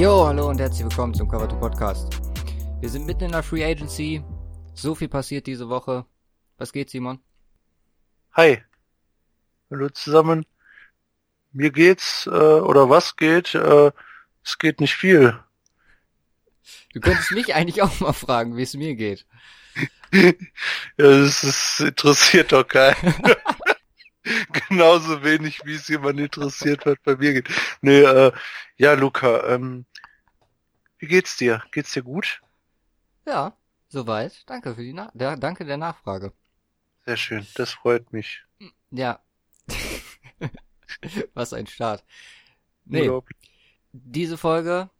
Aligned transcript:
Jo, 0.00 0.26
hallo 0.26 0.48
und 0.48 0.58
herzlich 0.58 0.82
willkommen 0.82 1.12
zum 1.12 1.28
Cover 1.28 1.46
2 1.46 1.56
Podcast. 1.56 2.08
Wir 2.80 2.88
sind 2.88 3.04
mitten 3.04 3.24
in 3.24 3.32
der 3.32 3.42
Free 3.42 3.62
Agency. 3.62 4.24
So 4.72 4.94
viel 4.94 5.10
passiert 5.10 5.46
diese 5.46 5.68
Woche. 5.68 6.06
Was 6.56 6.72
geht, 6.72 6.88
Simon? 6.88 7.20
Hi. 8.32 8.62
Hallo 9.70 9.90
zusammen. 9.90 10.46
Mir 11.52 11.70
geht's, 11.70 12.26
äh, 12.26 12.30
oder 12.30 12.88
was 12.88 13.14
geht? 13.16 13.54
Äh, 13.54 13.92
es 14.42 14.56
geht 14.56 14.80
nicht 14.80 14.94
viel. 14.94 15.38
Du 16.94 17.00
könntest 17.00 17.32
mich 17.32 17.54
eigentlich 17.54 17.82
auch 17.82 18.00
mal 18.00 18.14
fragen, 18.14 18.56
wie 18.56 18.62
es 18.62 18.72
mir 18.72 18.94
geht. 18.94 19.26
ja, 20.14 20.32
das 20.96 21.44
ist, 21.44 21.80
interessiert 21.80 22.52
doch 22.52 22.66
keinen. 22.66 22.96
Genauso 24.68 25.22
wenig, 25.22 25.64
wie 25.64 25.74
es 25.74 25.88
jemand 25.88 26.20
interessiert, 26.20 26.84
was 26.86 26.96
bei 27.04 27.16
mir 27.16 27.34
geht. 27.34 27.48
Nee, 27.80 28.00
äh, 28.00 28.32
ja, 28.76 28.94
Luca, 28.94 29.46
ähm, 29.48 29.86
wie 30.98 31.06
geht's 31.06 31.36
dir? 31.36 31.62
Geht's 31.72 31.92
dir 31.92 32.02
gut? 32.02 32.42
Ja, 33.26 33.56
soweit. 33.88 34.48
Danke 34.48 34.74
für 34.74 34.82
die 34.82 34.92
Na 34.92 35.10
der, 35.14 35.36
danke 35.36 35.64
der 35.64 35.78
Nachfrage. 35.78 36.32
Sehr 37.06 37.16
schön, 37.16 37.46
das 37.54 37.72
freut 37.72 38.12
mich. 38.12 38.44
Ja. 38.90 39.20
Was 41.34 41.52
ein 41.52 41.66
Start. 41.66 42.04
Nee. 42.84 43.10
Diese 43.92 44.36
Folge 44.36 44.90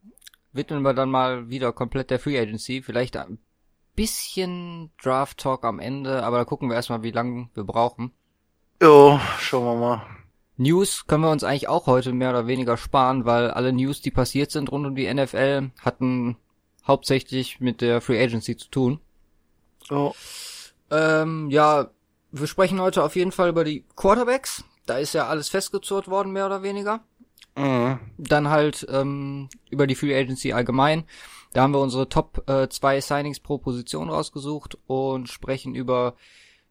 widmen 0.53 0.81
wir 0.81 0.93
dann 0.93 1.09
mal 1.09 1.49
wieder 1.49 1.71
komplett 1.73 2.09
der 2.09 2.19
Free 2.19 2.39
Agency. 2.39 2.81
Vielleicht 2.81 3.15
ein 3.17 3.39
bisschen 3.95 4.91
Draft 5.01 5.37
Talk 5.37 5.63
am 5.63 5.79
Ende, 5.79 6.23
aber 6.23 6.39
da 6.39 6.45
gucken 6.45 6.69
wir 6.69 6.75
erstmal, 6.75 7.03
wie 7.03 7.11
lange 7.11 7.49
wir 7.53 7.63
brauchen. 7.63 8.13
Jo, 8.81 9.19
schauen 9.39 9.65
wir 9.65 9.75
mal. 9.75 10.01
News 10.57 11.05
können 11.05 11.23
wir 11.23 11.29
uns 11.29 11.43
eigentlich 11.43 11.67
auch 11.67 11.85
heute 11.85 12.13
mehr 12.13 12.31
oder 12.31 12.47
weniger 12.47 12.77
sparen, 12.77 13.25
weil 13.25 13.51
alle 13.51 13.71
News, 13.73 14.01
die 14.01 14.09
passiert 14.09 14.49
sind 14.49 14.71
rund 14.71 14.87
um 14.87 14.95
die 14.95 15.11
NFL, 15.13 15.69
hatten 15.81 16.35
hauptsächlich 16.87 17.59
mit 17.59 17.81
der 17.81 18.01
Free 18.01 18.19
Agency 18.19 18.57
zu 18.57 18.71
tun. 18.71 18.99
Oh. 19.91 20.13
Ähm, 20.89 21.51
ja, 21.51 21.91
wir 22.31 22.47
sprechen 22.47 22.81
heute 22.81 23.03
auf 23.03 23.15
jeden 23.15 23.31
Fall 23.31 23.49
über 23.49 23.63
die 23.63 23.85
Quarterbacks. 23.95 24.63
Da 24.87 24.97
ist 24.97 25.13
ja 25.13 25.27
alles 25.27 25.49
festgezurrt 25.49 26.07
worden, 26.07 26.31
mehr 26.31 26.47
oder 26.47 26.63
weniger. 26.63 27.01
Mhm. 27.55 27.99
Dann 28.17 28.49
halt 28.49 28.87
ähm, 28.89 29.47
über 29.69 29.85
die 29.85 29.95
Free 29.95 30.17
Agency 30.17 30.53
allgemein. 30.53 31.03
Da 31.53 31.61
haben 31.61 31.73
wir 31.73 31.81
unsere 31.81 32.09
Top 32.09 32.49
äh, 32.49 32.67
zwei 32.69 32.99
Signings 32.99 33.41
pro 33.41 33.59
Position 33.59 34.09
rausgesucht 34.09 34.79
und 34.87 35.29
sprechen 35.29 35.75
über 35.75 36.15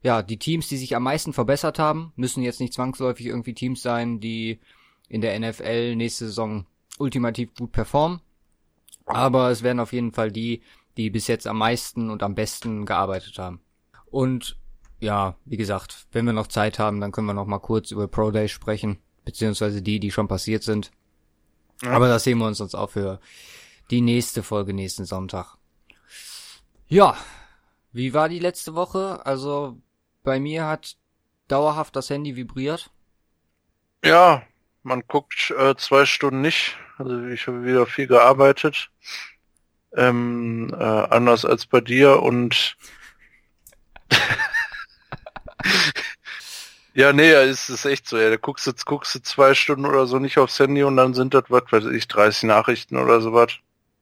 ja 0.03 0.23
die 0.23 0.39
Teams, 0.39 0.69
die 0.69 0.77
sich 0.77 0.97
am 0.97 1.03
meisten 1.03 1.33
verbessert 1.33 1.79
haben. 1.79 2.13
Müssen 2.17 2.43
jetzt 2.43 2.61
nicht 2.61 2.73
zwangsläufig 2.73 3.27
irgendwie 3.27 3.55
Teams 3.55 3.83
sein, 3.83 4.21
die 4.21 4.61
in 5.09 5.21
der 5.21 5.39
NFL 5.39 5.97
nächste 5.97 6.27
Saison 6.27 6.67
ultimativ 6.99 7.55
gut 7.55 7.73
performen. 7.73 8.21
Aber 9.07 9.51
es 9.51 9.63
werden 9.63 9.81
auf 9.81 9.93
jeden 9.93 10.13
Fall 10.13 10.31
die, 10.31 10.63
die 10.97 11.11
bis 11.11 11.27
jetzt 11.27 11.47
am 11.47 11.59
meisten 11.59 12.11
und 12.11 12.23
am 12.23 12.35
besten 12.35 12.87
gearbeitet 12.87 13.39
haben. 13.39 13.61
Und 14.07 14.57
ja, 15.01 15.37
wie 15.45 15.57
gesagt, 15.57 16.07
wenn 16.13 16.27
wir 16.27 16.33
noch 16.33 16.47
Zeit 16.47 16.79
haben, 16.79 17.01
dann 17.01 17.11
können 17.11 17.27
wir 17.27 17.35
noch 17.35 17.47
mal 17.47 17.59
kurz 17.59 17.91
über 17.91 18.07
Pro 18.07 18.31
Day 18.31 18.49
sprechen, 18.49 18.99
beziehungsweise 19.25 19.83
die, 19.83 19.99
die 19.99 20.11
schon 20.11 20.29
passiert 20.29 20.63
sind. 20.63 20.91
Ja. 21.83 21.93
Aber 21.93 22.09
das 22.09 22.25
sehen 22.25 22.39
wir 22.39 22.47
uns 22.47 22.59
sonst 22.59 22.75
auch 22.75 22.91
für 22.91 23.21
die 23.91 24.03
nächste 24.03 24.43
Folge 24.43 24.75
nächsten 24.75 25.05
Sonntag. 25.05 25.57
Ja, 26.87 27.17
wie 27.93 28.15
war 28.15 28.29
die 28.29 28.39
letzte 28.39 28.75
Woche? 28.75 29.25
Also 29.25 29.79
bei 30.23 30.41
mir 30.41 30.67
hat 30.67 30.97
dauerhaft 31.49 31.97
das 31.97 32.11
Handy 32.11 32.37
vibriert. 32.37 32.91
Ja, 34.05 34.43
man 34.83 35.03
guckt 35.07 35.53
äh, 35.57 35.75
zwei 35.77 36.07
Stunden 36.07 36.41
nicht. 36.41 36.77
Also 36.99 37.27
ich 37.27 37.47
habe 37.47 37.65
wieder 37.65 37.87
viel 37.87 38.07
gearbeitet. 38.07 38.91
Ähm, 39.95 40.73
äh, 40.73 40.85
anders 40.85 41.45
als 41.45 41.67
bei 41.67 41.81
dir 41.81 42.23
und 42.23 42.77
ja, 46.95 47.13
nee, 47.13 47.31
es 47.31 47.69
ist 47.69 47.85
echt 47.85 48.07
so. 48.07 48.17
Ja, 48.19 48.31
da 48.31 48.37
guckst 48.37 48.67
du, 48.67 48.73
guckst 48.85 49.15
du 49.15 49.23
zwei 49.23 49.55
Stunden 49.55 49.87
oder 49.87 50.07
so 50.07 50.19
nicht 50.19 50.39
aufs 50.39 50.59
Handy 50.59 50.83
und 50.85 50.97
dann 50.97 51.15
sind 51.15 51.35
das, 51.35 51.45
was 51.49 51.65
weiß 51.71 51.87
ich, 51.87 52.09
30 52.09 52.45
Nachrichten 52.45 52.97
oder 52.97 53.21
sowas. 53.21 53.53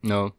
No. 0.03 0.33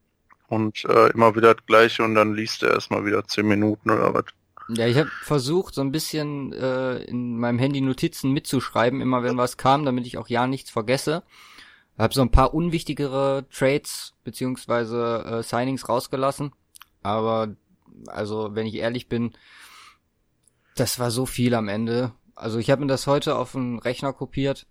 Und 0.47 0.85
äh, 0.85 1.09
immer 1.11 1.35
wieder 1.35 1.53
das 1.55 1.65
gleiche 1.65 2.03
und 2.03 2.15
dann 2.15 2.33
liest 2.33 2.63
er 2.63 2.71
erstmal 2.71 3.05
wieder 3.05 3.25
10 3.25 3.47
Minuten 3.47 3.91
oder 3.91 4.13
was. 4.13 4.25
Ja, 4.69 4.85
ich 4.85 4.97
habe 4.97 5.09
versucht, 5.23 5.73
so 5.73 5.81
ein 5.81 5.91
bisschen 5.91 6.53
äh, 6.53 6.97
in 7.03 7.37
meinem 7.37 7.57
Handy 7.57 7.81
Notizen 7.81 8.31
mitzuschreiben, 8.31 9.01
immer 9.01 9.23
wenn 9.23 9.37
was 9.37 9.57
kam, 9.57 9.83
damit 9.83 10.05
ich 10.05 10.17
auch 10.17 10.27
ja 10.27 10.45
nichts 10.45 10.69
vergesse. 10.69 11.23
Habe 11.97 12.13
so 12.13 12.21
ein 12.21 12.31
paar 12.31 12.53
unwichtigere 12.53 13.45
Trades 13.51 14.15
beziehungsweise 14.23 15.25
äh, 15.25 15.43
Signings 15.43 15.89
rausgelassen. 15.89 16.53
Aber 17.01 17.55
also, 18.07 18.55
wenn 18.55 18.67
ich 18.67 18.75
ehrlich 18.75 19.09
bin, 19.09 19.33
das 20.75 20.99
war 20.99 21.11
so 21.11 21.25
viel 21.25 21.55
am 21.55 21.67
Ende. 21.67 22.13
Also 22.35 22.59
ich 22.59 22.69
habe 22.69 22.81
mir 22.81 22.87
das 22.87 23.07
heute 23.07 23.35
auf 23.35 23.51
den 23.53 23.79
Rechner 23.79 24.13
kopiert. 24.13 24.65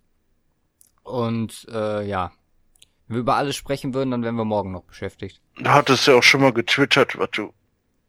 Und 1.03 1.67
äh, 1.71 2.07
ja, 2.07 2.31
wenn 3.07 3.17
wir 3.17 3.21
über 3.21 3.35
alles 3.35 3.55
sprechen 3.55 3.93
würden, 3.93 4.11
dann 4.11 4.23
wären 4.23 4.35
wir 4.35 4.45
morgen 4.45 4.71
noch 4.71 4.83
beschäftigt. 4.83 5.41
Da 5.57 5.73
hattest 5.73 6.07
du 6.07 6.11
ja 6.11 6.17
auch 6.17 6.23
schon 6.23 6.41
mal 6.41 6.53
getwittert, 6.53 7.17
was 7.19 7.29
du 7.31 7.53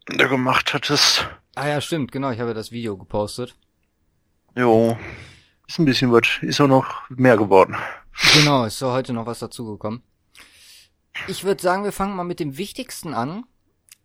da 0.07 0.29
gemacht 0.29 0.73
hattest. 0.73 1.29
Ah 1.55 1.69
ja, 1.69 1.81
stimmt, 1.81 2.13
genau, 2.13 2.31
ich 2.31 2.39
habe 2.39 2.51
ja 2.51 2.55
das 2.55 2.71
Video 2.71 2.97
gepostet. 2.97 3.57
Jo, 4.57 4.97
ist 5.67 5.79
ein 5.79 5.85
bisschen 5.85 6.13
was, 6.13 6.39
ist 6.43 6.61
auch 6.61 6.69
noch 6.69 7.09
mehr 7.11 7.37
geworden. 7.37 7.77
Genau, 8.35 8.65
ist 8.65 8.79
so 8.79 8.93
heute 8.93 9.13
noch 9.13 9.27
was 9.27 9.41
dazugekommen. 9.41 10.03
Ich 11.29 11.45
würde 11.45 11.63
sagen, 11.63 11.85
wir 11.85 11.93
fangen 11.93 12.17
mal 12.17 12.25
mit 12.25 12.41
dem 12.41 12.57
Wichtigsten 12.57 13.15
an. 13.15 13.45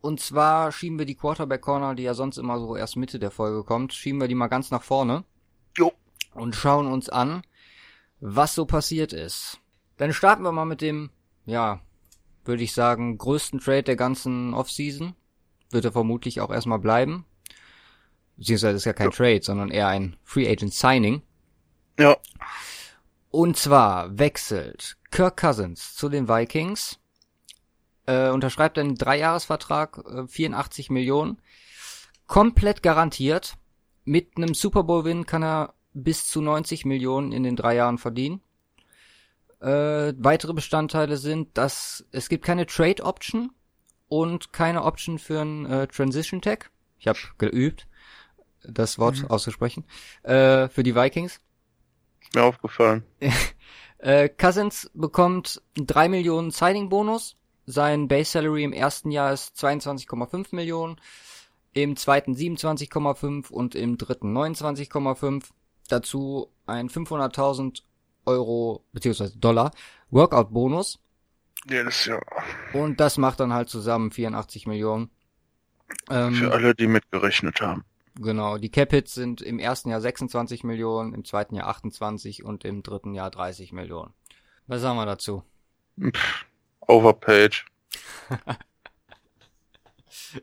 Und 0.01 0.19
zwar 0.19 0.72
schieben 0.72 1.00
wir 1.00 1.05
die 1.05 1.16
Quarterback 1.16 1.61
Corner, 1.61 1.95
die 1.95 2.03
ja 2.03 2.13
sonst 2.13 2.38
immer 2.38 2.59
so 2.59 2.75
erst 2.75 2.95
Mitte 2.95 3.17
der 3.17 3.31
Folge 3.31 3.63
kommt, 3.63 3.94
schieben 3.94 4.22
wir 4.22 4.28
die 4.28 4.35
mal 4.35 4.47
ganz 4.47 4.69
nach 4.69 4.84
vorne. 4.84 5.23
Jo. 5.78 5.91
Und 6.34 6.55
schauen 6.55 6.88
uns 6.88 7.09
an, 7.09 7.41
was 8.19 8.53
so 8.53 8.66
passiert 8.66 9.13
ist. 9.13 9.59
Dann 9.97 10.13
starten 10.13 10.44
wir 10.44 10.51
mal 10.51 10.66
mit 10.66 10.81
dem, 10.81 11.09
ja, 11.45 11.79
würde 12.44 12.63
ich 12.63 12.73
sagen, 12.73 13.17
größten 13.17 13.59
Trade 13.59 13.84
der 13.84 13.95
ganzen 13.95 14.53
Offseason. 14.53 15.16
Wird 15.72 15.85
er 15.85 15.91
vermutlich 15.91 16.41
auch 16.41 16.51
erstmal 16.51 16.79
bleiben. 16.79 17.25
Beziehungsweise 18.38 18.78
ist 18.78 18.85
ja 18.85 18.94
kein 18.94 19.12
Ja. 19.12 19.16
Trade, 19.16 19.41
sondern 19.41 19.69
eher 19.69 19.88
ein 19.88 20.18
Free 20.23 20.50
Agent 20.50 20.73
Signing. 20.73 21.22
Ja, 22.00 22.18
Und 23.29 23.57
zwar 23.57 24.18
wechselt 24.18 24.97
Kirk 25.12 25.38
Cousins 25.38 25.94
zu 25.96 26.07
den 26.09 26.28
Vikings, 26.29 27.00
äh, 28.06 28.29
unterschreibt 28.29 28.78
einen 28.78 28.96
Dreijahresvertrag, 28.96 30.03
äh, 30.06 30.28
84 30.28 30.90
Millionen, 30.90 31.41
komplett 32.28 32.81
garantiert. 32.84 33.56
Mit 34.03 34.38
einem 34.38 34.53
Super 34.53 34.84
Bowl-Win 34.84 35.25
kann 35.25 35.44
er 35.44 35.73
bis 35.94 36.28
zu 36.29 36.41
90 36.41 36.85
Millionen 36.85 37.31
in 37.31 37.44
den 37.44 37.56
drei 37.56 37.75
Jahren 37.75 37.97
verdienen. 37.97 38.41
Äh, 39.62 40.13
weitere 40.17 40.53
Bestandteile 40.53 41.17
sind, 41.17 41.57
dass 41.57 42.06
es 42.12 42.29
gibt 42.29 42.46
keine 42.46 42.66
Trade 42.67 43.03
Option 43.03 43.52
und 44.07 44.53
keine 44.53 44.84
Option 44.84 45.17
für 45.17 45.41
ein 45.41 45.66
äh, 45.66 45.88
Transition 45.88 46.41
Tag. 46.41 46.72
Ich 47.00 47.07
habe 47.07 47.19
geübt, 47.38 47.88
das 48.70 48.98
Wort 49.00 49.18
Mhm. 49.22 49.28
auszusprechen. 49.28 49.86
Äh, 50.24 50.68
für 50.70 50.84
die 50.84 50.96
Vikings. 50.96 51.40
mir 52.34 52.44
aufgefallen. 52.44 53.03
Äh, 53.98 54.30
Cousins 54.30 54.92
bekommt 54.94 55.64
3 55.76 56.09
Millionen 56.09 56.52
Signing-Bonus. 56.52 57.38
Sein 57.66 58.08
Base 58.08 58.30
Salary 58.31 58.64
im 58.64 58.74
ersten 58.74 59.09
Jahr 59.09 59.34
ist 59.34 59.56
22,5 59.58 60.53
Millionen, 60.53 60.97
im 61.73 61.96
zweiten 61.96 62.34
27,5 62.35 63.50
und 63.50 63.73
im 63.73 63.97
dritten 63.97 64.38
29,5. 64.38 65.46
Dazu 65.88 66.52
ein 66.68 66.90
500.000 66.90 67.82
Euro 68.26 68.85
beziehungsweise 68.91 69.40
Dollar 69.40 69.72
Workout-Bonus 70.11 71.00
Ja, 71.68 71.84
das 71.84 72.02
ist 72.02 72.06
ja 72.08 72.20
und 72.73 73.00
das 73.00 73.18
macht 73.18 73.40
dann 73.40 73.53
halt 73.53 73.70
zusammen 73.70 74.11
84 74.11 74.68
Millionen. 74.68 75.09
Ähm, 76.11 76.34
für 76.35 76.52
alle, 76.52 76.76
die 76.76 76.88
mitgerechnet 76.88 77.59
haben. 77.61 77.85
Genau, 78.16 78.58
die 78.58 78.70
Cap-Hits 78.70 79.14
sind 79.14 79.41
im 79.41 79.59
ersten 79.59 79.90
Jahr 79.90 80.00
26 80.00 80.64
Millionen, 80.64 81.14
im 81.14 81.26
zweiten 81.26 81.56
Jahr 81.56 81.67
28 81.67 82.44
und 82.44 82.64
im 82.64 82.82
dritten 82.82 83.14
Jahr 83.14 83.29
30 83.29 83.73
Millionen. 83.73 84.14
Was 84.67 84.82
sagen 84.82 84.97
wir 84.97 85.06
dazu? 85.06 85.44
Pff, 86.00 86.46
overpaid. 86.82 87.66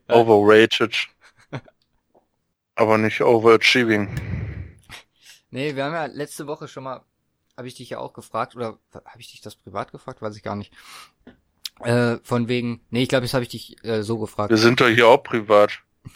Overrated. 0.08 1.08
Aber 2.74 2.98
nicht 2.98 3.20
overachieving. 3.20 4.08
Nee, 5.50 5.76
wir 5.76 5.84
haben 5.84 5.92
ja 5.92 6.06
letzte 6.06 6.46
Woche 6.46 6.68
schon 6.68 6.84
mal, 6.84 7.02
habe 7.56 7.68
ich 7.68 7.74
dich 7.74 7.90
ja 7.90 7.98
auch 7.98 8.14
gefragt, 8.14 8.56
oder 8.56 8.78
habe 8.94 9.20
ich 9.20 9.30
dich 9.30 9.42
das 9.42 9.56
privat 9.56 9.92
gefragt? 9.92 10.22
Weiß 10.22 10.36
ich 10.36 10.42
gar 10.42 10.56
nicht. 10.56 10.72
Äh, 11.80 12.16
von 12.22 12.48
wegen, 12.48 12.80
nee, 12.90 13.02
ich 13.02 13.08
glaube, 13.08 13.26
jetzt 13.26 13.34
habe 13.34 13.44
ich 13.44 13.50
dich 13.50 13.84
äh, 13.84 14.02
so 14.02 14.18
gefragt. 14.18 14.50
Wir 14.50 14.56
sind 14.56 14.80
doch 14.80 14.88
hier 14.88 15.08
auch 15.08 15.22
privat. 15.22 15.80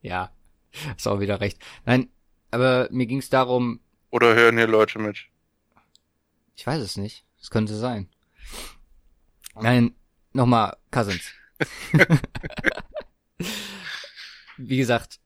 Ja, 0.00 0.30
ist 0.96 1.06
auch 1.08 1.20
wieder 1.20 1.40
recht. 1.40 1.58
Nein, 1.84 2.08
aber 2.50 2.88
mir 2.90 3.06
ging 3.06 3.18
es 3.18 3.30
darum, 3.30 3.80
Oder 4.10 4.34
hören 4.34 4.56
hier 4.56 4.66
Leute 4.66 4.98
mit? 4.98 5.26
ich 6.54 6.66
weiß 6.66 6.82
es 6.82 6.96
nicht, 6.96 7.24
es 7.40 7.50
könnte 7.50 7.74
sein. 7.74 8.08
Nein, 9.60 9.94
nochmal 10.32 10.76
Cousins. 10.90 11.32
Wie 14.56 14.76
gesagt, 14.76 15.20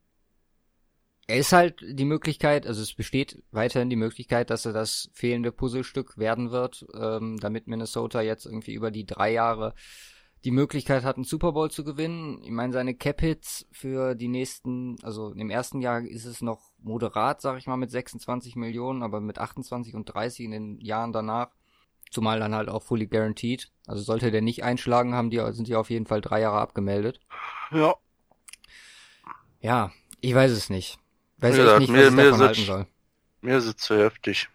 er 1.27 1.39
ist 1.39 1.53
halt 1.53 1.81
die 1.83 2.05
Möglichkeit, 2.05 2.67
also 2.67 2.83
es 2.83 2.95
besteht 2.95 3.43
weiterhin 3.53 3.89
die 3.89 3.97
Möglichkeit, 3.97 4.51
dass 4.51 4.67
er 4.67 4.73
das 4.73 5.11
fehlende 5.15 5.53
Puzzlestück 5.53 6.19
werden 6.19 6.51
wird, 6.51 6.85
ähm, 6.95 7.39
damit 7.39 7.67
Minnesota 7.67 8.21
jetzt 8.21 8.45
irgendwie 8.45 8.75
über 8.75 8.91
die 8.91 9.07
drei 9.07 9.33
Jahre 9.33 9.75
die 10.45 10.51
Möglichkeit 10.51 11.05
hat, 11.05 11.17
einen 11.17 11.25
Super 11.25 11.53
Bowl 11.53 11.71
zu 11.71 11.85
gewinnen. 11.85 12.43
Ich 12.43 12.51
meine, 12.51 12.73
seine 12.73 12.95
Cap-Hits 12.95 13.67
für 13.71 14.15
die 14.15 14.29
nächsten, 14.29 14.97
also 15.03 15.33
im 15.33 15.51
ersten 15.51 15.81
Jahr 15.81 16.01
ist 16.03 16.25
es 16.25 16.43
noch 16.43 16.71
moderat, 16.83 17.41
sag 17.41 17.59
ich 17.59 17.67
mal, 17.67 17.77
mit 17.77 17.91
26 17.91 18.57
Millionen, 18.57 19.03
aber 19.03 19.21
mit 19.21 19.39
28 19.39 19.95
und 19.95 20.07
30 20.07 20.47
in 20.47 20.51
den 20.51 20.81
Jahren 20.81 21.13
danach, 21.13 21.51
zumal 22.11 22.41
dann 22.41 22.55
halt 22.55 22.69
auch 22.69 22.83
fully 22.83 23.07
guaranteed. 23.07 23.71
Also 23.87 24.03
sollte 24.03 24.31
der 24.33 24.43
nicht 24.43 24.65
einschlagen, 24.65 25.15
haben 25.15 25.31
die, 25.31 25.41
sind 25.53 25.69
die 25.69 25.77
auf 25.77 25.91
jeden 25.91 26.07
Fall 26.07 26.21
drei 26.21 26.41
Jahre 26.41 26.59
abgemeldet. 26.61 27.21
Ja. 27.71 27.95
Ja, 29.61 29.93
ich 30.21 30.35
weiß 30.35 30.51
es 30.51 30.71
nicht. 30.71 30.99
Weiß 31.39 31.57
gesagt, 31.57 31.81
nicht, 31.81 31.91
mir- 31.91 31.99
was 32.01 32.09
ich 32.09 32.15
mir 32.15 32.23
davon 32.25 32.41
ist- 32.41 32.47
halten 32.47 32.65
soll. 32.65 32.87
Mir 33.43 33.57
ist 33.59 33.67
es 33.67 33.77
zu 33.77 33.97
heftig. 33.97 34.49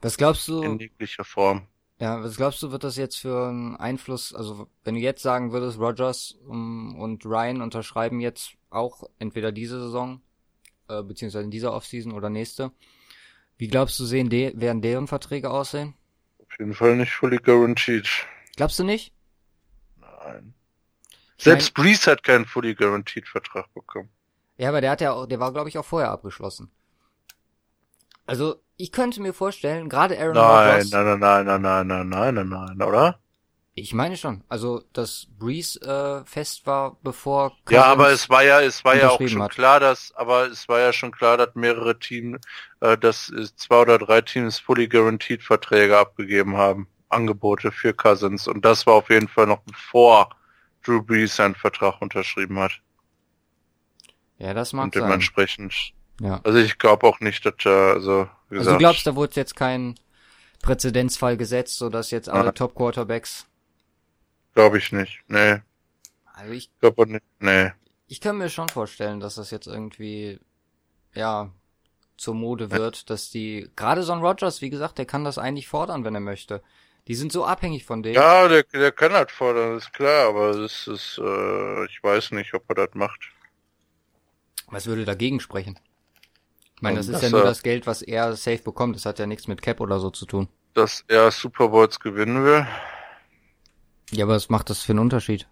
Was 0.00 0.16
glaubst 0.16 0.46
du, 0.48 0.62
In 0.62 0.78
jeglicher 0.78 1.24
Form. 1.24 1.66
Ja, 2.02 2.20
was 2.20 2.36
glaubst 2.36 2.60
du, 2.64 2.72
wird 2.72 2.82
das 2.82 2.96
jetzt 2.96 3.20
für 3.20 3.46
einen 3.46 3.76
Einfluss, 3.76 4.34
also 4.34 4.68
wenn 4.82 4.96
du 4.96 5.00
jetzt 5.00 5.22
sagen 5.22 5.52
würdest, 5.52 5.78
Rogers 5.78 6.36
um, 6.48 6.98
und 6.98 7.24
Ryan 7.24 7.62
unterschreiben 7.62 8.18
jetzt 8.18 8.54
auch 8.70 9.04
entweder 9.20 9.52
diese 9.52 9.80
Saison, 9.80 10.20
äh, 10.88 11.04
beziehungsweise 11.04 11.44
in 11.44 11.52
dieser 11.52 11.72
Offseason 11.72 12.10
oder 12.10 12.28
nächste, 12.28 12.72
wie 13.56 13.68
glaubst 13.68 14.00
du, 14.00 14.04
sehen 14.04 14.30
de 14.30 14.52
werden 14.60 14.82
deren 14.82 15.06
Verträge 15.06 15.48
aussehen? 15.50 15.94
Auf 16.40 16.58
jeden 16.58 16.74
Fall 16.74 16.96
nicht 16.96 17.12
fully 17.12 17.36
guaranteed. 17.36 18.08
Glaubst 18.56 18.80
du 18.80 18.82
nicht? 18.82 19.14
Nein. 19.94 20.54
Selbst 21.38 21.72
Breeze 21.72 22.10
hat 22.10 22.24
keinen 22.24 22.46
fully 22.46 22.74
guaranteed 22.74 23.28
Vertrag 23.28 23.72
bekommen. 23.74 24.08
Ja, 24.56 24.70
aber 24.70 24.80
der 24.80 24.90
hat 24.90 25.00
ja 25.00 25.12
auch, 25.12 25.26
der 25.26 25.38
war 25.38 25.52
glaube 25.52 25.68
ich 25.68 25.78
auch 25.78 25.84
vorher 25.84 26.10
abgeschlossen. 26.10 26.72
Also, 28.26 28.56
ich 28.76 28.92
könnte 28.92 29.20
mir 29.20 29.32
vorstellen, 29.34 29.88
gerade 29.88 30.18
Aaron 30.18 30.34
Nein, 30.34 30.46
Rodgers. 30.68 30.90
nein, 30.90 31.18
nein, 31.18 31.44
nein, 31.46 31.62
nein, 31.62 31.86
nein, 31.86 32.08
nein, 32.08 32.08
nein, 32.08 32.48
nein, 32.48 32.82
oder? 32.82 33.18
Ich 33.74 33.94
meine 33.94 34.16
schon. 34.16 34.44
Also, 34.48 34.82
dass 34.92 35.26
Breeze 35.38 35.80
äh, 35.80 36.26
fest 36.26 36.66
war, 36.66 36.98
bevor 37.02 37.56
Ja, 37.68 37.84
Cousins- 37.84 37.92
aber 37.92 38.10
es 38.10 38.28
war 38.30 38.44
ja, 38.44 38.60
es 38.60 38.84
war 38.84 38.96
ja 38.96 39.08
auch 39.10 39.26
schon 39.26 39.42
hat. 39.42 39.52
klar, 39.52 39.80
dass, 39.80 40.12
aber 40.14 40.46
es 40.46 40.68
war 40.68 40.80
ja 40.80 40.92
schon 40.92 41.10
klar, 41.12 41.36
dass 41.38 41.54
mehrere 41.54 41.98
Teams, 41.98 42.38
äh, 42.80 42.98
dass 42.98 43.30
äh, 43.30 43.46
zwei 43.56 43.80
oder 43.80 43.98
drei 43.98 44.20
Teams 44.20 44.58
fully 44.58 44.88
guaranteed 44.88 45.42
Verträge 45.42 45.98
abgegeben 45.98 46.56
haben, 46.56 46.86
Angebote 47.08 47.72
für 47.72 47.94
Cousins. 47.94 48.46
Und 48.46 48.64
das 48.64 48.86
war 48.86 48.94
auf 48.94 49.08
jeden 49.10 49.28
Fall 49.28 49.46
noch 49.46 49.60
bevor 49.62 50.30
Drew 50.84 51.02
Brees 51.02 51.36
seinen 51.36 51.54
Vertrag 51.54 52.00
unterschrieben 52.02 52.58
hat. 52.58 52.80
Ja, 54.38 54.52
das 54.54 54.72
mag 54.72 54.86
Und 54.86 54.94
sein. 54.94 55.04
Ja. 56.22 56.40
also 56.44 56.58
ich 56.58 56.78
glaube 56.78 57.04
auch 57.06 57.18
nicht, 57.20 57.44
dass, 57.44 57.54
äh, 57.64 57.68
also, 57.68 58.28
wie 58.48 58.58
Also 58.58 58.58
gesagt, 58.58 58.74
du 58.74 58.78
glaubst, 58.78 59.06
da 59.08 59.16
wurde 59.16 59.34
jetzt 59.34 59.56
kein 59.56 59.96
Präzedenzfall 60.62 61.36
gesetzt, 61.36 61.76
so 61.78 61.88
dass 61.88 62.12
jetzt 62.12 62.28
alle 62.28 62.46
Ja. 62.46 62.52
Top 62.52 62.74
Quarterbacks. 62.76 63.46
glaube 64.54 64.78
ich 64.78 64.92
nicht. 64.92 65.20
Nee, 65.26 65.60
Also 66.34 66.52
ich, 66.52 66.70
glaube 66.78 67.10
nicht. 67.10 67.24
Nee. 67.40 67.72
ich 68.06 68.20
kann 68.20 68.38
mir 68.38 68.48
schon 68.50 68.68
vorstellen, 68.68 69.18
dass 69.18 69.34
das 69.34 69.50
jetzt 69.50 69.66
irgendwie 69.66 70.38
ja 71.14 71.50
zur 72.16 72.34
Mode 72.36 72.70
wird, 72.70 73.10
dass 73.10 73.30
die 73.30 73.68
gerade 73.74 74.04
so 74.04 74.12
ein 74.12 74.20
Rogers, 74.20 74.60
wie 74.62 74.70
gesagt, 74.70 74.98
der 74.98 75.06
kann 75.06 75.24
das 75.24 75.38
eigentlich 75.38 75.66
fordern, 75.66 76.04
wenn 76.04 76.14
er 76.14 76.20
möchte. 76.20 76.62
Die 77.08 77.16
sind 77.16 77.32
so 77.32 77.44
abhängig 77.44 77.84
von 77.84 78.04
dem. 78.04 78.14
Ja, 78.14 78.46
der, 78.46 78.62
der 78.62 78.92
kann 78.92 79.10
halt 79.12 79.32
fordern, 79.32 79.76
ist 79.76 79.92
klar, 79.92 80.28
aber 80.28 80.50
es 80.50 80.86
ist, 80.86 81.18
äh, 81.18 81.84
ich 81.86 82.00
weiß 82.00 82.30
nicht, 82.30 82.54
ob 82.54 82.62
er 82.68 82.76
das 82.76 82.94
macht. 82.94 83.32
Was 84.68 84.86
würde 84.86 85.04
dagegen 85.04 85.40
sprechen? 85.40 85.80
Ich 86.82 86.84
meine, 86.84 86.96
das 86.96 87.06
ist 87.06 87.22
ja 87.22 87.30
nur 87.30 87.44
das 87.44 87.62
Geld, 87.62 87.86
was 87.86 88.02
er 88.02 88.34
safe 88.34 88.58
bekommt. 88.64 88.96
Das 88.96 89.06
hat 89.06 89.20
ja 89.20 89.26
nichts 89.26 89.46
mit 89.46 89.62
Cap 89.62 89.80
oder 89.80 90.00
so 90.00 90.10
zu 90.10 90.26
tun. 90.26 90.48
Dass 90.74 91.04
er 91.06 91.30
Super 91.30 91.68
Bowls 91.68 92.00
gewinnen 92.00 92.44
will. 92.44 92.66
Ja, 94.12 94.24
aber 94.26 94.34
was 94.36 94.48
macht 94.48 94.70
das 94.70 94.82
für 94.82 94.92
einen 94.92 95.00
Unterschied? 95.00 95.48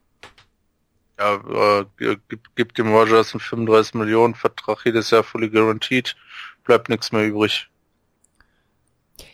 Ja, 1.19 1.35
äh, 1.81 1.87
gibt, 2.29 2.57
gibt 2.57 2.79
dem 2.79 2.89
Rogers 2.93 3.33
einen 3.33 3.41
35 3.41 3.95
Millionen 3.95 4.35
Vertrag 4.35 4.85
jedes 4.85 5.11
Jahr 5.11 5.23
fully 5.23 5.49
guaranteed, 5.51 6.17
bleibt 6.65 6.89
nichts 6.89 7.13
mehr 7.13 7.27
übrig. 7.29 7.71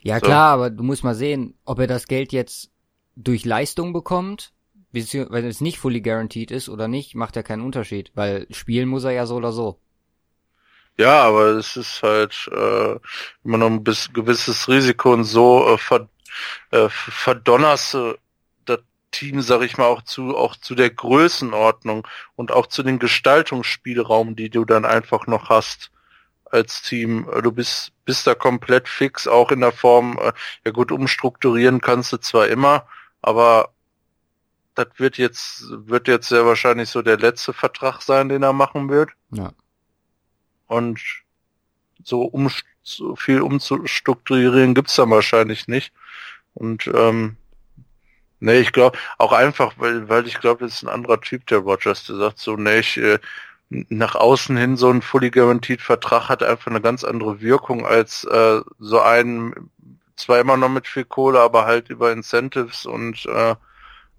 Ja 0.03 0.21
So. 0.21 0.27
klar, 0.27 0.53
aber 0.55 0.71
du 0.71 0.83
musst 0.83 1.05
mal 1.05 1.15
sehen, 1.15 1.55
ob 1.65 1.79
er 1.79 1.87
das 1.87 2.07
Geld 2.07 2.33
jetzt 2.33 2.71
durch 3.17 3.45
Leistung 3.45 3.93
bekommt, 3.93 4.53
wenn 4.93 5.45
es 5.45 5.61
nicht 5.61 5.79
fully 5.79 6.01
guaranteed 6.01 6.51
ist 6.51 6.69
oder 6.69 6.89
nicht, 6.89 7.15
macht 7.15 7.37
ja 7.37 7.43
keinen 7.43 7.63
Unterschied, 7.63 8.13
weil 8.15 8.47
spielen 8.51 8.89
muss 8.89 9.05
er 9.05 9.13
ja 9.13 9.27
so 9.27 9.37
oder 9.37 9.53
so. 9.53 9.81
Ja, 10.99 11.23
aber 11.23 11.49
es 11.57 11.77
ist 11.77 12.03
halt 12.03 12.49
äh, 12.53 12.99
immer 13.45 13.59
noch 13.59 13.67
ein 13.67 13.85
bis, 13.85 14.13
gewisses 14.13 14.69
Risiko 14.69 15.13
und 15.13 15.25
so 15.25 15.69
äh, 15.69 15.79
ver, 15.79 16.09
äh, 16.71 16.89
verdonnerst 16.89 17.95
du 17.95 18.19
das 18.65 18.81
Team, 19.11 19.43
sag 19.43 19.63
ich 19.63 19.77
mal, 19.77 19.87
auch 19.87 20.03
zu 20.03 20.37
auch 20.37 20.57
zu 20.57 20.75
der 20.75 20.91
Größenordnung 20.91 22.07
und 22.35 22.51
auch 22.51 22.67
zu 22.67 22.83
den 22.83 22.99
Gestaltungsspielraum, 22.99 24.37
die 24.37 24.49
du 24.49 24.65
dann 24.65 24.87
einfach 24.87 25.27
noch 25.27 25.51
hast 25.51 25.91
als 26.47 26.83
Team. 26.83 27.29
Äh, 27.31 27.43
Du 27.43 27.53
bist 27.53 27.93
bist 28.07 28.27
da 28.27 28.35
komplett 28.35 28.89
fix, 28.89 29.27
auch 29.29 29.51
in 29.53 29.61
der 29.61 29.73
Form. 29.73 30.19
Äh, 30.19 30.33
ja 30.65 30.71
gut, 30.73 30.93
umstrukturieren 30.93 31.81
kannst 31.83 32.13
du 32.13 32.17
zwar 32.19 32.49
immer, 32.49 32.87
aber 33.21 33.71
das 34.75 34.89
wird 34.97 35.19
jetzt 35.19 35.65
wird 35.69 36.09
jetzt 36.09 36.29
sehr 36.29 36.47
wahrscheinlich 36.47 36.89
so 36.89 37.03
der 37.03 37.19
letzte 37.19 37.53
Vertrag 37.53 38.01
sein, 38.01 38.29
den 38.31 38.43
er 38.43 38.53
machen 38.55 38.89
wird 38.89 39.11
Ja. 39.31 39.53
Und 40.67 41.01
so, 42.05 42.23
um, 42.23 42.51
so 42.83 43.17
viel 43.17 43.41
umzustrukturieren 43.41 44.75
gibt's 44.75 44.97
dann 44.97 45.11
wahrscheinlich 45.11 45.69
nicht. 45.69 45.93
Und 46.55 46.87
ähm, 46.95 47.37
nee, 48.41 48.59
ich 48.59 48.73
glaube 48.73 48.99
auch 49.19 49.33
einfach, 49.33 49.75
weil, 49.77 50.09
weil 50.09 50.27
ich 50.27 50.41
glaube, 50.41 50.65
das 50.65 50.77
ist 50.77 50.83
ein 50.83 50.89
anderer 50.89 51.21
Typ, 51.21 51.47
der 51.47 51.59
Rogers, 51.59 52.05
der 52.05 52.17
sagt 52.17 52.39
so, 52.39 52.57
nee, 52.57 52.79
ich, 52.79 52.97
äh, 52.97 53.19
nach 53.69 54.15
außen 54.15 54.57
hin 54.57 54.77
so 54.77 54.91
ein 54.91 55.03
fully 55.03 55.31
guaranteed 55.31 55.81
Vertrag 55.83 56.29
hat 56.29 56.43
einfach 56.43 56.71
eine 56.71 56.81
ganz 56.81 57.03
andere 57.05 57.41
Wirkung 57.41 57.85
als 57.85 58.25
äh, 58.25 58.61
so 58.79 59.01
ein, 59.01 59.71
zwar 60.15 60.39
immer 60.39 60.57
noch 60.57 60.69
mit 60.69 60.87
viel 60.87 61.05
Kohle, 61.05 61.41
aber 61.41 61.67
halt 61.67 61.91
über 61.91 62.13
Incentives 62.13 62.87
und 62.87 63.27
äh, 63.27 63.57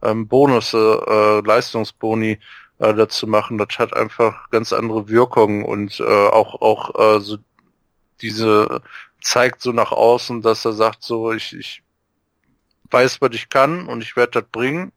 ähm, 0.03 0.27
Bonusse, 0.27 1.01
äh, 1.07 1.47
Leistungsboni 1.47 2.39
äh, 2.79 2.93
dazu 2.93 3.27
machen. 3.27 3.57
Das 3.57 3.79
hat 3.79 3.93
einfach 3.95 4.49
ganz 4.51 4.73
andere 4.73 5.09
Wirkungen 5.09 5.63
und 5.65 5.99
äh, 5.99 6.03
auch 6.03 6.61
auch 6.61 7.17
äh, 7.17 7.19
so 7.21 7.37
diese 8.21 8.81
zeigt 9.21 9.61
so 9.61 9.71
nach 9.71 9.91
außen, 9.91 10.41
dass 10.41 10.65
er 10.65 10.73
sagt 10.73 11.03
so 11.03 11.31
ich 11.33 11.53
ich 11.55 11.83
weiß, 12.91 13.21
was 13.21 13.31
ich 13.33 13.49
kann 13.49 13.87
und 13.87 14.01
ich 14.01 14.15
werde 14.15 14.41
das 14.41 14.49
bringen 14.51 14.91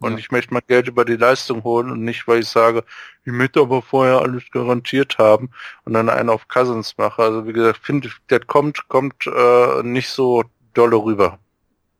und 0.00 0.12
Ja. 0.12 0.18
ich 0.18 0.30
möchte 0.30 0.54
mein 0.54 0.62
Geld 0.66 0.88
über 0.88 1.04
die 1.04 1.16
Leistung 1.16 1.62
holen 1.64 1.90
und 1.90 2.02
nicht, 2.04 2.26
weil 2.28 2.40
ich 2.40 2.48
sage, 2.48 2.84
ich 3.24 3.32
möchte 3.32 3.60
aber 3.60 3.82
vorher 3.82 4.20
alles 4.20 4.44
garantiert 4.50 5.18
haben 5.18 5.50
und 5.84 5.92
dann 5.94 6.08
einen 6.08 6.30
auf 6.30 6.48
Cousins 6.48 6.96
mache. 6.98 7.22
Also 7.22 7.46
wie 7.46 7.52
gesagt, 7.52 7.80
finde 7.84 8.08
ich, 8.08 8.14
der 8.30 8.40
kommt 8.40 8.88
kommt 8.88 9.26
äh, 9.26 9.82
nicht 9.82 10.08
so 10.10 10.44
dolle 10.74 10.96
rüber. 10.96 11.38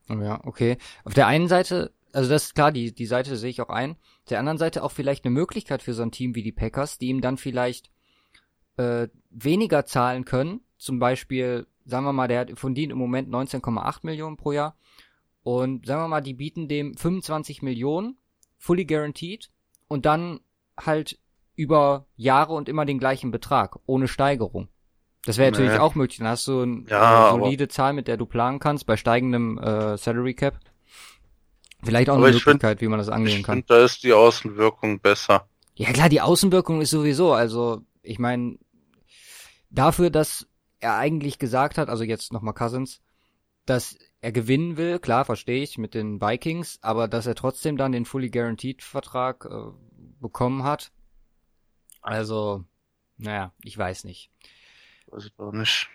Ja, 0.09 0.41
okay. 0.45 0.77
Auf 1.05 1.15
der 1.15 1.27
einen 1.29 1.49
Seite, 1.49 1.93
also 2.13 2.31
das 2.31 2.45
ist 2.45 2.55
klar, 2.55 2.73
die, 2.73 2.93
die 2.95 3.07
Seite 3.07 3.37
sehe 3.37 3.51
ich 3.51 3.61
auch 3.61 3.69
ein. 3.69 3.93
Auf 3.93 4.29
der 4.31 4.39
anderen 4.39 4.59
Seite 4.59 4.83
auch 4.83 4.93
vielleicht 4.93 5.25
eine 5.25 5.33
Möglichkeit 5.33 5.83
für 5.83 5.95
so 5.95 6.03
ein 6.03 6.11
Team 6.13 6.35
wie 6.35 6.43
die 6.43 6.53
Packers, 6.53 6.99
die 6.99 7.09
ihm 7.09 7.21
dann 7.21 7.37
vielleicht 7.37 7.91
äh, 8.77 9.09
weniger 9.31 9.85
zahlen 9.87 10.25
können. 10.25 10.61
Zum 10.79 10.99
Beispiel, 10.99 11.67
sagen 11.85 12.05
wir 12.07 12.13
mal, 12.13 12.29
der 12.29 12.41
hat 12.41 12.59
verdient 12.59 12.93
im 12.93 12.99
Moment 12.99 13.29
19,8 13.29 13.99
Millionen 14.03 14.37
pro 14.37 14.53
Jahr. 14.53 14.77
Und 15.43 15.87
sagen 15.87 16.03
wir 16.03 16.09
mal, 16.09 16.21
die 16.21 16.35
bieten 16.35 16.69
dem 16.69 16.95
25 16.97 17.63
Millionen, 17.63 18.17
fully 18.59 18.85
guaranteed, 18.85 19.51
und 19.89 20.07
dann 20.07 20.41
halt 20.79 21.19
über 21.57 22.07
Jahre 22.17 22.53
und 22.55 22.69
immer 22.69 22.85
den 22.87 22.99
gleichen 22.99 23.31
Betrag, 23.31 23.79
ohne 23.87 24.07
Steigerung. 24.09 24.69
Das 25.27 25.37
wäre 25.37 25.51
natürlich 25.51 25.73
Nee. 25.73 25.79
auch 25.79 25.95
möglich. 25.95 26.19
Dann 26.19 26.29
hast 26.29 26.47
du 26.47 26.61
eine 26.63 26.85
Ja, 26.89 27.01
aber- 27.01 27.41
solide 27.45 27.69
Zahl, 27.69 27.93
mit 27.93 28.09
der 28.09 28.17
du 28.17 28.25
planen 28.25 28.59
kannst, 28.59 28.87
bei 28.87 28.97
steigendem 28.97 29.59
äh, 29.59 29.97
Salary 29.99 30.35
Cap. 30.35 30.59
Vielleicht 31.83 32.11
auch 32.11 32.17
Aber 32.17 32.27
eine 32.27 32.37
ich 32.37 32.43
find- 32.43 32.55
Möglichkeit, 32.63 32.81
wie 32.81 32.89
man 32.89 32.99
das 32.99 33.09
angehen 33.09 33.39
Ich 33.41 33.43
kann. 33.45 33.57
finde, 33.57 33.67
da 33.69 33.85
ist 33.85 34.03
die 34.03 34.13
Außenwirkung 34.13 35.01
besser. 35.01 35.49
Ja 35.75 35.93
klar, 35.93 36.09
die 36.09 36.21
Außenwirkung 36.21 36.81
ist 36.81 36.91
sowieso, 36.91 37.33
also 37.33 37.83
ich 38.03 38.19
meine, 38.19 38.59
dafür, 39.71 40.11
dass 40.11 40.47
er 40.79 40.97
eigentlich 40.97 41.39
gesagt 41.39 41.79
hat, 41.79 41.89
also 41.89 42.05
jetzt 42.05 42.33
nochmal 42.33 42.55
Cousins, 42.55 43.01
dass 43.67 43.97
er 44.21 44.33
gewinnen 44.33 44.77
will, 44.77 44.99
klar, 44.99 45.25
verstehe 45.25 45.63
ich, 45.63 45.79
mit 45.79 45.95
den 45.95 46.21
Vikings, 46.21 46.79
aber 46.83 47.09
dass 47.09 47.27
er 47.27 47.35
trotzdem 47.35 47.77
dann 47.77 47.93
den 47.93 48.05
Fully 48.05 48.29
Guaranteed 48.31 48.83
Vertrag 48.83 49.47
äh, 49.47 49.71
bekommen 50.21 50.65
hat. 50.65 50.93
Also, 52.03 52.65
naja, 53.17 53.53
ich 53.63 53.77
weiß 53.77 54.05
nicht. 54.05 54.31
Weiß 55.07 55.25
ich 55.27 55.39
auch 55.39 55.53
nicht. 55.53 55.89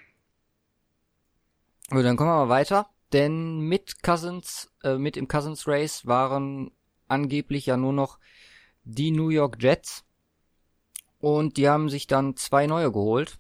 Gut, 1.90 2.04
dann 2.06 2.16
kommen 2.18 2.30
wir 2.30 2.46
mal 2.46 2.50
weiter. 2.50 2.88
Denn 3.16 3.62
mit 3.62 4.04
Cousins, 4.04 4.70
äh, 4.84 4.98
mit 4.98 5.16
im 5.16 5.30
Cousins 5.30 5.68
Race 5.68 6.06
waren 6.06 6.72
angeblich 7.08 7.66
ja 7.66 7.78
nur 7.78 7.94
noch 7.94 8.20
die 8.84 9.12
New 9.12 9.30
York 9.30 9.56
Jets. 9.62 10.04
Und 11.20 11.56
die 11.56 11.70
haben 11.70 11.88
sich 11.88 12.08
dann 12.08 12.36
zwei 12.36 12.68
neue 12.68 12.92
geholt. 12.92 13.40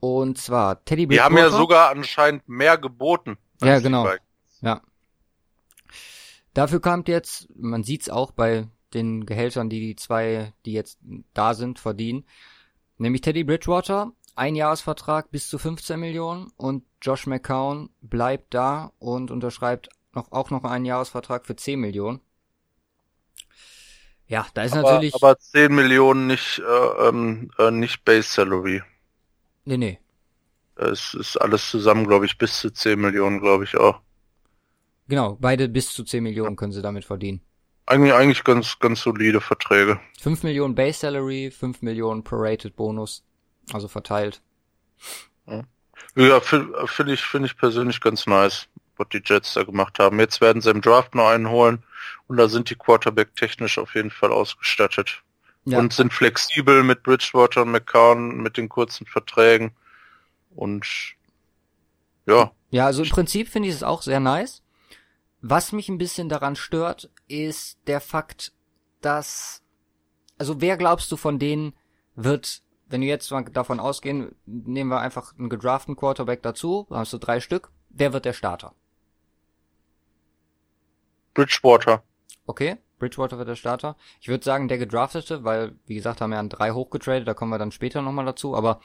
Und 0.00 0.38
zwar 0.38 0.84
Teddy 0.84 1.06
Die 1.06 1.20
haben 1.20 1.38
ja 1.38 1.50
sogar 1.50 1.90
anscheinend 1.90 2.48
mehr 2.48 2.78
geboten. 2.78 3.38
Ja, 3.62 3.78
genau. 3.78 4.10
Ja. 4.60 4.82
Dafür 6.52 6.80
kommt 6.80 7.06
jetzt, 7.06 7.48
man 7.54 7.84
sieht's 7.84 8.10
auch 8.10 8.32
bei 8.32 8.66
den 8.92 9.24
Gehältern, 9.24 9.70
die 9.70 9.78
die 9.78 9.94
zwei, 9.94 10.52
die 10.64 10.72
jetzt 10.72 10.98
da 11.32 11.54
sind, 11.54 11.78
verdienen. 11.78 12.24
Nämlich 12.98 13.20
Teddy 13.20 13.44
Bridgewater, 13.44 14.10
ein 14.34 14.56
Jahresvertrag 14.56 15.30
bis 15.30 15.48
zu 15.48 15.58
15 15.58 16.00
Millionen 16.00 16.50
und 16.56 16.82
Josh 17.06 17.28
McCown 17.28 17.90
bleibt 18.00 18.52
da 18.52 18.92
und 18.98 19.30
unterschreibt 19.30 19.88
noch, 20.12 20.32
auch 20.32 20.50
noch 20.50 20.64
einen 20.64 20.84
Jahresvertrag 20.84 21.46
für 21.46 21.54
10 21.54 21.78
Millionen. 21.78 22.20
Ja, 24.26 24.44
da 24.54 24.64
ist 24.64 24.72
aber, 24.72 24.94
natürlich. 24.94 25.14
Aber 25.14 25.38
10 25.38 25.72
Millionen 25.72 26.26
nicht, 26.26 26.58
äh, 26.58 27.08
ähm, 27.08 27.52
äh, 27.58 27.70
nicht 27.70 28.04
Base 28.04 28.28
Salary. 28.28 28.82
Nee, 29.64 29.76
nee. 29.76 30.00
Es 30.74 31.14
ist 31.14 31.36
alles 31.36 31.70
zusammen, 31.70 32.08
glaube 32.08 32.26
ich, 32.26 32.38
bis 32.38 32.58
zu 32.58 32.70
10 32.70 33.00
Millionen, 33.00 33.40
glaube 33.40 33.62
ich 33.62 33.76
auch. 33.76 34.00
Genau, 35.06 35.36
beide 35.40 35.68
bis 35.68 35.92
zu 35.92 36.02
10 36.02 36.24
Millionen 36.24 36.56
können 36.56 36.72
sie 36.72 36.82
damit 36.82 37.04
verdienen. 37.04 37.40
Eigentlich, 37.86 38.14
eigentlich 38.14 38.42
ganz, 38.42 38.80
ganz 38.80 39.02
solide 39.02 39.40
Verträge. 39.40 40.00
5 40.20 40.42
Millionen 40.42 40.74
Base 40.74 40.98
Salary, 40.98 41.52
5 41.52 41.82
Millionen 41.82 42.24
Prorated 42.24 42.74
Bonus. 42.74 43.24
Also 43.72 43.86
verteilt. 43.86 44.42
Ja, 45.46 45.62
ja 46.14 46.40
finde 46.40 46.86
find 46.86 47.10
ich, 47.10 47.22
finde 47.22 47.46
ich 47.46 47.56
persönlich 47.56 48.00
ganz 48.00 48.26
nice, 48.26 48.68
was 48.96 49.08
die 49.12 49.22
Jets 49.24 49.54
da 49.54 49.62
gemacht 49.62 49.98
haben. 49.98 50.18
Jetzt 50.18 50.40
werden 50.40 50.62
sie 50.62 50.70
im 50.70 50.80
Draft 50.80 51.14
noch 51.14 51.28
einen 51.28 51.48
holen 51.48 51.82
und 52.26 52.36
da 52.36 52.48
sind 52.48 52.70
die 52.70 52.76
Quarterback 52.76 53.34
technisch 53.36 53.78
auf 53.78 53.94
jeden 53.94 54.10
Fall 54.10 54.32
ausgestattet. 54.32 55.22
Ja. 55.64 55.78
Und 55.78 55.92
sind 55.92 56.12
flexibel 56.12 56.84
mit 56.84 57.02
Bridgewater 57.02 57.62
und 57.62 57.72
McCown, 57.72 58.36
mit 58.36 58.56
den 58.56 58.68
kurzen 58.68 59.04
Verträgen. 59.04 59.72
Und 60.54 60.86
ja. 62.24 62.52
Ja, 62.70 62.86
also 62.86 63.02
im 63.02 63.08
Prinzip 63.08 63.48
finde 63.48 63.68
ich 63.68 63.74
es 63.74 63.82
auch 63.82 64.02
sehr 64.02 64.20
nice. 64.20 64.62
Was 65.40 65.72
mich 65.72 65.88
ein 65.88 65.98
bisschen 65.98 66.28
daran 66.28 66.56
stört, 66.56 67.10
ist 67.28 67.78
der 67.86 68.00
Fakt, 68.00 68.52
dass, 69.00 69.62
also 70.38 70.60
wer 70.60 70.76
glaubst 70.76 71.10
du 71.10 71.16
von 71.16 71.38
denen 71.38 71.74
wird, 72.14 72.62
wenn 72.86 73.00
wir 73.00 73.08
jetzt 73.08 73.30
mal 73.30 73.44
davon 73.44 73.80
ausgehen, 73.80 74.34
nehmen 74.46 74.90
wir 74.90 75.00
einfach 75.00 75.36
einen 75.38 75.48
gedraften 75.48 75.96
Quarterback 75.96 76.42
dazu, 76.42 76.86
hast 76.90 77.12
du 77.12 77.18
drei 77.18 77.40
Stück, 77.40 77.70
wer 77.90 78.12
wird 78.12 78.24
der 78.24 78.32
Starter? 78.32 78.74
Bridgewater. 81.34 82.02
Okay, 82.46 82.76
Bridgewater 82.98 83.38
wird 83.38 83.48
der 83.48 83.56
Starter. 83.56 83.96
Ich 84.20 84.28
würde 84.28 84.44
sagen, 84.44 84.68
der 84.68 84.78
gedraftete, 84.78 85.44
weil, 85.44 85.76
wie 85.86 85.96
gesagt, 85.96 86.20
haben 86.20 86.30
wir 86.30 86.38
an 86.38 86.48
drei 86.48 86.70
hochgetradet, 86.70 87.26
da 87.26 87.34
kommen 87.34 87.50
wir 87.50 87.58
dann 87.58 87.72
später 87.72 88.02
nochmal 88.02 88.24
dazu, 88.24 88.56
aber 88.56 88.80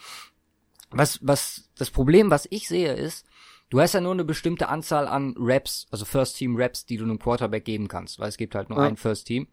was, 0.90 1.20
was, 1.22 1.70
das 1.78 1.92
Problem, 1.92 2.32
was 2.32 2.48
ich 2.50 2.68
sehe, 2.68 2.94
ist, 2.94 3.26
Du 3.72 3.80
hast 3.80 3.94
ja 3.94 4.02
nur 4.02 4.12
eine 4.12 4.26
bestimmte 4.26 4.68
Anzahl 4.68 5.08
an 5.08 5.34
Raps, 5.38 5.88
also 5.92 6.04
First 6.04 6.36
Team 6.36 6.58
Raps, 6.58 6.86
die 6.86 6.98
du 6.98 7.06
einem 7.06 7.18
Quarterback 7.18 7.64
geben 7.64 7.88
kannst, 7.88 8.20
weil 8.20 8.28
es 8.28 8.36
gibt 8.36 8.54
halt 8.54 8.70
nur 8.70 8.80
ja. 8.80 8.86
ein 8.86 8.98
First 8.98 9.28
Team. 9.28 9.48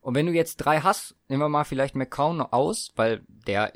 Und 0.00 0.16
wenn 0.16 0.26
du 0.26 0.32
jetzt 0.32 0.56
drei 0.56 0.80
hast, 0.80 1.14
nehmen 1.28 1.42
wir 1.42 1.48
mal 1.48 1.62
vielleicht 1.62 1.94
McCown 1.94 2.40
aus, 2.40 2.92
weil 2.96 3.22
der 3.28 3.72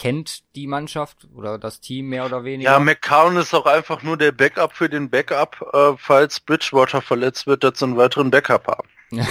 kennt 0.00 0.54
die 0.56 0.66
Mannschaft 0.66 1.28
oder 1.34 1.58
das 1.58 1.80
Team 1.80 2.08
mehr 2.08 2.24
oder 2.24 2.42
weniger. 2.42 2.70
Ja, 2.70 2.78
McCown 2.78 3.36
ist 3.36 3.52
auch 3.52 3.66
einfach 3.66 4.02
nur 4.02 4.16
der 4.16 4.32
Backup 4.32 4.72
für 4.72 4.88
den 4.88 5.10
Backup, 5.10 5.60
äh, 5.74 5.92
falls 5.98 6.40
Bridgewater 6.40 7.02
verletzt 7.02 7.46
wird, 7.46 7.64
dass 7.64 7.78
sie 7.78 7.84
einen 7.84 7.98
weiteren 7.98 8.30
Backup 8.30 8.66
haben. 8.66 8.88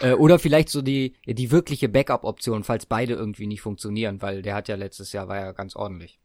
Äh, 0.00 0.12
oder 0.12 0.38
vielleicht 0.38 0.68
so 0.68 0.80
die, 0.80 1.16
die 1.26 1.50
wirkliche 1.50 1.88
Backup-Option, 1.88 2.62
falls 2.62 2.86
beide 2.86 3.14
irgendwie 3.14 3.48
nicht 3.48 3.62
funktionieren, 3.62 4.22
weil 4.22 4.42
der 4.42 4.54
hat 4.54 4.68
ja 4.68 4.76
letztes 4.76 5.12
Jahr 5.12 5.26
war 5.26 5.38
ja 5.38 5.50
ganz 5.50 5.74
ordentlich. 5.74 6.20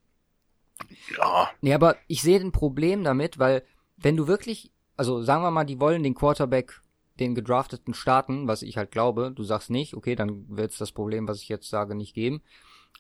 Ja. 1.18 1.50
Nee, 1.62 1.74
aber 1.74 1.96
ich 2.06 2.22
sehe 2.22 2.40
ein 2.40 2.52
Problem 2.52 3.04
damit, 3.04 3.40
weil 3.40 3.64
wenn 3.98 4.16
du 4.16 4.28
wirklich, 4.28 4.72
also 4.96 5.24
sagen 5.24 5.42
wir 5.42 5.50
mal, 5.50 5.64
die 5.64 5.80
wollen 5.80 6.04
den 6.04 6.14
Quarterback, 6.14 6.82
den 7.20 7.34
gedrafteten 7.34 7.96
starten, 7.96 8.48
was 8.48 8.62
ich 8.62 8.78
halt 8.78 8.92
glaube, 8.92 9.32
du 9.36 9.44
sagst 9.44 9.72
nicht, 9.72 9.96
okay, 9.96 10.14
dann 10.14 10.46
wird 10.56 10.70
es 10.70 10.78
das 10.78 10.92
Problem, 10.92 11.28
was 11.28 11.42
ich 11.42 11.50
jetzt 11.50 11.68
sage, 11.68 11.96
nicht 11.96 12.14
geben. 12.14 12.44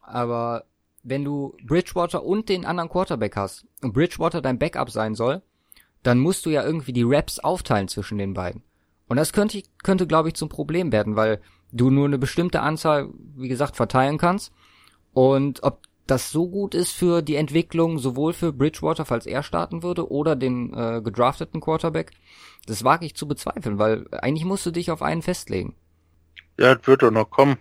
Aber 0.03 0.65
wenn 1.03 1.23
du 1.23 1.55
Bridgewater 1.65 2.23
und 2.23 2.49
den 2.49 2.65
anderen 2.65 2.89
Quarterback 2.89 3.35
hast 3.35 3.65
und 3.81 3.93
Bridgewater 3.93 4.41
dein 4.41 4.59
Backup 4.59 4.89
sein 4.89 5.15
soll, 5.15 5.41
dann 6.03 6.19
musst 6.19 6.45
du 6.45 6.49
ja 6.49 6.63
irgendwie 6.63 6.93
die 6.93 7.03
Raps 7.05 7.39
aufteilen 7.39 7.87
zwischen 7.87 8.17
den 8.17 8.33
beiden. 8.33 8.63
Und 9.07 9.17
das 9.17 9.33
könnte, 9.33 9.61
könnte 9.83 10.07
glaube 10.07 10.29
ich, 10.29 10.35
zum 10.35 10.49
Problem 10.49 10.91
werden, 10.91 11.15
weil 11.15 11.41
du 11.71 11.89
nur 11.89 12.05
eine 12.05 12.17
bestimmte 12.17 12.61
Anzahl, 12.61 13.09
wie 13.35 13.47
gesagt, 13.47 13.75
verteilen 13.75 14.17
kannst. 14.17 14.53
Und 15.13 15.63
ob 15.63 15.81
das 16.07 16.31
so 16.31 16.49
gut 16.49 16.75
ist 16.75 16.91
für 16.91 17.21
die 17.21 17.35
Entwicklung, 17.35 17.97
sowohl 17.97 18.33
für 18.33 18.51
Bridgewater, 18.51 19.05
falls 19.05 19.25
er 19.25 19.43
starten 19.43 19.83
würde, 19.83 20.11
oder 20.11 20.35
den 20.35 20.73
äh, 20.73 21.01
gedrafteten 21.01 21.61
Quarterback, 21.61 22.11
das 22.65 22.83
wage 22.83 23.05
ich 23.05 23.15
zu 23.15 23.27
bezweifeln, 23.27 23.77
weil 23.77 24.05
eigentlich 24.11 24.45
musst 24.45 24.65
du 24.65 24.71
dich 24.71 24.91
auf 24.91 25.01
einen 25.01 25.21
festlegen. 25.21 25.75
Ja, 26.59 26.75
das 26.75 26.87
wird 26.87 27.03
doch 27.03 27.11
noch 27.11 27.29
kommen. 27.29 27.57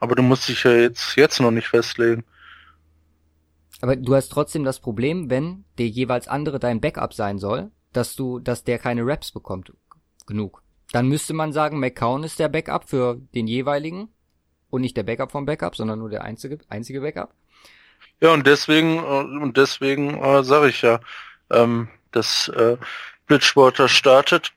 Aber 0.00 0.14
du 0.14 0.22
musst 0.22 0.48
dich 0.48 0.64
ja 0.64 0.72
jetzt, 0.72 1.16
jetzt 1.16 1.40
noch 1.40 1.50
nicht 1.50 1.68
festlegen. 1.68 2.24
Aber 3.80 3.96
du 3.96 4.14
hast 4.14 4.28
trotzdem 4.28 4.64
das 4.64 4.80
Problem, 4.80 5.28
wenn 5.30 5.64
der 5.78 5.88
jeweils 5.88 6.28
andere 6.28 6.58
dein 6.58 6.80
Backup 6.80 7.12
sein 7.12 7.38
soll, 7.38 7.70
dass 7.92 8.16
du, 8.16 8.38
dass 8.38 8.64
der 8.64 8.78
keine 8.78 9.06
Raps 9.06 9.32
bekommt. 9.32 9.72
Genug. 10.26 10.62
Dann 10.92 11.08
müsste 11.08 11.34
man 11.34 11.52
sagen, 11.52 11.78
McCown 11.78 12.24
ist 12.24 12.38
der 12.38 12.48
Backup 12.48 12.88
für 12.88 13.20
den 13.34 13.46
jeweiligen 13.46 14.08
und 14.70 14.82
nicht 14.82 14.96
der 14.96 15.02
Backup 15.02 15.32
vom 15.32 15.46
Backup, 15.46 15.76
sondern 15.76 15.98
nur 15.98 16.10
der 16.10 16.24
einzige, 16.24 16.58
einzige 16.68 17.00
Backup. 17.00 17.34
Ja, 18.20 18.32
und 18.32 18.46
deswegen, 18.46 18.96
äh, 18.96 19.42
und 19.42 19.56
deswegen 19.56 20.14
äh, 20.22 20.42
sage 20.42 20.68
ich 20.68 20.82
ja, 20.82 21.00
ähm, 21.50 21.88
dass 22.12 22.48
äh, 22.48 22.76
Bridgewater 23.26 23.88
startet, 23.88 24.52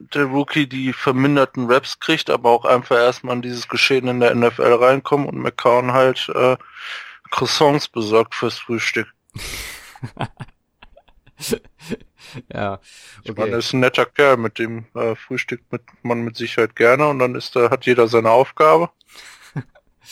der 0.00 0.24
Rookie 0.24 0.66
die 0.66 0.92
verminderten 0.92 1.70
Raps 1.70 2.00
kriegt, 2.00 2.30
aber 2.30 2.50
auch 2.50 2.64
einfach 2.64 2.96
erstmal 2.96 3.36
in 3.36 3.42
dieses 3.42 3.68
Geschehen 3.68 4.08
in 4.08 4.20
der 4.20 4.34
NFL 4.34 4.74
reinkommen 4.74 5.28
und 5.28 5.38
McCown 5.38 5.92
halt 5.92 6.28
äh, 6.34 6.56
Croissants 7.30 7.88
besorgt 7.88 8.34
fürs 8.34 8.58
Frühstück. 8.58 9.06
ja, 12.52 12.74
okay. 12.74 12.82
Ich 13.24 13.36
meine, 13.36 13.52
er 13.52 13.58
ist 13.58 13.72
ein 13.72 13.80
netter 13.80 14.06
Kerl, 14.06 14.36
mit 14.38 14.58
dem 14.58 14.86
äh, 14.94 15.14
frühstückt 15.14 15.70
mit, 15.70 15.82
man 16.02 16.22
mit 16.22 16.36
Sicherheit 16.36 16.74
gerne 16.74 17.08
und 17.08 17.18
dann 17.18 17.34
ist 17.34 17.54
da, 17.54 17.70
hat 17.70 17.86
jeder 17.86 18.08
seine 18.08 18.30
Aufgabe. 18.30 18.90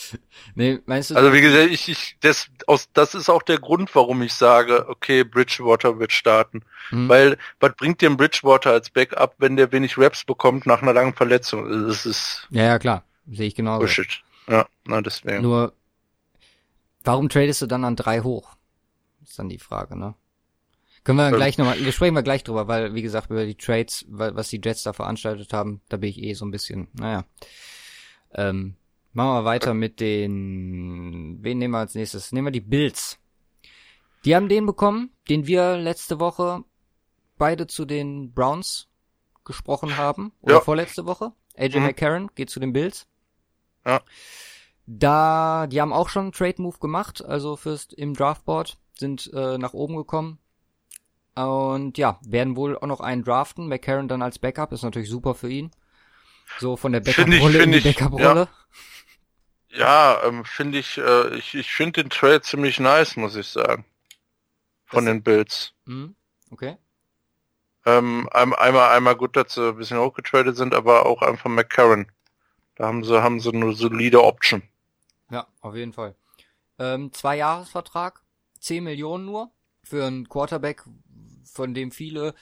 nee, 0.55 0.79
meinst 0.87 1.11
du? 1.11 1.17
Also 1.17 1.33
wie 1.33 1.41
gesagt, 1.41 1.71
ich, 1.71 1.89
ich, 1.89 2.17
das, 2.21 2.49
aus, 2.67 2.89
das 2.93 3.15
ist 3.15 3.29
auch 3.29 3.43
der 3.43 3.59
Grund, 3.59 3.95
warum 3.95 4.23
ich 4.23 4.35
sage, 4.35 4.89
okay, 4.89 5.25
Bridgewater 5.25 5.99
wird 5.99 6.13
starten. 6.13 6.63
Mhm. 6.91 7.09
Weil, 7.09 7.39
was 7.61 7.75
bringt 7.77 8.01
dir 8.01 8.11
ein 8.11 8.17
Bridgewater 8.17 8.73
als 8.73 8.91
Backup, 8.91 9.35
wenn 9.39 9.57
der 9.57 9.73
wenig 9.73 9.99
Raps 9.99 10.25
bekommt 10.25 10.67
nach 10.67 10.83
einer 10.83 10.93
langen 10.93 11.15
Verletzung? 11.15 11.87
Das 11.87 12.07
ist. 12.07 12.47
Ja, 12.51 12.65
ja, 12.65 12.79
klar. 12.79 13.05
Sehe 13.31 13.49
ich 13.49 13.55
genauso. 13.55 13.81
Bullshit. 13.81 14.23
Ja, 14.49 14.67
na, 14.87 15.01
deswegen. 15.01 15.43
Nur, 15.43 15.75
warum 17.05 17.29
tradest 17.29 17.63
du 17.63 17.67
dann 17.67 17.85
an 17.85 17.97
drei 17.97 18.21
hoch? 18.21 18.57
Ist 19.23 19.39
dann 19.39 19.49
die 19.49 19.59
Frage, 19.59 19.99
ne? 19.99 20.15
Können 21.05 21.19
wir 21.19 21.31
dann 21.31 21.35
gleich 21.35 21.59
nochmal, 21.59 21.79
wir 21.79 21.93
sprechen 21.93 22.15
wir 22.15 22.23
gleich 22.23 22.45
drüber, 22.45 22.69
weil, 22.69 22.95
wie 22.95 23.03
gesagt, 23.03 23.31
über 23.31 23.47
die 23.47 23.55
Trades, 23.55 24.05
was 24.09 24.49
die 24.49 24.61
Jets 24.63 24.83
da 24.83 24.93
veranstaltet 24.93 25.53
haben, 25.53 25.81
da 25.89 25.97
bin 25.97 26.11
ich 26.11 26.23
eh 26.23 26.35
so 26.35 26.45
ein 26.45 26.51
bisschen, 26.51 26.89
naja. 26.93 27.25
Ähm, 28.35 28.75
Machen 29.13 29.41
wir 29.41 29.45
weiter 29.45 29.75
mit 29.75 30.01
den. 30.01 31.39
Wen 31.41 31.59
nehmen 31.59 31.75
wir 31.75 31.79
als 31.79 31.95
nächstes? 31.95 32.33
Nehmen 32.33 32.49
wir 32.49 32.53
die 32.53 32.61
Bills. 32.61 33.19
Die 34.25 34.35
haben 34.35 34.49
den 34.49 34.67
bekommen, 34.67 35.11
den 35.29 35.47
wir 35.47 35.77
letzte 35.77 36.21
Woche 36.21 36.65
beide 37.39 37.67
zu 37.67 37.85
den 37.85 38.33
Browns 38.33 38.89
gesprochen 39.45 39.97
haben. 39.97 40.33
Oder 40.41 40.55
ja. 40.55 40.61
vorletzte 40.61 41.07
Woche. 41.07 41.33
AJ 41.57 41.79
mhm. 41.79 41.87
McCarron 41.87 42.31
geht 42.35 42.51
zu 42.51 42.61
den 42.61 42.73
Bills. 42.73 43.07
Ja. 43.85 44.03
Da, 44.87 45.67
die 45.67 45.81
haben 45.81 45.93
auch 45.93 46.09
schon 46.09 46.23
einen 46.25 46.33
Trade-Move 46.33 46.79
gemacht, 46.79 47.25
also 47.25 47.57
fürs 47.57 47.89
im 47.93 48.15
Draftboard, 48.15 48.79
sind 48.95 49.31
äh, 49.35 49.59
nach 49.59 49.75
oben 49.75 49.97
gekommen. 49.97 50.39
Und 51.35 51.99
ja, 51.99 52.19
werden 52.27 52.57
wohl 52.57 52.77
auch 52.77 52.87
noch 52.87 53.01
einen 53.01 53.23
draften. 53.23 53.69
McCarron 53.69 54.09
dann 54.09 54.23
als 54.23 54.39
Backup, 54.39 54.73
ist 54.73 54.83
natürlich 54.83 55.11
super 55.11 55.35
für 55.35 55.51
ihn. 55.51 55.71
So 56.59 56.77
von 56.77 56.93
der 56.93 57.01
Backup-Rolle 57.01 57.63
in 57.63 57.73
die 57.73 57.81
Backup-Rolle. 57.81 58.41
Ja. 58.41 58.49
Ja, 59.71 60.23
ähm, 60.25 60.45
finde 60.45 60.79
ich, 60.79 60.99
äh, 60.99 61.35
ich, 61.37 61.55
ich 61.55 61.73
finde 61.73 62.03
den 62.03 62.11
Trade 62.11 62.41
ziemlich 62.41 62.81
nice, 62.81 63.17
muss 63.17 63.37
ich 63.37 63.49
sagen. 63.49 63.85
Von 64.87 65.05
das 65.05 65.13
den 65.13 65.23
Bills. 65.23 65.75
Mhm. 65.85 66.15
Okay. 66.51 66.79
Ähm, 67.85 68.29
einmal, 68.33 68.91
einmal 68.91 69.17
gut, 69.17 69.37
dass 69.37 69.55
sie 69.55 69.69
ein 69.69 69.77
bisschen 69.77 69.99
hochgetradet 69.99 70.57
sind, 70.57 70.75
aber 70.75 71.07
auch 71.07 71.23
einfach 71.23 71.51
McCarron. 71.51 72.11
Da 72.75 72.87
haben 72.87 73.05
sie, 73.05 73.23
haben 73.23 73.41
sie 73.41 73.51
eine 73.51 73.73
solide 73.75 74.23
Option. 74.23 74.63
Ja, 75.31 75.47
auf 75.61 75.75
jeden 75.75 75.93
Fall. 75.93 76.15
Ähm, 76.79 77.13
zwei 77.13 77.37
Jahresvertrag, 77.37 78.23
10 78.61 78.85
Millionen 78.85 79.27
nur 79.27 79.51
für 79.83 80.07
einen 80.07 80.29
Quarterback, 80.29 80.85
von 81.45 81.75
dem 81.75 81.91
viele 81.91 82.35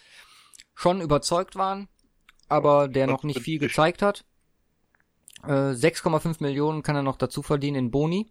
schon 0.74 1.00
überzeugt 1.00 1.56
waren, 1.56 1.88
aber 2.48 2.88
der 2.88 3.06
noch 3.06 3.22
nicht 3.22 3.40
viel 3.40 3.58
gezeigt 3.58 4.02
hat. 4.02 4.24
Äh, 5.46 5.74
6,5 5.74 6.36
Millionen 6.40 6.82
kann 6.82 6.96
er 6.96 7.02
noch 7.02 7.16
dazu 7.16 7.42
verdienen 7.42 7.76
in 7.76 7.90
Boni. 7.90 8.30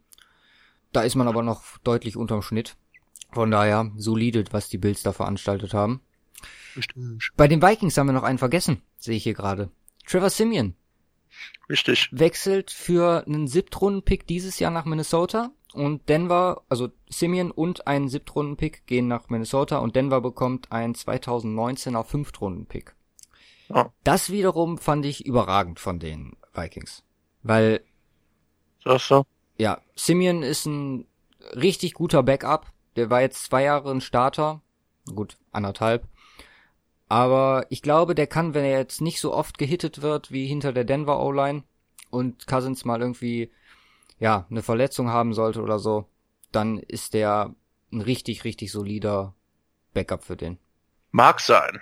Da 0.91 1.01
ist 1.01 1.15
man 1.15 1.27
aber 1.27 1.43
noch 1.43 1.77
deutlich 1.83 2.15
unterm 2.17 2.41
Schnitt. 2.41 2.77
Von 3.31 3.51
daher 3.51 3.91
solide, 3.97 4.45
was 4.51 4.69
die 4.69 4.77
Bills 4.77 5.03
da 5.03 5.11
veranstaltet 5.11 5.73
haben. 5.73 6.01
Richtig. 6.75 7.31
Bei 7.35 7.47
den 7.47 7.61
Vikings 7.61 7.97
haben 7.97 8.07
wir 8.07 8.13
noch 8.13 8.23
einen 8.23 8.37
vergessen, 8.37 8.81
sehe 8.97 9.17
ich 9.17 9.23
hier 9.23 9.33
gerade. 9.33 9.69
Trevor 10.05 10.29
Simeon. 10.29 10.75
Richtig. 11.69 12.09
Wechselt 12.11 12.71
für 12.71 13.25
einen 13.25 13.47
Siebtrunden-Pick 13.47 14.27
dieses 14.27 14.59
Jahr 14.59 14.71
nach 14.71 14.85
Minnesota 14.85 15.51
und 15.73 16.07
Denver, 16.07 16.63
also 16.69 16.89
Simeon 17.09 17.51
und 17.51 17.87
ein 17.87 18.07
Siebtrunden-Pick 18.07 18.85
gehen 18.87 19.07
nach 19.07 19.29
Minnesota 19.29 19.79
und 19.79 19.95
Denver 19.95 20.21
bekommt 20.21 20.71
ein 20.71 20.93
2019er 20.93 22.03
Fünftrunden-Pick. 22.03 22.95
Oh. 23.69 23.85
Das 24.03 24.29
wiederum 24.29 24.77
fand 24.77 25.05
ich 25.05 25.25
überragend 25.25 25.79
von 25.79 25.99
den 25.99 26.37
Vikings. 26.53 27.03
Weil. 27.45 27.81
So, 28.83 28.97
so. 28.97 29.25
Ja, 29.57 29.79
Simeon 29.95 30.41
ist 30.41 30.65
ein 30.65 31.07
richtig 31.55 31.93
guter 31.93 32.23
Backup. 32.23 32.65
Der 32.95 33.09
war 33.09 33.21
jetzt 33.21 33.43
zwei 33.43 33.63
Jahre 33.63 33.91
ein 33.91 34.01
Starter. 34.01 34.61
Gut, 35.13 35.37
anderthalb. 35.51 36.07
Aber 37.07 37.67
ich 37.69 37.83
glaube, 37.83 38.15
der 38.15 38.25
kann, 38.25 38.55
wenn 38.55 38.65
er 38.65 38.79
jetzt 38.79 38.99
nicht 38.99 39.21
so 39.21 39.31
oft 39.31 39.59
gehittet 39.59 40.01
wird 40.01 40.31
wie 40.31 40.47
hinter 40.47 40.73
der 40.73 40.85
Denver 40.85 41.23
O-Line 41.23 41.63
und 42.09 42.47
Cousins 42.47 42.83
mal 42.83 42.99
irgendwie, 42.99 43.51
ja, 44.19 44.47
eine 44.49 44.63
Verletzung 44.63 45.09
haben 45.09 45.33
sollte 45.33 45.61
oder 45.61 45.77
so, 45.77 46.09
dann 46.51 46.79
ist 46.79 47.13
der 47.13 47.53
ein 47.91 48.01
richtig, 48.01 48.43
richtig 48.43 48.71
solider 48.71 49.35
Backup 49.93 50.23
für 50.23 50.35
den. 50.35 50.57
Mag 51.11 51.39
sein. 51.39 51.79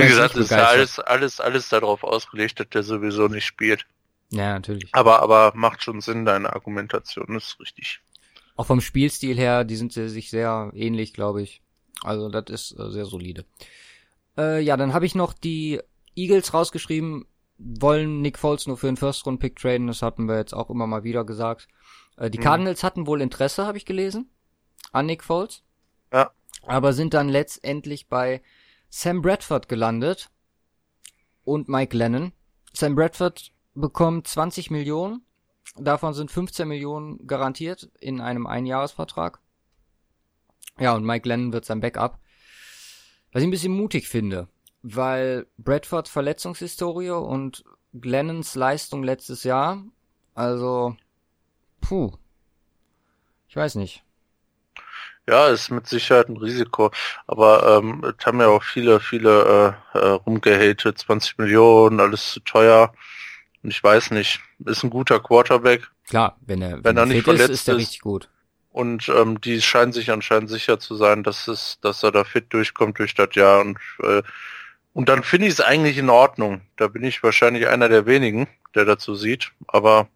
Wie 0.00 0.06
gesagt, 0.06 0.36
ist 0.36 0.50
ja 0.50 0.66
alles, 0.66 0.98
alles, 0.98 1.40
alles 1.40 1.68
darauf 1.68 2.04
ausgelegt, 2.04 2.60
dass 2.60 2.68
der 2.68 2.82
sowieso 2.82 3.28
nicht 3.28 3.44
spielt. 3.44 3.86
Ja, 4.30 4.54
natürlich. 4.54 4.88
Aber, 4.92 5.20
aber 5.20 5.52
macht 5.54 5.82
schon 5.82 6.00
Sinn, 6.00 6.24
deine 6.24 6.52
Argumentation 6.52 7.36
ist 7.36 7.60
richtig. 7.60 8.00
Auch 8.56 8.66
vom 8.66 8.80
Spielstil 8.80 9.36
her, 9.36 9.64
die 9.64 9.76
sind 9.76 9.92
sich 9.92 10.30
sehr 10.30 10.70
ähnlich, 10.74 11.12
glaube 11.12 11.42
ich. 11.42 11.62
Also 12.02 12.28
das 12.28 12.44
ist 12.48 12.78
äh, 12.78 12.90
sehr 12.90 13.04
solide. 13.04 13.44
Äh, 14.36 14.60
ja, 14.60 14.76
dann 14.76 14.94
habe 14.94 15.06
ich 15.06 15.14
noch 15.14 15.32
die 15.34 15.80
Eagles 16.16 16.52
rausgeschrieben, 16.54 17.26
wollen 17.58 18.22
Nick 18.22 18.38
Foles 18.38 18.66
nur 18.66 18.76
für 18.76 18.88
einen 18.88 18.96
First-Round-Pick 18.96 19.56
traden, 19.56 19.86
das 19.86 20.02
hatten 20.02 20.26
wir 20.26 20.36
jetzt 20.36 20.54
auch 20.54 20.70
immer 20.70 20.86
mal 20.86 21.04
wieder 21.04 21.24
gesagt. 21.24 21.68
Äh, 22.16 22.30
die 22.30 22.38
mhm. 22.38 22.42
Cardinals 22.42 22.82
hatten 22.82 23.06
wohl 23.06 23.20
Interesse, 23.20 23.66
habe 23.66 23.78
ich 23.78 23.84
gelesen, 23.84 24.30
an 24.92 25.06
Nick 25.06 25.24
Foles. 25.24 25.62
Ja. 26.12 26.30
Aber 26.66 26.92
sind 26.92 27.14
dann 27.14 27.28
letztendlich 27.28 28.08
bei 28.08 28.42
Sam 28.94 29.22
Bradford 29.22 29.70
gelandet 29.70 30.28
und 31.44 31.66
Mike 31.66 31.96
Lennon. 31.96 32.32
Sam 32.74 32.94
Bradford 32.94 33.50
bekommt 33.74 34.28
20 34.28 34.70
Millionen, 34.70 35.24
davon 35.76 36.12
sind 36.12 36.30
15 36.30 36.68
Millionen 36.68 37.26
garantiert 37.26 37.90
in 38.00 38.20
einem 38.20 38.46
Einjahresvertrag. 38.46 39.40
Ja, 40.78 40.94
und 40.94 41.06
Mike 41.06 41.26
Lennon 41.26 41.54
wird 41.54 41.64
sein 41.64 41.80
Backup. 41.80 42.18
Was 43.32 43.40
ich 43.40 43.48
ein 43.48 43.50
bisschen 43.50 43.74
mutig 43.74 44.08
finde, 44.08 44.48
weil 44.82 45.46
Bradfords 45.56 46.10
Verletzungshistorie 46.10 47.10
und 47.10 47.64
Glennons 47.94 48.54
Leistung 48.56 49.02
letztes 49.02 49.42
Jahr, 49.42 49.82
also, 50.34 50.96
puh, 51.80 52.12
ich 53.48 53.56
weiß 53.56 53.76
nicht. 53.76 54.04
Ja, 55.28 55.48
ist 55.48 55.70
mit 55.70 55.86
Sicherheit 55.86 56.28
ein 56.28 56.36
Risiko, 56.36 56.90
aber 57.28 57.78
ähm, 57.78 58.02
es 58.04 58.26
haben 58.26 58.40
ja 58.40 58.48
auch 58.48 58.64
viele, 58.64 58.98
viele 58.98 59.76
äh, 59.94 59.98
äh, 59.98 60.08
rumgehatet, 60.08 60.98
20 60.98 61.38
Millionen, 61.38 62.00
alles 62.00 62.32
zu 62.32 62.40
teuer. 62.40 62.92
Und 63.62 63.70
ich 63.70 63.82
weiß 63.82 64.10
nicht, 64.10 64.40
ist 64.66 64.82
ein 64.82 64.90
guter 64.90 65.20
Quarterback. 65.20 65.88
Klar, 66.08 66.36
wenn 66.40 66.60
er, 66.60 66.72
wenn, 66.72 66.84
wenn 66.84 66.96
er 66.96 67.06
nicht 67.06 67.24
verletzt 67.24 67.50
ist, 67.50 67.60
ist 67.60 67.68
er 67.68 67.76
richtig 67.76 68.00
gut. 68.00 68.28
Und 68.72 69.08
ähm, 69.10 69.40
die 69.40 69.60
scheinen 69.60 69.92
sich 69.92 70.10
anscheinend 70.10 70.50
sicher 70.50 70.80
zu 70.80 70.96
sein, 70.96 71.22
dass 71.22 71.46
es, 71.46 71.78
dass 71.82 72.02
er 72.02 72.10
da 72.10 72.24
fit 72.24 72.52
durchkommt 72.52 72.98
durch 72.98 73.14
das 73.14 73.34
Jahr. 73.34 73.60
Und, 73.60 73.78
äh, 74.02 74.22
und 74.94 75.08
dann 75.08 75.22
finde 75.22 75.46
ich 75.46 75.52
es 75.52 75.60
eigentlich 75.60 75.98
in 75.98 76.10
Ordnung. 76.10 76.62
Da 76.76 76.88
bin 76.88 77.04
ich 77.04 77.22
wahrscheinlich 77.22 77.68
einer 77.68 77.88
der 77.88 78.06
wenigen, 78.06 78.48
der 78.74 78.86
dazu 78.86 79.14
sieht. 79.14 79.52
Aber 79.68 80.08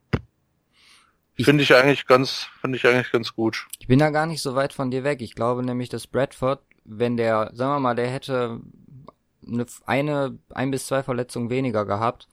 finde 1.45 1.63
ich 1.63 1.75
eigentlich 1.75 2.07
ganz, 2.07 2.47
finde 2.61 2.79
ich 2.79 2.87
eigentlich 2.87 3.13
ganz 3.13 3.35
gut. 3.35 3.67
Ich 3.79 3.87
bin 3.87 3.99
da 3.99 4.11
gar 4.11 4.27
nicht 4.27 4.43
so 4.43 4.55
weit 4.55 4.73
von 4.73 4.91
dir 4.91 5.05
weg. 5.05 5.21
Ich 5.21 5.35
glaube 5.35 5.63
nämlich, 5.63 5.89
dass 5.89 6.07
Bradford, 6.07 6.63
wenn 6.85 7.17
der, 7.17 7.51
sagen 7.53 7.73
wir 7.73 7.81
mal, 7.81 7.97
der 7.97 8.09
hätte 8.09 8.61
eine, 9.47 9.67
eine 9.85 10.39
ein 10.51 10.71
bis 10.71 10.87
zwei 10.87 11.03
Verletzungen 11.03 11.51
weniger 11.51 11.85
gehabt, 11.85 12.29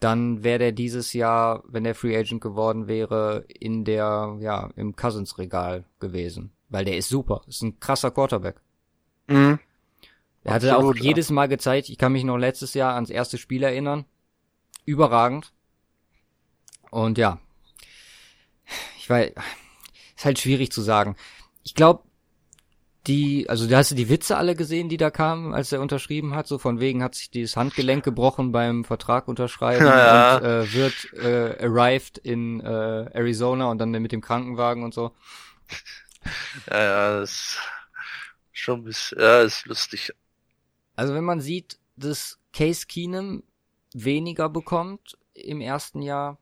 dann 0.00 0.42
wäre 0.42 0.58
der 0.58 0.72
dieses 0.72 1.12
Jahr, 1.12 1.62
wenn 1.68 1.84
der 1.84 1.94
Free 1.94 2.16
Agent 2.16 2.40
geworden 2.40 2.88
wäre, 2.88 3.44
in 3.48 3.84
der, 3.84 4.36
ja, 4.40 4.70
im 4.74 4.96
Cousins-Regal 4.96 5.84
gewesen. 6.00 6.52
Weil 6.68 6.84
der 6.84 6.96
ist 6.96 7.08
super, 7.08 7.42
ist 7.46 7.62
ein 7.62 7.78
krasser 7.78 8.10
Quarterback. 8.10 8.60
Mhm. 9.28 9.60
Er 10.42 10.54
hatte 10.54 10.72
Absolut, 10.72 10.96
auch 10.96 10.98
ja. 10.98 11.04
jedes 11.04 11.30
Mal 11.30 11.46
gezeigt, 11.46 11.88
ich 11.88 11.98
kann 11.98 12.12
mich 12.12 12.24
noch 12.24 12.36
letztes 12.36 12.74
Jahr 12.74 12.94
ans 12.94 13.10
erste 13.10 13.38
Spiel 13.38 13.62
erinnern. 13.62 14.04
Überragend. 14.84 15.52
Und 16.90 17.16
ja. 17.16 17.38
Ich 19.02 19.10
weiß, 19.10 19.32
ist 20.16 20.24
halt 20.24 20.38
schwierig 20.38 20.70
zu 20.70 20.80
sagen. 20.80 21.16
Ich 21.64 21.74
glaube, 21.74 22.04
die, 23.08 23.48
also 23.48 23.66
da 23.66 23.78
hast 23.78 23.90
du 23.90 23.96
die 23.96 24.08
Witze 24.08 24.36
alle 24.36 24.54
gesehen, 24.54 24.88
die 24.88 24.96
da 24.96 25.10
kamen, 25.10 25.52
als 25.52 25.72
er 25.72 25.80
unterschrieben 25.80 26.36
hat, 26.36 26.46
so 26.46 26.56
von 26.56 26.78
wegen 26.78 27.02
hat 27.02 27.16
sich 27.16 27.28
dieses 27.28 27.56
Handgelenk 27.56 28.04
gebrochen 28.04 28.52
beim 28.52 28.84
Vertrag 28.84 29.26
unterschreiben 29.26 29.86
ja. 29.86 30.36
und 30.36 30.44
äh, 30.44 30.72
wird 30.72 31.12
äh, 31.14 31.66
arrived 31.66 32.18
in 32.18 32.60
äh, 32.60 33.10
Arizona 33.12 33.72
und 33.72 33.78
dann 33.78 33.90
mit 33.90 34.12
dem 34.12 34.20
Krankenwagen 34.20 34.84
und 34.84 34.94
so. 34.94 35.10
Ja, 36.70 36.80
ja, 36.80 37.20
das 37.20 37.30
ist 37.32 37.58
schon 38.52 38.82
ein 38.82 38.84
bisschen, 38.84 39.18
ja, 39.18 39.40
ist 39.40 39.66
lustig. 39.66 40.12
Also 40.94 41.12
wenn 41.12 41.24
man 41.24 41.40
sieht, 41.40 41.80
dass 41.96 42.38
Case 42.52 42.86
Keenum 42.86 43.42
weniger 43.92 44.48
bekommt 44.48 45.18
im 45.34 45.60
ersten 45.60 46.02
Jahr, 46.02 46.38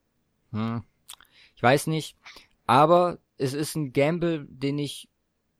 hm, 0.52 0.84
ich 1.56 1.62
weiß 1.62 1.86
nicht, 1.86 2.16
aber 2.70 3.18
es 3.36 3.52
ist 3.52 3.74
ein 3.74 3.92
Gamble, 3.92 4.46
den 4.48 4.78
ich 4.78 5.08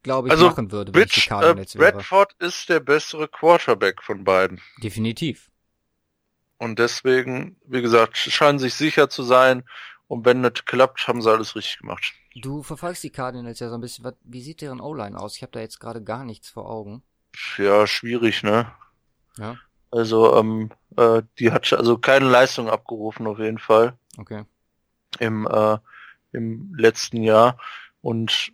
glaube 0.05 0.29
ich, 0.29 0.33
also, 0.33 0.47
machen 0.47 0.71
würde, 0.71 0.95
wenn 0.95 1.03
Bitch, 1.03 1.17
ich 1.17 1.25
die 1.25 1.29
Cardinals 1.29 1.75
äh, 1.75 1.79
Bradford 1.79 2.37
wäre. 2.39 2.49
ist 2.49 2.69
der 2.69 2.79
bessere 2.79 3.27
Quarterback 3.27 4.01
von 4.01 4.23
beiden. 4.23 4.61
Definitiv. 4.81 5.51
Und 6.59 6.79
deswegen, 6.79 7.57
wie 7.67 7.83
gesagt, 7.83 8.17
scheinen 8.17 8.61
sich 8.61 8.75
sicher 8.75 9.11
zu 9.11 9.25
sein. 9.25 9.65
Und 10.07 10.25
wenn 10.25 10.45
das 10.45 10.65
klappt, 10.67 11.09
haben 11.09 11.21
sie 11.21 11.29
alles 11.29 11.57
richtig 11.57 11.79
gemacht. 11.79 12.15
Du 12.37 12.63
verfolgst 12.63 13.03
die 13.03 13.11
Cardinals 13.11 13.59
ja 13.59 13.71
so 13.71 13.75
ein 13.75 13.81
bisschen. 13.81 14.09
Wie 14.23 14.43
sieht 14.43 14.61
deren 14.61 14.81
O-Line 14.81 15.19
aus? 15.19 15.35
Ich 15.35 15.43
habe 15.43 15.51
da 15.51 15.59
jetzt 15.59 15.81
gerade 15.81 16.05
gar 16.05 16.25
nichts 16.25 16.49
vor 16.49 16.71
Augen. 16.71 17.03
Ja, 17.59 17.89
schwierig, 17.89 18.45
ne? 18.45 18.71
Ja. 19.37 19.57
Also, 19.91 20.39
ähm, 20.39 20.71
äh, 20.97 21.23
die 21.41 21.51
hat 21.51 21.73
also 21.73 21.99
keine 21.99 22.29
Leistung 22.29 22.71
abgerufen 22.71 23.27
auf 23.27 23.41
jeden 23.41 23.59
Fall. 23.59 23.99
Okay. 24.17 24.45
Im, 25.19 25.49
äh, 25.49 25.79
im 26.33 26.75
letzten 26.77 27.23
Jahr. 27.23 27.59
Und 28.03 28.53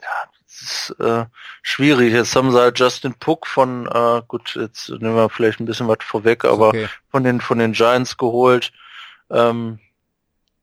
ja, 0.00 0.30
das 0.44 0.62
ist 0.62 1.00
äh, 1.00 1.26
schwierig. 1.62 2.12
Jetzt 2.12 2.36
haben 2.36 2.50
sie 2.50 2.60
halt 2.60 2.78
Justin 2.78 3.14
Puck 3.14 3.46
von, 3.46 3.86
äh, 3.86 4.22
gut, 4.26 4.54
jetzt 4.54 4.88
nehmen 4.90 5.16
wir 5.16 5.28
vielleicht 5.30 5.60
ein 5.60 5.66
bisschen 5.66 5.88
was 5.88 5.98
vorweg, 6.00 6.44
aber 6.44 6.68
okay. 6.68 6.88
von 7.08 7.24
den 7.24 7.40
von 7.40 7.58
den 7.58 7.72
Giants 7.72 8.16
geholt. 8.16 8.72
Ähm, 9.30 9.78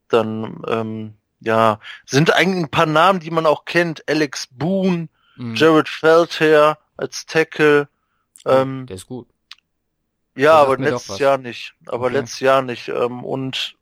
dann 0.08 0.62
ähm, 0.68 1.14
ja, 1.40 1.80
sind 2.06 2.34
eigentlich 2.34 2.66
ein 2.66 2.70
paar 2.70 2.86
Namen, 2.86 3.20
die 3.20 3.32
man 3.32 3.46
auch 3.46 3.66
kennt. 3.66 4.08
Alex 4.08 4.48
Boone, 4.52 5.10
mhm. 5.36 5.56
Jared 5.56 5.90
Feldherr 5.90 6.78
als 6.98 7.26
Tackle. 7.26 7.88
Ähm, 8.46 8.86
Der 8.86 8.96
ist 8.96 9.08
gut. 9.08 9.28
Ja, 10.36 10.54
aber 10.54 10.78
letztes 10.78 11.20
Jahr 11.20 11.38
nicht. 11.38 11.74
Aber 11.88 12.06
okay. 12.06 12.16
letztes 12.16 12.40
Jahr 12.40 12.62
nicht. 12.62 12.88
Ähm, 12.88 13.24
und 13.24 13.76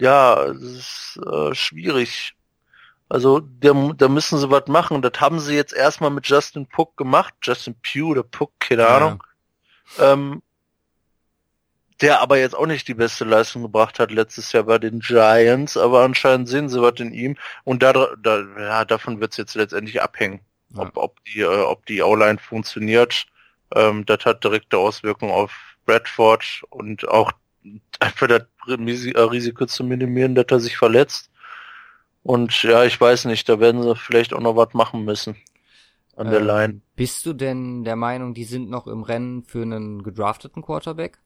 ja, 0.00 0.44
es 0.44 0.62
ist 0.62 1.20
äh, 1.26 1.54
schwierig. 1.54 2.34
Also 3.08 3.40
da, 3.40 3.72
da 3.96 4.08
müssen 4.08 4.38
sie 4.38 4.50
was 4.50 4.66
machen. 4.66 5.02
Das 5.02 5.20
haben 5.20 5.40
sie 5.40 5.54
jetzt 5.54 5.72
erstmal 5.72 6.10
mit 6.10 6.26
Justin 6.26 6.66
Puck 6.66 6.96
gemacht. 6.96 7.34
Justin 7.42 7.74
Pugh 7.82 8.10
oder 8.10 8.22
Puck, 8.22 8.52
keine 8.60 8.82
ja. 8.82 8.96
Ahnung. 8.96 9.22
Ähm, 9.98 10.42
der 12.00 12.20
aber 12.20 12.38
jetzt 12.38 12.54
auch 12.54 12.66
nicht 12.66 12.86
die 12.86 12.94
beste 12.94 13.24
Leistung 13.24 13.62
gebracht 13.62 13.98
hat 13.98 14.10
letztes 14.10 14.52
Jahr 14.52 14.64
bei 14.64 14.78
den 14.78 15.00
Giants, 15.00 15.76
aber 15.76 16.04
anscheinend 16.04 16.48
sehen 16.48 16.68
sie 16.68 16.80
was 16.80 17.00
in 17.00 17.12
ihm 17.12 17.36
und 17.64 17.82
da, 17.82 17.92
da 18.22 18.44
ja, 18.58 18.84
davon 18.84 19.20
wird 19.20 19.32
es 19.32 19.36
jetzt 19.36 19.54
letztendlich 19.54 20.00
abhängen, 20.00 20.40
ja. 20.70 20.82
ob, 20.82 20.96
ob 20.96 21.24
die 21.24 21.40
äh, 21.40 21.46
ob 21.46 21.86
die 21.86 22.02
O-Line 22.02 22.38
funktioniert. 22.38 23.26
Ähm, 23.74 24.06
das 24.06 24.24
hat 24.24 24.44
direkte 24.44 24.78
Auswirkungen 24.78 25.32
auf 25.32 25.52
Bradford 25.86 26.62
und 26.70 27.08
auch 27.08 27.32
einfach 28.00 28.28
das 28.28 28.44
Risiko 28.76 29.66
zu 29.66 29.84
minimieren, 29.84 30.34
dass 30.34 30.46
er 30.50 30.60
sich 30.60 30.76
verletzt. 30.76 31.30
Und 32.22 32.62
ja, 32.62 32.84
ich 32.84 33.00
weiß 33.00 33.26
nicht, 33.26 33.48
da 33.48 33.60
werden 33.60 33.82
sie 33.82 33.96
vielleicht 33.96 34.34
auch 34.34 34.40
noch 34.40 34.56
was 34.56 34.74
machen 34.74 35.04
müssen. 35.04 35.36
an 36.16 36.30
der 36.30 36.40
Ähm, 36.40 36.46
Line. 36.46 36.82
Bist 36.96 37.26
du 37.26 37.32
denn 37.32 37.84
der 37.84 37.96
Meinung, 37.96 38.34
die 38.34 38.44
sind 38.44 38.68
noch 38.70 38.86
im 38.86 39.02
Rennen 39.02 39.44
für 39.44 39.62
einen 39.62 40.02
gedrafteten 40.02 40.62
Quarterback? 40.62 41.18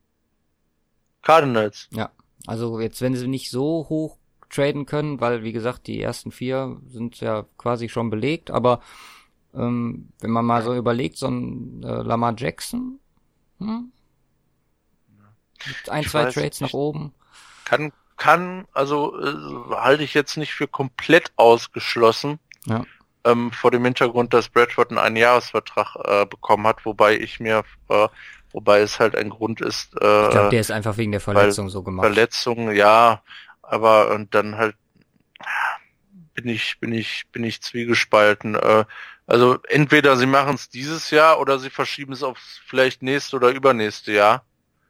Cardinals. 1.22 1.88
Also 2.46 2.80
jetzt, 2.80 3.00
wenn 3.00 3.14
sie 3.14 3.28
nicht 3.28 3.50
so 3.50 3.86
hoch 3.88 4.18
traden 4.50 4.84
können, 4.86 5.20
weil 5.20 5.42
wie 5.44 5.52
gesagt, 5.52 5.86
die 5.86 6.00
ersten 6.00 6.30
vier 6.32 6.80
sind 6.88 7.20
ja 7.20 7.46
quasi 7.56 7.88
schon 7.88 8.10
belegt, 8.10 8.50
aber 8.50 8.80
ähm, 9.54 10.10
wenn 10.20 10.30
man 10.30 10.44
mal 10.46 10.62
so 10.62 10.74
überlegt, 10.76 11.18
so 11.18 11.28
ein 11.28 11.82
äh, 11.82 12.02
Lamar 12.02 12.34
Jackson, 12.36 12.98
hm? 13.58 13.92
Ein, 15.88 16.02
Ich 16.02 16.08
zwei 16.08 16.26
Trades 16.26 16.60
nach 16.60 16.68
nicht. 16.68 16.74
oben. 16.74 17.12
Kann, 17.72 17.92
kann, 18.18 18.66
also 18.74 19.18
äh, 19.18 19.74
halte 19.74 20.04
ich 20.04 20.12
jetzt 20.12 20.36
nicht 20.36 20.52
für 20.52 20.68
komplett 20.68 21.32
ausgeschlossen. 21.36 22.38
Ja. 22.66 22.84
Ähm, 23.24 23.50
vor 23.50 23.70
dem 23.70 23.82
Hintergrund, 23.84 24.34
dass 24.34 24.50
Bradford 24.50 24.90
einen 24.90 24.98
Einjahresvertrag 24.98 25.96
äh, 26.04 26.26
bekommen 26.26 26.66
hat, 26.66 26.84
wobei 26.84 27.16
ich 27.16 27.40
mir, 27.40 27.64
äh, 27.88 28.08
wobei 28.52 28.80
es 28.80 29.00
halt 29.00 29.16
ein 29.16 29.30
Grund 29.30 29.62
ist, 29.62 29.94
äh, 29.94 30.24
Ich 30.24 30.30
glaube, 30.30 30.50
der 30.50 30.60
ist 30.60 30.70
einfach 30.70 30.98
wegen 30.98 31.12
der 31.12 31.20
Verletzung 31.22 31.70
so 31.70 31.82
gemacht. 31.82 32.04
Verletzungen, 32.04 32.74
ja, 32.76 33.22
aber 33.62 34.10
und 34.10 34.34
dann 34.34 34.58
halt 34.58 34.76
bin 36.34 36.48
ich, 36.48 36.78
bin 36.78 36.92
ich, 36.92 37.24
bin 37.32 37.44
ich 37.44 37.62
zwiegespalten. 37.62 38.54
Äh, 38.54 38.84
also 39.26 39.58
entweder 39.68 40.16
sie 40.16 40.26
machen 40.26 40.56
es 40.56 40.68
dieses 40.68 41.10
Jahr 41.10 41.40
oder 41.40 41.58
sie 41.58 41.70
verschieben 41.70 42.12
es 42.12 42.22
aufs 42.22 42.60
vielleicht 42.66 43.02
nächste 43.02 43.36
oder 43.36 43.48
übernächste 43.48 44.12
Jahr. 44.12 44.44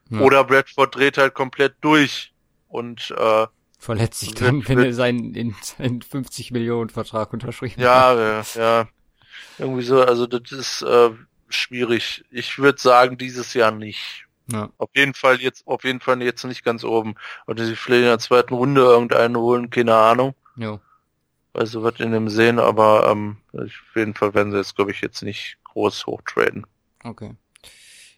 Ja. 0.09 0.19
Oder 0.19 0.43
Bradford 0.43 0.95
dreht 0.95 1.17
halt 1.17 1.33
komplett 1.33 1.75
durch 1.81 2.32
und 2.73 3.13
äh, 3.17 3.47
Verletzt 3.79 4.21
sich 4.21 4.29
Wird- 4.29 4.41
dann, 4.41 4.67
wenn 4.67 4.77
wird- 4.77 4.87
er 4.87 4.93
seinen, 4.93 5.35
in, 5.35 5.55
seinen 5.61 6.01
50 6.01 6.51
Millionen 6.51 6.89
Vertrag 6.89 7.33
unterschrieben 7.33 7.75
hat. 7.75 7.81
ja, 7.83 8.41
ja, 8.55 8.87
irgendwie 9.57 9.83
so, 9.83 10.01
also 10.01 10.25
das 10.25 10.51
ist 10.53 10.81
äh, 10.83 11.09
schwierig. 11.49 12.23
Ich 12.31 12.57
würde 12.59 12.79
sagen, 12.81 13.17
dieses 13.17 13.53
Jahr 13.53 13.71
nicht. 13.71 14.25
Ja. 14.51 14.69
Auf 14.77 14.89
jeden 14.95 15.13
Fall 15.13 15.41
jetzt, 15.41 15.67
auf 15.67 15.83
jeden 15.83 15.99
Fall 15.99 16.21
jetzt 16.21 16.43
nicht 16.45 16.63
ganz 16.63 16.83
oben. 16.83 17.15
Oder 17.47 17.65
sie 17.65 17.75
vielleicht 17.75 18.01
in 18.03 18.07
der 18.07 18.19
zweiten 18.19 18.53
Runde 18.53 18.81
irgendeinen 18.81 19.35
holen, 19.37 19.69
keine 19.69 19.95
Ahnung. 19.95 20.33
Jo. 20.55 20.79
Also 21.53 21.83
wird 21.83 21.99
in 21.99 22.11
dem 22.11 22.29
sehen, 22.29 22.59
aber 22.59 23.09
ähm, 23.11 23.37
auf 23.53 23.69
jeden 23.95 24.13
Fall 24.15 24.33
werden 24.33 24.51
sie 24.51 24.57
jetzt, 24.57 24.75
glaube 24.75 24.91
ich, 24.91 25.01
jetzt 25.01 25.21
nicht 25.23 25.57
groß 25.65 26.05
hochtraden. 26.07 26.65
Okay. 27.03 27.35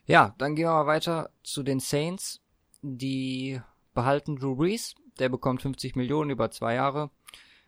Ja, 0.05 0.33
dann 0.37 0.55
gehen 0.55 0.65
wir 0.65 0.71
mal 0.73 0.85
weiter 0.87 1.29
zu 1.43 1.63
den 1.63 1.79
Saints. 1.79 2.39
Die 2.81 3.59
behalten 3.95 4.35
Drew 4.35 4.55
Brees. 4.55 4.93
Der 5.17 5.29
bekommt 5.29 5.61
50 5.63 5.95
Millionen 5.95 6.29
über 6.29 6.51
zwei 6.51 6.75
Jahre. 6.75 7.09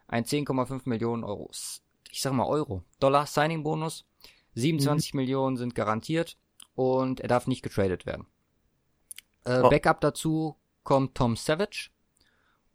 Ein 0.08 0.24
10,5 0.26 0.82
Millionen 0.86 1.24
Euro. 1.24 1.50
Ich 2.12 2.22
sag 2.22 2.34
mal 2.34 2.46
Euro. 2.46 2.84
Dollar 3.00 3.26
Signing 3.26 3.63
Bonus. 3.63 4.06
27 4.54 5.13
Millionen 5.16 5.58
sind 5.58 5.74
garantiert. 5.76 6.38
Und 6.76 7.20
er 7.22 7.28
darf 7.28 7.48
nicht 7.48 7.63
getradet 7.63 8.06
werden. 8.06 8.28
Äh, 9.46 9.62
Oh. 9.63 9.70
Backup 9.70 10.02
dazu 10.02 10.56
kommt 10.84 11.16
Tom 11.16 11.36
Savage. 11.36 11.90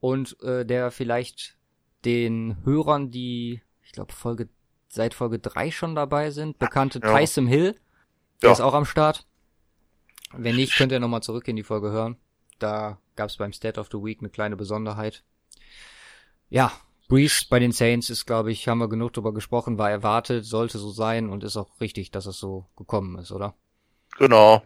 Und 0.01 0.41
äh, 0.43 0.67
der 0.67 0.91
vielleicht 0.91 1.57
den 2.05 2.57
Hörern, 2.65 3.11
die, 3.13 3.63
ich 3.85 3.93
glaube, 3.93 4.13
Folge, 4.13 4.49
seit 4.89 5.15
Folge 5.15 5.39
3 5.39 5.71
schon 5.71 5.95
dabei 5.95 6.31
sind, 6.31 6.59
bekannte 6.59 7.01
Ja. 7.03 7.17
Tyson 7.17 7.47
Hill. 7.47 7.79
Der 8.43 8.49
Ja. 8.49 8.53
ist 8.55 8.61
auch 8.61 8.75
am 8.75 8.85
Start. 8.85 9.27
Wenn 10.33 10.57
nicht, 10.57 10.75
könnt 10.77 10.91
ihr 10.93 10.99
nochmal 11.01 11.23
zurück 11.23 11.47
in 11.47 11.57
die 11.57 11.63
Folge 11.63 11.91
hören. 11.93 12.17
Da 12.63 12.99
gab 13.17 13.29
es 13.29 13.39
beim 13.39 13.53
State 13.53 13.81
of 13.81 13.89
the 13.91 13.99
Week 13.99 14.21
eine 14.21 14.31
kleine 14.31 14.57
Besonderheit. 14.57 15.25
Ja, 16.49 16.71
Breeze 17.09 17.47
bei 17.51 17.59
den 17.59 17.73
Saints 17.73 18.09
ist, 18.09 18.25
glaube 18.25 18.53
ich, 18.53 18.69
haben 18.69 18.79
wir 18.79 18.89
genug 18.89 19.13
drüber 19.13 19.35
gesprochen, 19.35 19.79
war 19.79 19.91
erwartet, 19.91 20.45
sollte 20.45 20.79
so 20.79 20.91
sein 20.91 21.29
und 21.29 21.43
ist 21.43 21.57
auch 21.57 21.81
richtig, 21.81 22.13
dass 22.13 22.27
es 22.27 22.39
so 22.39 22.67
gekommen 22.77 23.19
ist, 23.19 23.33
oder? 23.33 23.55
Genau. 24.17 24.63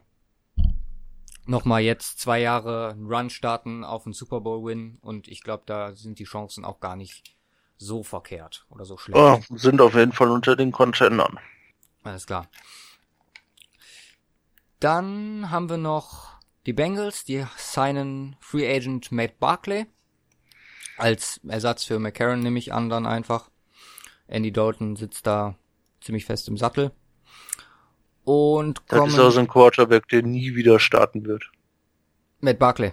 Nochmal 1.47 1.81
jetzt 1.81 2.21
zwei 2.21 2.41
Jahre 2.41 2.91
einen 2.91 3.07
Run 3.07 3.31
starten 3.31 3.83
auf 3.83 4.05
einen 4.05 4.13
Super 4.13 4.41
Bowl 4.43 4.65
Win 4.65 4.99
und 5.01 5.27
ich 5.27 5.43
glaube, 5.43 5.63
da 5.65 5.95
sind 5.95 6.19
die 6.19 6.25
Chancen 6.25 6.65
auch 6.65 6.81
gar 6.81 6.97
nicht 6.97 7.35
so 7.79 8.03
verkehrt 8.03 8.67
oder 8.69 8.85
so 8.85 8.99
schlecht. 8.99 9.19
Ja, 9.19 9.41
sind 9.57 9.81
auf 9.81 9.95
jeden 9.95 10.13
Fall 10.13 10.31
unter 10.31 10.55
den 10.55 10.71
Contendern. 10.71 11.39
Alles 12.03 12.27
klar. 12.27 12.47
Dann 14.81 15.51
haben 15.51 15.71
wir 15.71 15.79
noch 15.79 16.36
die 16.67 16.73
Bengals, 16.73 17.25
die 17.25 17.45
signen 17.57 18.37
Free 18.41 18.69
Agent 18.69 19.13
Matt 19.13 19.39
Barkley. 19.39 19.87
Als 20.99 21.41
Ersatz 21.47 21.85
für 21.85 21.99
McCarron 21.99 22.41
nehme 22.41 22.59
ich 22.59 22.73
an 22.73 22.89
dann 22.89 23.07
einfach. 23.07 23.51
Andy 24.27 24.51
Dalton 24.53 24.97
sitzt 24.97 25.27
da 25.27 25.57
ziemlich 26.01 26.25
fest 26.25 26.49
im 26.49 26.57
Sattel. 26.57 26.93
Und 28.25 28.83
Das 28.89 28.99
kommen 28.99 29.13
ist 29.13 29.19
auch 29.21 29.31
so 29.31 29.39
ein 29.41 29.47
Quarterback, 29.49 30.09
der 30.09 30.23
nie 30.23 30.55
wieder 30.57 30.81
starten 30.81 31.25
wird. 31.27 31.51
Matt 32.41 32.59
Barkley. 32.59 32.93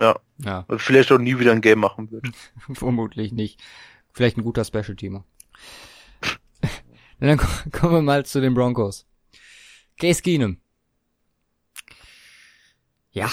Ja. 0.00 0.18
Ja, 0.38 0.64
Und 0.66 0.80
vielleicht 0.80 1.12
auch 1.12 1.18
nie 1.18 1.38
wieder 1.38 1.52
ein 1.52 1.60
Game 1.60 1.78
machen 1.80 2.10
wird. 2.10 2.26
vermutlich 2.72 3.32
nicht. 3.32 3.62
Vielleicht 4.12 4.36
ein 4.38 4.42
guter 4.44 4.64
Special-Teamer. 4.64 5.24
dann 7.20 7.36
ko- 7.38 7.46
kommen 7.70 7.92
wir 7.94 8.02
mal 8.02 8.24
zu 8.24 8.40
den 8.40 8.54
Broncos. 8.54 9.06
Case 10.00 10.22
Keenum. 10.22 10.58
Ja, 13.14 13.30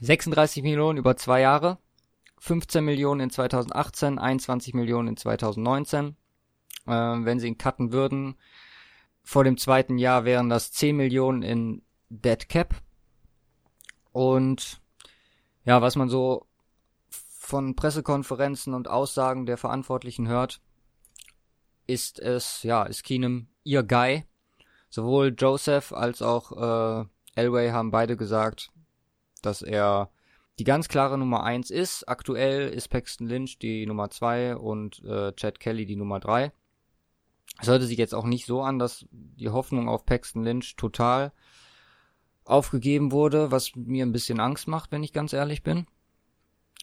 36 0.00 0.62
Millionen 0.62 0.98
über 0.98 1.18
zwei 1.18 1.42
Jahre, 1.42 1.76
15 2.38 2.82
Millionen 2.82 3.20
in 3.20 3.30
2018, 3.30 4.18
21 4.18 4.72
Millionen 4.72 5.08
in 5.08 5.16
2019. 5.18 6.16
Ähm, 6.86 7.26
wenn 7.26 7.38
sie 7.38 7.48
ihn 7.48 7.58
cutten 7.58 7.92
würden, 7.92 8.36
vor 9.22 9.44
dem 9.44 9.58
zweiten 9.58 9.98
Jahr 9.98 10.24
wären 10.24 10.48
das 10.48 10.72
10 10.72 10.96
Millionen 10.96 11.42
in 11.42 11.82
Dead 12.08 12.48
Cap. 12.48 12.74
Und 14.12 14.80
ja, 15.64 15.82
was 15.82 15.94
man 15.94 16.08
so 16.08 16.46
von 17.10 17.76
Pressekonferenzen 17.76 18.72
und 18.72 18.88
Aussagen 18.88 19.44
der 19.44 19.58
Verantwortlichen 19.58 20.26
hört, 20.26 20.62
ist 21.86 22.18
es, 22.18 22.62
ja, 22.62 22.84
ist 22.84 23.04
Keenum 23.04 23.48
ihr 23.62 23.82
Guy. 23.82 24.24
Sowohl 24.88 25.34
Joseph 25.38 25.92
als 25.92 26.22
auch 26.22 27.02
äh, 27.02 27.04
Elway 27.34 27.70
haben 27.70 27.90
beide 27.90 28.16
gesagt, 28.16 28.71
dass 29.42 29.62
er 29.62 30.10
die 30.58 30.64
ganz 30.64 30.88
klare 30.88 31.18
Nummer 31.18 31.44
eins 31.44 31.70
ist. 31.70 32.08
Aktuell 32.08 32.68
ist 32.68 32.88
Paxton 32.88 33.26
Lynch 33.26 33.58
die 33.58 33.86
Nummer 33.86 34.10
zwei 34.10 34.56
und 34.56 35.02
äh, 35.04 35.32
Chad 35.32 35.60
Kelly 35.60 35.86
die 35.86 35.96
Nummer 35.96 36.20
drei. 36.20 36.52
Es 37.60 37.68
hörte 37.68 37.86
sich 37.86 37.98
jetzt 37.98 38.14
auch 38.14 38.24
nicht 38.24 38.46
so 38.46 38.62
an, 38.62 38.78
dass 38.78 39.06
die 39.10 39.50
Hoffnung 39.50 39.88
auf 39.88 40.04
Paxton 40.06 40.44
Lynch 40.44 40.76
total 40.76 41.32
aufgegeben 42.44 43.12
wurde, 43.12 43.50
was 43.50 43.74
mir 43.76 44.04
ein 44.04 44.12
bisschen 44.12 44.40
Angst 44.40 44.68
macht, 44.68 44.92
wenn 44.92 45.02
ich 45.02 45.12
ganz 45.12 45.32
ehrlich 45.32 45.62
bin. 45.62 45.86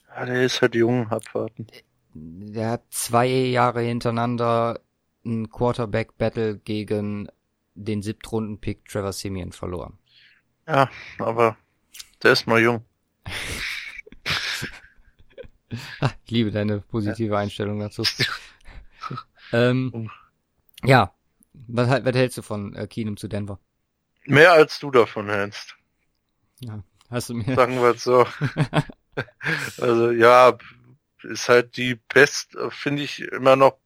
Ja, 0.07 0.25
der 0.25 0.43
ist 0.43 0.61
halt 0.61 0.75
jung, 0.75 1.07
abwarten. 1.09 1.67
Der 2.13 2.71
hat 2.71 2.83
zwei 2.89 3.27
Jahre 3.27 3.81
hintereinander 3.81 4.79
ein 5.25 5.49
Quarterback-Battle 5.49 6.57
gegen 6.57 7.29
den 7.75 8.01
Siebtrunden-Pick 8.01 8.85
Trevor 8.85 9.13
Simeon 9.13 9.51
verloren. 9.51 9.99
Ja, 10.67 10.89
aber 11.19 11.57
der 12.23 12.34
ist 12.34 12.47
mal 12.47 12.62
jung. 12.62 12.86
Ah, 15.99 16.12
ich 16.25 16.32
liebe 16.32 16.49
deine 16.49 16.79
positive 16.79 17.38
Einstellung 17.38 17.79
dazu. 17.79 18.01
ähm, 19.53 20.10
ja, 20.84 21.13
was, 21.67 21.88
was 22.03 22.15
hältst 22.15 22.38
du 22.38 22.41
von 22.41 22.75
äh, 22.75 22.88
Keenum 22.88 23.17
zu 23.17 23.27
Denver? 23.27 23.60
Mehr 24.25 24.53
als 24.53 24.79
du 24.79 24.91
davon 24.91 25.29
hältst. 25.29 25.75
Ja, 26.60 26.84
hast 27.10 27.29
du 27.29 27.36
mir... 27.36 27.55
Sagen 27.55 27.75
wir 27.75 27.95
es 27.95 28.03
so. 28.03 28.25
also 29.82 30.12
ja, 30.12 30.58
ist 31.23 31.49
halt 31.49 31.77
die 31.77 31.95
best, 31.95 32.58
finde 32.69 33.03
ich 33.03 33.21
immer 33.21 33.55
noch. 33.55 33.78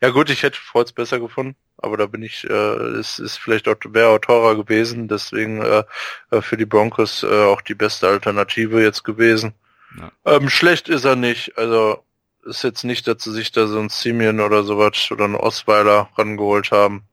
Ja 0.00 0.10
gut, 0.10 0.30
ich 0.30 0.42
hätte 0.42 0.58
Freud's 0.58 0.92
besser 0.92 1.20
gefunden, 1.20 1.56
aber 1.76 1.96
da 1.96 2.06
bin 2.06 2.22
ich, 2.22 2.44
äh, 2.48 2.52
es 2.52 3.18
ist 3.18 3.36
vielleicht 3.36 3.68
auch 3.68 3.76
wäre 3.88 4.08
auch 4.08 4.18
teurer 4.18 4.56
gewesen, 4.56 5.08
deswegen 5.08 5.62
äh, 5.62 5.84
äh, 6.30 6.40
für 6.40 6.56
die 6.56 6.66
Broncos 6.66 7.22
äh, 7.22 7.44
auch 7.44 7.60
die 7.60 7.74
beste 7.74 8.08
Alternative 8.08 8.82
jetzt 8.82 9.04
gewesen. 9.04 9.54
Ja. 9.98 10.12
Ähm, 10.24 10.48
schlecht 10.48 10.88
ist 10.88 11.04
er 11.04 11.16
nicht, 11.16 11.56
also 11.56 12.04
ist 12.44 12.64
jetzt 12.64 12.84
nicht, 12.84 13.06
dass 13.06 13.22
sie 13.22 13.32
sich 13.32 13.52
da 13.52 13.66
so 13.66 13.78
ein 13.78 13.88
Simeon 13.88 14.40
oder 14.40 14.62
sowas 14.62 15.10
oder 15.10 15.24
einen 15.24 15.34
Osweiler 15.34 16.08
rangeholt 16.16 16.70
haben. 16.70 17.04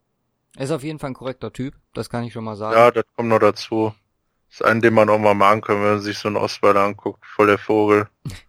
Er 0.56 0.66
ist 0.66 0.72
auf 0.72 0.84
jeden 0.84 1.00
Fall 1.00 1.12
ein 1.12 1.16
korrekter 1.16 1.52
Typ, 1.52 1.74
das 1.94 2.10
kann 2.10 2.24
ich 2.24 2.34
schon 2.34 2.46
mal 2.46 2.56
sagen. 2.56 2.78
Ja, 2.78 2.92
das 2.92 3.04
kommt 3.16 3.30
noch 3.30 3.40
dazu. 3.40 3.94
Das 4.48 4.62
ist 4.62 4.66
ein, 4.66 4.82
den 4.82 4.94
man 4.94 5.10
auch 5.10 5.20
mal 5.20 5.34
machen 5.34 5.62
kann, 5.62 5.78
wenn 5.78 5.92
man 5.92 6.00
sich 6.00 6.18
so 6.18 6.30
einen 6.30 6.38
Osweiler 6.38 6.82
anguckt, 6.82 7.26
voll 7.26 7.48
der 7.48 7.58
Vogel. 7.58 8.08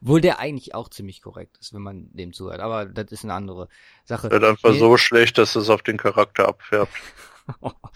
Obwohl 0.00 0.20
der 0.20 0.38
eigentlich 0.38 0.74
auch 0.74 0.88
ziemlich 0.88 1.20
korrekt 1.22 1.58
ist, 1.58 1.74
wenn 1.74 1.82
man 1.82 2.08
dem 2.12 2.32
zuhört. 2.32 2.60
Aber 2.60 2.86
das 2.86 3.10
ist 3.12 3.24
eine 3.24 3.34
andere 3.34 3.68
Sache. 4.04 4.30
Wird 4.30 4.44
einfach 4.44 4.70
Nee. 4.72 4.78
so 4.78 4.96
schlecht, 4.96 5.38
dass 5.38 5.56
es 5.56 5.68
auf 5.68 5.82
den 5.82 5.96
Charakter 5.96 6.48
abfärbt. 6.48 6.92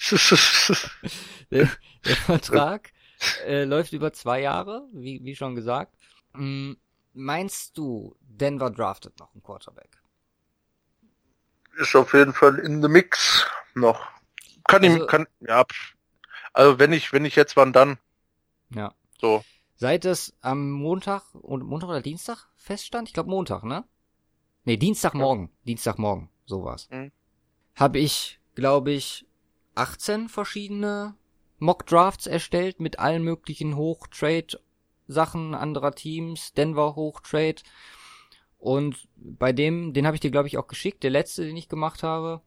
der, 1.50 1.68
der 2.04 2.16
Vertrag 2.26 2.92
äh, 3.46 3.64
läuft 3.64 3.92
über 3.92 4.12
zwei 4.12 4.40
Jahre, 4.40 4.86
wie, 4.92 5.20
wie 5.24 5.36
schon 5.36 5.54
gesagt. 5.54 5.94
Mm, 6.34 6.72
meinst 7.14 7.76
du, 7.76 8.16
Denver 8.20 8.70
draftet 8.70 9.18
noch 9.18 9.32
einen 9.34 9.42
Quarterback? 9.42 9.90
ist 11.78 11.96
auf 11.96 12.12
jeden 12.12 12.34
Fall 12.34 12.58
in 12.58 12.82
the 12.82 12.88
mix 12.88 13.46
noch. 13.74 14.06
Kann 14.68 14.84
Also- 14.84 14.98
ihm, 14.98 15.06
kann, 15.06 15.26
ja, 15.40 15.64
also 16.52 16.78
wenn 16.78 16.92
ich, 16.92 17.12
wenn 17.12 17.24
ich 17.24 17.36
jetzt 17.36 17.56
wann 17.56 17.72
dann, 17.72 17.98
Ja. 18.74 18.94
so. 19.20 19.44
Seit 19.80 20.04
es 20.04 20.36
am 20.42 20.70
Montag 20.70 21.34
und 21.34 21.64
Montag 21.64 21.88
oder 21.88 22.02
Dienstag 22.02 22.50
feststand, 22.54 23.08
ich 23.08 23.14
glaube 23.14 23.30
Montag, 23.30 23.64
ne? 23.64 23.84
Nee, 24.64 24.76
Dienstagmorgen, 24.76 25.48
Dienstagmorgen, 25.66 26.28
so 26.44 26.62
war's. 26.64 26.86
Mhm. 26.90 27.10
Habe 27.76 27.98
ich, 27.98 28.40
glaube 28.54 28.92
ich, 28.92 29.24
18 29.76 30.28
verschiedene 30.28 31.14
Mock 31.58 31.86
Drafts 31.86 32.26
erstellt 32.26 32.78
mit 32.78 32.98
allen 32.98 33.22
möglichen 33.24 33.74
Hochtrade 33.74 34.60
Sachen 35.06 35.54
anderer 35.54 35.92
Teams, 35.92 36.52
Denver 36.52 36.94
Hochtrade 36.94 37.62
und 38.58 39.08
bei 39.16 39.54
dem, 39.54 39.94
den 39.94 40.04
habe 40.04 40.14
ich 40.14 40.20
dir 40.20 40.30
glaube 40.30 40.48
ich 40.48 40.58
auch 40.58 40.68
geschickt, 40.68 41.02
der 41.04 41.10
letzte, 41.10 41.46
den 41.46 41.56
ich 41.56 41.70
gemacht 41.70 42.02
habe. 42.02 42.42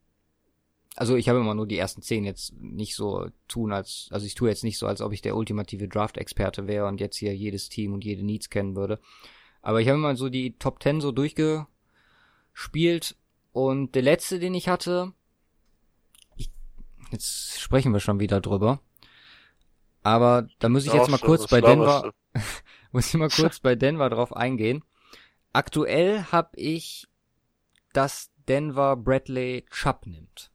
Also 0.96 1.16
ich 1.16 1.28
habe 1.28 1.40
immer 1.40 1.56
nur 1.56 1.66
die 1.66 1.78
ersten 1.78 2.04
zehn 2.04 2.24
jetzt 2.24 2.54
nicht 2.60 2.96
so 2.96 3.28
tun 3.48 3.74
als, 3.74 4.10
also 4.12 4.28
ich 4.28 4.36
tue 4.36 4.50
jetzt 4.50 4.64
nicht 4.64 4.78
so, 4.78 4.86
als 4.86 5.02
ob 5.02 5.12
ich 5.12 5.22
der 5.22 5.36
ultimative 5.36 5.88
Draft-Experte 5.88 6.68
wäre 6.68 6.88
und 6.88 7.00
jetzt 7.00 7.18
hier 7.18 7.36
jedes 7.36 7.70
Team 7.70 7.94
und 7.94 8.04
jede 8.04 8.24
Needs 8.24 8.52
kennen 8.52 8.76
würde. 8.76 9.00
Aber 9.64 9.82
ich 9.82 9.88
habe 9.88 9.98
immer 9.98 10.16
so 10.16 10.30
die 10.30 10.56
Top 10.60 10.84
10 10.84 11.02
so 11.02 11.12
durchgespielt 11.12 13.18
und 13.54 13.96
der 13.96 14.04
letzte, 14.04 14.40
den 14.40 14.54
ich 14.54 14.70
hatte, 14.70 15.14
ich, 16.36 16.52
jetzt 17.12 17.60
sprechen 17.60 17.92
wir 17.92 18.00
schon 18.00 18.20
wieder 18.20 18.40
drüber. 18.40 18.80
Aber 20.04 20.48
da 20.60 20.70
muss 20.70 20.86
ich 20.86 20.94
jetzt 20.94 21.10
mal 21.10 21.18
kurz 21.18 21.48
bei 21.48 21.62
Denver, 21.62 22.14
muss 22.92 23.08
ich 23.08 23.16
mal 23.16 23.30
kurz 23.30 23.60
bei 23.60 23.74
Denver 23.74 24.12
drauf 24.12 24.36
eingehen. 24.36 24.84
Aktuell 25.54 26.26
habe 26.26 26.56
ich, 26.56 27.08
dass 27.94 28.30
Denver 28.48 28.96
Bradley 28.96 29.66
Chubb 29.72 30.06
nimmt 30.06 30.53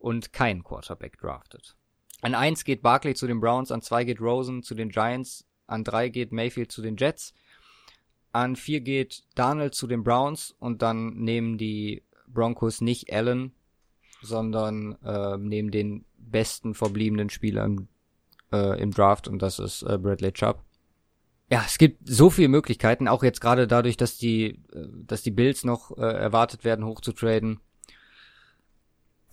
und 0.00 0.32
kein 0.32 0.64
Quarterback 0.64 1.18
draftet. 1.18 1.76
An 2.22 2.34
eins 2.34 2.64
geht 2.64 2.82
Barkley 2.82 3.14
zu 3.14 3.26
den 3.26 3.40
Browns, 3.40 3.70
an 3.70 3.82
zwei 3.82 4.04
geht 4.04 4.20
Rosen 4.20 4.62
zu 4.62 4.74
den 4.74 4.88
Giants, 4.88 5.46
an 5.66 5.84
drei 5.84 6.08
geht 6.08 6.32
Mayfield 6.32 6.72
zu 6.72 6.82
den 6.82 6.96
Jets, 6.96 7.32
an 8.32 8.56
vier 8.56 8.80
geht 8.80 9.24
Darnold 9.34 9.74
zu 9.74 9.86
den 9.86 10.02
Browns 10.02 10.54
und 10.58 10.82
dann 10.82 11.14
nehmen 11.14 11.58
die 11.58 12.02
Broncos 12.26 12.80
nicht 12.80 13.12
Allen, 13.12 13.52
sondern 14.22 14.96
äh, 15.02 15.36
nehmen 15.38 15.70
den 15.70 16.04
besten 16.18 16.74
verbliebenen 16.74 17.30
Spieler 17.30 17.64
im, 17.64 17.88
äh, 18.52 18.80
im 18.80 18.90
Draft 18.90 19.28
und 19.28 19.40
das 19.40 19.58
ist 19.58 19.82
äh, 19.82 19.98
Bradley 19.98 20.32
Chubb. 20.32 20.62
Ja, 21.50 21.64
es 21.66 21.78
gibt 21.78 22.08
so 22.08 22.30
viele 22.30 22.48
Möglichkeiten, 22.48 23.08
auch 23.08 23.24
jetzt 23.24 23.40
gerade 23.40 23.66
dadurch, 23.66 23.96
dass 23.96 24.18
die, 24.18 24.60
äh, 24.72 24.86
dass 25.06 25.22
die 25.22 25.32
Bills 25.32 25.64
noch 25.64 25.96
äh, 25.96 26.02
erwartet 26.02 26.64
werden, 26.64 26.84
hochzutraden. 26.84 27.60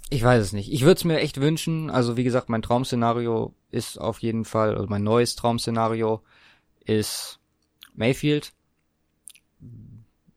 Ich 0.10 0.24
weiß 0.24 0.42
es 0.42 0.54
nicht. 0.54 0.72
Ich 0.72 0.82
würde 0.82 0.94
es 0.98 1.04
mir 1.04 1.20
echt 1.20 1.42
wünschen. 1.42 1.90
Also 1.90 2.16
wie 2.16 2.24
gesagt, 2.24 2.50
mein 2.50 2.62
Traumszenario 2.62 3.54
ist 3.72 4.00
auf 4.00 4.20
jeden 4.20 4.46
Fall, 4.46 4.76
also 4.76 4.88
mein 4.88 5.04
neues 5.04 5.36
Traumszenario 5.36 6.22
ist 6.86 7.40
Mayfield, 7.94 8.54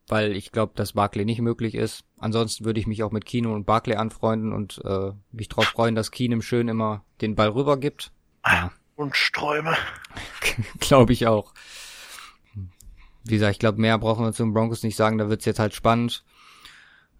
weil 0.08 0.32
ich 0.34 0.50
glaube, 0.50 0.72
dass 0.74 0.94
Barkley 0.94 1.24
nicht 1.24 1.40
möglich 1.40 1.76
ist. 1.76 2.04
Ansonsten 2.18 2.64
würde 2.64 2.80
ich 2.80 2.88
mich 2.88 3.04
auch 3.04 3.12
mit 3.12 3.24
Kino 3.24 3.54
und 3.54 3.64
Barkley 3.64 3.94
anfreunden 3.96 4.52
und 4.52 4.80
äh, 4.84 5.12
mich 5.30 5.48
darauf 5.48 5.66
freuen, 5.66 5.94
dass 5.94 6.10
Keenum 6.10 6.42
schön 6.42 6.66
immer 6.66 7.04
den 7.20 7.36
Ball 7.36 7.50
rüber 7.50 7.76
gibt. 7.76 8.10
Ja, 8.44 8.72
Und 8.96 9.14
Sträume. 9.16 9.76
glaube 10.80 11.12
ich 11.12 11.28
auch. 11.28 11.54
Wie 13.22 13.34
gesagt, 13.34 13.52
ich 13.52 13.58
glaube, 13.60 13.80
mehr 13.80 13.98
brauchen 13.98 14.24
wir 14.24 14.32
zu 14.32 14.42
den 14.42 14.52
Broncos 14.52 14.82
nicht 14.82 14.96
sagen. 14.96 15.18
Da 15.18 15.28
wird's 15.28 15.44
jetzt 15.44 15.60
halt 15.60 15.74
spannend. 15.74 16.24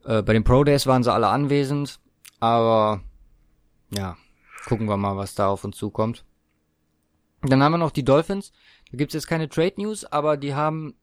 Äh, 0.05 0.23
bei 0.23 0.33
den 0.33 0.43
Pro 0.43 0.65
Days 0.65 0.87
waren 0.87 1.05
sie 1.05 1.13
alle 1.13 1.29
anwesend, 1.29 2.01
aber 2.41 3.03
ja, 3.91 4.17
gucken 4.67 4.87
wir 4.89 4.97
mal, 4.97 5.17
was 5.17 5.35
da 5.35 5.49
auf 5.49 5.65
uns 5.65 5.77
zukommt. 5.77 6.25
Dann 7.43 7.63
haben 7.63 7.73
wir 7.73 7.79
noch 7.79 7.91
die 7.91 8.05
Dolphins. 8.05 8.53
Da 8.91 8.99
gibt's 8.99 9.15
jetzt 9.15 9.27
keine 9.27 9.49
Trade 9.49 9.75
News, 9.77 10.05
aber 10.05 10.37
die 10.37 10.55
haben 10.55 10.95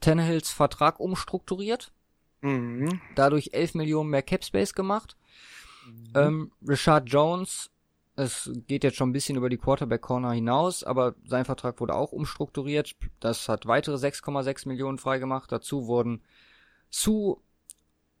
Tannehills 0.00 0.50
Vertrag 0.50 1.00
umstrukturiert, 1.00 1.92
Mhm. 2.40 3.00
dadurch 3.14 3.50
11 3.52 3.74
Millionen 3.74 4.10
mehr 4.10 4.22
Cap 4.22 4.44
Space 4.44 4.74
gemacht. 4.74 5.16
Ähm, 6.14 6.52
Richard 6.66 7.08
Jones, 7.08 7.70
es 8.16 8.50
geht 8.66 8.84
jetzt 8.84 8.96
schon 8.96 9.10
ein 9.10 9.12
bisschen 9.12 9.36
über 9.36 9.48
die 9.48 9.58
Quarterback 9.58 10.02
Corner 10.02 10.32
hinaus, 10.32 10.82
aber 10.84 11.14
sein 11.24 11.44
Vertrag 11.44 11.80
wurde 11.80 11.94
auch 11.94 12.12
umstrukturiert. 12.12 12.94
Das 13.20 13.48
hat 13.48 13.66
weitere 13.66 13.96
6,6 13.96 14.66
Millionen 14.68 14.98
freigemacht. 14.98 15.50
Dazu 15.52 15.86
wurden 15.86 16.22
zu, 16.90 17.42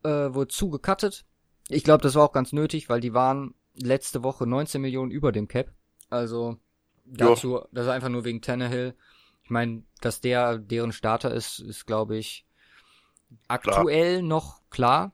äh, 0.04 0.08
wurde 0.32 0.48
zu 0.48 0.70
gecuttet. 0.70 1.24
Ich 1.68 1.84
glaube, 1.84 2.02
das 2.02 2.14
war 2.14 2.24
auch 2.24 2.32
ganz 2.32 2.52
nötig, 2.52 2.88
weil 2.88 3.00
die 3.00 3.14
waren 3.14 3.54
letzte 3.74 4.22
Woche 4.22 4.46
19 4.46 4.80
Millionen 4.80 5.10
über 5.10 5.32
dem 5.32 5.48
Cap. 5.48 5.72
Also 6.10 6.58
Ja. 7.06 7.28
dazu, 7.28 7.60
das 7.72 7.86
ist 7.86 7.90
einfach 7.92 8.08
nur 8.08 8.24
wegen 8.24 8.42
Tannehill. 8.42 8.94
Ich 9.44 9.50
meine, 9.50 9.82
dass 10.00 10.20
der 10.20 10.58
deren 10.58 10.92
Starter 10.92 11.32
ist, 11.32 11.58
ist 11.60 11.86
glaube 11.86 12.16
ich 12.16 12.46
aktuell 13.48 14.22
noch 14.22 14.60
klar. 14.70 15.12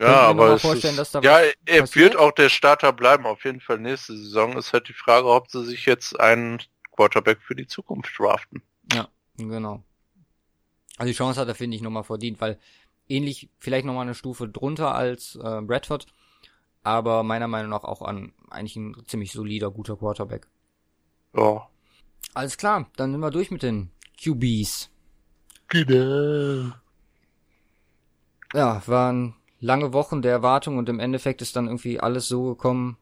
Ja, 0.00 0.28
aber 0.30 0.48
da 0.56 1.20
ja, 1.22 1.38
er 1.66 1.80
passiert? 1.80 1.94
wird 1.94 2.16
auch 2.16 2.32
der 2.32 2.48
Starter 2.48 2.92
bleiben, 2.92 3.26
auf 3.26 3.44
jeden 3.44 3.60
Fall 3.60 3.78
nächste 3.78 4.16
Saison. 4.16 4.56
Ist 4.58 4.72
halt 4.72 4.88
die 4.88 4.92
Frage, 4.92 5.28
ob 5.28 5.50
sie 5.50 5.64
sich 5.64 5.86
jetzt 5.86 6.18
einen 6.18 6.60
Quarterback 6.90 7.40
für 7.42 7.54
die 7.54 7.66
Zukunft 7.66 8.18
draften. 8.18 8.62
Genau. 9.36 9.82
Also 10.96 11.08
die 11.10 11.16
Chance 11.16 11.40
hat 11.40 11.48
er, 11.48 11.54
finde 11.54 11.76
ich, 11.76 11.82
nochmal 11.82 12.04
verdient, 12.04 12.40
weil 12.40 12.58
ähnlich, 13.08 13.50
vielleicht 13.58 13.86
nochmal 13.86 14.02
eine 14.02 14.14
Stufe 14.14 14.48
drunter 14.48 14.94
als 14.94 15.36
äh, 15.36 15.60
Bradford, 15.62 16.06
aber 16.82 17.22
meiner 17.22 17.48
Meinung 17.48 17.70
nach 17.70 17.84
auch 17.84 18.02
an 18.02 18.32
eigentlich 18.50 18.76
ein 18.76 18.96
ziemlich 19.06 19.32
solider, 19.32 19.70
guter 19.70 19.96
Quarterback. 19.96 20.48
Ja. 21.34 21.68
Alles 22.34 22.56
klar, 22.56 22.90
dann 22.96 23.12
sind 23.12 23.20
wir 23.20 23.30
durch 23.30 23.50
mit 23.50 23.62
den 23.62 23.90
QBs. 24.22 24.90
Genau. 25.68 26.72
Ja, 28.52 28.82
waren 28.86 29.34
lange 29.60 29.92
Wochen 29.92 30.22
der 30.22 30.32
Erwartung 30.32 30.78
und 30.78 30.88
im 30.88 31.00
Endeffekt 31.00 31.42
ist 31.42 31.56
dann 31.56 31.66
irgendwie 31.66 31.98
alles 31.98 32.28
so 32.28 32.44
gekommen, 32.44 32.96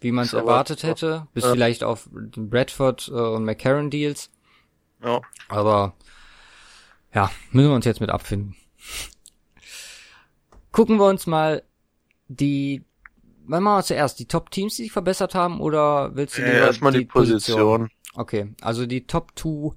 wie 0.00 0.12
man 0.12 0.24
es 0.24 0.32
erwartet 0.32 0.82
hätte, 0.82 1.28
bis 1.32 1.44
ja. 1.44 1.52
vielleicht 1.52 1.84
auf 1.84 2.08
den 2.12 2.50
Bradford 2.50 3.08
äh, 3.08 3.12
und 3.12 3.44
McCarron 3.44 3.88
Deals. 3.88 4.30
Ja. 5.02 5.20
Aber 5.48 5.94
ja, 7.14 7.30
müssen 7.52 7.68
wir 7.68 7.74
uns 7.74 7.84
jetzt 7.84 8.00
mit 8.00 8.10
abfinden. 8.10 8.56
Gucken 10.72 10.96
wir 10.98 11.06
uns 11.06 11.26
mal 11.26 11.62
die, 12.28 12.84
wann 13.44 13.62
machen 13.62 13.78
wir 13.78 13.84
zuerst? 13.84 14.18
Die 14.18 14.26
Top-Teams, 14.26 14.76
die 14.76 14.84
sich 14.84 14.92
verbessert 14.92 15.34
haben, 15.34 15.60
oder 15.60 16.16
willst 16.16 16.38
du 16.38 16.42
Äh, 16.42 16.52
lieber 16.52 16.66
erstmal 16.66 16.92
die 16.92 17.04
Position. 17.04 17.90
Okay, 18.14 18.54
also 18.60 18.86
die 18.86 19.06
Top 19.06 19.32
2 19.36 19.76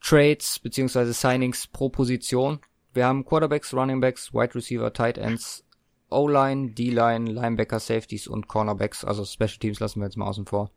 Trades 0.00 0.58
beziehungsweise 0.58 1.12
Signings 1.12 1.66
pro 1.66 1.88
Position. 1.88 2.60
Wir 2.92 3.06
haben 3.06 3.24
Quarterbacks, 3.24 3.74
Running 3.74 4.00
Backs, 4.00 4.32
Wide 4.32 4.54
Receiver, 4.54 4.92
Tight 4.92 5.18
Ends, 5.18 5.64
O-Line, 6.08 6.72
D-Line, 6.72 7.30
Linebacker, 7.30 7.80
Safeties 7.80 8.28
und 8.28 8.48
Cornerbacks. 8.48 9.04
Also 9.04 9.24
Special 9.24 9.58
Teams 9.58 9.80
lassen 9.80 10.00
wir 10.00 10.06
jetzt 10.06 10.16
mal 10.16 10.26
außen 10.26 10.46
vor. 10.46 10.70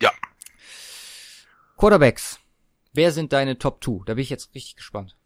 Ja. 0.00 0.12
Quarterbacks. 1.76 2.38
Wer 2.92 3.12
sind 3.12 3.32
deine 3.32 3.58
Top 3.58 3.82
2? 3.84 4.04
Da 4.06 4.14
bin 4.14 4.22
ich 4.22 4.30
jetzt 4.30 4.54
richtig 4.54 4.76
gespannt. 4.76 5.16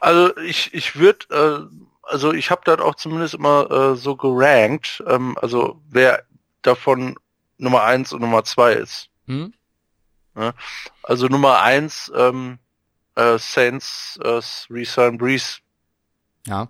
Also 0.00 0.36
ich, 0.38 0.74
ich 0.74 0.96
würde, 0.96 1.70
äh, 1.70 1.74
also 2.02 2.32
ich 2.32 2.50
habe 2.50 2.62
das 2.64 2.80
auch 2.80 2.94
zumindest 2.94 3.34
immer 3.34 3.70
äh, 3.70 3.96
so 3.96 4.16
gerankt, 4.16 5.02
ähm, 5.06 5.36
also 5.40 5.80
wer 5.88 6.24
davon 6.62 7.16
Nummer 7.58 7.84
eins 7.84 8.12
und 8.12 8.20
Nummer 8.20 8.44
zwei 8.44 8.72
ist. 8.72 9.08
Hm? 9.26 9.52
Also 11.02 11.26
Nummer 11.26 11.60
eins, 11.60 12.10
ähm, 12.14 12.58
äh, 13.14 13.38
Saints, 13.38 14.18
äh, 14.22 14.40
Resign 14.70 15.18
Breeze. 15.18 15.58
Ja. 16.46 16.68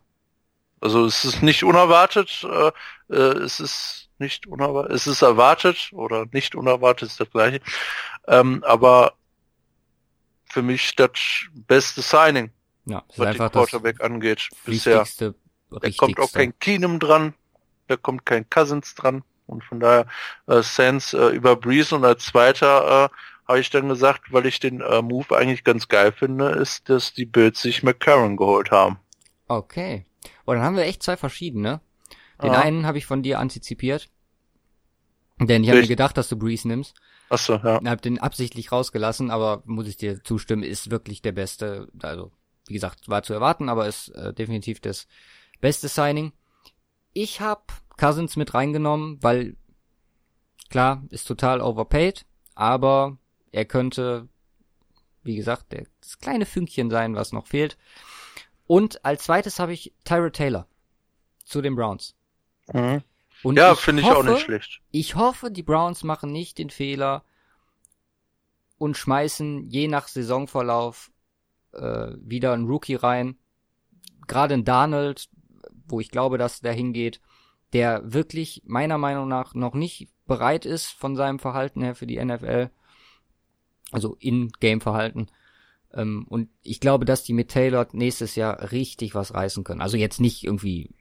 Also 0.81 1.07
es 1.07 1.25
ist 1.25 1.43
nicht 1.43 1.63
unerwartet, 1.63 2.45
äh, 2.45 2.73
äh, 3.15 3.39
es 3.39 3.61
ist 3.61 4.11
nicht 4.19 4.47
unerwartet, 4.47 4.93
es 4.93 5.07
ist 5.07 5.23
erwartet 5.23 5.91
oder 5.93 6.27
nicht 6.33 6.55
unerwartet 6.55 7.09
ist 7.09 7.21
das 7.21 7.31
gleiche. 7.31 7.61
Ähm, 8.27 8.65
aber 8.67 9.15
für 10.47 10.63
mich 10.63 10.95
das 10.97 11.11
beste 11.53 12.03
Signing, 12.03 12.51
Ja, 12.85 13.05
was 13.17 13.37
den 13.37 13.51
Quarterback 13.51 14.03
angeht, 14.03 14.49
bisher. 14.65 15.05
Da 15.19 15.91
kommt 15.97 16.21
auch 16.21 16.33
kein 16.33 16.59
Keenum 16.59 16.99
dran, 16.99 17.35
da 17.89 17.97
kommt 17.97 18.27
kein 18.27 18.49
Cousins 18.51 18.95
dran. 18.95 19.23
Und 19.47 19.65
von 19.65 19.81
daher 19.81 20.07
äh, 20.47 20.63
Sans 20.63 21.13
äh, 21.15 21.29
über 21.29 21.57
Breeze 21.57 21.95
und 21.95 22.05
als 22.05 22.25
zweiter 22.27 23.07
äh, 23.07 23.09
habe 23.49 23.61
ich 23.61 23.71
dann 23.71 23.89
gesagt, 23.89 24.33
weil 24.33 24.47
ich 24.47 24.61
den 24.61 24.81
äh, 24.81 25.03
Move 25.03 25.37
eigentlich 25.37 25.65
ganz 25.65 25.89
geil 25.89 26.13
finde, 26.13 26.51
ist, 26.51 26.89
dass 26.89 27.13
die 27.13 27.27
Bills 27.27 27.61
sich 27.61 27.83
McCarron 27.83 28.37
geholt 28.37 28.71
haben. 28.71 28.99
Okay. 29.49 30.07
Und 30.45 30.57
dann 30.57 30.65
haben 30.65 30.77
wir 30.77 30.85
echt 30.85 31.03
zwei 31.03 31.17
verschiedene. 31.17 31.81
Den 32.43 32.53
Ja. 32.53 32.61
einen 32.61 32.87
habe 32.87 32.99
ich 32.99 33.07
von 33.07 33.23
dir 33.23 33.39
antizipiert. 33.39 34.09
Denn 35.39 35.65
ich 35.65 35.71
habe 35.71 35.81
mir 35.81 35.89
gedacht, 35.89 36.17
dass 36.17 36.29
du 36.29 36.37
Breeze 36.37 36.69
nimmst. 36.69 36.95
Achso, 37.29 37.55
ja. 37.57 37.81
Ich 37.83 37.89
habe 37.89 38.01
den 38.01 38.19
absichtlich 38.19 38.73
rausgelassen, 38.73 39.31
aber 39.31 39.63
muss 39.65 39.89
ich 39.89 39.97
dir 39.97 40.23
zustimmen, 40.23 40.63
ist 40.63 40.91
wirklich 40.91 41.23
der 41.23 41.33
beste. 41.33 41.89
Also, 42.03 42.31
wie 42.67 42.75
gesagt, 42.75 43.09
war 43.09 43.23
zu 43.23 43.33
erwarten, 43.33 43.69
aber 43.69 43.87
ist 43.87 44.09
äh, 44.11 44.33
definitiv 44.33 44.81
das 44.81 45.07
beste 45.61 45.89
Signing. 45.89 46.33
Ich 47.13 47.41
habe 47.41 47.63
Cousins 47.97 48.37
mit 48.37 48.55
reingenommen, 48.55 49.23
weil 49.23 49.57
klar, 50.71 51.03
ist 51.11 51.29
total 51.29 51.61
overpaid, 51.61 52.25
aber 52.55 53.19
er 53.53 53.65
könnte, 53.65 54.29
wie 55.23 55.37
gesagt, 55.37 55.73
der, 55.73 55.87
das 56.01 56.19
kleine 56.19 56.47
Fünkchen 56.47 56.91
sein, 56.91 57.15
was 57.15 57.33
noch 57.33 57.47
fehlt. 57.47 57.77
Und 58.67 59.05
als 59.05 59.25
zweites 59.25 59.59
habe 59.59 59.73
ich 59.73 59.93
Tyra 60.05 60.31
Taylor 60.31 60.67
zu 61.45 61.61
den 61.61 61.77
Browns. 61.77 62.17
Mhm. 62.73 63.03
Und 63.43 63.59
ja, 63.59 63.75
finde 63.75 64.03
ich 64.03 64.11
auch 64.11 64.23
nicht 64.23 64.41
schlecht. 64.41 64.81
Ich 64.91 65.15
hoffe, 65.17 65.51
die 65.51 65.63
Browns 65.63 66.05
machen 66.05 66.33
nicht 66.33 66.59
den 66.59 66.71
Fehler 66.71 67.25
und 68.79 68.97
schmeißen 68.97 69.69
je 69.69 69.89
nach 69.89 70.09
Saisonverlauf 70.09 71.12
äh, 71.73 72.13
wieder 72.21 72.53
einen 72.53 72.67
Rookie 72.67 72.95
rein. 72.95 73.37
Gerade 74.27 74.55
in 74.55 74.65
Darnold, 74.65 75.29
wo 75.87 76.01
ich 76.01 76.11
glaube, 76.11 76.39
dass 76.39 76.61
der 76.61 76.73
hingeht, 76.73 77.21
der 77.73 78.03
wirklich 78.05 78.63
meiner 78.65 78.99
Meinung 78.99 79.29
nach 79.29 79.55
noch 79.55 79.75
nicht 79.75 80.09
bereit 80.27 80.67
ist 80.67 80.91
von 80.91 81.17
seinem 81.17 81.39
Verhalten 81.39 81.83
her 81.83 81.95
für 81.95 82.07
die 82.07 82.23
NFL. 82.23 82.71
Also 83.91 84.17
in-Game-Verhalten. 84.21 85.29
Ähm, 85.93 86.25
und 86.29 86.49
ich 86.63 86.81
glaube, 86.81 87.05
dass 87.05 87.25
die 87.25 87.35
mit 87.35 87.51
Taylor 87.51 87.87
nächstes 87.93 88.35
Jahr 88.35 88.73
richtig 88.73 89.15
was 89.15 89.35
reißen 89.35 89.65
können. 89.65 89.83
Also 89.83 89.97
jetzt 89.97 90.21
nicht 90.21 90.45
irgendwie 90.45 90.95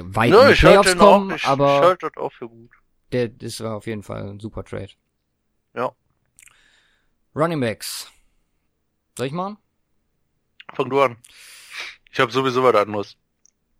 weit 0.00 0.30
Nö, 0.30 0.40
in 0.40 0.48
die 0.48 0.54
Playoffs 0.54 0.96
kommen, 0.96 1.32
auch, 1.32 1.44
aber 1.44 1.96
ich 2.00 2.16
auch 2.16 2.32
für 2.32 2.48
gut. 2.48 2.70
Der, 3.12 3.28
das 3.28 3.60
war 3.60 3.76
auf 3.76 3.86
jeden 3.86 4.02
Fall 4.02 4.28
ein 4.28 4.40
super 4.40 4.64
Trade. 4.64 4.92
Ja. 5.74 5.92
Running 7.34 7.60
Backs. 7.60 8.10
Soll 9.16 9.26
ich 9.26 9.32
machen? 9.32 9.58
Fang 10.74 10.90
du 10.90 11.00
an. 11.00 11.16
Ich 12.10 12.20
habe 12.20 12.32
sowieso 12.32 12.62
was 12.62 12.74
anderes. 12.74 13.16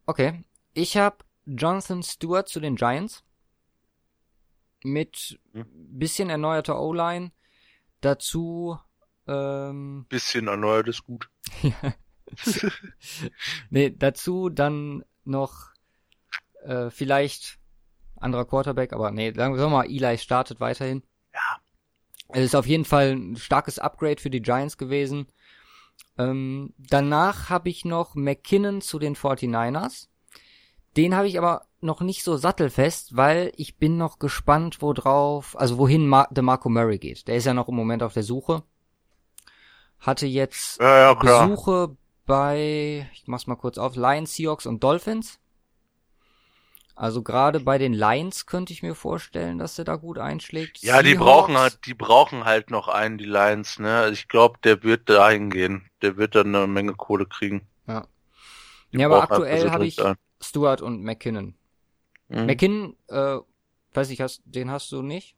Okay. 0.07 0.45
Ich 0.75 0.97
habe 0.97 1.19
Jonathan 1.47 2.03
Stewart 2.03 2.49
zu 2.49 2.61
den 2.61 2.77
Giants. 2.77 3.25
Mit 4.85 5.41
hm. 5.53 5.67
bisschen 5.99 6.31
erneuerter 6.31 6.81
O-Line. 6.81 7.33
Dazu 8.01 8.79
ähm, 9.27 10.07
bisschen 10.09 10.49
erneuert 10.49 10.89
ist 10.89 11.05
gut. 11.05 11.29
nee, 13.71 13.91
dazu 13.91 14.49
dann 14.49 15.05
noch 15.25 15.73
äh, 16.65 16.91
vielleicht 16.91 17.59
anderer 18.17 18.47
Quarterback, 18.47 18.93
aber 18.93 19.11
nee, 19.11 19.33
sagen 19.33 19.57
wir 19.57 19.69
mal, 19.69 19.87
Eli 19.87 20.19
startet 20.19 20.61
weiterhin. 20.61 21.03
Ja. 21.33 21.61
Es 22.31 22.45
ist 22.45 22.55
auf 22.55 22.67
jeden 22.67 22.85
Fall 22.85 23.13
ein 23.13 23.37
starkes 23.37 23.79
Upgrade 23.79 24.21
für 24.21 24.31
die 24.31 24.43
Giants 24.43 24.77
gewesen. 24.77 25.29
Ähm, 26.19 26.75
danach 26.79 27.49
habe 27.49 27.69
ich 27.69 27.85
noch 27.85 28.15
McKinnon 28.15 28.81
zu 28.81 28.99
den 28.99 29.15
49ers. 29.15 30.09
Den 30.97 31.15
habe 31.15 31.29
ich 31.29 31.39
aber 31.39 31.67
noch 31.81 32.01
nicht 32.01 32.25
so 32.25 32.37
sattelfest, 32.37 33.17
weil 33.17 33.53
ich 33.57 33.77
bin 33.77 33.97
noch 33.97 34.19
gespannt, 34.19 34.83
wo 34.83 34.93
drauf, 34.93 35.59
also 35.59 35.79
wohin 35.79 36.09
Mar 36.09 36.29
der 36.31 36.43
Marco 36.43 36.69
Murray 36.69 36.99
geht. 36.99 37.29
Der 37.29 37.37
ist 37.37 37.45
ja 37.45 37.55
noch 37.55 37.69
im 37.69 37.77
Moment 37.77 38.03
auf 38.03 38.15
der 38.15 38.25
Suche. 38.25 38.65
Hatte 40.01 40.27
jetzt 40.27 40.81
ja, 40.81 40.99
ja, 40.99 41.15
Besuche 41.15 41.97
bei, 42.27 43.09
ich 43.13 43.27
mach's 43.27 43.47
mal 43.47 43.57
kurz 43.57 43.79
auf, 43.79 43.97
Lions, 43.97 44.35
Seahawks 44.35 44.67
und 44.67 44.83
Dolphins. 44.83 45.39
Also 46.99 47.23
gerade 47.23 47.61
bei 47.61 47.79
den 47.79 47.93
Lions 47.93 48.47
könnte 48.47 48.73
ich 48.73 48.83
mir 48.83 48.97
vorstellen, 48.97 49.59
dass 49.59 49.79
er 49.79 49.85
da 49.85 49.95
gut 49.95 50.19
einschlägt. 50.19 50.79
Ja, 50.83 51.01
die 51.01 51.15
brauchen 51.15 51.57
halt, 51.57 51.87
die 51.87 51.95
brauchen 51.95 52.45
halt 52.45 52.73
noch 52.73 52.89
einen, 52.89 53.19
die 53.19 53.25
Lions, 53.25 53.79
ne? 53.79 53.99
Also 53.99 54.15
ich 54.15 54.27
glaube, 54.27 54.59
der 54.65 54.83
wird 54.83 55.09
dahin 55.09 55.49
gehen. 55.49 55.89
Der 56.03 56.17
wird 56.17 56.35
dann 56.35 56.53
eine 56.53 56.67
Menge 56.67 56.95
Kohle 56.95 57.27
kriegen. 57.27 57.69
Ja. 57.87 58.09
Die 58.93 58.99
ja, 58.99 59.07
aber 59.07 59.23
aktuell 59.23 59.71
habe 59.71 59.87
ich 59.87 60.05
ein. 60.05 60.17
Stuart 60.41 60.83
und 60.83 61.05
McKinnon. 61.05 61.55
Mhm. 62.31 62.47
McKinnon, 62.47 62.97
äh, 63.07 63.37
weiß 63.95 64.11
ich, 64.11 64.21
hast, 64.21 64.43
den 64.45 64.69
hast 64.69 64.91
du 64.91 65.01
nicht? 65.01 65.37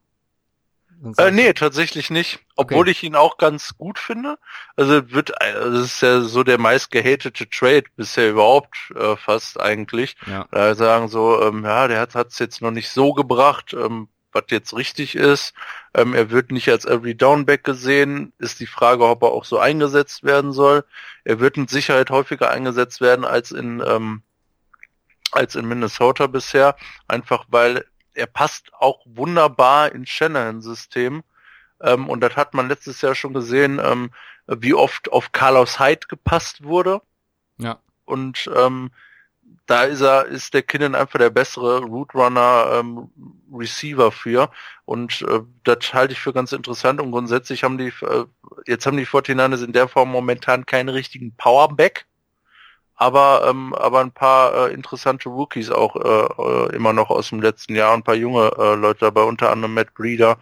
Äh, 1.16 1.30
nee, 1.30 1.52
tatsächlich 1.54 2.10
nicht. 2.10 2.40
Obwohl 2.56 2.80
okay. 2.80 2.90
ich 2.90 3.02
ihn 3.02 3.14
auch 3.14 3.38
ganz 3.38 3.76
gut 3.76 3.98
finde. 3.98 4.38
Also 4.76 5.10
wird, 5.10 5.40
also 5.40 5.72
das 5.72 5.86
ist 5.86 6.02
ja 6.02 6.20
so 6.20 6.42
der 6.42 6.58
meist 6.58 6.90
gehatete 6.90 7.48
Trade 7.48 7.84
bisher 7.96 8.30
überhaupt 8.30 8.76
äh, 8.94 9.16
fast 9.16 9.58
eigentlich. 9.58 10.16
Ja. 10.26 10.46
Da 10.50 10.74
sagen 10.74 11.08
so, 11.08 11.42
ähm, 11.42 11.64
ja, 11.64 11.88
der 11.88 12.00
hat 12.00 12.14
es 12.14 12.38
jetzt 12.38 12.60
noch 12.60 12.70
nicht 12.70 12.90
so 12.90 13.14
gebracht, 13.14 13.72
ähm, 13.72 14.08
was 14.32 14.44
jetzt 14.50 14.76
richtig 14.76 15.14
ist. 15.14 15.54
Ähm, 15.94 16.14
er 16.14 16.30
wird 16.30 16.52
nicht 16.52 16.68
als 16.68 16.84
Every 16.84 17.14
Downback 17.14 17.64
gesehen. 17.64 18.32
Ist 18.38 18.60
die 18.60 18.66
Frage, 18.66 19.06
ob 19.06 19.22
er 19.22 19.30
auch 19.30 19.44
so 19.44 19.58
eingesetzt 19.58 20.22
werden 20.22 20.52
soll. 20.52 20.84
Er 21.24 21.40
wird 21.40 21.56
mit 21.56 21.70
Sicherheit 21.70 22.10
häufiger 22.10 22.50
eingesetzt 22.50 23.00
werden 23.00 23.24
als 23.24 23.52
in 23.52 23.82
ähm, 23.86 24.22
als 25.32 25.54
in 25.54 25.66
Minnesota 25.66 26.26
bisher, 26.26 26.76
einfach 27.06 27.46
weil 27.48 27.84
er 28.14 28.26
passt 28.26 28.72
auch 28.74 29.00
wunderbar 29.04 29.92
ins 29.92 30.10
Shanahan-System. 30.10 31.22
Ähm, 31.80 32.08
und 32.08 32.20
das 32.20 32.36
hat 32.36 32.54
man 32.54 32.68
letztes 32.68 33.00
Jahr 33.00 33.14
schon 33.14 33.34
gesehen, 33.34 33.80
ähm, 33.82 34.10
wie 34.46 34.74
oft 34.74 35.12
auf 35.12 35.32
Carlos 35.32 35.78
Hyde 35.78 36.06
gepasst 36.08 36.64
wurde. 36.64 37.00
Ja. 37.58 37.78
Und 38.04 38.50
ähm, 38.56 38.90
da 39.66 39.84
ist 39.84 40.00
er, 40.00 40.26
ist 40.26 40.52
der 40.54 40.62
Kinnan 40.62 40.94
einfach 40.94 41.18
der 41.18 41.30
bessere 41.30 41.80
Root 41.80 42.14
Runner 42.14 42.80
ähm, 42.80 43.10
Receiver 43.52 44.10
für. 44.10 44.50
Und 44.84 45.22
äh, 45.22 45.40
das 45.64 45.94
halte 45.94 46.12
ich 46.12 46.20
für 46.20 46.32
ganz 46.32 46.52
interessant. 46.52 47.00
Und 47.00 47.12
grundsätzlich 47.12 47.62
haben 47.62 47.78
die, 47.78 47.92
äh, 48.02 48.24
jetzt 48.66 48.86
haben 48.86 48.96
die 48.96 49.06
49ers 49.06 49.64
in 49.64 49.72
der 49.72 49.88
Form 49.88 50.10
momentan 50.10 50.66
keinen 50.66 50.88
richtigen 50.88 51.36
Powerback 51.36 52.06
aber 53.00 53.46
ähm, 53.48 53.72
aber 53.74 54.00
ein 54.00 54.12
paar 54.12 54.68
äh, 54.68 54.74
interessante 54.74 55.30
Rookies 55.30 55.70
auch 55.70 55.96
äh, 55.96 56.42
äh, 56.42 56.76
immer 56.76 56.92
noch 56.92 57.08
aus 57.08 57.30
dem 57.30 57.40
letzten 57.40 57.74
Jahr, 57.74 57.94
ein 57.94 58.02
paar 58.02 58.14
junge 58.14 58.52
äh, 58.58 58.74
Leute 58.74 59.00
dabei, 59.00 59.22
unter 59.22 59.50
anderem 59.50 59.72
Matt 59.72 59.94
Breeder. 59.94 60.38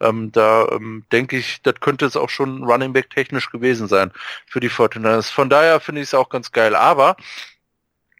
Ähm, 0.00 0.30
da 0.30 0.68
ähm, 0.68 1.04
denke 1.10 1.36
ich, 1.36 1.60
das 1.62 1.74
könnte 1.80 2.06
es 2.06 2.16
auch 2.16 2.30
schon 2.30 2.62
Running 2.62 2.92
Back 2.92 3.10
technisch 3.10 3.50
gewesen 3.50 3.88
sein 3.88 4.12
für 4.46 4.60
die 4.60 4.68
Fortinanders. 4.68 5.28
Von 5.28 5.50
daher 5.50 5.80
finde 5.80 6.00
ich 6.00 6.08
es 6.08 6.14
auch 6.14 6.28
ganz 6.28 6.52
geil. 6.52 6.76
Aber 6.76 7.16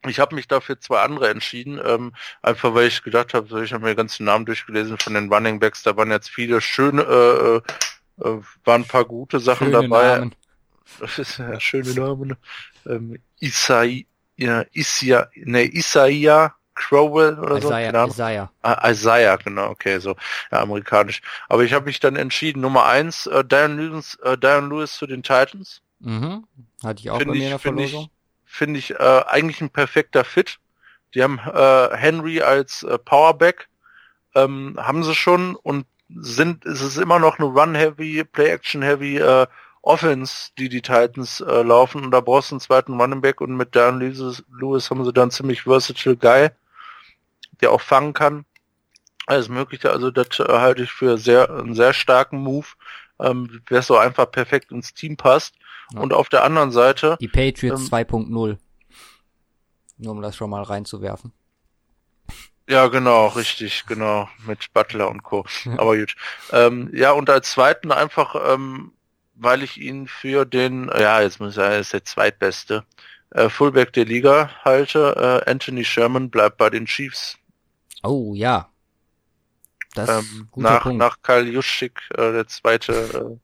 ich 0.08 0.18
habe 0.18 0.34
mich 0.34 0.48
dafür 0.48 0.80
zwei 0.80 1.00
andere 1.00 1.28
entschieden, 1.28 1.80
ähm, 1.84 2.12
einfach 2.42 2.74
weil 2.74 2.88
ich 2.88 3.04
gedacht 3.04 3.32
habe, 3.32 3.46
so, 3.46 3.62
ich 3.62 3.72
habe 3.72 3.84
mir 3.84 3.90
den 3.90 3.98
ganzen 3.98 4.24
Namen 4.24 4.44
durchgelesen 4.44 4.98
von 4.98 5.14
den 5.14 5.32
Running 5.32 5.60
Backs, 5.60 5.84
da 5.84 5.96
waren 5.96 6.10
jetzt 6.10 6.30
viele 6.30 6.60
schöne, 6.60 7.02
äh, 7.02 8.24
äh, 8.24 8.28
äh 8.28 8.42
waren 8.64 8.82
ein 8.82 8.88
paar 8.88 9.04
gute 9.04 9.38
Sachen 9.38 9.68
Schöne 9.70 9.82
dabei. 9.88 10.18
Namen. 10.18 10.34
Das 11.00 11.18
ist 11.18 11.38
ja 11.38 11.60
schöne 11.60 11.92
Namen. 11.92 12.36
Ähm, 12.86 13.18
Isai, 13.40 14.06
ja, 14.36 14.64
Isia, 14.72 15.28
ne, 15.34 15.64
Isaiah 15.64 16.54
Crowell 16.78 17.38
oder 17.40 17.58
Isaiah, 17.58 17.92
so. 17.92 18.12
Isaiah. 18.12 18.52
Ah, 18.62 18.90
Isaiah, 18.90 19.36
genau, 19.36 19.70
okay, 19.70 19.98
so 19.98 20.14
ja, 20.52 20.60
amerikanisch. 20.62 21.20
Aber 21.48 21.64
ich 21.64 21.72
habe 21.72 21.86
mich 21.86 22.00
dann 22.00 22.16
entschieden, 22.16 22.60
Nummer 22.60 22.86
eins, 22.86 23.26
äh, 23.26 23.44
Diane 23.44 23.82
Lewis, 23.82 24.16
äh, 24.22 24.36
Lewis 24.36 24.96
zu 24.96 25.06
den 25.06 25.22
Titans. 25.22 25.82
Mhm. 25.98 26.44
Hatte 26.82 27.00
ich 27.00 27.10
auch 27.10 27.18
find 27.18 27.30
bei 27.30 27.36
mir 27.36 27.44
in 27.44 27.50
der 27.50 27.58
Verlosung. 27.58 28.10
Finde 28.44 28.78
ich, 28.78 28.86
find 28.94 29.00
ich 29.00 29.00
äh, 29.00 29.24
eigentlich 29.26 29.60
ein 29.60 29.70
perfekter 29.70 30.24
Fit. 30.24 30.58
Die 31.14 31.22
haben 31.22 31.38
äh, 31.38 31.96
Henry 31.96 32.42
als 32.42 32.82
äh, 32.84 32.98
Powerback, 32.98 33.68
ähm, 34.34 34.76
haben 34.78 35.02
sie 35.02 35.14
schon 35.14 35.56
und 35.56 35.86
sind, 36.08 36.64
es 36.64 36.80
ist 36.80 36.96
immer 36.96 37.18
noch 37.18 37.38
eine 37.38 37.48
Run-Heavy, 37.48 38.24
Play-Action-Heavy 38.24 39.18
äh, 39.18 39.46
Offense, 39.88 40.50
die 40.58 40.68
die 40.68 40.82
Titans 40.82 41.40
äh, 41.40 41.62
laufen 41.62 42.04
und 42.04 42.10
da 42.10 42.20
brauchst 42.20 42.50
du 42.50 42.56
einen 42.56 42.60
zweiten 42.60 43.00
Running 43.00 43.22
Back 43.22 43.40
und 43.40 43.56
mit 43.56 43.74
Dan 43.74 43.98
Lewis, 43.98 44.44
Lewis 44.52 44.90
haben 44.90 45.02
sie 45.02 45.14
dann 45.14 45.30
ziemlich 45.30 45.62
versatile 45.62 46.14
Guy, 46.14 46.50
der 47.62 47.72
auch 47.72 47.80
fangen 47.80 48.12
kann. 48.12 48.44
Alles 49.26 49.48
Mögliche, 49.48 49.90
also 49.90 50.10
das 50.10 50.38
äh, 50.40 50.44
halte 50.46 50.82
ich 50.82 50.92
für 50.92 51.16
sehr 51.16 51.50
einen 51.50 51.74
sehr 51.74 51.94
starken 51.94 52.38
Move, 52.38 52.66
ähm, 53.18 53.62
wer 53.68 53.80
so 53.80 53.96
einfach 53.96 54.30
perfekt 54.30 54.72
ins 54.72 54.92
Team 54.92 55.16
passt. 55.16 55.54
Ja. 55.94 56.00
Und 56.00 56.12
auf 56.12 56.28
der 56.28 56.44
anderen 56.44 56.70
Seite 56.70 57.16
die 57.18 57.28
Patriots 57.28 57.90
ähm, 57.90 57.98
2.0. 57.98 58.58
Nur 59.96 60.12
um 60.12 60.20
das 60.20 60.36
schon 60.36 60.50
mal 60.50 60.62
reinzuwerfen. 60.62 61.32
Ja, 62.68 62.88
genau, 62.88 63.28
richtig, 63.28 63.86
genau, 63.86 64.28
mit 64.46 64.70
Butler 64.74 65.08
und 65.08 65.22
Co. 65.22 65.46
Aber 65.78 65.96
gut. 65.96 66.14
Ähm, 66.52 66.90
ja, 66.92 67.12
und 67.12 67.30
als 67.30 67.52
zweiten 67.52 67.90
einfach 67.90 68.36
ähm, 68.52 68.92
weil 69.38 69.62
ich 69.62 69.78
ihn 69.78 70.06
für 70.06 70.44
den, 70.44 70.90
ja, 70.98 71.20
jetzt 71.20 71.40
muss 71.40 71.50
ich 71.50 71.54
sagen, 71.56 71.72
er 71.72 71.80
ist 71.80 71.92
der 71.92 72.04
zweitbeste 72.04 72.84
äh, 73.30 73.48
Fullback 73.48 73.92
der 73.92 74.04
Liga 74.04 74.50
halte. 74.64 75.42
Äh, 75.46 75.50
Anthony 75.50 75.84
Sherman 75.84 76.30
bleibt 76.30 76.56
bei 76.56 76.70
den 76.70 76.86
Chiefs. 76.86 77.38
Oh 78.02 78.34
ja. 78.34 78.68
Das 79.94 80.08
ähm, 80.08 80.48
nach, 80.56 80.82
Punkt. 80.82 80.98
nach 80.98 81.22
Kyle 81.22 81.48
Juszczyk, 81.48 82.00
äh, 82.10 82.32
der 82.32 82.46
zweite 82.46 82.92
äh, 82.92 83.36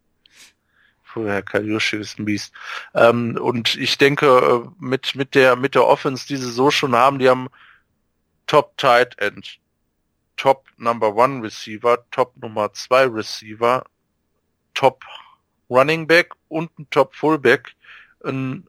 vorher 1.02 1.42
Kyle 1.42 1.64
Juszczyk 1.64 2.00
ist 2.00 2.18
ein 2.18 2.24
Biest. 2.24 2.52
Ähm, 2.94 3.38
und 3.40 3.76
ich 3.76 3.98
denke, 3.98 4.26
äh, 4.26 4.68
mit, 4.78 5.14
mit 5.14 5.34
der, 5.34 5.56
mit 5.56 5.74
der 5.74 5.86
Offense, 5.86 6.26
die 6.26 6.36
sie 6.36 6.50
so 6.50 6.70
schon 6.70 6.94
haben, 6.94 7.18
die 7.18 7.28
haben 7.28 7.48
Top 8.46 8.76
Tight 8.76 9.18
End, 9.18 9.58
Top 10.36 10.66
Number 10.76 11.14
One 11.14 11.42
Receiver, 11.42 12.04
Top 12.10 12.36
Nummer 12.36 12.72
zwei 12.72 13.06
Receiver, 13.06 13.84
Top 14.74 15.04
Running 15.74 16.06
Back 16.06 16.32
und 16.48 16.78
ein 16.78 16.86
Top 16.90 17.14
Fullback, 17.14 17.74
ein 18.24 18.66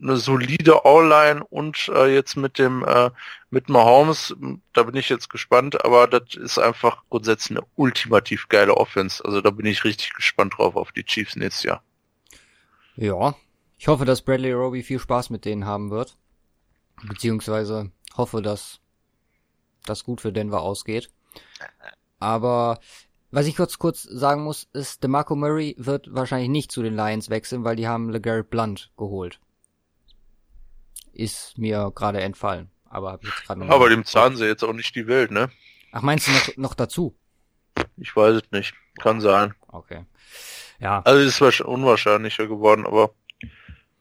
eine 0.00 0.16
solide 0.16 0.84
All-Line 0.84 1.44
und 1.44 1.88
äh, 1.88 2.12
jetzt 2.12 2.36
mit 2.36 2.58
dem 2.58 2.84
äh, 2.84 3.10
mit 3.50 3.68
Mahomes, 3.68 4.34
da 4.72 4.82
bin 4.82 4.96
ich 4.96 5.08
jetzt 5.08 5.30
gespannt, 5.30 5.84
aber 5.84 6.06
das 6.06 6.34
ist 6.34 6.58
einfach 6.58 7.02
grundsätzlich 7.08 7.56
eine 7.56 7.66
ultimativ 7.76 8.48
geile 8.48 8.76
Offense. 8.76 9.24
Also 9.24 9.40
da 9.40 9.50
bin 9.50 9.66
ich 9.66 9.84
richtig 9.84 10.12
gespannt 10.12 10.54
drauf 10.58 10.76
auf 10.76 10.92
die 10.92 11.04
Chiefs 11.04 11.36
nächstes 11.36 11.62
Jahr. 11.62 11.82
Ja, 12.96 13.34
ich 13.78 13.88
hoffe, 13.88 14.04
dass 14.04 14.22
Bradley 14.22 14.52
Roby 14.52 14.82
viel 14.82 14.98
Spaß 14.98 15.30
mit 15.30 15.44
denen 15.44 15.64
haben 15.64 15.90
wird. 15.90 16.16
Beziehungsweise 17.08 17.90
hoffe, 18.16 18.42
dass 18.42 18.80
das 19.84 20.04
gut 20.04 20.20
für 20.20 20.32
Denver 20.32 20.60
ausgeht. 20.60 21.10
Aber 22.18 22.80
was 23.36 23.46
ich 23.46 23.54
kurz 23.54 23.78
kurz 23.78 24.02
sagen 24.02 24.44
muss, 24.44 24.66
ist, 24.72 25.04
DeMarco 25.04 25.36
Murray 25.36 25.74
wird 25.76 26.08
wahrscheinlich 26.10 26.48
nicht 26.48 26.72
zu 26.72 26.82
den 26.82 26.96
Lions 26.96 27.28
wechseln, 27.28 27.64
weil 27.64 27.76
die 27.76 27.86
haben 27.86 28.08
LeGarrette 28.08 28.48
Blunt 28.48 28.90
geholt. 28.96 29.40
Ist 31.12 31.58
mir 31.58 31.92
gerade 31.94 32.22
entfallen. 32.22 32.70
Aber 32.88 33.12
hab 33.12 33.22
ich 33.22 33.28
jetzt 33.28 33.44
gerade 33.44 33.68
Aber 33.68 33.90
dem 33.90 34.06
zahlen 34.06 34.38
sie 34.38 34.46
jetzt 34.46 34.64
auch 34.64 34.72
nicht 34.72 34.94
die 34.94 35.06
Welt, 35.06 35.32
ne? 35.32 35.50
Ach, 35.92 36.00
meinst 36.00 36.28
du 36.28 36.32
noch, 36.32 36.56
noch 36.56 36.74
dazu? 36.74 37.14
Ich 37.98 38.16
weiß 38.16 38.36
es 38.36 38.50
nicht. 38.52 38.72
Kann 39.00 39.20
sein. 39.20 39.52
Okay. 39.68 40.06
Ja. 40.80 41.02
Also 41.02 41.20
es 41.20 41.38
ist 41.38 41.60
unwahrscheinlicher 41.60 42.46
geworden, 42.46 42.86
aber 42.86 43.10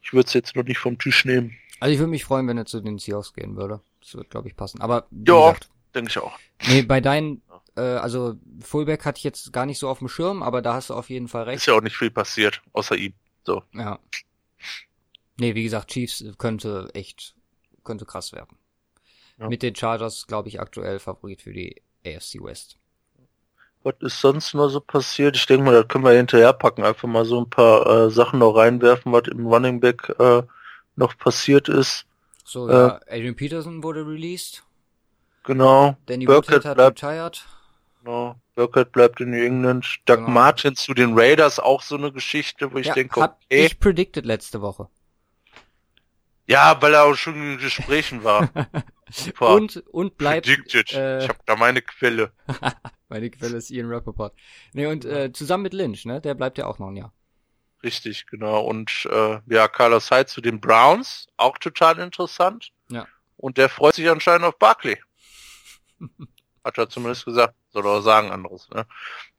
ich 0.02 0.14
würde 0.14 0.28
es 0.28 0.34
jetzt 0.34 0.56
noch 0.56 0.64
nicht 0.64 0.80
vom 0.80 0.98
Tisch 0.98 1.26
nehmen. 1.26 1.58
Also 1.82 1.92
ich 1.92 2.00
würde 2.00 2.12
mich 2.12 2.24
freuen, 2.24 2.48
wenn 2.48 2.58
er 2.58 2.68
zu 2.68 2.80
den 2.80 3.00
Seahawks 3.00 3.34
gehen 3.34 3.58
würde. 3.58 3.82
Das 4.00 4.16
wird, 4.16 4.30
glaube 4.30 4.48
ich, 4.48 4.56
passen. 4.56 4.80
Aber 4.80 5.08
ja, 5.12 5.56
denke 5.96 6.10
ich 6.10 6.18
auch. 6.18 6.38
Nee, 6.68 6.84
bei 6.84 7.02
deinen, 7.02 7.42
äh, 7.76 7.82
also 7.82 8.36
Fullback 8.62 9.06
hatte 9.06 9.18
ich 9.18 9.24
jetzt 9.24 9.52
gar 9.54 9.66
nicht 9.66 9.80
so 9.80 9.90
auf 9.90 10.00
dem 10.00 10.08
Schirm, 10.08 10.44
aber 10.44 10.62
da 10.62 10.74
hast 10.74 10.90
du 10.90 10.94
auf 10.94 11.10
jeden 11.10 11.28
Fall 11.28 11.44
recht. 11.44 11.58
Ist 11.58 11.66
ja 11.66 11.74
auch 11.74 11.82
nicht 11.82 11.98
viel 11.98 12.12
passiert, 12.12 12.62
außer 12.74 12.96
ihm. 12.96 13.14
So. 13.44 13.64
Ja. 13.74 14.00
Nee, 15.38 15.56
wie 15.56 15.64
gesagt, 15.64 15.92
Chiefs 15.92 16.24
könnte 16.38 16.90
echt, 16.94 17.36
könnte 17.84 18.06
krass 18.06 18.32
werden. 18.34 18.58
Ja. 19.38 19.50
Mit 19.50 19.64
den 19.64 19.76
Chargers, 19.76 20.28
glaube 20.28 20.48
ich, 20.48 20.60
aktuell 20.60 21.00
Favorit 21.00 21.42
für 21.42 21.54
die 21.54 21.82
AFC 22.06 22.42
West. 22.42 22.78
Was 23.84 23.96
ist 24.00 24.20
sonst 24.20 24.54
noch 24.56 24.70
so 24.70 24.80
passiert? 24.80 25.36
Ich 25.36 25.46
denke 25.46 25.66
mal, 25.66 25.74
da 25.74 25.84
können 25.84 26.04
wir 26.04 26.12
hinterher 26.12 26.54
packen. 26.54 26.84
Einfach 26.84 27.08
mal 27.08 27.26
so 27.26 27.42
ein 27.42 27.50
paar 27.50 27.86
äh, 27.86 28.10
Sachen 28.10 28.40
noch 28.40 28.54
reinwerfen, 28.54 29.12
was 29.12 29.28
im 29.28 29.46
Running 29.46 29.80
Back 29.80 30.16
äh, 30.18 30.42
noch 30.96 31.18
passiert 31.18 31.70
ist. 31.70 32.06
So, 32.44 32.70
ja, 32.70 32.98
äh, 33.08 33.18
Adrian 33.18 33.36
Peterson 33.36 33.84
wurde 33.84 34.08
released. 34.08 34.64
Genau. 35.46 35.96
Danny 36.06 36.26
Burkett 36.26 36.66
hat 36.66 36.76
bleibt, 36.76 37.04
retired. 37.04 37.46
Genau. 38.04 38.36
Burkett 38.56 38.92
bleibt 38.92 39.20
in 39.22 39.32
New 39.32 39.44
England. 39.44 39.86
Doug 40.06 40.18
genau. 40.18 40.30
Martin 40.30 40.76
zu 40.76 40.94
den 40.94 41.18
Raiders, 41.18 41.60
auch 41.60 41.82
so 41.82 41.96
eine 41.96 42.12
Geschichte, 42.12 42.72
wo 42.74 42.78
ich 42.78 42.88
ja, 42.88 42.94
denke, 42.94 43.20
okay. 43.20 43.66
ich 43.66 43.80
predicted 43.80 44.26
letzte 44.26 44.62
Woche. 44.62 44.88
Ja, 46.48 46.80
weil 46.82 46.94
er 46.94 47.04
auch 47.04 47.16
schon 47.16 47.36
in 47.36 47.58
Gesprächen 47.58 48.24
war. 48.24 48.50
Super. 49.12 49.50
Und, 49.50 49.78
und 49.92 50.18
bleibt. 50.18 50.46
Predicted. 50.46 50.94
Äh, 50.94 51.24
ich 51.24 51.30
habe 51.30 51.40
da 51.46 51.56
meine 51.56 51.82
Quelle. 51.82 52.32
meine 53.10 53.30
Quelle 53.30 53.58
ist 53.58 53.72
Ian 53.72 53.92
Rappaport. 53.92 54.34
Nee, 54.74 54.86
und 54.86 55.06
äh, 55.06 55.32
zusammen 55.32 55.64
mit 55.64 55.74
Lynch, 55.74 56.06
ne? 56.06 56.22
Der 56.22 56.36
bleibt 56.36 56.58
ja 56.58 56.68
auch 56.68 56.80
noch 56.80 56.90
ein 56.90 56.98
Jahr. 56.98 57.14
Richtig, 57.84 58.26
genau. 58.28 58.62
Und 58.62 59.08
äh, 59.12 59.40
ja, 59.48 59.68
Carlos 59.68 60.10
Hyde 60.10 60.26
zu 60.28 60.42
den 60.42 60.60
Browns, 60.60 61.28
auch 61.38 61.58
total 61.58 62.00
interessant. 62.00 62.72
Ja. 62.90 63.08
Und 63.38 63.58
der 63.58 63.70
freut 63.70 63.96
sich 63.96 64.10
anscheinend 64.10 64.46
auf 64.46 64.58
Barkley. 64.58 64.98
Hat 66.64 66.78
er 66.78 66.90
zumindest 66.90 67.26
gesagt. 67.26 67.56
Soll 67.70 67.86
er 67.86 68.02
sagen 68.02 68.32
anderes. 68.32 68.70
Ne? 68.70 68.86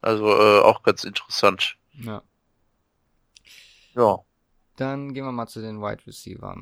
Also 0.00 0.26
äh, 0.26 0.60
auch 0.60 0.82
ganz 0.82 1.04
interessant. 1.04 1.76
Ja. 1.92 2.22
Ja. 3.94 4.18
Dann 4.76 5.14
gehen 5.14 5.24
wir 5.24 5.32
mal 5.32 5.46
zu 5.46 5.60
den 5.60 5.80
Wide 5.80 6.06
Receivers. 6.06 6.58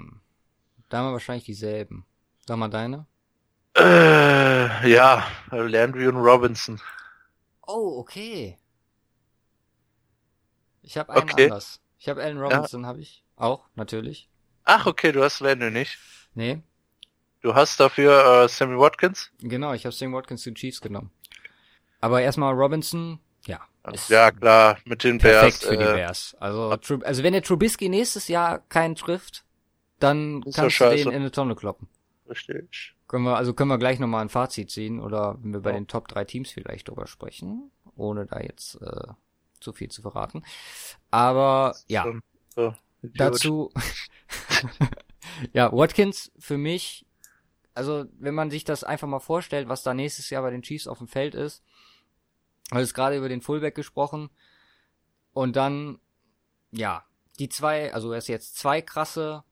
Da 0.88 0.98
haben 0.98 1.07
wir 1.09 1.12
wahrscheinlich 1.12 1.44
dieselben. 1.44 2.07
Sag 2.46 2.57
mal 2.57 2.68
deine. 2.68 3.07
Äh, 3.76 4.88
ja, 4.88 5.26
Landry 5.50 6.07
und 6.07 6.16
Robinson. 6.16 6.80
Oh, 7.66 7.98
okay. 7.98 8.57
Ich 10.82 10.96
habe 10.96 11.12
einen 11.12 11.30
okay. 11.30 11.44
anders. 11.44 11.80
Ich 11.98 12.09
habe 12.09 12.22
Allen 12.22 12.38
Robinson, 12.38 12.82
ja. 12.82 12.88
habe 12.88 13.00
ich 13.00 13.24
auch, 13.36 13.66
natürlich. 13.74 14.28
Ach, 14.64 14.86
okay, 14.86 15.11
du 15.11 15.24
hast 15.24 15.40
Landry 15.40 15.70
nicht. 15.70 15.98
Nee. 16.34 16.62
Du 17.45 17.55
hast 17.55 17.78
dafür 17.78 18.45
äh, 18.45 18.49
Sammy 18.49 18.78
Watkins? 18.78 19.30
Genau, 19.38 19.74
ich 19.74 19.84
habe 19.84 19.95
Sammy 19.95 20.14
Watkins 20.14 20.40
zu 20.40 20.55
Chiefs 20.55 20.80
genommen. 20.80 21.11
Aber 22.01 22.22
erstmal 22.22 22.55
Robinson, 22.55 23.20
ja. 23.45 23.61
Ja, 24.09 24.30
klar, 24.30 24.78
mit 24.86 25.05
den 25.05 25.18
perfekt 25.18 25.61
Bears. 25.61 25.61
Perfekt 25.61 25.64
für 25.64 25.74
äh, 25.74 25.92
die 25.92 25.99
Bears. 25.99 26.34
Also, 26.40 26.70
also 27.05 27.22
wenn 27.22 27.34
der 27.34 27.42
Trubisky 27.42 27.90
nächstes 27.90 28.28
Jahr 28.28 28.61
keinen 28.70 28.95
trifft, 28.95 29.45
dann 29.99 30.42
kannst 30.55 30.80
du 30.80 30.88
den 30.88 31.11
in 31.11 31.16
eine 31.16 31.30
Tonne 31.30 31.55
kloppen. 31.55 31.86
Richtig. 32.30 32.95
Können 33.09 33.24
wir, 33.24 33.36
also 33.36 33.53
können 33.53 33.68
wir 33.68 33.76
gleich 33.76 33.99
nochmal 33.99 34.22
ein 34.22 34.30
Fazit 34.30 34.70
ziehen 34.70 34.99
oder 34.99 35.36
wenn 35.42 35.53
wir 35.53 35.61
bei 35.61 35.72
ja. 35.72 35.76
den 35.76 35.86
Top 35.86 36.09
3 36.09 36.24
Teams 36.24 36.51
vielleicht 36.51 36.88
drüber 36.88 37.07
sprechen, 37.07 37.70
ohne 37.95 38.24
da 38.24 38.40
jetzt 38.40 38.80
äh, 38.80 39.09
zu 39.61 39.74
viel 39.74 39.90
zu 39.90 40.01
verraten. 40.01 40.45
Aber 41.11 41.76
ja, 41.88 42.07
so, 42.49 42.74
dazu, 43.03 43.70
ja, 45.53 45.70
Watkins 45.72 46.32
für 46.38 46.57
mich, 46.57 47.03
also 47.74 48.06
wenn 48.18 48.34
man 48.34 48.50
sich 48.50 48.64
das 48.64 48.84
einfach 48.84 49.08
mal 49.08 49.20
vorstellt, 49.20 49.68
was 49.68 49.82
da 49.82 49.94
nächstes 49.94 50.30
Jahr 50.30 50.42
bei 50.42 50.50
den 50.50 50.62
Chiefs 50.62 50.86
auf 50.86 50.98
dem 50.98 51.08
Feld 51.08 51.34
ist, 51.34 51.62
weil 52.70 52.82
es 52.82 52.94
gerade 52.94 53.16
über 53.16 53.28
den 53.28 53.42
Fullback 53.42 53.74
gesprochen 53.74 54.30
und 55.32 55.56
dann, 55.56 55.98
ja, 56.70 57.04
die 57.38 57.48
zwei, 57.48 57.92
also 57.92 58.12
er 58.12 58.18
ist 58.18 58.28
jetzt 58.28 58.56
zwei 58.56 58.80
krasse 58.80 59.42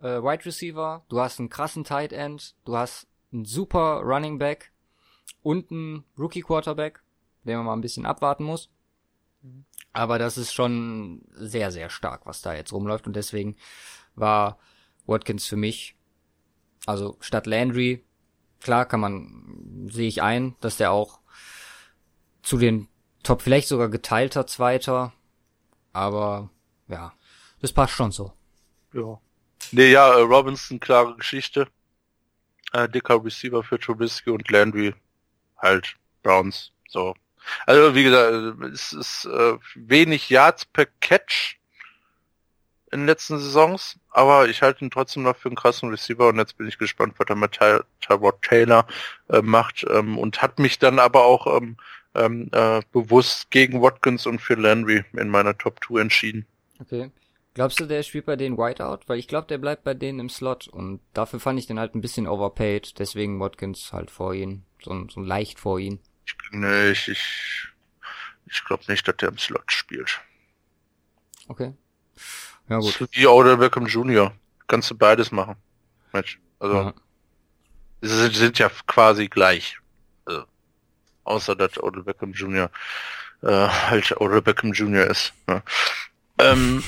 äh, 0.00 0.22
Wide 0.22 0.46
Receiver, 0.46 1.04
du 1.08 1.20
hast 1.20 1.38
einen 1.38 1.50
krassen 1.50 1.84
Tight 1.84 2.12
End, 2.12 2.56
du 2.64 2.76
hast 2.76 3.06
einen 3.32 3.44
super 3.44 4.00
Running 4.02 4.38
Back 4.38 4.72
und 5.42 5.70
einen 5.70 6.04
Rookie 6.18 6.42
Quarterback, 6.42 7.02
den 7.44 7.56
man 7.56 7.66
mal 7.66 7.72
ein 7.74 7.82
bisschen 7.82 8.06
abwarten 8.06 8.44
muss. 8.44 8.70
Aber 9.92 10.18
das 10.18 10.38
ist 10.38 10.52
schon 10.52 11.22
sehr, 11.32 11.70
sehr 11.70 11.90
stark, 11.90 12.26
was 12.26 12.42
da 12.42 12.54
jetzt 12.54 12.72
rumläuft 12.72 13.06
und 13.06 13.16
deswegen 13.16 13.56
war 14.14 14.58
Watkins 15.06 15.46
für 15.46 15.56
mich, 15.56 15.96
also 16.86 17.16
statt 17.20 17.46
Landry, 17.46 18.04
klar 18.60 18.86
kann 18.86 19.00
man, 19.00 19.88
sehe 19.90 20.08
ich 20.08 20.22
ein, 20.22 20.56
dass 20.60 20.76
der 20.76 20.92
auch 20.92 21.20
zu 22.42 22.58
den 22.58 22.88
Top, 23.22 23.42
vielleicht 23.42 23.68
sogar 23.68 23.88
geteilter 23.88 24.46
Zweiter, 24.46 25.12
aber 25.92 26.48
ja, 26.88 27.12
das 27.60 27.72
passt 27.72 27.92
schon 27.92 28.12
so. 28.12 28.32
Ja. 28.94 29.20
Nee, 29.72 29.92
ja, 29.92 30.14
äh, 30.14 30.22
Robinson, 30.22 30.80
klare 30.80 31.14
Geschichte. 31.16 31.68
Äh, 32.72 32.88
dicker 32.88 33.22
Receiver 33.22 33.62
für 33.62 33.78
Trubisky 33.78 34.30
und 34.30 34.50
Landry 34.50 34.94
halt 35.58 35.96
Browns. 36.22 36.72
So. 36.88 37.14
Also 37.66 37.94
wie 37.94 38.04
gesagt, 38.04 38.32
äh, 38.32 38.66
es 38.68 38.92
ist 38.92 39.24
äh, 39.26 39.58
wenig 39.74 40.30
Yards 40.30 40.64
per 40.64 40.86
Catch 40.86 41.59
in 42.92 43.00
den 43.00 43.06
letzten 43.06 43.38
Saisons, 43.38 43.98
aber 44.10 44.48
ich 44.48 44.62
halte 44.62 44.84
ihn 44.84 44.90
trotzdem 44.90 45.22
noch 45.22 45.36
für 45.36 45.48
einen 45.48 45.56
krassen 45.56 45.90
Receiver 45.90 46.28
und 46.28 46.38
jetzt 46.38 46.58
bin 46.58 46.66
ich 46.66 46.78
gespannt, 46.78 47.14
was 47.18 47.28
er 47.28 47.36
mit 47.36 47.52
Ty 47.52 47.80
Tyrod 48.00 48.42
Taylor 48.42 48.86
äh, 49.28 49.42
macht 49.42 49.86
ähm, 49.88 50.18
und 50.18 50.42
hat 50.42 50.58
mich 50.58 50.78
dann 50.78 50.98
aber 50.98 51.24
auch 51.24 51.46
ähm, 51.56 51.76
ähm, 52.14 52.48
äh, 52.52 52.82
bewusst 52.92 53.50
gegen 53.50 53.80
Watkins 53.80 54.26
und 54.26 54.40
für 54.40 54.54
Landry 54.54 55.04
in 55.12 55.28
meiner 55.28 55.56
Top 55.56 55.84
2 55.84 56.00
entschieden. 56.00 56.46
Okay. 56.80 57.10
Glaubst 57.54 57.80
du, 57.80 57.86
der 57.86 58.02
spielt 58.02 58.26
bei 58.26 58.36
denen 58.36 58.56
Whiteout? 58.56 59.00
Weil 59.06 59.18
ich 59.18 59.28
glaube, 59.28 59.48
der 59.48 59.58
bleibt 59.58 59.84
bei 59.84 59.94
denen 59.94 60.20
im 60.20 60.28
Slot 60.28 60.68
und 60.68 61.00
dafür 61.14 61.40
fand 61.40 61.58
ich 61.58 61.66
den 61.66 61.78
halt 61.78 61.94
ein 61.94 62.00
bisschen 62.00 62.26
overpaid, 62.26 62.98
deswegen 62.98 63.40
Watkins 63.40 63.92
halt 63.92 64.10
vor 64.10 64.34
ihn, 64.34 64.64
so, 64.82 65.06
so 65.08 65.20
leicht 65.20 65.58
vor 65.58 65.78
ihn. 65.78 66.00
Ich, 66.26 66.34
nee, 66.52 66.90
ich, 66.90 67.08
ich, 67.08 67.68
ich 68.46 68.64
glaube 68.64 68.84
nicht, 68.88 69.06
dass 69.06 69.16
der 69.16 69.30
im 69.30 69.38
Slot 69.38 69.70
spielt. 69.72 70.20
Okay. 71.48 71.74
Ja 72.70 72.78
gut. 72.78 73.08
Wie 73.10 73.26
Odell 73.26 73.56
Beckham 73.56 73.86
Jr. 73.86 74.32
Kannst 74.68 74.90
du 74.90 74.94
beides 74.94 75.32
machen. 75.32 75.56
Mensch, 76.12 76.38
also 76.60 76.74
ja. 76.74 76.94
sie 78.00 78.16
sind, 78.16 78.36
sind 78.36 78.58
ja 78.58 78.70
quasi 78.86 79.28
gleich. 79.28 79.76
Also, 80.24 80.44
außer 81.24 81.56
dass 81.56 81.82
Odell 81.82 82.04
Beckham 82.04 82.32
Jr. 82.32 82.70
Äh, 83.42 83.48
halt 83.48 84.20
Odell 84.20 84.40
Beckham 84.40 84.72
Jr. 84.72 85.06
ist. 85.06 85.32
Ne? 85.48 85.62
Ähm, 86.38 86.84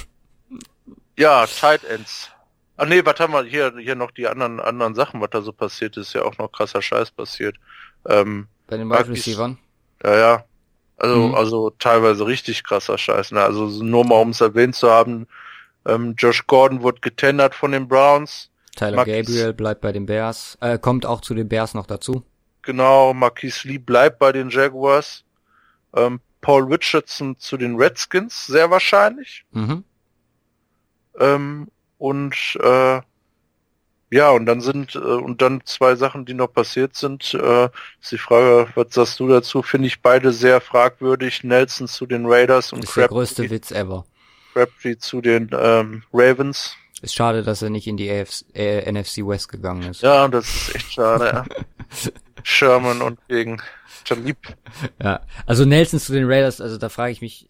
ja, 1.18 1.46
Tight 1.46 1.84
Ends. 1.84 2.30
Ah 2.76 2.86
nee, 2.86 3.04
was 3.04 3.18
haben 3.18 3.32
wir 3.32 3.44
hier, 3.44 3.74
hier 3.78 3.96
noch 3.96 4.12
die 4.12 4.28
anderen, 4.28 4.60
anderen 4.60 4.94
Sachen, 4.94 5.20
was 5.20 5.30
da 5.30 5.42
so 5.42 5.52
passiert 5.52 5.96
ist, 5.96 6.14
ja 6.14 6.22
auch 6.22 6.38
noch 6.38 6.50
krasser 6.50 6.80
Scheiß 6.80 7.10
passiert. 7.10 7.56
Ähm, 8.06 8.46
Bei 8.68 8.76
den 8.76 8.88
Wide 8.88 9.08
Receivers? 9.08 9.56
Ja, 10.04 10.16
ja. 10.16 10.44
Also, 10.96 11.16
mhm. 11.28 11.34
also 11.34 11.70
teilweise 11.70 12.24
richtig 12.26 12.62
krasser 12.62 12.96
Scheiß. 12.96 13.32
Ne? 13.32 13.42
Also 13.42 13.66
nur 13.66 14.04
mal 14.04 14.20
um 14.20 14.30
es 14.30 14.40
erwähnt 14.40 14.76
zu 14.76 14.88
haben, 14.88 15.26
ähm, 15.86 16.14
Josh 16.16 16.46
Gordon 16.46 16.82
wurde 16.82 17.00
getendert 17.00 17.54
von 17.54 17.72
den 17.72 17.88
Browns. 17.88 18.50
Tyler 18.76 18.96
Marquis, 18.96 19.26
Gabriel 19.26 19.52
bleibt 19.52 19.80
bei 19.80 19.92
den 19.92 20.06
Bears, 20.06 20.56
äh, 20.60 20.78
kommt 20.78 21.04
auch 21.04 21.20
zu 21.20 21.34
den 21.34 21.48
Bears 21.48 21.74
noch 21.74 21.86
dazu. 21.86 22.22
Genau, 22.62 23.12
Marquis 23.12 23.64
Lee 23.64 23.78
bleibt 23.78 24.18
bei 24.18 24.32
den 24.32 24.48
Jaguars. 24.48 25.24
Ähm, 25.94 26.20
Paul 26.40 26.64
Richardson 26.64 27.38
zu 27.38 27.56
den 27.56 27.76
Redskins, 27.76 28.46
sehr 28.46 28.70
wahrscheinlich. 28.70 29.44
Mhm. 29.52 29.84
Ähm, 31.18 31.68
und 31.98 32.58
äh, 32.60 33.00
ja, 34.10 34.30
und 34.30 34.44
dann 34.44 34.60
sind 34.60 34.94
äh, 34.94 34.98
und 34.98 35.40
dann 35.40 35.62
zwei 35.64 35.96
Sachen, 35.96 36.26
die 36.26 36.34
noch 36.34 36.52
passiert 36.52 36.94
sind. 36.94 37.32
Äh, 37.34 37.70
ist 38.00 38.12
die 38.12 38.18
Frage, 38.18 38.68
was 38.74 38.88
sagst 38.90 39.20
du 39.20 39.28
dazu? 39.28 39.62
Finde 39.62 39.88
ich 39.88 40.02
beide 40.02 40.32
sehr 40.32 40.60
fragwürdig. 40.60 41.44
Nelson 41.44 41.88
zu 41.88 42.06
den 42.06 42.26
Raiders 42.26 42.72
und 42.72 42.84
ist 42.84 42.96
der 42.96 43.08
größte 43.08 43.48
Witz 43.48 43.70
ever. 43.70 44.04
Crabtree 44.52 44.96
zu 44.96 45.20
den 45.20 45.50
ähm, 45.52 46.02
Ravens. 46.12 46.76
Ist 47.00 47.14
schade, 47.14 47.42
dass 47.42 47.62
er 47.62 47.70
nicht 47.70 47.86
in 47.86 47.96
die 47.96 48.10
AFC, 48.10 48.44
äh, 48.54 48.90
NFC 48.90 49.18
West 49.26 49.48
gegangen 49.48 49.90
ist. 49.90 50.02
Ja, 50.02 50.28
das 50.28 50.46
ist 50.46 50.74
echt 50.74 50.92
schade. 50.92 51.24
ja. 51.26 51.44
Sherman 52.44 53.02
und 53.02 53.18
gegen 53.28 53.60
Talib. 54.04 54.38
Ja, 55.02 55.20
also 55.46 55.64
Nelson 55.64 56.00
zu 56.00 56.12
den 56.12 56.24
Raiders, 56.26 56.60
also 56.60 56.78
da 56.78 56.88
frage 56.88 57.12
ich 57.12 57.20
mich, 57.20 57.46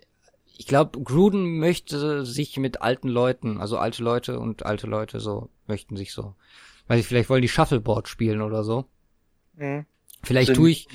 ich 0.57 0.67
glaube, 0.67 1.01
Gruden 1.01 1.59
möchte 1.59 2.25
sich 2.25 2.57
mit 2.59 2.83
alten 2.83 3.09
Leuten, 3.09 3.61
also 3.61 3.79
alte 3.79 4.03
Leute 4.03 4.39
und 4.39 4.65
alte 4.65 4.87
Leute 4.87 5.19
so, 5.21 5.49
möchten 5.67 5.97
sich 5.97 6.13
so, 6.13 6.35
weil 6.89 6.99
ich 6.99 7.07
vielleicht 7.07 7.31
wollen 7.31 7.43
die 7.43 7.49
Shuffleboard 7.49 8.09
spielen 8.09 8.43
oder 8.43 8.65
so. 8.65 8.87
Mhm. 9.57 9.87
Vielleicht 10.23 10.55
tue 10.55 10.71
ich 10.71 10.89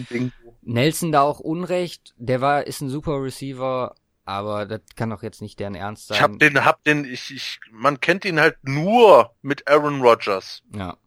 Nelson 0.62 1.12
da 1.12 1.22
auch 1.22 1.40
Unrecht. 1.40 2.14
Der 2.18 2.40
war, 2.40 2.66
ist 2.66 2.82
ein 2.82 2.90
super 2.90 3.22
Receiver, 3.22 3.96
aber 4.28 4.66
das 4.66 4.82
kann 4.96 5.10
doch 5.10 5.24
jetzt 5.24 5.42
nicht 5.42 5.60
deren 5.60 5.76
Ernst 5.76 6.08
sein. 6.08 6.18
Ich 6.18 6.22
hab 6.22 6.38
den, 6.38 6.66
hab 6.66 6.84
den, 6.84 7.06
ich, 7.06 7.34
ich, 7.34 7.60
man 7.72 8.02
kennt 8.02 8.26
ihn 8.26 8.40
halt 8.40 8.58
nur 8.64 9.34
mit 9.42 9.68
Aaron 9.70 10.02
Rodgers. 10.02 10.64
Ja. 10.76 10.98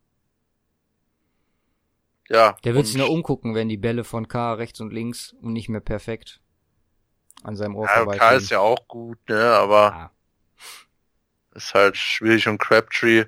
Ja. 2.31 2.57
Der 2.65 2.75
wird 2.75 2.87
sich 2.87 2.97
nur 2.97 3.11
umgucken, 3.11 3.55
wenn 3.55 3.69
die 3.69 3.77
Bälle 3.77 4.05
von 4.05 4.29
K 4.29 4.55
rechts 4.55 4.81
und 4.81 4.93
links 4.93 5.35
und 5.41 5.53
nicht 5.53 5.69
mehr 5.69 5.81
perfekt 5.81 6.41
an 7.43 7.57
seinem 7.57 7.77
Ohr 7.77 7.87
ja, 7.87 8.07
K 8.07 8.33
ist 8.33 8.51
ja 8.51 8.61
auch 8.61 8.87
gut, 8.87 9.19
ne, 9.29 9.53
aber 9.53 9.89
ja. 9.91 10.11
ist 11.55 11.75
halt 11.75 11.97
schwierig 11.97 12.49
und 12.49 12.59
Crabtree, 12.59 13.25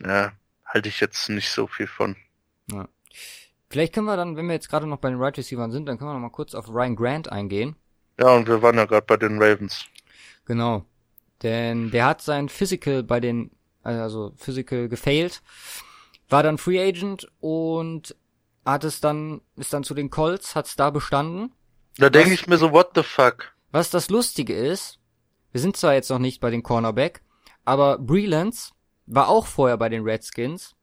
ja, 0.00 0.32
halte 0.64 0.88
ich 0.88 1.00
jetzt 1.00 1.28
nicht 1.28 1.50
so 1.50 1.66
viel 1.66 1.86
von. 1.86 2.16
Ja. 2.70 2.88
Vielleicht 3.70 3.94
können 3.94 4.06
wir 4.06 4.16
dann, 4.16 4.36
wenn 4.36 4.46
wir 4.46 4.54
jetzt 4.54 4.68
gerade 4.68 4.86
noch 4.86 4.98
bei 4.98 5.10
den 5.10 5.20
Right 5.20 5.38
Receivers 5.38 5.72
sind, 5.72 5.86
dann 5.86 5.98
können 5.98 6.10
wir 6.10 6.14
noch 6.14 6.20
mal 6.20 6.30
kurz 6.30 6.54
auf 6.54 6.68
Ryan 6.68 6.96
Grant 6.96 7.32
eingehen. 7.32 7.76
Ja, 8.18 8.34
und 8.34 8.46
wir 8.46 8.62
waren 8.62 8.76
ja 8.76 8.84
gerade 8.84 9.06
bei 9.06 9.16
den 9.16 9.42
Ravens. 9.42 9.86
Genau. 10.44 10.84
Denn 11.42 11.90
der 11.90 12.06
hat 12.06 12.22
sein 12.22 12.48
Physical 12.48 13.02
bei 13.02 13.20
den, 13.20 13.50
also 13.82 14.32
Physical 14.36 14.88
gefailt, 14.88 15.42
war 16.28 16.42
dann 16.42 16.58
Free 16.58 16.80
Agent 16.80 17.30
und 17.40 18.16
hat 18.64 18.84
es 18.84 19.00
dann, 19.00 19.42
ist 19.56 19.72
dann 19.72 19.84
zu 19.84 19.94
den 19.94 20.10
Colts, 20.10 20.54
hat 20.54 20.66
es 20.66 20.76
da 20.76 20.90
bestanden. 20.90 21.52
Da 21.98 22.10
denke 22.10 22.32
ich 22.32 22.46
mir 22.46 22.56
so, 22.56 22.72
what 22.72 22.92
the 22.94 23.02
fuck? 23.02 23.54
Was 23.72 23.90
das 23.90 24.08
Lustige 24.08 24.54
ist, 24.54 24.98
wir 25.52 25.60
sind 25.60 25.76
zwar 25.76 25.94
jetzt 25.94 26.10
noch 26.10 26.18
nicht 26.18 26.40
bei 26.40 26.50
den 26.50 26.62
Cornerback, 26.62 27.22
aber 27.64 27.98
Brelands 27.98 28.72
war 29.06 29.28
auch 29.28 29.46
vorher 29.46 29.76
bei 29.76 29.88
den 29.88 30.02
Redskins 30.02 30.74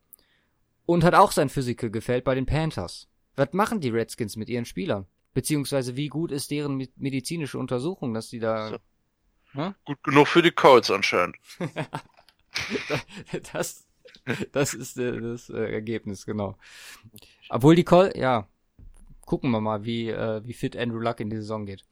und 0.85 1.03
hat 1.03 1.15
auch 1.15 1.31
sein 1.31 1.49
Physical 1.49 1.89
gefällt 1.89 2.23
bei 2.23 2.35
den 2.35 2.45
Panthers. 2.45 3.07
Was 3.35 3.53
machen 3.53 3.79
die 3.79 3.89
Redskins 3.89 4.35
mit 4.35 4.49
ihren 4.49 4.65
Spielern? 4.65 5.07
Beziehungsweise 5.33 5.95
wie 5.95 6.07
gut 6.07 6.31
ist 6.31 6.51
deren 6.51 6.87
medizinische 6.97 7.57
Untersuchung, 7.57 8.13
dass 8.13 8.29
die 8.29 8.39
da... 8.39 8.69
So. 8.69 8.77
Hm? 9.53 9.75
Gut 9.85 10.03
genug 10.03 10.27
für 10.27 10.41
die 10.41 10.51
Colts 10.51 10.91
anscheinend. 10.91 11.37
das, 13.53 13.85
das 14.51 14.73
ist 14.73 14.97
äh, 14.97 15.19
das 15.19 15.49
äh, 15.49 15.71
Ergebnis, 15.71 16.25
genau. 16.25 16.57
Obwohl 17.49 17.75
die 17.75 17.83
Col, 17.83 18.13
ja, 18.15 18.47
gucken 19.25 19.51
wir 19.51 19.61
mal, 19.61 19.83
wie, 19.83 20.09
äh, 20.09 20.41
wie 20.45 20.53
fit 20.53 20.77
Andrew 20.77 20.99
Luck 20.99 21.19
in 21.19 21.29
die 21.29 21.37
Saison 21.37 21.65
geht. 21.65 21.83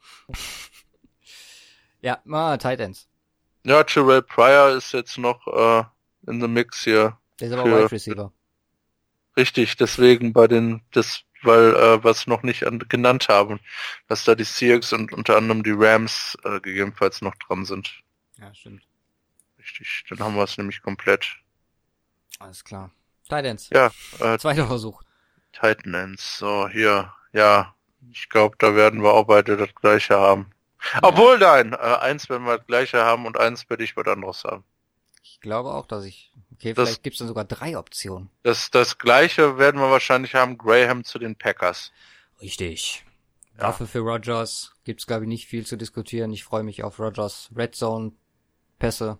ja, 2.02 2.20
mal 2.24 2.58
Tight 2.58 2.80
Ends. 2.80 3.08
Ja, 3.66 3.84
Terrell 3.84 4.22
Pryor 4.22 4.76
ist 4.76 4.94
jetzt 4.94 5.18
noch 5.18 5.48
äh, 5.48 5.84
in 6.30 6.40
the 6.40 6.48
Mix 6.48 6.84
hier. 6.84 7.18
Der 7.40 7.50
ist 7.50 7.54
aber 7.54 7.66
Wide 7.66 7.92
Receiver. 7.92 8.32
Richtig, 9.38 9.78
deswegen 9.78 10.34
bei 10.34 10.48
den, 10.48 10.82
das, 10.92 11.24
weil 11.44 11.76
äh, 11.76 12.04
was 12.04 12.28
noch 12.28 12.44
nicht 12.44 12.66
an, 12.66 12.80
genannt 12.90 13.28
haben, 13.30 13.60
dass 14.08 14.24
da 14.24 14.36
die 14.36 14.44
Seahawks 14.44 14.94
und 14.94 15.14
unter 15.14 15.38
anderem 15.38 15.64
die 15.64 15.76
Rams 15.76 16.38
äh, 16.44 16.60
gegebenenfalls 16.60 17.22
noch 17.22 17.36
dran 17.36 17.66
sind. 17.66 18.02
Ja, 18.38 18.54
stimmt. 18.54 18.84
Richtig, 19.58 20.06
dann 20.10 20.20
haben 20.20 20.36
wir 20.36 20.44
es 20.44 20.58
nämlich 20.58 20.82
komplett. 20.82 21.38
Alles 22.40 22.64
klar. 22.64 22.92
Titans. 23.24 23.70
Ja. 23.72 23.92
Äh, 24.20 24.38
Zweiter 24.40 24.68
Versuch. 24.68 25.02
Titans. 25.54 26.38
So, 26.38 26.68
hier. 26.70 27.14
Ja. 27.34 27.76
Ich 28.12 28.30
glaube, 28.30 28.56
da 28.58 28.76
werden 28.76 29.04
wir 29.04 29.14
auch 29.14 29.26
beide 29.26 29.58
das 29.58 29.76
gleiche 29.76 30.18
haben. 30.18 30.52
Ja. 30.94 31.00
Obwohl, 31.04 31.38
nein. 31.38 31.74
Äh, 31.74 31.76
eins 31.76 32.30
werden 32.30 32.46
wir 32.46 32.58
das 32.58 32.66
gleiche 32.66 33.04
haben 33.04 33.26
und 33.26 33.38
eins 33.38 33.70
werde 33.70 33.84
ich 33.84 33.96
was 33.98 34.08
anderes 34.08 34.44
haben. 34.46 34.64
Ich 35.22 35.42
glaube 35.42 35.70
auch, 35.70 35.86
dass 35.86 36.06
ich... 36.06 36.29
Okay, 36.60 36.74
das, 36.74 36.89
vielleicht 36.89 37.03
gibt's 37.03 37.20
dann 37.20 37.30
sogar 37.30 37.45
drei 37.45 37.78
Optionen. 37.78 38.30
Das, 38.43 38.70
das 38.70 38.97
gleiche 38.97 39.57
werden 39.57 39.80
wir 39.80 39.89
wahrscheinlich 39.91 40.36
haben. 40.36 40.57
Graham 40.57 41.05
zu 41.05 41.18
den 41.18 41.38
Packers. 41.38 41.93
Richtig. 42.41 43.05
Ja. 43.57 43.70
Waffe 43.70 43.88
für 43.88 43.99
Rogers. 43.99 44.74
Gibt's, 44.84 45.07
glaube 45.07 45.24
ich, 45.24 45.30
nicht 45.30 45.47
viel 45.47 45.66
zu 45.66 45.78
diskutieren. 45.78 46.34
Ich 46.34 46.43
freue 46.43 46.64
mich 46.64 46.84
auf 46.84 46.99
Rogers 46.99 47.49
Red 47.55 47.76
Zone 47.76 48.12
Pässe. 48.78 49.20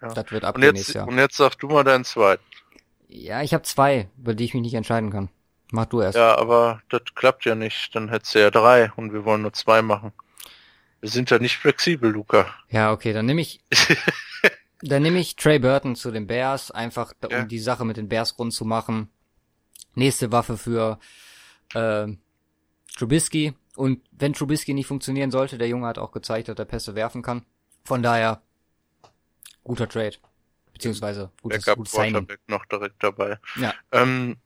Ja. 0.00 0.08
Das 0.14 0.32
wird 0.32 0.44
ab 0.44 0.56
und 0.56 0.62
jetzt, 0.62 0.94
Jahr. 0.94 1.06
Und 1.06 1.18
jetzt 1.18 1.36
sag 1.36 1.56
du 1.56 1.68
mal 1.68 1.84
deinen 1.84 2.04
zweiten. 2.04 2.42
Ja, 3.08 3.42
ich 3.42 3.52
habe 3.52 3.64
zwei, 3.64 4.08
über 4.16 4.32
die 4.32 4.44
ich 4.44 4.54
mich 4.54 4.62
nicht 4.62 4.74
entscheiden 4.74 5.10
kann. 5.10 5.28
Mach 5.70 5.84
du 5.84 6.00
erst. 6.00 6.16
Ja, 6.16 6.38
aber 6.38 6.80
das 6.88 7.02
klappt 7.14 7.44
ja 7.44 7.54
nicht. 7.54 7.94
Dann 7.94 8.08
hättest 8.08 8.34
du 8.34 8.40
ja 8.40 8.50
drei 8.50 8.90
und 8.96 9.12
wir 9.12 9.26
wollen 9.26 9.42
nur 9.42 9.52
zwei 9.52 9.82
machen. 9.82 10.12
Wir 11.00 11.10
sind 11.10 11.28
ja 11.30 11.38
nicht 11.38 11.58
flexibel, 11.58 12.10
Luca. 12.10 12.46
Ja, 12.70 12.90
okay, 12.90 13.12
dann 13.12 13.26
nehme 13.26 13.42
ich. 13.42 13.60
dann 14.82 15.02
nehme 15.02 15.18
ich 15.18 15.36
Trey 15.36 15.58
Burton 15.58 15.96
zu 15.96 16.10
den 16.10 16.26
Bears, 16.26 16.70
einfach 16.70 17.12
um 17.22 17.30
ja. 17.30 17.44
die 17.44 17.58
Sache 17.58 17.84
mit 17.84 17.96
den 17.96 18.08
Bears 18.08 18.38
rund 18.38 18.52
zu 18.52 18.64
machen. 18.64 19.10
Nächste 19.94 20.32
Waffe 20.32 20.56
für 20.56 20.98
äh, 21.74 22.08
Trubisky. 22.96 23.54
Und 23.76 24.02
wenn 24.12 24.32
Trubisky 24.32 24.74
nicht 24.74 24.86
funktionieren 24.86 25.30
sollte, 25.30 25.58
der 25.58 25.68
Junge 25.68 25.86
hat 25.86 25.98
auch 25.98 26.12
gezeigt, 26.12 26.48
dass 26.48 26.58
er 26.58 26.64
Pässe 26.64 26.94
werfen 26.94 27.22
kann. 27.22 27.44
Von 27.84 28.02
daher 28.02 28.42
guter 29.64 29.88
Trade. 29.88 30.16
Beziehungsweise 30.72 31.30
gutes, 31.42 31.64
Backup 31.64 31.78
gutes 31.78 31.92
Signing. 31.92 32.26
noch 32.46 32.64
direkt 32.66 33.02
dabei. 33.02 33.38
Ja. 33.56 33.74
Ähm, 33.92 34.36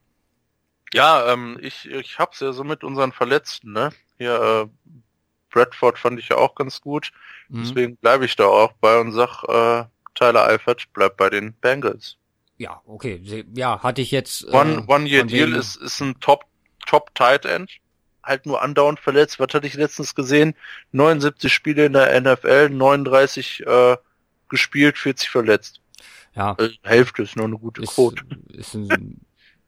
ja, 0.92 1.32
ähm, 1.32 1.58
ich, 1.60 1.88
ich 1.88 2.18
hab's 2.18 2.40
ja 2.40 2.52
so 2.52 2.64
mit 2.64 2.84
unseren 2.84 3.12
Verletzten, 3.12 3.72
ne? 3.72 3.90
Hier, 4.18 4.40
äh, 4.40 4.90
Bradford 5.50 5.98
fand 5.98 6.18
ich 6.18 6.28
ja 6.28 6.36
auch 6.36 6.54
ganz 6.54 6.80
gut. 6.80 7.12
Mhm. 7.48 7.62
Deswegen 7.62 7.96
bleibe 7.96 8.24
ich 8.24 8.36
da 8.36 8.46
auch 8.46 8.72
bei 8.74 9.00
und 9.00 9.12
sag, 9.12 9.44
äh, 9.44 9.84
Tyler 10.14 10.46
Eifert 10.46 10.92
bleibt 10.92 11.16
bei 11.16 11.30
den 11.30 11.52
Bengals. 11.54 12.16
Ja, 12.56 12.80
okay. 12.86 13.44
Ja, 13.54 13.82
hatte 13.82 14.00
ich 14.00 14.10
jetzt. 14.10 14.44
Äh, 14.44 14.52
One, 14.52 14.84
One 14.86 15.08
Year 15.08 15.24
Deal 15.24 15.52
ist, 15.54 15.76
ist 15.76 16.00
ein 16.00 16.18
Top, 16.20 16.44
Top 16.86 17.14
Tight 17.14 17.44
End. 17.44 17.70
Halt 18.22 18.46
nur 18.46 18.62
andauernd 18.62 19.00
verletzt. 19.00 19.38
Was 19.38 19.52
hatte 19.52 19.66
ich 19.66 19.74
letztens 19.74 20.14
gesehen? 20.14 20.54
79 20.92 21.52
Spiele 21.52 21.86
in 21.86 21.92
der 21.92 22.18
NFL, 22.20 22.70
39 22.70 23.66
äh, 23.66 23.96
gespielt, 24.48 24.96
40 24.96 25.28
verletzt. 25.28 25.80
Ja. 26.34 26.54
Also 26.56 26.72
Hälfte 26.82 27.22
ist 27.22 27.36
nur 27.36 27.46
eine 27.46 27.58
gute 27.58 27.82
ist, 27.82 27.94
Quote. 27.94 28.24
Ist 28.48 28.74
ein 28.74 29.20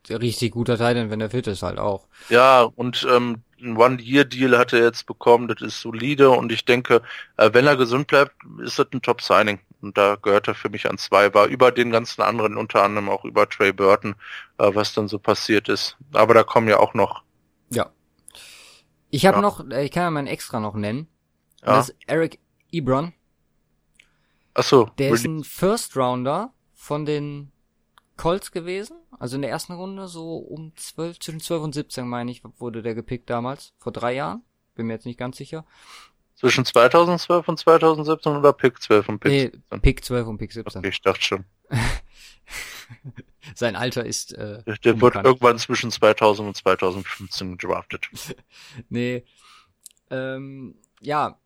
richtig 0.09 0.53
guter 0.53 0.79
Teil, 0.79 1.11
wenn 1.11 1.19
der 1.19 1.31
fit 1.31 1.47
ist 1.47 1.63
halt 1.63 1.79
auch. 1.79 2.07
Ja, 2.29 2.63
und 2.63 3.07
ähm, 3.11 3.43
ein 3.61 3.77
One-Year-Deal 3.77 4.57
hat 4.59 4.73
er 4.73 4.83
jetzt 4.83 5.07
bekommen, 5.07 5.49
das 5.49 5.61
ist 5.61 5.81
solide 5.81 6.31
und 6.31 6.53
ich 6.53 6.65
denke, 6.65 7.03
äh, 7.37 7.51
wenn 7.53 7.67
er 7.67 7.77
gesund 7.77 8.07
bleibt, 8.07 8.33
ist 8.63 8.79
das 8.79 8.87
ein 8.93 9.03
Top-Signing. 9.03 9.61
Und 9.87 9.97
da 9.97 10.17
gehört 10.17 10.49
er 10.49 10.57
für 10.57 10.69
mich 10.69 10.91
an 10.91 10.99
zwei, 10.99 11.33
war 11.33 11.47
über 11.47 11.71
den 11.71 11.93
ganzen 11.93 12.21
anderen, 12.23 12.57
unter 12.57 12.83
anderem 12.83 13.09
auch 13.09 13.25
über 13.25 13.49
Trey 13.49 13.73
Burton, 13.73 14.17
äh, 14.59 14.75
was 14.75 14.95
dann 14.95 15.07
so 15.07 15.21
passiert 15.21 15.69
ist. 15.69 15.97
Aber 16.13 16.35
da 16.35 16.43
kommen 16.43 16.67
ja 16.67 16.81
auch 16.81 16.93
noch. 16.93 17.23
Ja. 17.71 17.93
Ich 19.11 19.27
habe 19.27 19.37
ja. 19.37 19.43
noch, 19.43 19.65
äh, 19.71 19.85
ich 19.85 19.93
kann 19.93 20.03
ja 20.03 20.11
meinen 20.11 20.27
extra 20.27 20.59
noch 20.59 20.75
nennen. 20.75 21.07
Ja. 21.61 21.77
Das 21.77 21.91
ist 21.91 21.97
Eric 22.09 22.41
Ebron. 22.73 23.13
Ach 24.55 24.65
so. 24.65 24.91
Der 24.99 25.11
ist 25.11 25.25
ein 25.25 25.45
First 25.45 25.97
Rounder 25.97 26.53
von 26.75 27.05
den 27.07 27.53
Colts 28.17 28.51
gewesen. 28.51 28.97
Also 29.21 29.37
in 29.37 29.43
der 29.43 29.53
ersten 29.53 29.75
Runde 29.75 30.09
so 30.09 30.37
um 30.37 30.73
12, 30.75 31.21
zwischen 31.21 31.41
12 31.41 31.63
und 31.63 31.75
17 31.75 32.09
meine 32.09 32.33
ich, 32.33 32.43
wurde 32.59 32.83
der 32.83 32.97
gepickt 32.97 33.31
damals. 33.31 33.73
Vor 33.79 33.93
drei 33.93 34.15
Jahren. 34.15 34.43
Bin 34.75 34.89
mir 34.89 34.95
jetzt 34.95 35.07
nicht 35.07 35.19
ganz 35.19 35.37
sicher. 35.37 35.65
Zwischen 36.37 36.67
2012 36.67 37.49
und 37.49 37.59
2017 37.59 38.37
oder 38.37 38.53
Pick 38.53 38.81
12 38.81 39.09
und 39.09 39.19
Pick 39.21 39.33
nee, 39.33 39.51
17? 39.53 39.81
Pick 39.81 40.05
12 40.05 40.27
und 40.27 40.39
Pick 40.39 40.53
17. 40.53 40.79
Okay, 40.79 40.89
ich 40.89 41.01
dachte 41.01 41.23
schon. 41.23 41.45
Sein 43.55 43.75
Alter 43.75 44.05
ist, 44.05 44.35
äh, 44.35 44.63
Der, 44.65 44.77
der 44.77 45.01
wird 45.01 45.15
irgendwann 45.17 45.59
zwischen 45.59 45.91
2000 45.91 46.49
und 46.49 46.57
2015 46.57 47.57
gedraftet. 47.57 48.09
nee. 48.91 49.25
Ähm, 50.11 50.77
ja, 51.01 51.39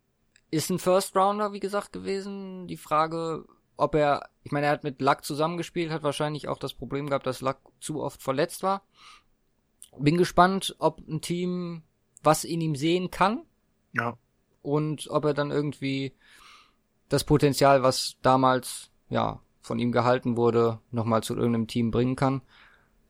ist 0.51 0.71
ein 0.71 0.81
First 0.81 1.17
Rounder, 1.17 1.53
wie 1.53 1.61
gesagt, 1.61 1.93
gewesen. 1.93 2.67
Die 2.67 2.77
Frage, 2.77 3.45
ob 3.77 3.95
er, 3.95 4.29
ich 4.43 4.51
meine, 4.51 4.67
er 4.67 4.73
hat 4.73 4.83
mit 4.83 5.01
Luck 5.01 5.25
zusammengespielt, 5.25 5.93
hat 5.93 6.03
wahrscheinlich 6.03 6.49
auch 6.49 6.59
das 6.59 6.75
Problem 6.75 7.07
gehabt, 7.07 7.27
dass 7.27 7.41
Luck 7.41 7.59
zu 7.79 8.03
oft 8.03 8.23
verletzt 8.23 8.65
war. 8.65 8.83
Bin 9.99 10.17
gespannt, 10.17 10.75
ob 10.79 10.99
ein 11.09 11.21
Team 11.21 11.83
was 12.23 12.45
in 12.45 12.61
ihm 12.61 12.75
sehen 12.75 13.11
kann. 13.11 13.45
Ja. 13.93 14.19
Und 14.63 15.09
ob 15.11 15.25
er 15.25 15.35
dann 15.35 15.51
irgendwie 15.51 16.13
das 17.09 17.25
Potenzial, 17.25 17.83
was 17.83 18.17
damals, 18.23 18.91
ja, 19.09 19.41
von 19.63 19.79
ihm 19.79 19.93
gehalten 19.93 20.37
wurde, 20.37 20.81
nochmal 20.91 21.23
zu 21.23 21.35
irgendeinem 21.37 21.67
Team 21.67 21.91
bringen 21.91 22.17
kann. 22.17 22.43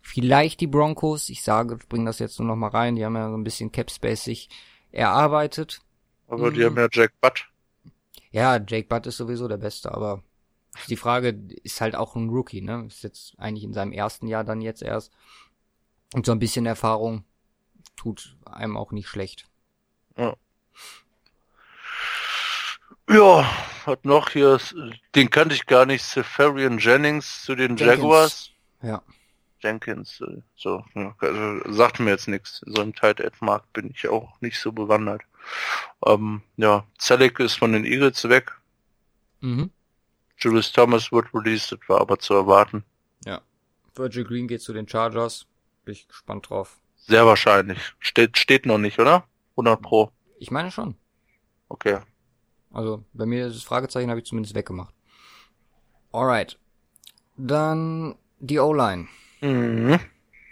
Vielleicht 0.03 0.61
die 0.61 0.66
Broncos, 0.66 1.28
ich 1.28 1.42
sage, 1.42 1.76
ich 1.80 1.88
bringe 1.88 2.07
das 2.07 2.18
jetzt 2.18 2.38
nur 2.38 2.48
nochmal 2.48 2.70
rein, 2.70 2.96
die 2.96 3.05
haben 3.05 3.16
ja 3.16 3.28
so 3.30 3.36
ein 3.36 3.44
bisschen 3.44 3.72
Cap 3.72 3.90
Space 3.90 4.24
sich 4.24 4.48
erarbeitet. 4.90 5.80
Aber 6.28 6.51
die 6.51 6.61
Mhm. 6.61 6.64
haben 6.64 6.76
ja 6.76 6.88
Jack 6.90 7.12
Butt. 7.20 7.46
Ja, 8.32 8.57
Jake 8.57 8.88
Butt 8.88 9.07
ist 9.07 9.16
sowieso 9.18 9.48
der 9.48 9.57
Beste, 9.59 9.92
aber 9.92 10.22
die 10.88 10.96
Frage 10.96 11.28
ist 11.62 11.80
halt 11.80 11.96
auch 11.96 12.16
ein 12.16 12.28
Rookie, 12.30 12.61
ne? 12.62 12.84
Ist 12.86 13.03
jetzt 13.03 13.34
eigentlich 13.38 13.64
in 13.64 13.72
seinem 13.72 13.92
ersten 13.92 14.26
Jahr 14.28 14.44
dann 14.44 14.61
jetzt 14.61 14.82
erst. 14.82 15.12
Und 16.14 16.26
so 16.26 16.32
ein 16.32 16.38
bisschen 16.38 16.66
Erfahrung 16.66 17.24
tut 17.96 18.36
einem 18.44 18.76
auch 18.76 18.92
nicht 18.92 19.09
schlecht. 19.09 19.48
Ja, 20.16 20.36
hat 23.86 24.04
noch 24.04 24.30
hier, 24.30 24.61
den 25.14 25.30
kannte 25.30 25.54
ich 25.54 25.66
gar 25.66 25.86
nicht, 25.86 26.04
Safarian 26.04 26.78
Jennings 26.78 27.42
zu 27.42 27.54
den 27.54 27.76
Jenkins. 27.76 27.86
Jaguars. 27.86 28.50
Ja. 28.82 29.02
Jenkins, 29.61 30.20
äh, 30.22 30.40
so, 30.56 30.84
ja, 30.94 31.14
also, 31.18 31.72
sagt 31.72 32.00
mir 32.00 32.11
jetzt 32.11 32.28
nichts. 32.28 32.62
So 32.64 32.80
im 32.80 32.94
Tight 32.94 33.20
End 33.20 33.42
Markt 33.42 33.72
bin 33.72 33.90
ich 33.90 34.08
auch 34.08 34.40
nicht 34.40 34.58
so 34.58 34.72
bewandert. 34.72 35.22
Ähm, 36.06 36.42
ja, 36.56 36.84
Zelig 36.98 37.38
ist 37.40 37.58
von 37.58 37.72
den 37.72 37.84
Eagles 37.84 38.28
weg. 38.28 38.52
Mhm. 39.40 39.70
Julius 40.38 40.72
Thomas 40.72 41.12
wird 41.12 41.34
released, 41.34 41.72
das 41.72 41.80
war 41.88 42.00
aber 42.00 42.18
zu 42.18 42.32
erwarten. 42.32 42.84
Virgil 44.00 44.24
Green 44.24 44.48
geht 44.48 44.62
zu 44.62 44.72
den 44.72 44.88
Chargers. 44.88 45.46
Bin 45.84 45.92
ich 45.92 46.08
gespannt 46.08 46.48
drauf. 46.48 46.78
Sehr 46.96 47.26
wahrscheinlich. 47.26 47.78
Steht, 47.98 48.38
steht 48.38 48.66
noch 48.66 48.78
nicht, 48.78 48.98
oder? 48.98 49.24
100 49.52 49.80
pro. 49.80 50.11
Ich 50.38 50.50
meine 50.50 50.70
schon. 50.70 50.96
Okay. 51.68 51.98
Also, 52.72 53.04
bei 53.12 53.26
mir 53.26 53.46
ist 53.46 53.56
das 53.56 53.62
Fragezeichen 53.64 54.10
habe 54.10 54.20
ich 54.20 54.26
zumindest 54.26 54.54
weggemacht. 54.54 54.94
Alright. 56.12 56.58
Dann 57.36 58.16
die 58.38 58.58
O-Line. 58.58 59.08
Mhm. 59.40 59.98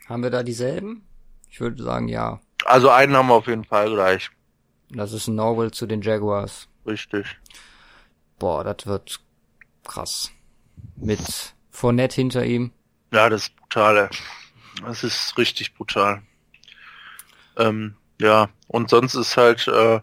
Haben 0.08 0.22
wir 0.22 0.30
da 0.30 0.42
dieselben? 0.42 1.06
Ich 1.50 1.60
würde 1.60 1.82
sagen, 1.82 2.08
ja. 2.08 2.40
Also 2.64 2.90
einen 2.90 3.16
haben 3.16 3.28
wir 3.28 3.34
auf 3.34 3.46
jeden 3.46 3.64
Fall 3.64 3.90
gleich. 3.90 4.30
Das 4.90 5.12
ist 5.12 5.28
ein 5.28 5.34
Norwell 5.34 5.70
zu 5.70 5.86
den 5.86 6.02
Jaguars. 6.02 6.68
Richtig. 6.86 7.38
Boah, 8.38 8.64
das 8.64 8.86
wird 8.86 9.20
krass. 9.84 10.30
Mit 10.96 11.54
Fournette 11.70 12.16
hinter 12.16 12.44
ihm. 12.44 12.72
Ja, 13.12 13.28
das 13.28 13.44
ist 13.44 13.56
brutal. 13.56 14.10
Das 14.84 15.04
ist 15.04 15.36
richtig 15.36 15.74
brutal. 15.74 16.22
Ähm, 17.56 17.96
ja, 18.20 18.48
und 18.68 18.90
sonst 18.90 19.14
ist 19.14 19.36
halt 19.36 19.66
äh, 19.68 20.00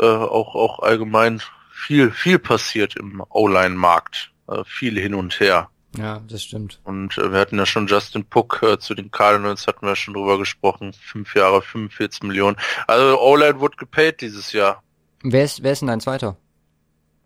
äh, 0.00 0.04
auch 0.06 0.54
auch 0.54 0.78
allgemein 0.80 1.42
viel 1.72 2.10
viel 2.10 2.38
passiert 2.38 2.96
im 2.96 3.22
O-Line-Markt. 3.28 4.32
Äh, 4.48 4.64
viel 4.64 4.98
hin 4.98 5.14
und 5.14 5.38
her. 5.40 5.68
Ja, 5.96 6.20
das 6.28 6.44
stimmt. 6.44 6.80
Und 6.84 7.18
äh, 7.18 7.32
wir 7.32 7.38
hatten 7.40 7.58
ja 7.58 7.66
schon 7.66 7.86
Justin 7.88 8.24
Puck 8.24 8.60
äh, 8.62 8.78
zu 8.78 8.94
den 8.94 9.10
Cardinals, 9.10 9.66
hatten 9.66 9.86
wir 9.86 9.96
schon 9.96 10.14
drüber 10.14 10.38
gesprochen. 10.38 10.92
Fünf 10.92 11.34
Jahre, 11.34 11.62
45 11.62 12.22
Millionen. 12.22 12.56
Also 12.86 13.20
O-Line 13.20 13.58
wurde 13.60 13.76
gepaid 13.76 14.20
dieses 14.20 14.52
Jahr. 14.52 14.82
Wer 15.22 15.44
ist, 15.44 15.62
wer 15.62 15.72
ist 15.72 15.80
denn 15.80 15.88
dein 15.88 16.00
zweiter? 16.00 16.36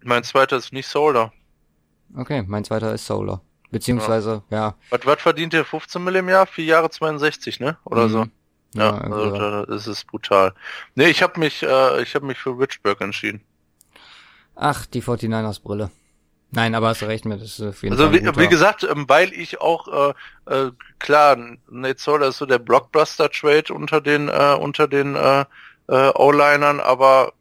Mein 0.02 0.24
zweiter 0.24 0.56
ist 0.56 0.72
nicht 0.72 0.88
Solder. 0.88 1.32
Okay, 2.16 2.42
mein 2.46 2.64
zweiter 2.64 2.92
ist 2.94 3.06
Solar. 3.06 3.40
Beziehungsweise, 3.70 4.42
ja. 4.50 4.76
Was, 4.90 5.00
was 5.04 5.20
verdient 5.20 5.52
der 5.52 5.64
15 5.64 6.02
Mill 6.02 6.16
im 6.16 6.28
Jahr? 6.28 6.46
Vier 6.46 6.64
Jahre 6.64 6.90
62, 6.90 7.60
ne? 7.60 7.76
Oder 7.84 8.04
Mhm. 8.06 8.10
so? 8.10 8.26
Ja, 8.74 8.96
also 8.98 9.30
so. 9.30 9.36
da, 9.38 9.66
das 9.66 9.86
ist 9.86 10.06
brutal. 10.06 10.52
Nee, 10.94 11.06
ich 11.08 11.22
habe 11.22 11.38
mich, 11.40 11.62
äh, 11.62 12.02
ich 12.02 12.14
habe 12.14 12.26
mich 12.26 12.38
für 12.38 12.58
Richburg 12.58 13.00
entschieden. 13.00 13.40
Ach, 14.56 14.86
die 14.86 15.02
49ers 15.02 15.62
Brille. 15.62 15.90
Nein, 16.50 16.74
aber 16.76 16.88
hast 16.88 17.02
du 17.02 17.06
recht 17.06 17.24
mit, 17.24 17.40
das 17.40 17.58
ist 17.58 17.62
auf 17.62 17.82
jeden 17.82 17.94
Also 17.94 18.04
Fall. 18.04 18.12
wie, 18.14 18.18
ein 18.20 18.26
guter- 18.26 18.40
wie 18.40 18.48
gesagt, 18.48 18.84
ähm, 18.84 19.04
weil 19.08 19.32
ich 19.32 19.60
auch 19.60 20.12
äh, 20.48 20.54
äh, 20.54 20.70
klar, 21.00 21.36
Nate 21.68 22.00
Solder 22.00 22.28
ist 22.28 22.38
so 22.38 22.46
der 22.46 22.60
Blockbuster 22.60 23.28
Trade 23.30 23.72
unter 23.74 24.00
den 24.00 24.28
äh, 24.28 24.56
unter 24.60 24.86
den 24.86 25.16
äh, 25.16 25.44
äh, 25.88 26.10
O-Linern, 26.14 26.78
aber 26.80 27.32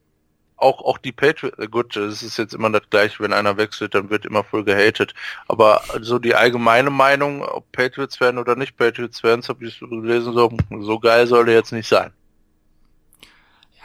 auch 0.63 0.81
auch 0.81 0.97
die 0.97 1.11
Patriots. 1.11 1.59
äh, 1.59 1.67
Gut, 1.67 1.95
es 1.95 2.23
ist 2.23 2.37
jetzt 2.37 2.53
immer 2.53 2.71
das 2.71 2.89
gleiche, 2.89 3.21
wenn 3.21 3.33
einer 3.33 3.57
wechselt, 3.57 3.93
dann 3.93 4.09
wird 4.09 4.25
immer 4.25 4.43
voll 4.43 4.63
gehatet. 4.63 5.13
Aber 5.47 5.83
so 6.01 6.17
die 6.19 6.35
allgemeine 6.35 6.89
Meinung, 6.89 7.43
ob 7.43 7.71
Patriots 7.71 8.19
werden 8.19 8.39
oder 8.39 8.55
nicht 8.55 8.77
Patriots 8.77 9.21
werden, 9.23 9.43
habe 9.47 9.65
ich 9.65 9.77
so 9.77 9.87
gelesen, 9.87 10.33
so 10.33 10.51
so 10.81 10.99
geil 10.99 11.27
soll 11.27 11.45
der 11.45 11.55
jetzt 11.55 11.71
nicht 11.71 11.87
sein. 11.87 12.11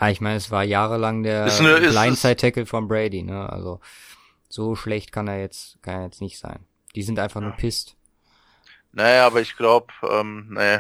Ja, 0.01 0.09
ich 0.09 0.20
meine, 0.20 0.37
es 0.37 0.51
war 0.51 0.62
jahrelang 0.62 1.22
der 1.24 1.47
Blindside-Tackle 1.47 2.66
von 2.66 2.87
Brady, 2.87 3.24
ne? 3.24 3.51
Also, 3.51 3.81
so 4.49 4.76
schlecht 4.76 5.11
kann 5.12 5.26
er 5.26 5.41
jetzt, 5.41 5.83
kann 5.83 5.97
er 5.97 6.05
jetzt 6.05 6.20
nicht 6.20 6.39
sein. 6.39 6.61
Die 6.95 7.03
sind 7.03 7.18
einfach 7.18 7.41
nur 7.41 7.53
pisst. 7.53 7.97
Naja, 8.93 9.26
aber 9.26 9.41
ich 9.41 9.57
glaube, 9.57 9.93
ähm, 10.09 10.49
nee. 10.51 10.79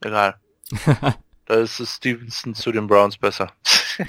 Egal. 0.00 0.38
Da 1.48 1.54
ist 1.54 1.80
es 1.80 1.94
Stevenson 1.96 2.54
zu 2.54 2.70
den 2.72 2.86
Browns 2.86 3.16
besser. 3.16 3.50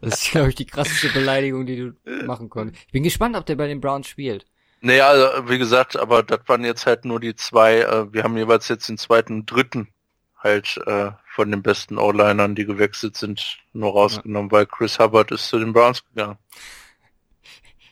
das 0.00 0.22
ist, 0.22 0.30
glaube 0.30 0.50
ich, 0.50 0.54
die 0.54 0.66
krasseste 0.66 1.08
Beleidigung, 1.08 1.66
die 1.66 1.76
du 1.76 1.96
machen 2.26 2.48
konntest. 2.48 2.80
Ich 2.86 2.92
bin 2.92 3.02
gespannt, 3.02 3.34
ob 3.34 3.44
der 3.44 3.56
bei 3.56 3.66
den 3.66 3.80
Browns 3.80 4.06
spielt. 4.06 4.46
Nee, 4.82 5.00
also 5.00 5.48
wie 5.48 5.58
gesagt, 5.58 5.96
aber 5.96 6.22
das 6.22 6.42
waren 6.46 6.64
jetzt 6.64 6.86
halt 6.86 7.04
nur 7.04 7.18
die 7.18 7.34
zwei, 7.34 7.80
äh, 7.80 8.12
wir 8.12 8.22
haben 8.22 8.36
jeweils 8.36 8.68
jetzt 8.68 8.88
den 8.88 8.98
zweiten 8.98 9.32
und 9.32 9.46
dritten 9.46 9.88
halt 10.36 10.80
äh, 10.86 11.10
von 11.34 11.50
den 11.50 11.62
besten 11.62 11.98
O-Linern, 11.98 12.54
die 12.54 12.64
gewechselt 12.64 13.16
sind, 13.16 13.58
nur 13.72 13.90
rausgenommen, 13.94 14.52
weil 14.52 14.64
Chris 14.64 15.00
Hubbard 15.00 15.32
ist 15.32 15.48
zu 15.48 15.58
den 15.58 15.72
Browns 15.72 16.04
gegangen. 16.04 16.38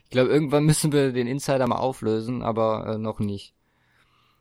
Ich 0.04 0.10
glaube, 0.10 0.30
irgendwann 0.30 0.62
müssen 0.62 0.92
wir 0.92 1.10
den 1.10 1.26
Insider 1.26 1.66
mal 1.66 1.78
auflösen, 1.78 2.42
aber 2.42 2.94
äh, 2.94 2.98
noch 2.98 3.18
nicht. 3.18 3.54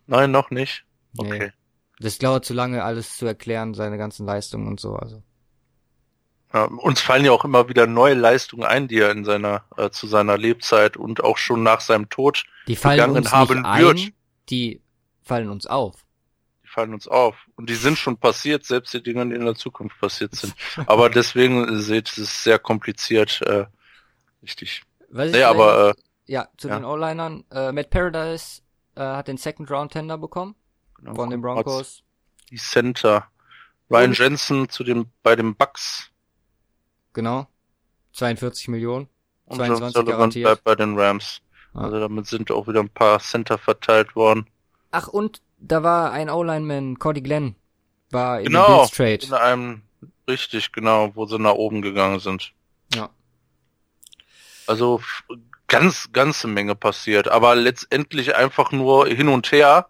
Nein, 0.06 0.30
noch 0.30 0.52
nicht. 0.52 0.86
Nee. 1.14 1.52
Das 2.00 2.18
dauert 2.18 2.46
zu 2.46 2.54
lange, 2.54 2.84
alles 2.84 3.18
zu 3.18 3.26
erklären, 3.26 3.74
seine 3.74 3.98
ganzen 3.98 4.26
Leistungen 4.26 4.68
und 4.68 4.80
so. 4.80 4.96
Also. 4.96 5.24
Ja, 6.54 6.66
uns 6.66 7.02
fallen 7.02 7.26
ja 7.26 7.32
auch 7.32 7.46
immer 7.46 7.70
wieder 7.70 7.88
neue 7.88 8.14
Leistungen 8.14 8.64
ein, 8.64 8.88
die 8.88 9.00
er 9.00 9.12
in 9.12 9.26
seiner 9.26 9.64
äh, 9.78 9.90
zu 9.90 10.08
seiner 10.08 10.38
Lebzeit 10.38 10.98
und 10.98 11.24
auch 11.24 11.38
schon 11.38 11.64
nach 11.64 11.82
seinem 11.82 12.10
Tod 12.10 12.46
Die 12.68 12.76
fallen 12.76 12.98
Begangen 12.98 13.18
uns 13.18 13.32
haben 13.32 13.58
nicht 13.58 13.66
ein, 13.66 13.82
wird. 13.82 14.14
die 14.50 14.82
fallen 15.24 15.50
uns 15.50 15.66
auf. 15.66 15.96
die 16.64 16.68
fallen 16.68 16.94
uns 16.94 17.08
auf. 17.08 17.36
Und 17.56 17.70
die 17.70 17.76
sind 17.76 17.98
schon 17.98 18.18
passiert, 18.18 18.66
selbst 18.66 18.94
die 18.94 19.02
Dinge, 19.02 19.28
die 19.28 19.36
in 19.36 19.46
der 19.46 19.56
Zukunft 19.56 20.00
passiert 20.00 20.36
sind. 20.36 20.54
Aber 20.86 21.10
deswegen 21.10 21.80
seht, 21.80 22.10
es 22.10 22.18
ist 22.18 22.44
sehr 22.44 22.60
kompliziert, 22.60 23.42
äh, 23.42 23.66
richtig. 24.42 24.84
Was 25.10 25.28
ich 25.28 25.34
Nee, 25.34 25.44
aber 25.44 25.90
äh, 25.90 25.94
ja, 26.26 26.48
zu 26.58 26.68
ja. 26.68 26.78
den 26.78 26.86
O-Linern. 26.86 27.46
Äh, 27.52 27.72
Matt 27.72 27.90
Paradise 27.90 28.62
äh, 28.96 29.02
hat 29.02 29.28
den 29.28 29.38
Second 29.38 29.72
Round 29.72 29.94
Tender 29.94 30.18
bekommen 30.18 30.56
genau, 30.96 31.16
von 31.16 31.30
den 31.30 31.42
Broncos. 31.42 32.04
Die 32.50 32.58
Center. 32.58 33.28
Ryan 33.90 34.10
Und- 34.12 34.18
Jensen 34.20 34.70
zu 34.70 34.84
dem, 34.84 35.08
bei 35.24 35.36
den 35.36 35.56
Bucks. 35.56 36.10
Genau. 37.14 37.48
42 38.14 38.68
Millionen. 38.70 39.08
Und 39.46 39.58
22 39.58 39.84
John 39.84 39.92
Sullivan 39.94 40.18
garantiert. 40.18 40.46
bleibt 40.46 40.64
bei 40.64 40.76
den 40.76 40.98
Rams. 41.00 41.42
Also 41.74 42.00
damit 42.00 42.26
sind 42.28 42.50
auch 42.52 42.68
wieder 42.68 42.80
ein 42.80 42.90
paar 42.90 43.20
Center 43.20 43.58
verteilt 43.58 44.16
worden. 44.16 44.48
Ach, 44.92 45.08
und 45.08 45.42
da 45.60 45.84
war 45.84 46.12
ein 46.12 46.30
O-Lineman, 46.30 46.98
Cody 47.00 47.22
Glenn, 47.22 47.56
war 48.12 48.40
in 48.40 48.46
Genau. 48.48 48.66
dem 48.66 48.78
Bills 48.78 48.92
Trade. 48.92 49.26
In 49.28 49.34
einem, 49.34 49.82
richtig, 50.28 50.72
genau, 50.72 51.12
wo 51.16 51.26
sie 51.26 51.38
nach 51.38 51.54
oben 51.54 51.82
gegangen 51.82 52.20
sind. 52.20 52.54
Ja. 52.94 53.10
Also 54.68 55.02
ganz, 55.68 56.10
ganze 56.14 56.48
Menge 56.48 56.76
passiert, 56.76 57.28
aber 57.28 57.56
letztendlich 57.56 58.36
einfach 58.36 58.72
nur 58.72 59.08
hin 59.08 59.28
und 59.28 59.52
her 59.52 59.90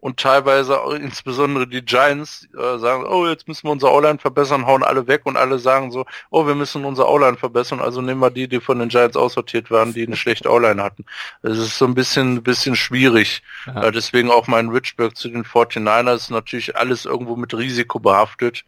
und 0.00 0.20
teilweise 0.20 0.78
insbesondere 1.00 1.66
die 1.66 1.82
Giants 1.82 2.46
äh, 2.56 2.78
sagen, 2.78 3.06
oh, 3.06 3.26
jetzt 3.26 3.48
müssen 3.48 3.64
wir 3.64 3.72
unser 3.72 3.92
O-Line 3.92 4.18
verbessern, 4.18 4.66
hauen 4.66 4.84
alle 4.84 5.06
weg 5.06 5.22
und 5.24 5.36
alle 5.36 5.58
sagen 5.58 5.90
so, 5.90 6.04
oh, 6.30 6.46
wir 6.46 6.54
müssen 6.54 6.84
unser 6.84 7.08
O-Line 7.08 7.36
verbessern, 7.36 7.80
also 7.80 8.02
nehmen 8.02 8.20
wir 8.20 8.30
die, 8.30 8.46
die 8.46 8.60
von 8.60 8.78
den 8.78 8.88
Giants 8.88 9.16
aussortiert 9.16 9.70
waren, 9.70 9.94
die 9.94 10.06
eine 10.06 10.16
schlechte 10.16 10.50
O-Line 10.50 10.82
hatten. 10.82 11.06
Das 11.42 11.58
ist 11.58 11.78
so 11.78 11.86
ein 11.86 11.94
bisschen, 11.94 12.42
bisschen 12.42 12.76
schwierig. 12.76 13.42
Ja. 13.66 13.84
Äh, 13.84 13.92
deswegen 13.92 14.30
auch 14.30 14.46
mein 14.46 14.68
Richburg 14.68 15.16
zu 15.16 15.28
den 15.28 15.44
49ers 15.44 16.14
ist 16.14 16.30
natürlich 16.30 16.76
alles 16.76 17.04
irgendwo 17.04 17.34
mit 17.36 17.54
Risiko 17.54 17.98
behaftet. 17.98 18.64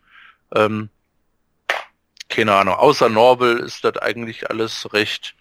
Ähm, 0.55 0.89
keine 2.29 2.55
Ahnung, 2.55 2.75
außer 2.75 3.09
Norwell 3.09 3.59
ist 3.59 3.85
das 3.85 3.97
eigentlich 3.99 4.51
alles 4.51 4.93
recht 4.93 5.35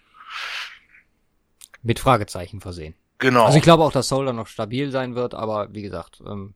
Mit 1.82 1.98
Fragezeichen 1.98 2.60
versehen. 2.60 2.94
Genau. 3.18 3.44
Also 3.44 3.58
ich 3.58 3.62
glaube 3.64 3.82
auch, 3.84 3.92
dass 3.92 4.08
Solder 4.08 4.32
noch 4.32 4.46
stabil 4.46 4.90
sein 4.90 5.14
wird, 5.14 5.34
aber 5.34 5.72
wie 5.74 5.82
gesagt, 5.82 6.20
ähm, 6.26 6.54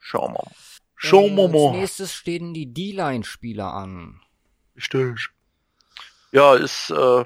Schauen 0.00 0.32
wir 0.32 0.38
mal. 0.38 0.52
Schauen 0.96 1.34
wir 1.36 1.42
Als 1.44 1.52
mal. 1.52 1.70
nächstes 1.72 2.14
stehen 2.14 2.54
die 2.54 2.72
D-Line-Spieler 2.72 3.74
an. 3.74 4.20
Richtig. 4.76 5.28
Ja, 6.32 6.54
ist 6.54 6.90
äh, 6.90 7.24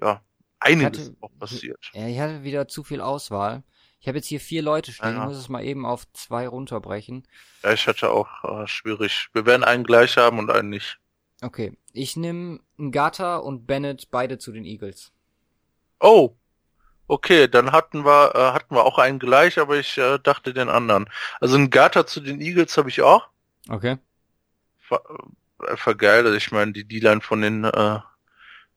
ja 0.00 0.22
einiges 0.60 1.08
hatte- 1.08 1.16
auch 1.20 1.30
passiert. 1.38 1.90
Ja, 1.94 2.06
ich 2.06 2.18
hatte 2.20 2.42
wieder 2.44 2.68
zu 2.68 2.84
viel 2.84 3.00
Auswahl. 3.00 3.64
Ich 4.00 4.08
habe 4.08 4.18
jetzt 4.18 4.26
hier 4.28 4.40
vier 4.40 4.62
Leute 4.62 4.92
stehen, 4.92 5.14
Ja. 5.14 5.22
ich 5.22 5.28
muss 5.28 5.36
es 5.36 5.48
mal 5.48 5.64
eben 5.64 5.86
auf 5.86 6.10
zwei 6.12 6.46
runterbrechen. 6.46 7.26
Ja, 7.62 7.72
ich 7.72 7.86
hatte 7.86 8.10
auch 8.10 8.44
äh, 8.44 8.66
schwierig. 8.66 9.28
Wir 9.32 9.46
werden 9.46 9.64
einen 9.64 9.84
gleich 9.84 10.16
haben 10.16 10.38
und 10.38 10.50
einen 10.50 10.68
nicht. 10.70 10.98
Okay, 11.40 11.72
ich 11.92 12.14
nehme 12.16 12.60
Ngata 12.78 13.36
und 13.38 13.66
Bennett 13.66 14.10
beide 14.10 14.38
zu 14.38 14.52
den 14.52 14.64
Eagles. 14.64 15.12
Oh, 16.00 16.36
okay, 17.06 17.48
dann 17.48 17.72
hatten 17.72 18.04
wir 18.04 18.34
äh, 18.34 18.52
hatten 18.52 18.74
wir 18.74 18.84
auch 18.84 18.98
einen 18.98 19.18
gleich, 19.18 19.58
aber 19.58 19.76
ich 19.78 19.98
äh, 19.98 20.18
dachte 20.18 20.54
den 20.54 20.68
anderen. 20.68 21.08
Also 21.40 21.56
ein 21.56 21.70
Gata 21.70 22.06
zu 22.06 22.20
den 22.20 22.40
Eagles 22.40 22.76
habe 22.76 22.88
ich 22.88 23.02
auch. 23.02 23.28
Okay. 23.68 23.98
Ver, 24.78 25.02
äh. 25.60 26.06
Also 26.06 26.34
ich 26.34 26.50
meine, 26.50 26.72
die 26.72 26.84
D-Line 26.84 27.20
von 27.20 27.40
den 27.42 27.64
äh, 27.64 27.98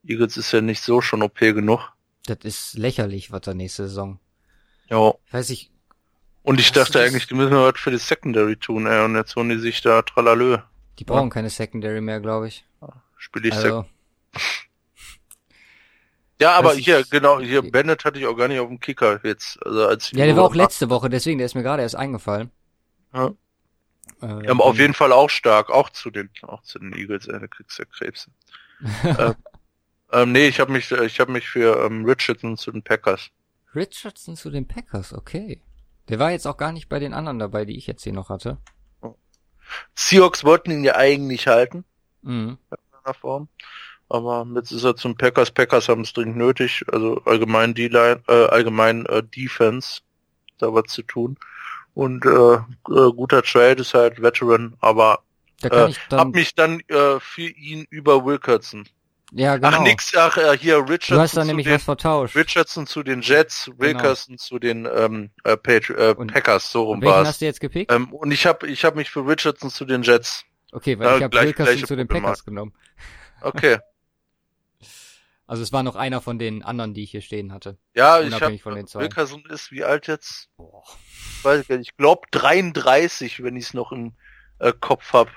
Eagles 0.03 0.37
ist 0.37 0.51
ja 0.51 0.61
nicht 0.61 0.81
so 0.81 1.01
schon 1.01 1.23
OP 1.23 1.39
genug. 1.39 1.91
Das 2.27 2.39
ist 2.43 2.73
lächerlich, 2.75 3.31
was 3.31 3.41
da 3.41 3.53
nächste 3.53 3.87
Saison. 3.87 4.19
Ja. 4.89 5.13
Weiß 5.31 5.49
ich. 5.49 5.71
Und 6.43 6.59
ich 6.59 6.71
dachte 6.71 7.01
eigentlich, 7.01 7.25
die 7.25 7.33
müssen 7.33 7.55
was 7.55 7.79
für 7.79 7.89
die 7.89 7.97
Secondary 7.97 8.55
tun, 8.55 8.85
ey, 8.85 9.03
und 9.03 9.15
jetzt 9.15 9.35
holen 9.35 9.49
die 9.49 9.57
sich 9.57 9.81
da 9.81 10.03
tralalö. 10.03 10.59
Die 10.99 11.03
brauchen 11.03 11.31
keine 11.31 11.49
Secondary 11.49 12.01
mehr, 12.01 12.19
glaube 12.19 12.47
ich. 12.47 12.65
Spiel 13.17 13.47
ich 13.47 13.53
Also, 13.53 13.85
Ja, 16.41 16.51
aber 16.57 16.69
Das 16.69 16.79
hier, 16.79 17.03
genau, 17.09 17.39
hier 17.39 17.61
Bennett 17.61 18.03
hatte 18.03 18.19
ich 18.19 18.25
auch 18.27 18.35
gar 18.35 18.47
nicht 18.47 18.59
auf 18.59 18.67
dem 18.67 18.79
Kicker 18.79 19.19
jetzt. 19.23 19.57
Also 19.65 19.87
als 19.87 20.11
ja, 20.11 20.25
der 20.25 20.35
war 20.35 20.43
auch 20.43 20.55
letzte 20.55 20.89
Woche, 20.89 21.09
deswegen, 21.09 21.37
der 21.37 21.45
ist 21.45 21.55
mir 21.55 21.63
gerade 21.63 21.81
erst 21.81 21.95
eingefallen. 21.95 22.51
Ja. 23.13 23.27
Äh, 24.21 24.43
Ja, 24.45 24.51
aber 24.51 24.65
auf 24.65 24.77
jeden 24.77 24.93
Fall 24.93 25.11
auch 25.13 25.29
stark, 25.29 25.69
auch 25.69 25.89
zu 25.89 26.09
den, 26.11 26.29
auch 26.41 26.61
zu 26.63 26.79
den 26.79 26.93
Eagles, 26.93 27.27
ey, 27.27 27.39
da 27.39 27.47
kriegst 27.47 27.79
du 27.79 27.83
ja 27.83 27.89
Krebs. 27.89 28.29
äh, 29.03 29.33
ähm, 30.11 30.31
nee, 30.33 30.47
ich 30.47 30.59
habe 30.59 30.71
mich, 30.73 30.91
äh, 30.91 31.05
ich 31.05 31.19
habe 31.21 31.31
mich 31.31 31.47
für 31.47 31.85
ähm, 31.85 32.03
Richardson 32.05 32.57
zu 32.57 32.71
den 32.71 32.83
Packers. 32.83 33.29
Richardson 33.73 34.35
zu 34.35 34.49
den 34.49 34.67
Packers, 34.67 35.13
okay. 35.13 35.61
Der 36.09 36.19
war 36.19 36.31
jetzt 36.31 36.45
auch 36.47 36.57
gar 36.57 36.71
nicht 36.71 36.87
bei 36.89 36.99
den 36.99 37.13
anderen 37.13 37.39
dabei, 37.39 37.65
die 37.65 37.77
ich 37.77 37.87
jetzt 37.87 38.03
hier 38.03 38.13
noch 38.13 38.29
hatte. 38.29 38.57
Seahawks 39.95 40.43
wollten 40.43 40.71
ihn 40.71 40.83
ja 40.83 40.95
eigentlich 40.95 41.47
halten, 41.47 41.85
Mhm. 42.21 42.57
in 42.71 42.77
einer 43.03 43.13
Form. 43.13 43.47
Aber 44.09 44.45
jetzt 44.55 44.71
ist 44.71 44.83
er 44.83 44.95
zum 44.95 45.15
Packers. 45.17 45.51
Packers 45.51 45.89
haben 45.89 46.01
es 46.01 46.13
dringend 46.13 46.37
nötig, 46.37 46.83
also 46.91 47.21
allgemein 47.25 47.73
D-Line, 47.73 48.21
äh, 48.27 48.45
allgemein 48.47 49.05
äh, 49.07 49.23
Defense, 49.23 50.01
da 50.59 50.73
was 50.73 50.85
zu 50.91 51.01
tun. 51.01 51.37
Und 51.95 52.25
äh, 52.25 52.29
äh, 52.29 52.59
guter 53.13 53.41
Trade 53.41 53.81
ist 53.81 53.93
halt 53.93 54.21
Veteran, 54.21 54.75
aber 54.79 55.19
Da 55.61 55.85
äh, 55.87 55.89
ich 55.89 55.99
dann. 56.09 56.19
hab 56.19 56.27
mich 56.35 56.53
dann 56.53 56.81
äh, 56.87 57.19
für 57.19 57.47
ihn 57.49 57.85
über 57.89 58.23
Wilkerson. 58.25 58.87
ja, 59.31 59.55
genau. 59.55 59.69
Ach 59.77 59.79
nix, 59.81 60.13
ach 60.15 60.37
äh, 60.37 60.55
hier 60.57 60.77
Richardson 60.87 61.15
du 61.15 61.21
hast 61.23 61.35
da 61.37 61.41
zu 61.41 61.47
nämlich 61.47 61.65
den, 61.65 61.75
was 61.75 61.83
vertauscht. 61.83 62.35
Richardson 62.35 62.85
zu 62.85 63.01
den 63.01 63.21
Jets, 63.21 63.71
Wilkerson 63.77 64.37
zu 64.37 64.59
den 64.59 64.87
ähm, 64.93 65.31
äh, 65.45 65.55
Patri 65.57 65.93
äh, 65.93 66.13
Und- 66.13 66.31
Packers, 66.33 66.69
so 66.71 66.83
rum 66.83 67.01
war's. 67.01 67.27
hast 67.29 67.41
du 67.41 67.45
jetzt 67.45 67.59
gepickt? 67.61 67.91
Ähm, 67.91 68.13
und 68.13 68.31
ich 68.31 68.45
habe 68.45 68.67
ich 68.67 68.83
hab 68.85 68.95
mich 68.95 69.09
für 69.09 69.25
Richardson 69.25 69.69
zu 69.71 69.85
den 69.85 70.03
Jets. 70.03 70.43
okay, 70.73 70.99
weil 70.99 71.07
ja, 71.07 71.17
ich 71.17 71.23
habe 71.23 71.41
Wilkerson 71.41 71.85
zu 71.85 71.95
den. 71.95 72.07
Packers 72.07 72.45
genommen. 72.45 72.73
Okay. 73.41 73.79
Also 75.47 75.61
es 75.61 75.71
war 75.71 75.83
noch 75.83 75.95
einer 75.95 76.21
von 76.21 76.39
den 76.39 76.63
anderen, 76.63 76.93
die 76.93 77.03
ich 77.03 77.11
hier 77.11 77.21
stehen 77.21 77.53
hatte. 77.53 77.77
Ja, 77.93 78.19
ich 78.19 78.27
Unabhängig 78.27 78.61
habe 78.61 78.71
von 78.71 78.75
den 78.75 78.87
zwei. 78.87 79.01
Wilkerson 79.01 79.45
ist 79.45 79.71
wie 79.71 79.83
alt 79.83 80.07
jetzt? 80.07 80.49
Boah. 80.57 80.83
Weiß 81.43 81.61
ich 81.61 81.67
gar 81.67 81.77
nicht. 81.77 81.91
Ich 81.91 81.97
glaube 81.97 82.27
33, 82.31 83.43
wenn 83.43 83.55
ich 83.55 83.65
es 83.65 83.73
noch 83.73 83.91
im 83.91 84.13
äh, 84.59 84.73
Kopf 84.79 85.13
hab, 85.13 85.29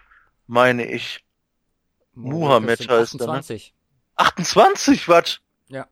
meine 0.47 0.91
ich. 0.91 1.25
Muhammad 2.15 2.81
heißt 2.81 3.21
er, 3.21 3.27
ne? 3.27 3.33
28. 3.33 3.75
28, 4.17 5.09
was? 5.09 5.41
Ja. 5.69 5.87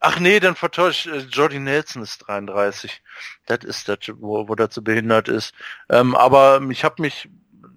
Ach 0.00 0.18
nee, 0.18 0.40
dann 0.40 0.56
vertauscht 0.56 1.06
äh, 1.06 1.18
Jordy 1.18 1.60
Nelson 1.60 2.02
ist 2.02 2.18
33. 2.26 3.02
Das 3.46 3.64
ist 3.64 3.88
das, 3.88 3.98
wo, 4.16 4.48
wo 4.48 4.56
so 4.68 4.82
behindert 4.82 5.28
ist. 5.28 5.54
Ähm, 5.88 6.16
aber 6.16 6.60
ich 6.70 6.82
habe 6.82 7.00
mich, 7.00 7.30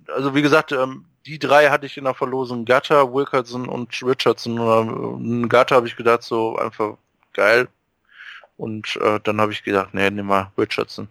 also 0.07 0.33
wie 0.33 0.41
gesagt, 0.41 0.71
ähm, 0.71 1.05
die 1.25 1.39
drei 1.39 1.69
hatte 1.69 1.85
ich 1.85 1.97
in 1.97 2.03
der 2.03 2.13
Verlosung, 2.13 2.65
Gatter, 2.65 3.13
Wilkerson 3.13 3.67
und 3.67 3.89
Richardson. 4.03 5.43
Äh, 5.43 5.47
Gatter 5.47 5.75
habe 5.75 5.87
ich 5.87 5.95
gedacht, 5.95 6.23
so 6.23 6.55
einfach 6.57 6.97
geil. 7.33 7.67
Und 8.57 8.97
äh, 9.01 9.19
dann 9.23 9.41
habe 9.41 9.51
ich 9.51 9.63
gedacht, 9.63 9.93
nee, 9.93 10.09
nimm 10.09 10.27
mal 10.27 10.51
Richardson. 10.57 11.09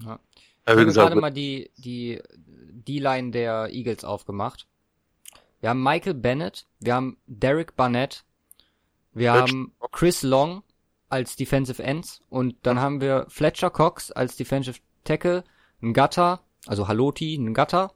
Ja. 0.00 0.18
Ich 0.66 0.72
habe 0.72 0.86
gerade 0.86 1.16
mal 1.16 1.30
die, 1.30 1.70
die, 1.76 2.20
die 2.36 2.98
Line 2.98 3.30
der 3.30 3.68
Eagles 3.70 4.04
aufgemacht. 4.04 4.66
Wir 5.60 5.70
haben 5.70 5.82
Michael 5.82 6.14
Bennett, 6.14 6.66
wir 6.80 6.94
haben 6.94 7.16
Derek 7.26 7.76
Barnett, 7.76 8.24
wir 9.12 9.32
Fletcher 9.32 9.52
haben 9.52 9.72
Chris 9.92 10.22
Long 10.22 10.62
als 11.08 11.36
Defensive 11.36 11.82
Ends 11.82 12.20
und 12.28 12.56
dann 12.62 12.80
haben 12.80 13.00
wir 13.00 13.26
Fletcher 13.28 13.70
Cox 13.70 14.10
als 14.10 14.36
Defensive 14.36 14.80
Tackle, 15.04 15.44
Ngata, 15.80 16.40
also 16.66 16.88
Haloti, 16.88 17.38
Ngata. 17.38 17.92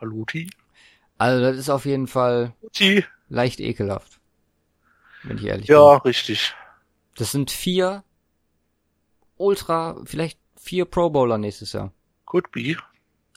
Haluti. 0.00 0.48
Also 1.18 1.40
das 1.42 1.56
ist 1.56 1.70
auf 1.70 1.84
jeden 1.84 2.06
Fall 2.06 2.54
Haluti. 2.60 3.04
leicht 3.28 3.60
ekelhaft. 3.60 4.20
Wenn 5.22 5.38
ich 5.38 5.44
ehrlich 5.44 5.68
Ja, 5.68 5.98
bin. 5.98 6.08
richtig. 6.08 6.54
Das 7.14 7.30
sind 7.32 7.50
vier 7.50 8.04
Ultra, 9.36 10.00
vielleicht 10.04 10.38
vier 10.56 10.84
Pro 10.84 11.10
Bowler 11.10 11.38
nächstes 11.38 11.72
Jahr. 11.72 11.92
Could 12.26 12.50
be. 12.52 12.76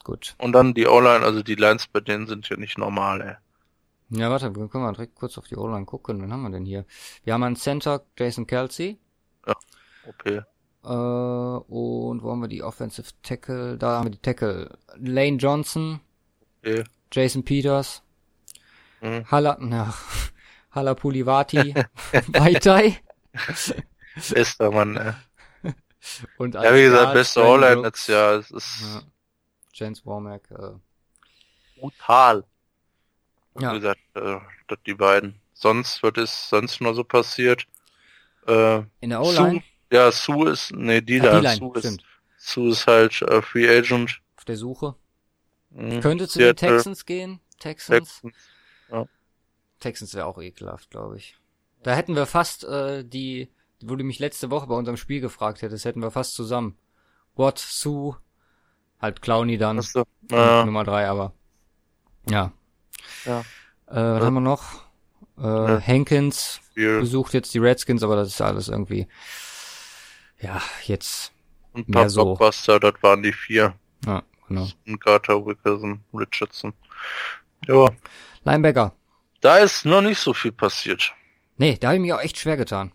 Gut. 0.03 0.35
Und 0.37 0.51
dann 0.53 0.73
die 0.73 0.85
O-Line, 0.87 1.25
also 1.25 1.41
die 1.43 1.55
Lines 1.55 1.87
bei 1.87 1.99
denen 1.99 2.27
sind 2.27 2.47
ja 2.49 2.57
nicht 2.57 2.77
normal, 2.77 3.21
ey. 3.21 3.35
Ja, 4.09 4.29
warte, 4.29 4.55
wir 4.55 4.67
können 4.67 4.83
mal 4.83 4.93
direkt 4.93 5.15
kurz 5.15 5.37
auf 5.37 5.47
die 5.47 5.55
O-Line 5.57 5.85
gucken. 5.85 6.21
Wen 6.21 6.31
haben 6.31 6.43
wir 6.43 6.51
denn 6.51 6.65
hier? 6.65 6.85
Wir 7.23 7.33
haben 7.33 7.43
einen 7.43 7.55
Center, 7.55 8.05
Jason 8.17 8.45
Kelsey. 8.45 8.99
Okay. 10.07 10.41
Äh, 10.83 10.87
und 10.87 12.21
wo 12.21 12.29
haben 12.31 12.41
wir 12.41 12.47
die 12.47 12.61
Offensive 12.61 13.09
Tackle? 13.23 13.77
Da 13.79 13.97
haben 13.97 14.05
wir 14.05 14.11
die 14.11 14.21
Tackle. 14.21 14.77
Lane 14.97 15.37
Johnson, 15.37 15.99
okay. 16.61 16.83
Jason 17.15 17.43
Peters, 17.43 18.01
Mhm. 19.01 19.25
Hala, 19.31 19.57
na, 19.59 19.93
Hala 20.71 20.95
Pulivati, 20.95 21.73
Vaitai. 22.27 22.97
Bester 24.33 24.71
Mann, 24.75 24.97
ey. 24.97 25.13
Und 26.37 26.55
Ja, 26.55 26.73
wie 26.73 26.83
gesagt, 26.83 27.13
beste 27.13 27.41
Brooks. 27.41 27.61
letztes 27.83 28.07
Jahr. 28.07 28.33
Es 28.39 28.51
ist 28.51 28.81
Ja. 28.81 29.01
James 29.73 30.05
Womack. 30.05 30.49
Äh, 30.51 31.79
brutal. 31.79 32.43
Ja. 33.59 33.71
Wie 33.73 33.79
gesagt, 33.79 33.99
äh, 34.15 34.39
das 34.67 34.77
die 34.85 34.93
beiden. 34.93 35.39
Sonst, 35.53 36.01
was 36.03 36.13
ist 36.17 36.49
sonst 36.49 36.81
noch 36.81 36.93
so 36.93 37.03
passiert? 37.03 37.65
Äh, 38.47 38.83
in 39.01 39.09
der 39.09 39.21
O-Line. 39.21 39.63
ja, 39.91 40.11
Sue 40.11 40.49
ist, 40.51 40.71
nee, 40.73 41.01
die 41.01 41.21
Ah, 41.21 41.41
da, 41.41 41.55
Sue 41.55 41.77
ist. 41.79 41.99
Sue 42.37 42.69
ist 42.71 42.87
halt 42.87 43.21
äh, 43.23 43.41
Free 43.41 43.67
Agent. 43.69 44.21
Auf 44.37 44.45
der 44.45 44.57
Suche. 44.57 44.95
Mhm. 45.75 45.99
Könnte 46.01 46.27
zu 46.27 46.39
den 46.39 46.47
Seattle, 46.57 46.77
Texans 46.77 47.05
gehen. 47.05 47.39
Texans. 47.59 48.21
Texans. 48.21 49.09
Texans 49.79 50.13
wäre 50.15 50.25
auch 50.25 50.41
ekelhaft, 50.41 50.89
glaube 50.89 51.17
ich. 51.17 51.37
Da 51.83 51.93
hätten 51.93 52.15
wir 52.15 52.25
fast 52.25 52.63
äh, 52.63 53.03
die, 53.03 53.51
wo 53.83 53.95
du 53.95 54.03
mich 54.03 54.19
letzte 54.19 54.49
Woche 54.49 54.67
bei 54.67 54.75
unserem 54.75 54.97
Spiel 54.97 55.19
gefragt 55.21 55.61
hättest, 55.61 55.85
hätten 55.85 56.01
wir 56.01 56.11
fast 56.11 56.33
zusammen. 56.33 56.77
Watt, 57.35 57.59
Sue, 57.59 58.15
halt 59.01 59.21
Clowny 59.21 59.57
dann, 59.57 59.77
Hast 59.77 59.93
du? 59.95 59.99
und 59.99 60.31
Ja, 60.31 60.65
Nummer 60.65 60.83
drei, 60.85 61.07
aber 61.07 61.33
ja. 62.29 62.53
Ja. 63.25 63.41
Äh, 63.41 63.43
was 63.95 64.19
Ja. 64.21 64.25
haben 64.25 64.33
wir 64.35 64.39
noch? 64.41 64.85
Äh, 65.37 65.41
Ja. 65.43 65.81
Hankins 65.81 66.61
viel. 66.73 67.01
besucht 67.01 67.33
jetzt 67.33 67.53
die 67.53 67.59
Redskins, 67.59 68.01
aber 68.01 68.15
das 68.15 68.29
ist 68.29 68.41
alles 68.41 68.69
irgendwie, 68.69 69.07
ja, 70.39 70.61
jetzt, 70.85 71.33
Und 71.73 71.89
ein 71.89 71.91
mehr 71.91 72.01
paar 72.03 72.09
so. 72.09 72.23
Blockbuster, 72.23 72.79
das 72.79 72.95
waren 73.01 73.21
die 73.21 73.33
vier. 73.33 73.75
ja, 74.05 74.23
genau. 74.47 74.67
Carter, 74.99 75.45
Wilkerson, 75.45 76.01
Richardson. 76.13 76.73
Ja, 77.67 77.89
Linebacker. 78.43 78.93
da 79.41 79.57
ist 79.57 79.85
noch 79.85 80.01
nicht 80.01 80.19
so 80.19 80.33
viel 80.33 80.51
passiert. 80.51 81.13
Nee, 81.57 81.77
da 81.79 81.87
habe 81.87 81.95
ich 81.95 82.01
mich 82.01 82.13
auch 82.13 82.21
echt 82.21 82.37
schwer 82.37 82.57
getan. 82.57 82.91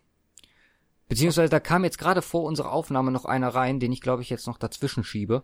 Beziehungsweise 1.09 1.49
da 1.51 1.59
kam 1.61 1.83
jetzt 1.85 1.99
gerade 1.99 2.23
vor 2.23 2.45
unserer 2.45 2.71
Aufnahme 2.71 3.11
noch 3.11 3.25
einer 3.25 3.49
rein, 3.49 3.81
den 3.81 3.91
ich 3.91 4.01
glaube 4.01 4.23
ich 4.23 4.31
jetzt 4.31 4.47
noch 4.47 4.59
dazwischen 4.59 5.03
schiebe. 5.03 5.43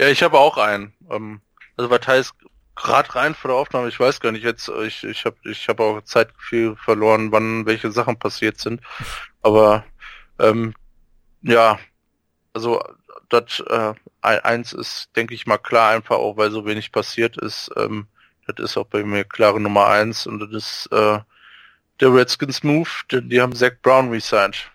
Ja, 0.00 0.08
ich 0.08 0.22
habe 0.22 0.38
auch 0.38 0.56
einen. 0.56 0.94
Ähm, 1.10 1.40
also 1.76 1.90
was 1.90 2.06
heißt 2.06 2.32
gerade 2.74 3.14
rein 3.14 3.34
vor 3.34 3.50
der 3.50 3.58
Aufnahme, 3.58 3.88
ich 3.88 3.98
weiß 4.00 4.20
gar 4.20 4.32
nicht 4.32 4.44
jetzt, 4.44 4.68
äh, 4.68 4.86
ich 4.86 5.04
ich 5.04 5.24
habe 5.24 5.36
ich 5.44 5.68
habe 5.68 5.82
auch 5.82 6.00
Zeitgefühl 6.02 6.76
verloren, 6.76 7.32
wann 7.32 7.66
welche 7.66 7.90
Sachen 7.90 8.18
passiert 8.18 8.58
sind. 8.58 8.80
Aber 9.42 9.84
ähm, 10.38 10.74
ja, 11.42 11.78
also 12.54 12.82
das 13.28 13.60
äh, 13.60 13.94
ein- 14.22 14.40
eins 14.40 14.72
ist, 14.72 15.10
denke 15.16 15.34
ich 15.34 15.46
mal 15.46 15.58
klar, 15.58 15.90
einfach 15.90 16.16
auch 16.16 16.36
weil 16.36 16.50
so 16.50 16.64
wenig 16.66 16.92
passiert 16.92 17.36
ist. 17.36 17.70
Ähm, 17.76 18.06
das 18.46 18.64
ist 18.70 18.76
auch 18.76 18.86
bei 18.86 19.02
mir 19.04 19.24
klare 19.24 19.60
Nummer 19.60 19.86
eins 19.88 20.26
und 20.26 20.40
das 20.40 20.50
ist 20.50 20.92
äh, 20.92 21.20
der 22.00 22.14
Redskins 22.14 22.62
Move, 22.62 22.88
denn 23.10 23.28
die 23.28 23.40
haben 23.40 23.54
Zach 23.54 23.72
Brown 23.82 24.10
resigned. 24.10 24.70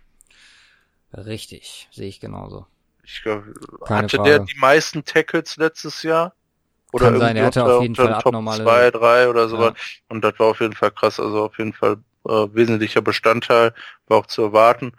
Richtig, 1.13 1.87
sehe 1.91 2.07
ich 2.09 2.19
genauso. 2.19 2.65
Ich 3.03 3.21
glaub, 3.21 3.43
Keine 3.85 4.03
hatte 4.03 4.17
Frage. 4.17 4.29
der 4.29 4.39
die 4.39 4.57
meisten 4.57 5.03
Tackles 5.05 5.57
letztes 5.57 6.03
Jahr? 6.03 6.33
Oder 6.91 7.11
Kann 7.11 7.19
sein, 7.19 7.35
er 7.35 7.45
hatte 7.47 7.63
unter, 7.63 7.75
auf 7.77 7.81
jeden 7.81 7.95
Fall 7.95 8.13
Top 8.21 8.27
abnormale- 8.27 8.63
2, 8.63 8.91
3 8.91 9.29
oder 9.29 9.41
Ja. 9.43 9.47
sowas. 9.47 9.73
Und 10.09 10.23
das 10.23 10.37
war 10.39 10.47
auf 10.47 10.59
jeden 10.61 10.73
Fall 10.75 10.91
krass, 10.91 11.19
also 11.19 11.45
auf 11.45 11.57
jeden 11.57 11.73
Fall 11.73 11.97
äh, 12.25 12.29
wesentlicher 12.53 13.01
Bestandteil, 13.01 13.73
war 14.07 14.17
auch 14.19 14.27
zu 14.27 14.43
erwarten. 14.43 14.93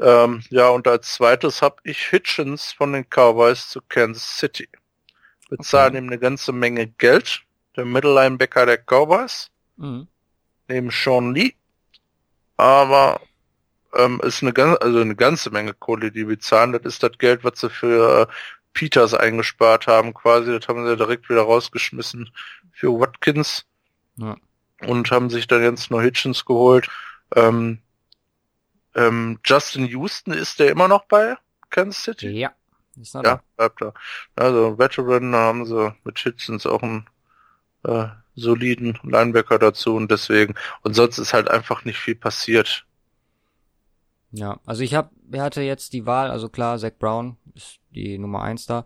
Ähm, 0.00 0.42
ja, 0.50 0.68
und 0.68 0.88
als 0.88 1.14
zweites 1.14 1.62
habe 1.62 1.76
ich 1.84 1.98
Hitchens 1.98 2.72
von 2.72 2.92
den 2.92 3.04
Cowboys 3.08 3.68
zu 3.68 3.80
Kansas 3.88 4.38
City. 4.38 4.68
Bezahlen 5.50 5.92
Okay. 5.94 5.98
ihm 5.98 6.06
eine 6.08 6.18
ganze 6.18 6.52
Menge 6.52 6.86
Geld. 6.88 7.42
der 7.76 7.84
Middle 7.84 8.14
Linebacker 8.14 8.66
der 8.66 8.78
Cowboys, 8.78 9.50
Mhm. 9.76 10.06
neben 10.68 10.90
Sean 10.92 11.34
Lee. 11.34 11.54
Aber 12.56 13.20
ähm, 13.96 14.20
ist 14.22 14.42
eine 14.42 14.52
ganze, 14.52 14.80
also 14.80 15.00
eine 15.00 15.16
ganze 15.16 15.50
Menge 15.50 15.74
Kohle, 15.74 16.10
die 16.12 16.28
wir 16.28 16.38
zahlen. 16.38 16.72
Das 16.72 16.82
ist 16.84 17.02
das 17.02 17.18
Geld, 17.18 17.42
was 17.44 17.60
sie 17.60 17.70
für 17.70 18.28
äh, 18.28 18.32
Peters 18.74 19.12
eingespart 19.14 19.86
haben, 19.88 20.14
quasi. 20.14 20.52
Das 20.56 20.68
haben 20.68 20.86
sie 20.86 20.96
direkt 20.96 21.28
wieder 21.28 21.42
rausgeschmissen 21.42 22.30
für 22.72 22.88
Watkins 22.98 23.66
Ja. 24.16 24.36
und 24.86 25.10
haben 25.10 25.30
sich 25.30 25.46
dann 25.48 25.62
jetzt 25.62 25.90
noch 25.90 26.00
Hitchens 26.00 26.44
geholt. 26.44 26.88
Ähm, 27.34 27.78
ähm, 28.94 29.38
Justin 29.44 29.86
Houston 29.86 30.32
ist 30.32 30.58
der 30.58 30.70
immer 30.70 30.88
noch 30.88 31.04
bei 31.06 31.36
Kansas 31.70 32.02
City? 32.02 32.28
Ja. 32.30 32.52
Ist 33.00 33.14
noch 33.14 33.24
Ja, 33.24 33.42
bleibt 33.56 33.80
da. 33.80 33.92
Also 34.36 34.78
Veteran, 34.78 35.34
haben 35.34 35.66
sie 35.66 35.94
mit 36.04 36.18
Hitchens 36.18 36.66
auch 36.66 36.82
einen 36.82 37.08
äh, 37.84 38.06
soliden 38.36 38.98
Linebacker 39.02 39.58
dazu 39.58 39.96
und 39.96 40.10
deswegen. 40.10 40.54
Und 40.82 40.94
sonst 40.94 41.18
ist 41.18 41.34
halt 41.34 41.48
einfach 41.48 41.84
nicht 41.84 41.98
viel 41.98 42.14
passiert. 42.14 42.86
Ja, 44.32 44.58
also 44.66 44.82
ich 44.82 44.94
hab, 44.94 45.12
hatte 45.36 45.62
jetzt 45.62 45.92
die 45.92 46.06
Wahl, 46.06 46.30
also 46.30 46.48
klar, 46.48 46.78
Zach 46.78 46.92
Brown 46.98 47.36
ist 47.54 47.78
die 47.94 48.18
Nummer 48.18 48.42
eins 48.42 48.66
da. 48.66 48.84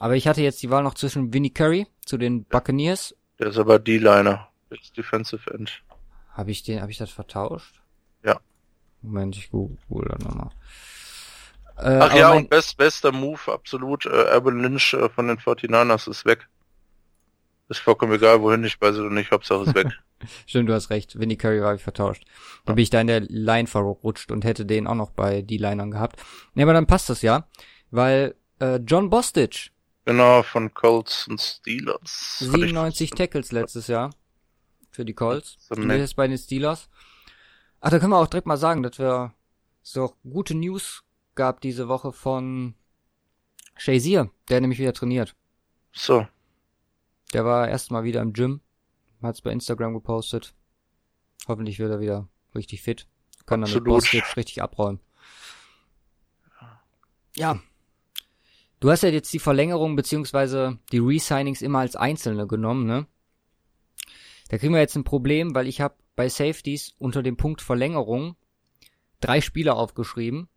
Aber 0.00 0.16
ich 0.16 0.26
hatte 0.26 0.42
jetzt 0.42 0.62
die 0.62 0.70
Wahl 0.70 0.82
noch 0.82 0.94
zwischen 0.94 1.32
Vinnie 1.32 1.52
Curry 1.52 1.86
zu 2.04 2.16
den 2.16 2.44
Buccaneers. 2.44 3.14
Der 3.38 3.48
ist 3.48 3.58
aber 3.58 3.78
D-Liner. 3.78 4.48
Ist 4.70 4.96
Defensive 4.96 5.52
End. 5.52 5.82
Habe 6.32 6.50
ich 6.50 6.62
den, 6.62 6.80
habe 6.80 6.90
ich 6.90 6.98
das 6.98 7.10
vertauscht? 7.10 7.80
Ja. 8.24 8.40
Moment, 9.02 9.36
ich 9.36 9.50
google 9.50 9.76
das 10.08 10.18
nochmal. 10.24 10.50
Äh, 11.78 11.98
Ach 12.02 12.14
ja, 12.14 12.28
mein- 12.30 12.38
und 12.44 12.50
best, 12.50 12.76
bester 12.76 13.12
Move, 13.12 13.40
absolut. 13.52 14.04
Äh, 14.06 14.10
Alvin 14.10 14.60
Lynch 14.60 14.92
äh, 14.94 15.08
von 15.08 15.28
den 15.28 15.38
49ers 15.38 16.10
ist 16.10 16.24
weg. 16.26 16.46
Ist 17.68 17.78
vollkommen 17.80 18.12
egal, 18.12 18.40
wohin 18.42 18.64
ich 18.64 18.80
weiß 18.80 18.96
oder 18.98 19.10
nicht, 19.10 19.30
Hauptsache 19.30 19.62
ist 19.62 19.74
weg. 19.74 19.86
Stimmt, 20.46 20.68
du 20.68 20.74
hast 20.74 20.90
recht. 20.90 21.18
Vinnie 21.18 21.36
Curry 21.36 21.60
habe 21.60 21.76
ich 21.76 21.82
vertauscht. 21.82 22.24
Dann 22.66 22.74
bin 22.74 22.82
ich 22.82 22.90
da 22.90 23.00
in 23.00 23.06
der 23.06 23.20
Line 23.20 23.66
verrutscht 23.68 24.30
und 24.32 24.44
hätte 24.44 24.66
den 24.66 24.86
auch 24.86 24.94
noch 24.96 25.10
bei 25.12 25.40
die 25.40 25.56
Linern 25.56 25.90
gehabt. 25.92 26.20
Nee, 26.54 26.64
aber 26.64 26.74
dann 26.74 26.86
passt 26.86 27.08
das 27.08 27.22
ja, 27.22 27.46
weil 27.90 28.34
äh, 28.58 28.76
John 28.86 29.08
Bostich, 29.08 29.72
genau, 30.04 30.42
von 30.42 30.74
Colts 30.74 31.26
und 31.28 31.40
Steelers. 31.40 32.36
Hatte 32.40 32.44
ich- 32.44 32.50
97 32.50 33.10
Tackles 33.12 33.52
letztes 33.52 33.86
Jahr 33.86 34.10
für 34.90 35.06
die 35.06 35.14
Colts. 35.14 35.56
Nett. 35.74 36.00
jetzt 36.00 36.16
bei 36.16 36.28
den 36.28 36.36
Steelers. 36.36 36.90
Ach, 37.80 37.90
da 37.90 37.98
können 37.98 38.12
wir 38.12 38.18
auch 38.18 38.26
direkt 38.26 38.46
mal 38.46 38.56
sagen, 38.56 38.82
dass 38.82 38.98
wir 38.98 39.34
so 39.82 40.14
gute 40.28 40.54
News 40.54 41.02
gab 41.34 41.60
diese 41.60 41.88
Woche 41.88 42.12
von 42.12 42.74
Shazier, 43.76 44.30
der 44.48 44.60
nämlich 44.60 44.78
wieder 44.78 44.92
trainiert. 44.92 45.34
So, 45.92 46.26
Der 47.32 47.44
war 47.44 47.68
erstmal 47.68 48.04
wieder 48.04 48.20
im 48.20 48.32
Gym, 48.32 48.60
hat's 49.22 49.40
bei 49.40 49.50
Instagram 49.52 49.94
gepostet. 49.94 50.54
Hoffentlich 51.48 51.78
wird 51.78 51.90
er 51.90 52.00
wieder 52.00 52.28
richtig 52.54 52.82
fit. 52.82 53.06
Kann 53.46 53.60
dann 53.60 53.70
mit 53.70 53.78
Absolut. 53.78 54.02
Bostic 54.02 54.36
richtig 54.36 54.62
abräumen. 54.62 55.00
Ja. 57.34 57.60
Du 58.80 58.90
hast 58.90 59.02
ja 59.02 59.08
jetzt 59.08 59.32
die 59.32 59.38
Verlängerung 59.38 59.96
beziehungsweise 59.96 60.78
die 60.90 60.98
Resignings 60.98 61.62
immer 61.62 61.80
als 61.80 61.96
einzelne 61.96 62.46
genommen, 62.46 62.86
ne? 62.86 63.06
Da 64.48 64.58
kriegen 64.58 64.72
wir 64.72 64.80
jetzt 64.80 64.96
ein 64.96 65.04
Problem, 65.04 65.54
weil 65.54 65.68
ich 65.68 65.80
habe 65.80 65.94
bei 66.20 66.28
Safeties 66.28 66.94
unter 66.98 67.22
dem 67.22 67.38
Punkt 67.38 67.62
Verlängerung 67.62 68.36
drei 69.20 69.40
Spieler 69.40 69.76
aufgeschrieben. 69.76 70.50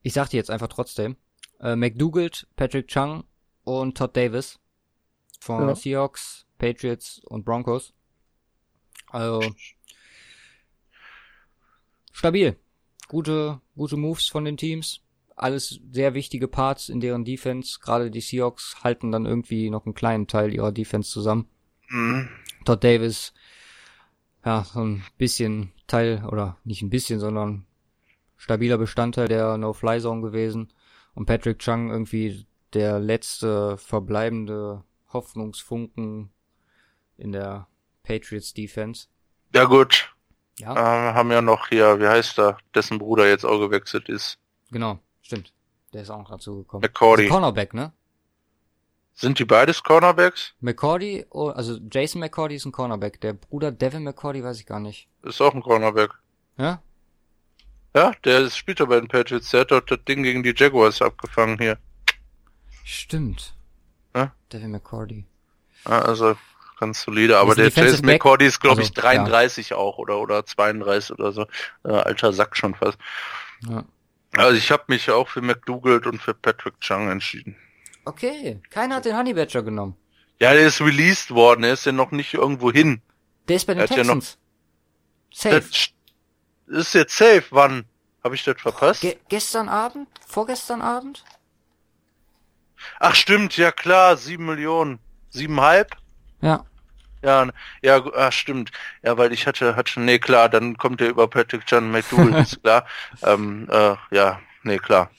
Ich 0.00 0.12
sag 0.12 0.28
die 0.28 0.36
jetzt 0.36 0.48
einfach 0.48 0.68
trotzdem. 0.68 1.16
Äh, 1.58 1.74
McDougald, 1.74 2.46
Patrick 2.54 2.86
Chung 2.86 3.24
und 3.64 3.98
Todd 3.98 4.16
Davis 4.16 4.60
von 5.40 5.66
Ja. 5.66 5.74
Seahawks, 5.74 6.46
Patriots 6.58 7.20
und 7.24 7.44
Broncos. 7.44 7.94
Also 9.08 9.42
stabil. 12.12 12.56
Gute, 13.08 13.60
gute 13.74 13.96
Moves 13.96 14.28
von 14.28 14.44
den 14.44 14.56
Teams. 14.56 15.00
Alles 15.34 15.80
sehr 15.90 16.14
wichtige 16.14 16.46
Parts 16.46 16.88
in 16.88 17.00
deren 17.00 17.24
Defense. 17.24 17.80
Gerade 17.82 18.12
die 18.12 18.20
Seahawks 18.20 18.84
halten 18.84 19.10
dann 19.10 19.26
irgendwie 19.26 19.68
noch 19.68 19.84
einen 19.84 19.96
kleinen 19.96 20.28
Teil 20.28 20.54
ihrer 20.54 20.70
Defense 20.70 21.10
zusammen. 21.10 21.48
mhm. 21.88 22.28
Todd 22.64 22.84
Davis, 22.84 23.32
ja, 24.44 24.64
so 24.64 24.80
ein 24.80 25.04
bisschen 25.16 25.72
Teil, 25.86 26.24
oder 26.26 26.56
nicht 26.64 26.82
ein 26.82 26.90
bisschen, 26.90 27.20
sondern 27.20 27.66
stabiler 28.36 28.78
Bestandteil 28.78 29.28
der 29.28 29.56
No-Fly-Zone 29.58 30.22
gewesen. 30.22 30.72
Und 31.14 31.26
Patrick 31.26 31.58
Chung 31.58 31.90
irgendwie 31.90 32.46
der 32.74 32.98
letzte 33.00 33.76
verbleibende 33.78 34.84
Hoffnungsfunken 35.12 36.30
in 37.16 37.32
der 37.32 37.66
Patriots 38.02 38.54
Defense. 38.54 39.08
ja 39.54 39.64
gut. 39.64 40.14
Ja, 40.58 40.70
Ähm, 40.72 41.14
haben 41.14 41.30
ja 41.30 41.40
noch 41.40 41.68
hier, 41.68 42.00
wie 42.00 42.06
heißt 42.08 42.38
er, 42.40 42.58
dessen 42.74 42.98
Bruder 42.98 43.28
jetzt 43.28 43.44
auch 43.44 43.58
gewechselt 43.60 44.08
ist. 44.08 44.38
genau, 44.70 44.98
stimmt. 45.22 45.52
Der 45.92 46.02
ist 46.02 46.10
auch 46.10 46.18
noch 46.18 46.30
dazu 46.30 46.56
gekommen. 46.58 46.82
McCordy. 46.82 47.22
Also 47.24 47.34
Cornerback, 47.34 47.74
ne? 47.74 47.92
Sind 49.20 49.40
die 49.40 49.44
beides 49.44 49.82
Cornerbacks? 49.82 50.54
McCordy, 50.60 51.26
oh, 51.30 51.48
also 51.48 51.76
Jason 51.90 52.20
McCordy 52.20 52.54
ist 52.54 52.64
ein 52.66 52.70
Cornerback. 52.72 53.20
Der 53.20 53.32
Bruder 53.32 53.72
Devin 53.72 54.04
McCordy 54.04 54.44
weiß 54.44 54.60
ich 54.60 54.66
gar 54.66 54.78
nicht. 54.78 55.08
Ist 55.24 55.40
auch 55.40 55.52
ein 55.54 55.62
Cornerback. 55.62 56.10
Ja? 56.56 56.80
Ja, 57.96 58.12
der 58.24 58.42
ist- 58.42 58.56
spielt 58.56 58.78
ja 58.78 58.84
bei 58.86 59.00
den 59.00 59.08
Patriots. 59.08 59.50
Der 59.50 59.62
hat 59.62 59.72
dort 59.72 59.90
das 59.90 59.98
Ding 60.06 60.22
gegen 60.22 60.44
die 60.44 60.54
Jaguars 60.56 61.02
abgefangen 61.02 61.58
hier. 61.58 61.78
Stimmt. 62.84 63.54
Ja? 64.14 64.32
Devin 64.52 64.70
McCordy. 64.70 65.24
Ja, 65.84 66.02
also 66.02 66.36
ganz 66.78 67.02
solide. 67.02 67.38
Aber 67.38 67.54
ein 67.54 67.56
der 67.56 67.70
Jason. 67.70 68.06
McCordy 68.06 68.46
ist, 68.46 68.60
glaube 68.60 68.82
ich, 68.82 68.90
Also, 68.90 69.00
33 69.00 69.74
auch 69.74 69.98
oder 69.98 70.18
oder 70.20 70.46
32 70.46 71.18
oder 71.18 71.32
so. 71.32 71.42
Äh, 71.84 71.88
alter 71.90 72.32
Sack 72.32 72.56
schon 72.56 72.76
fast. 72.76 72.98
Ja. 73.68 73.84
Also 74.36 74.56
ich 74.56 74.70
habe 74.70 74.84
mich 74.86 75.10
auch 75.10 75.28
für 75.28 75.40
McDougald 75.42 76.06
und 76.06 76.22
für 76.22 76.34
Patrick 76.34 76.78
Chung 76.80 77.10
entschieden. 77.10 77.56
Okay, 78.08 78.58
keiner 78.70 78.96
hat 78.96 79.04
den 79.04 79.16
Honey 79.16 79.34
Badger 79.34 79.62
genommen. 79.62 79.94
Ja, 80.40 80.54
der 80.54 80.66
ist 80.66 80.80
released 80.80 81.30
worden. 81.30 81.62
Er 81.64 81.74
ist 81.74 81.84
ja 81.84 81.92
noch 81.92 82.10
nicht 82.10 82.32
irgendwo 82.32 82.72
hin. 82.72 83.02
Der 83.48 83.56
ist 83.56 83.66
bei 83.66 83.74
den 83.74 83.80
Er 83.80 83.82
hat 83.84 83.90
ja 83.90 84.02
noch- 84.04 84.14
Texans. 84.14 84.38
Safe. 85.30 85.60
Das 86.66 86.86
ist 86.86 86.94
jetzt 86.94 87.16
safe. 87.16 87.44
Wann? 87.50 87.84
Habe 88.24 88.34
ich 88.34 88.44
das 88.44 88.58
verpasst? 88.60 89.02
Ge 89.02 89.16
gestern 89.28 89.68
Abend? 89.68 90.08
Vorgestern 90.26 90.80
Abend? 90.80 91.22
Ach 92.98 93.14
stimmt, 93.14 93.56
ja 93.58 93.72
klar, 93.72 94.16
sieben 94.16 94.46
Millionen. 94.46 95.00
Siebenhalb? 95.28 95.94
Ja. 96.40 96.64
Ja, 97.22 97.48
ja, 97.82 98.06
ah, 98.14 98.30
stimmt. 98.32 98.70
Ja, 99.02 99.18
weil 99.18 99.32
ich 99.32 99.46
hatte, 99.46 99.76
hatte, 99.76 100.00
nee, 100.00 100.18
klar, 100.18 100.48
dann 100.48 100.78
kommt 100.78 101.00
er 101.00 101.08
über 101.08 101.28
Patrick 101.28 101.64
John 101.66 101.90
McDougall, 101.90 102.34
ist 102.42 102.62
klar. 102.62 102.86
Ähm, 103.22 103.68
äh, 103.70 103.96
ja, 104.12 104.40
nee, 104.62 104.78
klar. 104.78 105.10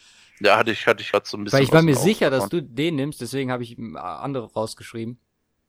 Ja, 0.41 0.57
hatte 0.57 0.71
ich, 0.71 0.87
hatte 0.87 1.01
ich 1.01 1.11
gerade 1.11 1.27
so 1.27 1.37
ein 1.37 1.43
bisschen. 1.43 1.57
Weil 1.57 1.63
ich 1.65 1.71
war 1.71 1.81
mir 1.81 1.95
sicher, 1.95 2.29
dass 2.29 2.47
du 2.49 2.61
den 2.61 2.95
nimmst, 2.95 3.19
deswegen 3.21 3.51
habe 3.51 3.63
ich 3.63 3.77
äh, 3.77 3.97
andere 3.97 4.51
rausgeschrieben. 4.53 5.19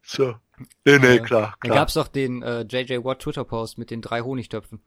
So. 0.02 0.36
Nee, 0.84 0.98
nee, 0.98 1.16
Äh, 1.16 1.18
klar, 1.20 1.56
Da 1.60 1.68
klar. 1.68 1.76
gab's 1.78 1.94
doch 1.94 2.08
den 2.08 2.42
äh, 2.42 2.62
JJ 2.62 3.04
Watt 3.04 3.20
Twitter 3.20 3.44
Post 3.44 3.78
mit 3.78 3.90
den 3.90 4.00
drei 4.02 4.20
Honigtöpfen. 4.22 4.80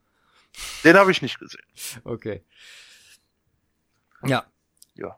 Den 0.84 0.96
habe 0.98 1.12
ich 1.12 1.22
nicht 1.22 1.40
gesehen. 1.40 1.64
Okay. 2.04 2.44
Ja. 4.26 4.46
Ja. 4.96 5.18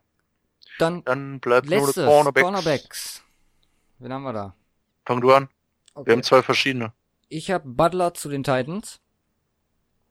Dann 0.78 1.04
Dann 1.04 1.40
bleibt 1.40 1.68
nur 1.68 1.76
letztes 1.78 1.94
der 1.94 2.06
Cornerbacks. 2.06 2.42
Cornerbacks. 2.44 3.22
Wen 3.98 4.12
haben 4.12 4.22
wir 4.24 4.32
da? 4.32 4.54
Fang 5.04 5.20
du 5.20 5.32
an. 5.32 5.48
Wir 5.94 6.00
Okay. 6.02 6.12
haben 6.12 6.22
zwei 6.22 6.42
verschiedene. 6.42 6.92
Ich 7.28 7.50
habe 7.50 7.66
Butler 7.68 8.12
zu 8.14 8.28
den 8.28 8.42
Titans 8.44 9.00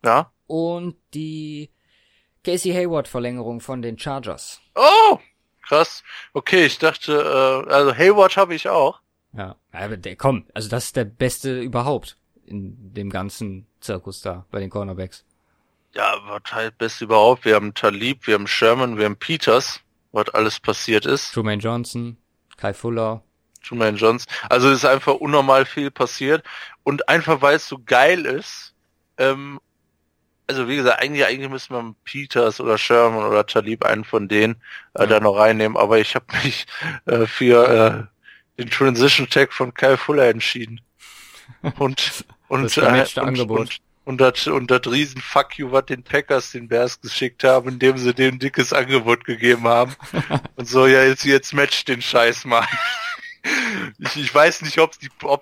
Ja? 0.04 0.32
und 0.48 0.96
die 1.14 1.70
Casey 2.46 2.72
Hayward 2.72 3.08
Verlängerung 3.08 3.60
von 3.60 3.82
den 3.82 3.98
Chargers. 3.98 4.62
Oh! 4.76 5.20
Krass. 5.68 6.04
Okay, 6.34 6.66
ich 6.68 6.78
dachte, 6.78 7.14
äh, 7.68 7.74
also 7.74 7.96
Hayward 7.96 8.38
habe 8.38 8.54
ich 8.54 8.70
auch. 8.70 9.02
Ja, 9.34 9.56
aber 9.72 9.98
der, 9.98 10.16
komm, 10.16 10.46
also 10.54 10.70
das 10.70 10.86
ist 10.86 10.96
der 10.96 11.06
beste 11.06 11.60
überhaupt 11.60 12.18
in 12.46 12.94
dem 12.94 13.10
ganzen 13.10 13.66
Zirkus 13.82 14.22
da 14.22 14.46
bei 14.52 14.60
den 14.60 14.70
Cornerbacks. 14.70 15.26
Ja, 15.96 16.16
was 16.28 16.54
halt 16.54 16.78
best 16.78 17.02
überhaupt. 17.02 17.46
Wir 17.46 17.56
haben 17.56 17.74
Talib, 17.74 18.28
wir 18.28 18.36
haben 18.36 18.48
Sherman, 18.48 18.98
wir 18.98 19.06
haben 19.06 19.18
Peters, 19.18 19.80
was 20.12 20.30
alles 20.30 20.60
passiert 20.60 21.06
ist. 21.06 21.34
Truman 21.34 21.60
Johnson, 21.60 22.18
Kai 22.58 22.74
Fuller. 22.74 23.24
Truman 23.64 23.96
Johnson. 23.96 24.32
Also 24.50 24.70
ist 24.70 24.86
einfach 24.86 25.16
unnormal 25.16 25.66
viel 25.66 25.90
passiert. 25.90 26.46
Und 26.84 27.10
einfach 27.10 27.42
weil 27.42 27.56
es 27.56 27.68
so 27.68 27.80
geil 27.84 28.26
ist, 28.26 28.76
ähm, 29.18 29.60
also 30.48 30.68
wie 30.68 30.76
gesagt, 30.78 31.02
eigentlich, 31.02 31.26
eigentlich 31.26 31.50
müsste 31.50 31.74
man 31.74 31.96
Peters 32.04 32.60
oder 32.60 32.78
Sherman 32.78 33.24
oder 33.26 33.46
Talib 33.46 33.84
einen 33.86 34.04
von 34.04 34.28
denen 34.28 34.56
äh, 34.94 35.02
Ja. 35.02 35.06
da 35.08 35.20
noch 35.20 35.38
reinnehmen, 35.38 35.78
aber 35.78 36.00
ich 36.00 36.16
habe 36.16 36.26
mich 36.44 36.66
äh, 37.06 37.26
für 37.26 38.10
äh, 38.58 38.62
den 38.62 38.70
Transition 38.70 39.30
Tag 39.30 39.54
von 39.54 39.74
Kyle 39.74 39.98
Fuller 39.98 40.30
entschieden. 40.30 40.82
Und 41.80 42.26
und 42.48 42.64
Das 42.64 42.74
vermatchte 42.76 43.22
und, 43.24 43.40
und 43.40 43.80
und 44.06 44.22
das 44.22 44.46
und 44.48 44.70
das 44.70 44.82
riesen 44.86 45.20
Fuck 45.20 45.58
you, 45.58 45.72
was 45.72 45.86
den 45.88 46.04
Packers 46.04 46.52
den 46.52 46.68
Bears 46.68 47.02
geschickt 47.02 47.44
haben, 47.44 47.70
indem 47.70 47.98
sie 47.98 48.14
dem 48.14 48.38
dickes 48.38 48.72
Angebot 48.72 49.26
gegeben 49.26 49.68
haben. 49.68 49.96
und 50.56 50.68
so, 50.68 50.86
ja, 50.86 51.04
jetzt, 51.04 51.26
jetzt 51.26 51.54
matcht 51.54 51.88
den 51.88 52.02
Scheiß 52.04 52.46
mal. 52.46 52.68
Ich, 54.00 54.18
ich 54.18 54.34
weiß 54.34 54.62
nicht, 54.64 54.80
ob 54.80 54.96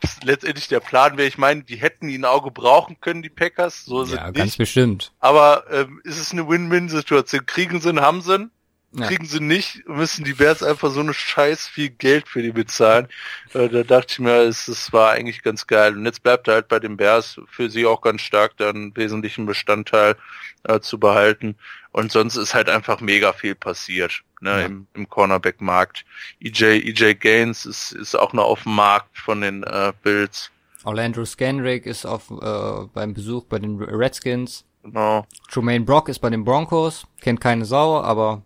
es 0.04 0.24
letztendlich 0.24 0.68
der 0.68 0.80
Plan 0.80 1.18
wäre. 1.18 1.28
Ich 1.28 1.38
meine, 1.38 1.64
die 1.64 1.78
hätten 1.78 2.10
ihn 2.10 2.26
Auge 2.26 2.52
brauchen 2.52 3.00
können, 3.00 3.22
die 3.22 3.30
Packers. 3.30 3.86
So 3.86 4.04
ja, 4.06 4.28
nicht. 4.28 4.36
ganz 4.36 4.58
bestimmt. 4.58 5.12
Aber 5.20 5.66
ähm, 5.72 6.02
ist 6.04 6.20
es 6.20 6.32
eine 6.32 6.48
Win-Win-Situation? 6.48 7.46
Kriegen 7.46 7.80
sie 7.80 7.90
ihn, 7.90 8.02
haben 8.02 8.22
sie 8.22 8.36
ihn? 8.36 8.52
Ja. 8.96 9.08
Kriegen 9.08 9.26
sie 9.26 9.40
nicht, 9.40 9.88
müssen 9.88 10.24
die 10.24 10.34
Bears 10.34 10.62
einfach 10.62 10.92
so 10.92 11.00
eine 11.00 11.16
scheiß 11.16 11.68
viel 11.68 11.90
Geld 11.90 12.28
für 12.28 12.44
die 12.44 12.52
bezahlen. 12.52 13.08
Äh, 13.54 13.68
da 13.68 13.84
dachte 13.84 14.12
ich 14.12 14.20
mir, 14.20 14.42
es, 14.42 14.68
es 14.68 14.94
war 14.94 15.12
eigentlich 15.12 15.42
ganz 15.42 15.66
geil. 15.66 15.98
Und 15.98 16.06
jetzt 16.06 16.22
bleibt 16.22 16.48
er 16.48 16.56
halt 16.56 16.68
bei 16.68 16.80
den 16.80 16.96
Bears 16.96 17.40
für 17.48 17.72
sie 17.72 17.88
auch 17.88 18.02
ganz 18.02 18.22
stark, 18.22 18.56
da 18.58 18.70
einen 18.70 18.96
wesentlichen 18.96 19.48
Bestandteil 19.48 20.16
äh, 20.64 20.80
zu 20.80 21.00
behalten. 21.00 21.56
Und 21.92 22.12
sonst 22.12 22.36
ist 22.36 22.54
halt 22.54 22.70
einfach 22.70 23.02
mega 23.02 23.34
viel 23.34 23.56
passiert 23.56 24.24
ne, 24.44 24.50
Ja. 24.62 24.66
im, 24.68 24.88
im 24.94 25.10
Cornerback-Markt. 25.10 26.06
EJ, 26.40 26.64
EJ 26.90 27.16
Gaines 27.16 27.66
ist, 27.66 27.92
ist 27.94 28.16
auch 28.16 28.34
noch 28.34 28.46
auf 28.46 28.64
dem 28.64 28.76
Markt 28.76 29.18
von 29.18 29.42
den 29.42 29.64
äh, 29.64 29.92
Bills. 30.04 30.52
Orlando 30.84 31.24
Scanrick 31.26 31.86
ist 31.86 32.06
auf 32.06 32.30
äh, 32.30 32.88
beim 32.94 33.14
Besuch 33.14 33.46
bei 33.46 33.58
den 33.60 33.82
Redskins. 33.82 34.66
Genau. 34.84 35.26
Jermaine 35.50 35.86
Brock 35.86 36.10
ist 36.10 36.20
bei 36.20 36.30
den 36.30 36.44
Broncos. 36.44 37.08
Kennt 37.22 37.40
keine 37.40 37.64
Sau, 37.66 38.02
aber 38.02 38.44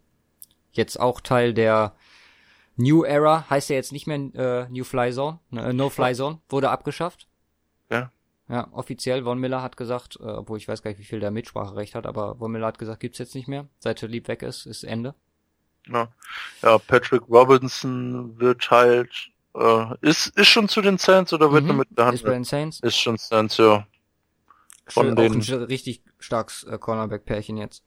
jetzt 0.71 0.99
auch 0.99 1.19
Teil 1.19 1.53
der 1.55 1.93
New 2.75 3.03
Era. 3.03 3.49
Heißt 3.49 3.71
ja 3.71 3.75
jetzt 3.75 3.91
nicht 3.91 4.05
mehr 4.05 4.17
äh, 4.35 4.67
New 4.69 4.83
Fly 4.83 5.11
Zone. 5.11 5.39
Ne, 5.49 5.69
äh, 5.69 5.73
no 5.73 5.89
Fly 5.89 6.13
Zone. 6.13 6.39
Wurde 6.49 6.69
abgeschafft. 6.69 7.27
Ja. 7.89 8.11
Ja, 8.49 8.67
offiziell. 8.71 9.23
Von 9.23 9.39
Miller 9.39 9.63
hat 9.63 9.75
gesagt, 9.75 10.17
äh, 10.21 10.25
obwohl 10.25 10.57
ich 10.59 10.67
weiß 10.67 10.83
gar 10.83 10.91
nicht, 10.91 10.99
wie 10.99 11.05
viel 11.05 11.19
der 11.19 11.31
Mitspracherecht 11.31 11.95
hat, 11.95 12.05
aber 12.05 12.35
Von 12.35 12.51
Miller 12.51 12.67
hat 12.67 12.77
gesagt, 12.77 12.99
gibt's 12.99 13.17
jetzt 13.17 13.33
nicht 13.33 13.47
mehr. 13.47 13.67
Seit 13.79 13.99
Lieb 14.03 14.27
weg 14.27 14.43
ist, 14.43 14.67
ist 14.67 14.83
Ende. 14.83 15.15
Ja, 15.91 16.07
ja 16.61 16.77
Patrick 16.77 17.23
Robinson 17.29 18.39
wird 18.39 18.69
halt, 18.69 19.29
äh, 19.55 19.85
ist, 20.01 20.27
ist 20.37 20.47
schon 20.47 20.67
zu 20.67 20.81
den 20.81 20.97
Saints 20.97 21.33
oder 21.33 21.51
wird 21.51 21.65
Mhm. 21.65 21.77
mit 21.77 21.87
der 21.97 22.05
Hand? 22.07 22.15
Ist 22.15 22.23
bei 22.23 22.31
den 22.33 22.43
Saints. 22.43 22.79
Ist 22.81 22.97
schon 22.97 23.17
Saints, 23.17 23.57
ja. 23.57 23.85
Von 24.87 25.11
Auch 25.11 25.15
den- 25.15 25.33
ein 25.33 25.63
richtig 25.63 26.01
starkes 26.19 26.63
äh, 26.63 26.77
Cornerback-Pärchen 26.77 27.57
jetzt. 27.57 27.83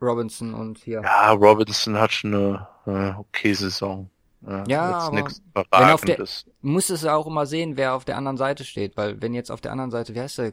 Robinson 0.00 0.54
und 0.54 0.78
hier. 0.78 1.02
Ja, 1.02 1.32
Robinson 1.32 1.96
hat 1.98 2.12
schon 2.12 2.34
eine 2.34 2.68
äh, 2.86 3.18
okay 3.18 3.52
Saison. 3.52 4.08
Ja, 4.40 4.64
Ja, 4.68 4.82
aber 4.98 5.16
wenn 5.16 5.90
auf 5.90 6.02
der- 6.02 6.24
muss 6.62 6.90
es 6.90 7.02
ja 7.02 7.16
auch 7.16 7.26
immer 7.26 7.46
sehen, 7.46 7.76
wer 7.76 7.94
auf 7.94 8.04
der 8.04 8.16
anderen 8.16 8.36
Seite 8.36 8.64
steht, 8.64 8.96
weil 8.96 9.20
wenn 9.20 9.34
jetzt 9.34 9.50
auf 9.50 9.60
der 9.60 9.72
anderen 9.72 9.90
Seite, 9.90 10.14
wie 10.14 10.20
heißt 10.20 10.38
der, 10.38 10.52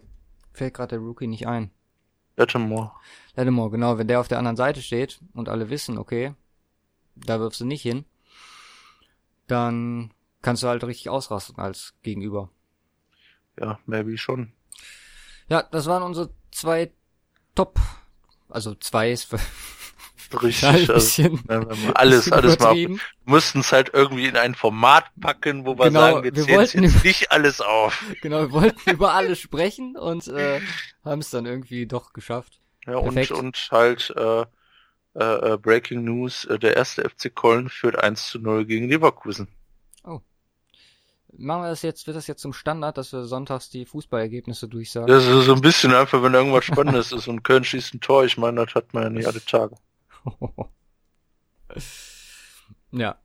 fällt 0.53 0.73
gerade 0.73 0.95
der 0.97 0.99
Rookie 0.99 1.27
nicht 1.27 1.45
ein. 1.47 1.69
Lattimore. 2.37 2.91
Lattimore, 3.35 3.69
genau, 3.69 3.97
wenn 3.99 4.07
der 4.07 4.19
auf 4.19 4.27
der 4.27 4.39
anderen 4.39 4.57
Seite 4.57 4.81
steht 4.81 5.19
und 5.33 5.47
alle 5.49 5.69
wissen, 5.69 5.97
okay, 5.99 6.33
da 7.15 7.39
wirfst 7.39 7.61
du 7.61 7.65
nicht 7.65 7.81
hin, 7.81 8.05
dann 9.47 10.11
kannst 10.41 10.63
du 10.63 10.67
halt 10.67 10.83
richtig 10.83 11.09
ausrasten 11.09 11.57
als 11.57 11.93
Gegenüber. 12.03 12.49
Ja, 13.59 13.79
maybe 13.85 14.17
schon. 14.17 14.51
Ja, 15.47 15.63
das 15.63 15.85
waren 15.85 16.03
unsere 16.03 16.29
zwei 16.51 16.91
Top, 17.53 17.79
also 18.49 18.75
zwei 18.75 19.11
ist 19.11 19.23
für 19.25 19.39
Richtig. 20.41 20.63
Also, 20.65 20.93
bisschen, 20.93 21.39
wir 21.47 21.55
haben 21.55 21.91
alles, 21.93 22.31
alles 22.31 22.59
mal. 22.59 22.65
übertrieben. 22.65 22.99
Mussten 23.25 23.59
es 23.59 23.71
halt 23.71 23.91
irgendwie 23.93 24.25
in 24.27 24.35
ein 24.35 24.55
Format 24.55 25.05
packen, 25.21 25.65
wo 25.65 25.77
wir 25.77 25.85
Genau, 25.85 25.99
sagen, 25.99 26.23
wir 26.23 26.35
wir 26.35 26.43
zählen 26.43 26.57
wollten 26.57 26.83
jetzt 26.83 27.03
nicht 27.05 27.31
alles 27.31 27.61
auf. 27.61 28.03
Genau, 28.21 28.39
wir 28.41 28.51
wollten 28.51 28.89
über 28.89 29.13
alles 29.13 29.39
sprechen 29.39 29.95
und 29.95 30.27
äh, 30.27 30.59
haben 31.03 31.21
es 31.21 31.29
dann 31.29 31.45
irgendwie 31.45 31.85
doch 31.85 32.11
geschafft. 32.11 32.59
Ja, 32.85 32.97
und, 32.97 33.31
und 33.31 33.67
halt 33.71 34.13
äh, 34.15 34.45
äh, 35.15 35.53
äh, 35.53 35.57
Breaking 35.57 36.03
News, 36.03 36.45
äh, 36.45 36.59
der 36.59 36.75
erste 36.75 37.07
FC 37.07 37.33
Köln 37.33 37.69
führt 37.69 37.97
1 37.97 38.27
zu 38.27 38.39
0 38.39 38.65
gegen 38.65 38.89
Leverkusen. 38.89 39.47
Machen 41.37 41.63
wir 41.63 41.69
das 41.69 41.81
jetzt, 41.81 42.07
wird 42.07 42.15
das 42.15 42.27
jetzt 42.27 42.41
zum 42.41 42.53
Standard, 42.53 42.97
dass 42.97 43.11
wir 43.11 43.25
sonntags 43.25 43.69
die 43.69 43.85
Fußballergebnisse 43.85 44.67
durchsagen? 44.67 45.07
Das 45.07 45.25
ist 45.25 45.45
so 45.45 45.53
ein 45.53 45.61
bisschen 45.61 45.93
einfach, 45.93 46.23
wenn 46.23 46.33
irgendwas 46.33 46.63
Spannendes 46.63 47.11
ist 47.11 47.27
und 47.27 47.43
Köln 47.43 47.63
schießt 47.63 47.93
ein 47.93 47.99
Tor, 47.99 48.23
ich 48.23 48.37
meine, 48.37 48.65
das 48.65 48.73
hat 48.73 48.93
man 48.93 49.03
ja 49.03 49.09
nicht 49.09 49.27
alle 49.27 49.43
Tage. 49.43 49.75
ja. 52.91 53.17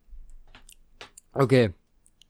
Okay. 1.32 1.72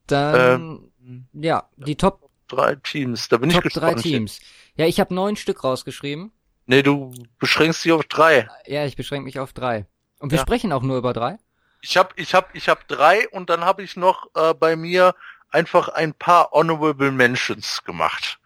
Dann, 0.07 0.91
ja, 1.33 1.69
die 1.77 1.97
Top, 1.97 2.31
Drei 2.49 2.75
Teams, 2.75 3.29
da 3.29 3.37
bin 3.39 3.51
Top 3.51 3.65
ich 3.65 3.73
drei 3.73 3.95
gespannt. 3.95 4.03
Teams. 4.03 4.41
Ja, 4.77 4.87
ich 4.87 4.99
habe 4.99 5.15
neun 5.15 5.37
Stück 5.37 5.63
rausgeschrieben. 5.63 6.33
Nee, 6.71 6.83
du 6.85 7.13
beschränkst 7.41 7.85
dich 7.85 7.91
auf 7.91 8.05
drei. 8.05 8.49
Ja, 8.65 8.85
ich 8.87 8.95
beschränke 8.95 9.25
mich 9.25 9.41
auf 9.41 9.53
drei. 9.53 9.87
Und 10.21 10.31
wir 10.31 10.39
Ja. 10.39 10.43
sprechen 10.43 10.73
auch 10.73 10.83
nur 10.83 10.99
über 10.99 11.13
drei. 11.13 11.37
Ich 11.83 11.97
hab, 11.97 12.17
ich 12.17 12.33
hab, 12.33 12.55
ich 12.55 12.69
hab 12.69 12.87
drei 12.87 13.29
und 13.31 13.51
dann 13.51 13.65
habe 13.65 13.83
ich 13.83 13.97
noch 13.97 14.29
äh, 14.37 14.55
bei 14.55 14.77
mir 14.77 15.17
einfach 15.51 15.89
ein 15.89 16.15
paar 16.15 16.53
Honorable 16.53 17.11
Mentions 17.11 17.83
gemacht. 17.83 18.39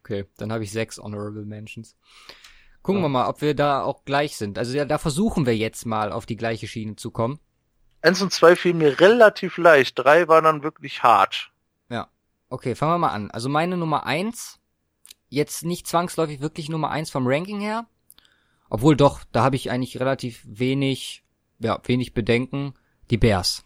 Okay, 0.00 0.26
dann 0.36 0.52
habe 0.52 0.64
ich 0.64 0.70
sechs 0.70 0.98
Honorable 0.98 1.46
Mentions. 1.46 1.96
Gucken 2.82 3.00
Ja. 3.00 3.06
wir 3.06 3.08
mal, 3.08 3.26
ob 3.26 3.40
wir 3.40 3.54
da 3.54 3.80
auch 3.82 4.04
gleich 4.04 4.36
sind. 4.36 4.58
Also 4.58 4.76
ja, 4.76 4.84
da 4.84 4.98
versuchen 4.98 5.46
wir 5.46 5.56
jetzt 5.56 5.86
mal 5.86 6.12
auf 6.12 6.26
die 6.26 6.36
gleiche 6.36 6.68
Schiene 6.68 6.96
zu 6.96 7.10
kommen. 7.10 7.40
Eins 8.02 8.20
und 8.20 8.34
zwei 8.34 8.54
fielen 8.54 8.76
mir 8.76 9.00
relativ 9.00 9.56
leicht, 9.56 9.98
drei 9.98 10.28
waren 10.28 10.44
dann 10.44 10.62
wirklich 10.62 11.02
hart. 11.02 11.50
Okay, 12.48 12.76
fangen 12.76 12.92
wir 12.92 12.98
mal 12.98 13.08
an. 13.08 13.30
Also 13.32 13.48
meine 13.48 13.76
Nummer 13.76 14.06
eins, 14.06 14.60
jetzt 15.28 15.64
nicht 15.64 15.86
zwangsläufig 15.86 16.40
wirklich 16.40 16.68
Nummer 16.68 16.90
eins 16.90 17.10
vom 17.10 17.26
Ranking 17.26 17.60
her. 17.60 17.86
Obwohl 18.68 18.96
doch, 18.96 19.24
da 19.32 19.42
habe 19.44 19.56
ich 19.56 19.70
eigentlich 19.70 20.00
relativ 20.00 20.42
wenig, 20.44 21.24
ja, 21.58 21.80
wenig 21.84 22.14
Bedenken. 22.14 22.74
Die 23.10 23.16
Bears. 23.16 23.64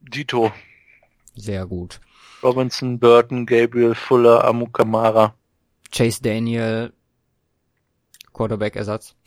Dito, 0.00 0.52
Sehr 1.34 1.66
gut. 1.66 2.00
Robinson, 2.42 2.98
Burton, 2.98 3.46
Gabriel, 3.46 3.94
Fuller, 3.94 4.44
Amukamara. 4.44 5.34
Chase 5.90 6.22
Daniel, 6.22 6.92
Quarterback-Ersatz. 8.32 9.16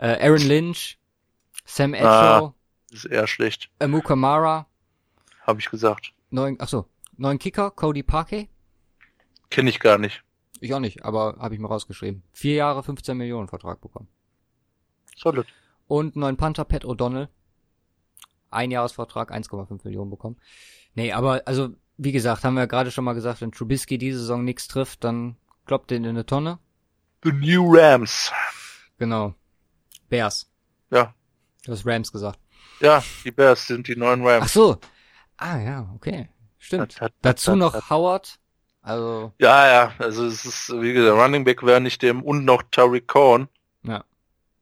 Äh, 0.00 0.24
Aaron 0.28 0.46
Lynch, 0.46 0.96
Sam 1.64 1.92
Ah. 1.94 2.54
Das 2.88 3.04
ist 3.04 3.06
eher 3.06 3.26
schlecht, 3.26 3.68
Amu 3.80 4.00
Kamara, 4.00 4.68
habe 5.42 5.58
ich 5.58 5.68
gesagt. 5.68 6.12
neun, 6.30 6.56
ach 6.60 6.68
so, 6.68 6.86
neun 7.16 7.40
Kicker, 7.40 7.72
Cody 7.72 8.04
Parkey. 8.04 8.48
Kenne 9.50 9.70
ich 9.70 9.80
gar 9.80 9.98
nicht. 9.98 10.22
Ich 10.60 10.74
auch 10.74 10.80
nicht, 10.80 11.04
aber 11.04 11.36
habe 11.38 11.54
ich 11.54 11.60
mir 11.60 11.68
rausgeschrieben. 11.68 12.22
Vier 12.32 12.54
Jahre, 12.54 12.82
15 12.82 13.16
Millionen 13.16 13.48
Vertrag 13.48 13.80
bekommen. 13.80 14.08
Solid. 15.16 15.46
Und 15.86 16.16
neun 16.16 16.36
Panther, 16.36 16.64
Pat 16.64 16.84
O'Donnell. 16.84 17.28
Ein 18.50 18.70
Jahresvertrag, 18.70 19.30
1,5 19.32 19.80
Millionen 19.84 20.10
bekommen. 20.10 20.36
Nee, 20.94 21.12
aber 21.12 21.42
also, 21.46 21.70
wie 21.96 22.12
gesagt, 22.12 22.44
haben 22.44 22.54
wir 22.54 22.60
ja 22.62 22.66
gerade 22.66 22.90
schon 22.90 23.04
mal 23.04 23.12
gesagt, 23.12 23.40
wenn 23.40 23.52
Trubisky 23.52 23.98
diese 23.98 24.18
Saison 24.18 24.44
nichts 24.44 24.68
trifft, 24.68 25.04
dann 25.04 25.36
kloppt 25.66 25.90
den 25.90 26.04
in 26.04 26.10
eine 26.10 26.26
Tonne. 26.26 26.58
The 27.24 27.32
New 27.32 27.74
Rams. 27.76 28.32
Genau. 28.98 29.34
Bears. 30.08 30.50
Ja. 30.90 31.14
Du 31.64 31.72
hast 31.72 31.86
Rams 31.86 32.10
gesagt. 32.10 32.38
Ja, 32.80 33.02
die 33.24 33.30
Bears 33.30 33.66
sind 33.66 33.86
die 33.88 33.96
neuen 33.96 34.22
Ach 34.22 34.26
Rams. 34.26 34.52
so. 34.52 34.78
Ah 35.36 35.58
ja, 35.58 35.92
okay. 35.94 36.28
Stimmt. 36.58 36.94
Hat- 36.96 37.00
hat- 37.00 37.14
Dazu 37.22 37.52
hat- 37.52 37.58
noch 37.58 37.90
Howard. 37.90 38.38
Also, 38.88 39.34
Ja, 39.38 39.66
ja, 39.68 39.92
also 39.98 40.24
es 40.26 40.46
ist, 40.46 40.70
wie 40.80 40.94
gesagt, 40.94 41.14
Running 41.20 41.44
Back 41.44 41.62
wäre 41.62 41.78
nicht 41.80 42.00
dem 42.00 42.22
und 42.22 42.46
noch 42.46 42.62
Tariq 42.70 43.06
Cohen. 43.06 43.48
ja. 43.82 44.02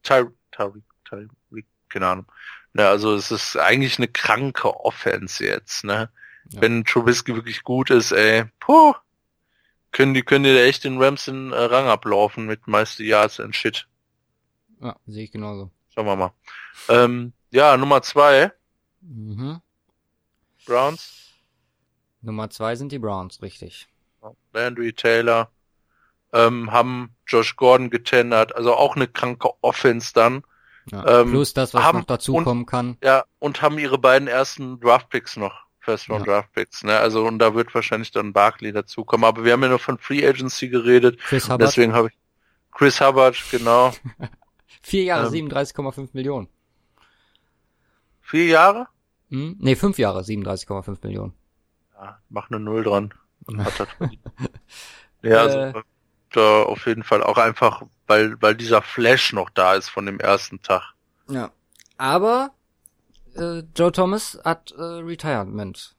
Ty 0.02 0.26
Tyreek, 0.50 0.82
Tyreek, 1.04 1.66
keine 1.88 2.08
Ahnung. 2.08 2.26
Ja, 2.74 2.88
also 2.90 3.14
es 3.14 3.30
ist 3.30 3.56
eigentlich 3.56 3.98
eine 3.98 4.08
kranke 4.08 4.68
Offense 4.84 5.44
jetzt, 5.44 5.84
ne? 5.84 6.10
Ja. 6.50 6.60
Wenn 6.60 6.84
Trubisky 6.84 7.34
wirklich 7.34 7.62
gut 7.62 7.90
ist, 7.90 8.10
ey, 8.12 8.44
puh, 8.60 8.94
können 9.92 10.12
die, 10.14 10.22
können 10.22 10.44
die 10.44 10.54
da 10.54 10.60
echt 10.60 10.82
den 10.84 11.00
Rams 11.02 11.26
den 11.26 11.52
äh, 11.52 11.56
Rang 11.56 11.86
ablaufen 11.86 12.46
mit 12.46 12.66
meiste 12.66 13.04
Yards 13.04 13.38
and 13.40 13.54
Shit. 13.54 13.86
Ja, 14.80 14.96
sehe 15.06 15.24
ich 15.24 15.30
genauso. 15.32 15.70
Schauen 15.94 16.06
wir 16.06 16.16
mal. 16.16 16.32
Ähm, 16.88 17.32
ja, 17.50 17.76
Nummer 17.76 18.02
zwei, 18.02 18.50
Mhm. 19.00 19.60
Browns, 20.66 21.30
Nummer 22.22 22.50
zwei 22.50 22.74
sind 22.76 22.90
die 22.92 22.98
Browns, 22.98 23.40
richtig. 23.40 23.86
Landry 24.52 24.92
Taylor, 24.92 25.50
ähm, 26.32 26.70
haben 26.72 27.14
Josh 27.26 27.56
Gordon 27.56 27.90
getendert, 27.90 28.54
also 28.56 28.74
auch 28.74 28.96
eine 28.96 29.06
kranke 29.08 29.50
Offense 29.62 30.12
dann. 30.14 30.42
Ja. 30.90 31.20
Ähm, 31.22 31.30
Plus 31.30 31.52
das, 31.54 31.74
was 31.74 31.82
haben- 31.82 31.98
noch 31.98 32.04
dazu 32.06 32.34
und- 32.34 32.44
kommen 32.44 32.66
kann. 32.66 32.96
Ja, 33.02 33.24
und 33.38 33.60
haben 33.62 33.78
ihre 33.78 33.98
beiden 33.98 34.28
ersten 34.28 34.78
Draftpicks 34.80 35.36
noch. 35.36 35.66
First 35.80 36.08
Round 36.10 36.26
Ja. 36.26 36.34
Draftpicks, 36.40 36.82
ne? 36.84 36.98
Also 36.98 37.24
und 37.26 37.38
da 37.38 37.54
wird 37.54 37.72
wahrscheinlich 37.74 38.10
dann 38.10 38.32
Barkley 38.32 38.72
dazukommen. 38.72 39.24
Aber 39.24 39.44
wir 39.44 39.52
haben 39.52 39.62
ja 39.62 39.68
nur 39.68 39.78
von 39.78 39.98
Free 39.98 40.26
Agency 40.26 40.68
geredet. 40.68 41.18
Chris 41.20 41.44
Hubbard. 41.44 41.62
Deswegen 41.62 41.92
habe 41.92 42.08
ich 42.08 42.14
Chris 42.72 43.00
Hubbard, 43.00 43.36
genau. 43.52 43.92
Vier 44.82 45.04
Jahre, 45.04 45.26
ähm, 45.36 45.48
37,5 45.48 46.10
Millionen. 46.12 46.48
Vier 48.20 48.46
Jahre? 48.46 48.88
Hm? 49.30 49.56
Nee, 49.60 49.76
fünf 49.76 49.98
Jahre, 49.98 50.22
37,5 50.24 50.98
Millionen. 51.02 51.34
Ja, 51.94 52.18
mach 52.28 52.50
eine 52.50 52.60
Null 52.60 52.82
dran. 52.84 53.14
Ja, 55.22 55.42
also 55.42 55.58
Äh. 55.58 55.82
da 56.32 56.62
auf 56.62 56.86
jeden 56.86 57.02
Fall 57.02 57.22
auch 57.22 57.38
einfach, 57.38 57.82
weil, 58.06 58.40
weil 58.42 58.54
dieser 58.54 58.82
Flash 58.82 59.32
noch 59.32 59.50
da 59.50 59.74
ist 59.74 59.88
von 59.88 60.06
dem 60.06 60.20
ersten 60.20 60.60
Tag. 60.62 60.94
Ja. 61.28 61.50
Aber 61.96 62.50
äh, 63.34 63.62
Joe 63.74 63.90
Thomas 63.92 64.38
hat 64.44 64.72
äh, 64.72 64.82
Retirement 64.82 65.96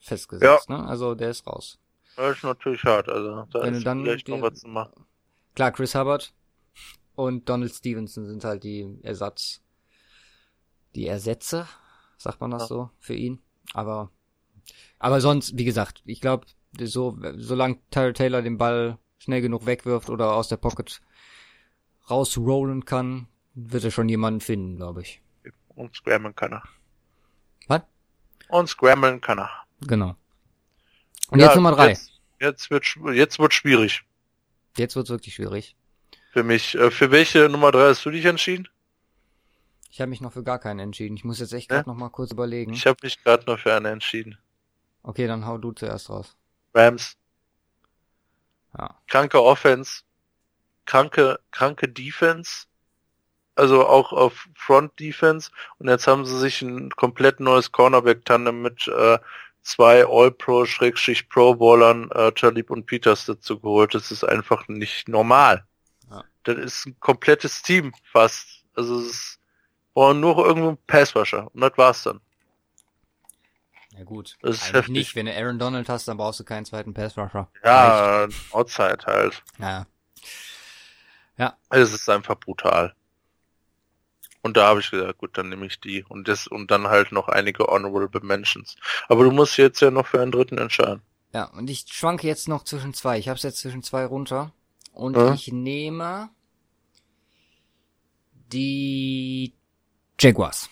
festgesetzt. 0.00 0.68
Ne? 0.68 0.84
Also 0.86 1.14
der 1.14 1.30
ist 1.30 1.46
raus. 1.46 1.78
Das 2.16 2.36
ist 2.38 2.44
natürlich 2.44 2.82
hart, 2.84 3.08
also 3.08 3.46
da 3.52 3.62
Wenn 3.62 3.74
ist 3.74 3.86
dann 3.86 4.02
vielleicht 4.02 4.28
noch 4.28 4.40
was 4.42 4.60
zu 4.60 4.68
machen. 4.68 5.06
Klar, 5.54 5.70
Chris 5.72 5.94
Hubbard 5.94 6.32
und 7.14 7.48
Donald 7.48 7.72
Stevenson 7.74 8.26
sind 8.26 8.44
halt 8.44 8.64
die 8.64 8.98
Ersatz, 9.02 9.62
die 10.94 11.06
Ersätze, 11.06 11.66
sagt 12.18 12.40
man 12.40 12.50
das 12.50 12.62
Ja. 12.62 12.66
so, 12.68 12.90
für 12.98 13.14
ihn. 13.14 13.40
Aber, 13.74 14.10
aber 14.98 15.20
sonst, 15.20 15.56
wie 15.56 15.64
gesagt, 15.64 16.02
ich 16.04 16.20
glaube, 16.20 16.46
so, 16.80 17.18
solange 17.36 17.78
Tyler 17.90 18.12
Taylor 18.14 18.42
den 18.42 18.58
Ball 18.58 18.98
schnell 19.18 19.40
genug 19.40 19.66
wegwirft 19.66 20.10
oder 20.10 20.32
aus 20.34 20.48
der 20.48 20.56
Pocket 20.58 21.00
rausrollen 22.10 22.84
kann, 22.84 23.28
wird 23.54 23.84
er 23.84 23.90
schon 23.90 24.08
jemanden 24.08 24.40
finden, 24.40 24.76
glaube 24.76 25.02
ich. 25.02 25.20
Und 25.74 25.94
scrammeln 25.96 26.34
kann 26.34 26.52
er. 26.52 26.62
Was? 27.68 27.82
Und 28.48 28.68
scrammeln 28.68 29.20
kann 29.20 29.38
er. 29.38 29.50
Genau. 29.80 30.14
Und 31.30 31.40
Ja, 31.40 31.46
jetzt 31.46 31.56
Nummer 31.56 31.72
drei. 31.72 31.88
Jetzt, 31.90 32.10
jetzt 32.40 32.70
wird 32.70 32.84
jetzt 33.14 33.38
wird 33.38 33.52
schwierig 33.54 34.02
Jetzt 34.76 34.94
wird's 34.94 35.10
wirklich 35.10 35.34
schwierig. 35.34 35.74
für 36.32 36.42
mich. 36.44 36.74
Äh, 36.74 36.90
Für 36.90 37.10
welche 37.10 37.48
Nummer 37.48 37.72
drei 37.72 37.88
hast 37.88 38.04
du 38.04 38.10
dich 38.10 38.26
entschieden? 38.26 38.68
Ich 39.90 40.00
habe 40.02 40.10
mich 40.10 40.20
noch 40.20 40.34
für 40.34 40.42
gar 40.44 40.58
keinen 40.58 40.80
entschieden. 40.80 41.16
Ich 41.16 41.24
muss 41.24 41.40
jetzt 41.40 41.54
echt 41.54 41.70
Ja? 41.70 41.76
gerade 41.78 41.88
noch 41.88 41.96
mal 41.96 42.10
kurz 42.10 42.30
überlegen. 42.30 42.74
Ich 42.74 42.86
habe 42.86 42.98
mich 43.02 43.22
gerade 43.24 43.46
noch 43.46 43.58
für 43.58 43.74
eine 43.74 43.88
entschieden. 43.88 44.36
Okay, 45.06 45.26
dann 45.28 45.46
hau 45.46 45.56
du 45.56 45.70
zuerst 45.70 46.10
raus. 46.10 46.36
Rams. 46.74 47.16
Ja. 48.76 48.98
Kranke 49.06 49.40
Offense. 49.40 50.02
Kranke, 50.84 51.38
kranke 51.52 51.88
Defense. 51.88 52.64
Also 53.54 53.86
auch 53.86 54.12
auf 54.12 54.48
Front 54.56 54.98
Defense. 54.98 55.52
Und 55.78 55.88
jetzt 55.88 56.08
haben 56.08 56.26
sie 56.26 56.36
sich 56.36 56.60
ein 56.60 56.90
komplett 56.90 57.38
neues 57.38 57.70
Cornerback-Tandem 57.70 58.60
mit 58.60 58.88
äh, 58.88 59.20
zwei 59.62 60.04
All-Pro-Pro-Ballern, 60.04 62.10
äh, 62.10 62.32
Talib 62.32 62.70
und 62.70 62.86
Peters 62.86 63.26
dazu 63.26 63.60
geholt. 63.60 63.94
Das 63.94 64.10
ist 64.10 64.24
einfach 64.24 64.66
nicht 64.66 65.08
normal. 65.08 65.64
Ja. 66.10 66.24
Das 66.42 66.56
ist 66.56 66.86
ein 66.86 66.98
komplettes 66.98 67.62
Team 67.62 67.92
fast. 68.02 68.64
Also 68.74 68.98
es 68.98 69.06
ist, 69.06 69.38
brauchen 69.94 70.18
nur 70.18 70.44
irgendwo 70.44 70.70
einen 70.70 70.78
Passwasher. 70.88 71.48
Und 71.54 71.60
das 71.60 71.74
war's 71.76 72.02
dann. 72.02 72.20
Ja 73.96 74.04
gut. 74.04 74.36
Das 74.42 74.56
ist 74.56 74.62
Eigentlich 74.64 74.74
heftig. 74.74 74.92
nicht. 74.94 75.16
Wenn 75.16 75.26
du 75.26 75.34
Aaron 75.36 75.58
Donald 75.58 75.88
hast, 75.88 76.06
dann 76.08 76.16
brauchst 76.18 76.38
du 76.40 76.44
keinen 76.44 76.64
zweiten 76.66 76.92
Pass 76.94 77.16
Rusher. 77.16 77.48
Ja, 77.64 78.28
Outside 78.52 78.98
halt. 79.06 79.42
Ja. 79.58 79.86
Es 81.70 81.92
ist 81.92 82.08
einfach 82.08 82.36
brutal. 82.36 82.94
Und 84.42 84.56
da 84.56 84.68
habe 84.68 84.80
ich 84.80 84.90
gesagt, 84.90 85.18
gut, 85.18 85.36
dann 85.36 85.48
nehme 85.48 85.66
ich 85.66 85.80
die. 85.80 86.04
Und 86.04 86.28
das, 86.28 86.46
und 86.46 86.70
dann 86.70 86.86
halt 86.88 87.10
noch 87.12 87.28
einige 87.28 87.64
Honorable 87.64 88.20
Mentions. 88.22 88.76
Aber 89.08 89.24
du 89.24 89.30
musst 89.32 89.56
jetzt 89.56 89.80
ja 89.80 89.90
noch 89.90 90.06
für 90.06 90.20
einen 90.22 90.30
dritten 90.32 90.56
entscheiden. 90.58 91.02
Ja, 91.32 91.44
und 91.50 91.68
ich 91.68 91.84
schwanke 91.88 92.26
jetzt 92.26 92.46
noch 92.48 92.62
zwischen 92.64 92.94
zwei. 92.94 93.18
Ich 93.18 93.28
habe 93.28 93.38
jetzt 93.40 93.58
zwischen 93.58 93.82
zwei 93.82 94.04
runter. 94.06 94.52
Und 94.92 95.16
Ja. 95.16 95.34
ich 95.34 95.50
nehme 95.52 96.30
die 98.52 99.52
Jaguars. 100.20 100.70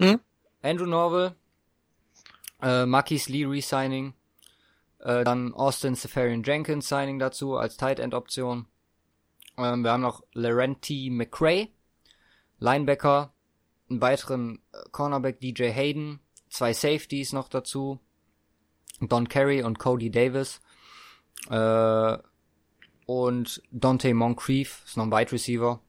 Hm? 0.00 0.20
Andrew 0.62 0.86
Norville, 0.86 1.36
äh, 2.62 2.86
Marquis 2.86 3.28
Lee 3.28 3.44
Resigning, 3.44 4.14
äh, 5.00 5.24
dann 5.24 5.54
Austin 5.54 5.94
Safarian 5.94 6.42
Jenkins 6.42 6.88
Signing 6.88 7.18
dazu 7.18 7.56
als 7.56 7.76
Tight 7.76 7.98
End 7.98 8.14
Option. 8.14 8.66
Ähm, 9.56 9.82
wir 9.82 9.92
haben 9.92 10.02
noch 10.02 10.22
Laurenti 10.32 11.10
McCray, 11.10 11.72
Linebacker, 12.58 13.32
einen 13.88 14.00
weiteren 14.00 14.60
äh, 14.72 14.78
Cornerback 14.92 15.40
DJ 15.40 15.70
Hayden, 15.70 16.20
zwei 16.48 16.72
Safeties 16.72 17.32
noch 17.32 17.48
dazu, 17.48 18.00
Don 19.00 19.28
Carey 19.28 19.62
und 19.62 19.78
Cody 19.78 20.10
Davis. 20.10 20.60
Äh, 21.48 22.18
und 23.06 23.62
Dante 23.72 24.14
Moncrief 24.14 24.82
ist 24.86 24.96
noch 24.96 25.04
ein 25.04 25.10
Wide 25.10 25.32
Receiver. 25.32 25.80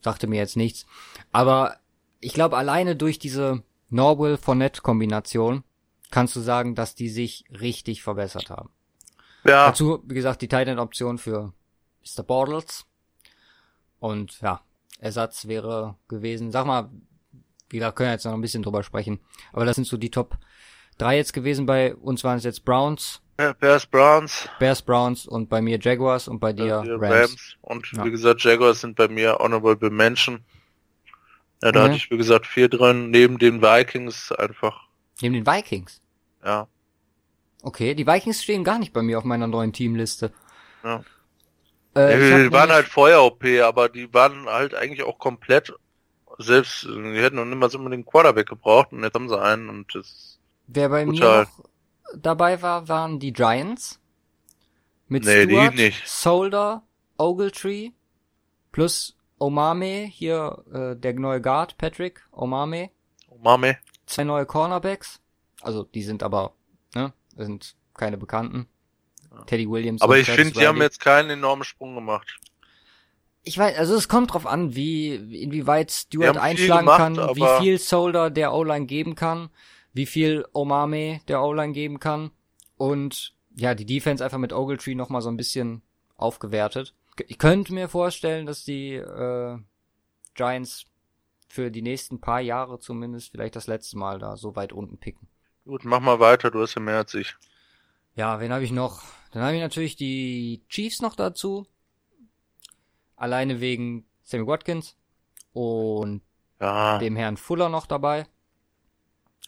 Sagte 0.00 0.26
mir 0.26 0.36
jetzt 0.36 0.56
nichts. 0.56 0.86
Aber 1.32 1.76
ich 2.20 2.32
glaube, 2.32 2.56
alleine 2.56 2.96
durch 2.96 3.18
diese 3.18 3.62
Norwell-Fournette-Kombination 3.90 5.64
kannst 6.10 6.34
du 6.36 6.40
sagen, 6.40 6.74
dass 6.74 6.94
die 6.94 7.08
sich 7.08 7.44
richtig 7.50 8.02
verbessert 8.02 8.50
haben. 8.50 8.70
Ja, 9.44 9.66
Dazu, 9.68 10.02
wie 10.06 10.14
gesagt, 10.14 10.42
die 10.42 10.48
Titan-Option 10.48 11.18
für 11.18 11.52
Mr. 12.02 12.22
Bortles. 12.22 12.86
Und 13.98 14.40
ja, 14.40 14.60
Ersatz 14.98 15.46
wäre 15.46 15.96
gewesen. 16.08 16.50
Sag 16.52 16.66
mal, 16.66 16.90
gesagt, 17.68 17.96
können 17.96 18.08
wir 18.08 18.12
jetzt 18.12 18.24
noch 18.24 18.34
ein 18.34 18.40
bisschen 18.40 18.62
drüber 18.62 18.82
sprechen. 18.82 19.20
Aber 19.52 19.64
das 19.64 19.76
sind 19.76 19.86
so 19.86 19.96
die 19.96 20.10
Top 20.10 20.36
3 20.98 21.16
jetzt 21.16 21.32
gewesen. 21.32 21.66
Bei 21.66 21.94
uns 21.94 22.24
waren 22.24 22.38
es 22.38 22.44
jetzt 22.44 22.64
Browns, 22.64 23.22
Bears 23.58 23.86
Browns, 23.86 24.48
Bears, 24.58 24.82
Browns 24.82 25.26
und 25.26 25.48
bei 25.48 25.62
mir 25.62 25.78
Jaguars 25.80 26.28
und 26.28 26.40
bei 26.40 26.52
dir 26.52 26.74
äh, 26.86 26.92
Rams. 26.92 27.56
Und 27.62 27.90
Ja. 27.92 28.04
wie 28.04 28.10
gesagt, 28.10 28.42
Jaguars 28.42 28.82
sind 28.82 28.96
bei 28.96 29.08
mir 29.08 29.38
Honorable 29.38 29.88
Mention. 29.90 30.44
Ja, 31.62 31.72
da 31.72 31.80
Mhm. 31.80 31.84
hatte 31.84 31.96
ich, 31.96 32.10
wie 32.10 32.18
gesagt, 32.18 32.46
vier 32.46 32.68
drin. 32.68 33.10
Neben 33.10 33.38
den 33.38 33.62
Vikings 33.62 34.30
einfach, 34.32 34.88
Neben 35.20 35.34
den 35.34 35.46
Vikings. 35.46 36.00
ja. 36.44 36.68
Okay, 37.62 37.94
die 37.94 38.06
Vikings 38.06 38.42
stehen 38.42 38.64
gar 38.64 38.78
nicht 38.78 38.92
bei 38.92 39.02
mir 39.02 39.18
auf 39.18 39.24
meiner 39.24 39.46
neuen 39.46 39.72
Teamliste. 39.72 40.32
Ja. 40.82 41.04
Äh, 41.94 42.40
ich 42.40 42.48
die 42.48 42.52
waren 42.52 42.70
halt 42.70 42.86
vorher 42.86 43.22
OP, 43.22 43.44
aber 43.62 43.88
die 43.88 44.12
waren 44.14 44.46
halt 44.46 44.74
eigentlich 44.74 45.02
auch 45.02 45.18
komplett 45.18 45.72
selbst, 46.38 46.84
die 46.84 47.20
hätten 47.20 47.36
noch 47.36 47.44
niemals 47.44 47.74
unbedingt 47.74 48.06
einen 48.06 48.10
Quarterback 48.10 48.48
gebraucht 48.48 48.92
und 48.92 49.02
jetzt 49.02 49.14
haben 49.14 49.28
sie 49.28 49.38
einen 49.38 49.68
und 49.68 49.94
das 49.94 50.38
Wer 50.68 50.88
bei 50.88 51.04
mir 51.04 51.20
noch 51.20 51.64
dabei 52.16 52.62
war, 52.62 52.88
waren 52.88 53.18
die 53.18 53.32
Giants. 53.32 54.00
Mit 55.08 55.24
Nee, 55.24 55.46
die 55.46 55.54
Stewart, 55.54 55.74
nicht. 55.74 56.08
Solder, 56.08 56.84
Ogletree, 57.18 57.90
plus 58.70 59.16
Omame, 59.38 60.04
hier 60.04 60.64
äh, 60.72 60.96
der 60.96 61.14
neue 61.14 61.40
Guard, 61.40 61.76
Patrick 61.76 62.24
Omame, 62.30 62.90
oh 63.28 63.38
Mame. 63.42 63.78
Zwei 64.10 64.24
neue 64.24 64.46
Cornerbacks. 64.46 65.20
Also 65.62 65.84
die 65.84 66.02
sind 66.02 66.22
aber, 66.22 66.54
ne, 66.94 67.12
sind 67.36 67.76
keine 67.94 68.16
Bekannten. 68.16 68.66
Teddy 69.46 69.68
Williams. 69.68 70.02
Aber 70.02 70.14
und 70.14 70.20
ich 70.20 70.30
finde, 70.30 70.58
die 70.58 70.66
haben 70.66 70.80
jetzt 70.80 71.00
keinen 71.00 71.30
enormen 71.30 71.64
Sprung 71.64 71.94
gemacht. 71.94 72.38
Ich 73.42 73.56
weiß, 73.56 73.78
also 73.78 73.94
es 73.94 74.08
kommt 74.08 74.32
drauf 74.32 74.46
an, 74.46 74.74
wie, 74.74 75.14
inwieweit 75.14 75.90
Stewart 75.90 76.36
einschlagen 76.36 76.86
gemacht, 76.86 76.98
kann, 76.98 77.16
wie 77.16 77.62
viel 77.62 77.78
Solder 77.78 78.30
der 78.30 78.52
O-Line 78.52 78.86
geben 78.86 79.14
kann, 79.14 79.50
wie 79.92 80.06
viel 80.06 80.44
Omame 80.52 81.20
der 81.28 81.42
O-Line 81.42 81.72
geben 81.72 82.00
kann 82.00 82.32
und 82.76 83.34
ja, 83.54 83.74
die 83.74 83.86
Defense 83.86 84.22
einfach 84.22 84.38
mit 84.38 84.52
Ogletree 84.52 84.94
nochmal 84.94 85.22
so 85.22 85.30
ein 85.30 85.36
bisschen 85.36 85.82
aufgewertet. 86.16 86.94
Ich 87.28 87.38
könnte 87.38 87.72
mir 87.72 87.88
vorstellen, 87.88 88.46
dass 88.46 88.64
die 88.64 88.94
äh, 88.94 89.58
Giants 90.34 90.84
für 91.50 91.72
die 91.72 91.82
nächsten 91.82 92.20
paar 92.20 92.40
Jahre 92.40 92.78
zumindest 92.78 93.32
vielleicht 93.32 93.56
das 93.56 93.66
letzte 93.66 93.98
Mal 93.98 94.20
da 94.20 94.36
so 94.36 94.54
weit 94.54 94.72
unten 94.72 94.98
picken. 94.98 95.28
Gut, 95.64 95.84
mach 95.84 96.00
mal 96.00 96.20
weiter, 96.20 96.50
du 96.50 96.62
hast 96.62 96.76
ja 96.76 96.80
mehr 96.80 96.98
als 96.98 97.12
ich. 97.14 97.34
Ja, 98.14 98.38
wen 98.40 98.52
habe 98.52 98.62
ich 98.62 98.70
noch? 98.70 99.02
Dann 99.32 99.42
habe 99.42 99.56
ich 99.56 99.60
natürlich 99.60 99.96
die 99.96 100.62
Chiefs 100.68 101.02
noch 101.02 101.16
dazu. 101.16 101.66
Alleine 103.16 103.60
wegen 103.60 104.06
Sammy 104.22 104.46
Watkins 104.46 104.96
und 105.52 106.22
Ja, 106.60 106.98
dem 106.98 107.16
Herrn 107.16 107.36
Fuller 107.36 107.68
noch 107.68 107.86
dabei. 107.86 108.26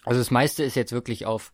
Also 0.03 0.19
das 0.19 0.29
meiste 0.29 0.63
ist 0.63 0.75
jetzt 0.75 0.91
wirklich 0.91 1.25
auf, 1.25 1.53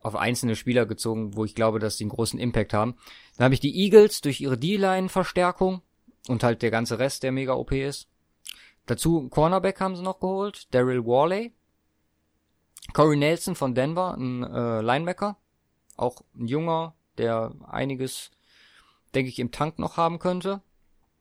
auf 0.00 0.14
einzelne 0.14 0.54
Spieler 0.54 0.86
gezogen, 0.86 1.36
wo 1.36 1.44
ich 1.44 1.56
glaube, 1.56 1.80
dass 1.80 1.96
die 1.96 2.04
einen 2.04 2.10
großen 2.10 2.38
Impact 2.38 2.72
haben. 2.72 2.94
Dann 3.36 3.46
habe 3.46 3.54
ich 3.54 3.60
die 3.60 3.76
Eagles 3.76 4.20
durch 4.20 4.40
ihre 4.40 4.56
D-Line-Verstärkung 4.56 5.82
und 6.28 6.44
halt 6.44 6.62
der 6.62 6.70
ganze 6.70 7.00
Rest, 7.00 7.24
der 7.24 7.32
mega 7.32 7.54
OP 7.54 7.72
ist. 7.72 8.08
Dazu 8.86 9.18
einen 9.18 9.30
Cornerback 9.30 9.80
haben 9.80 9.96
sie 9.96 10.02
noch 10.02 10.20
geholt, 10.20 10.72
Daryl 10.74 11.04
Worley. 11.04 11.52
Corey 12.92 13.16
Nelson 13.16 13.56
von 13.56 13.74
Denver, 13.74 14.14
ein 14.16 14.42
äh, 14.44 14.80
Linebacker. 14.80 15.36
Auch 15.96 16.22
ein 16.34 16.46
junger, 16.46 16.94
der 17.18 17.52
einiges, 17.66 18.30
denke 19.14 19.28
ich, 19.28 19.38
im 19.38 19.50
Tank 19.50 19.78
noch 19.78 19.96
haben 19.96 20.18
könnte. 20.18 20.62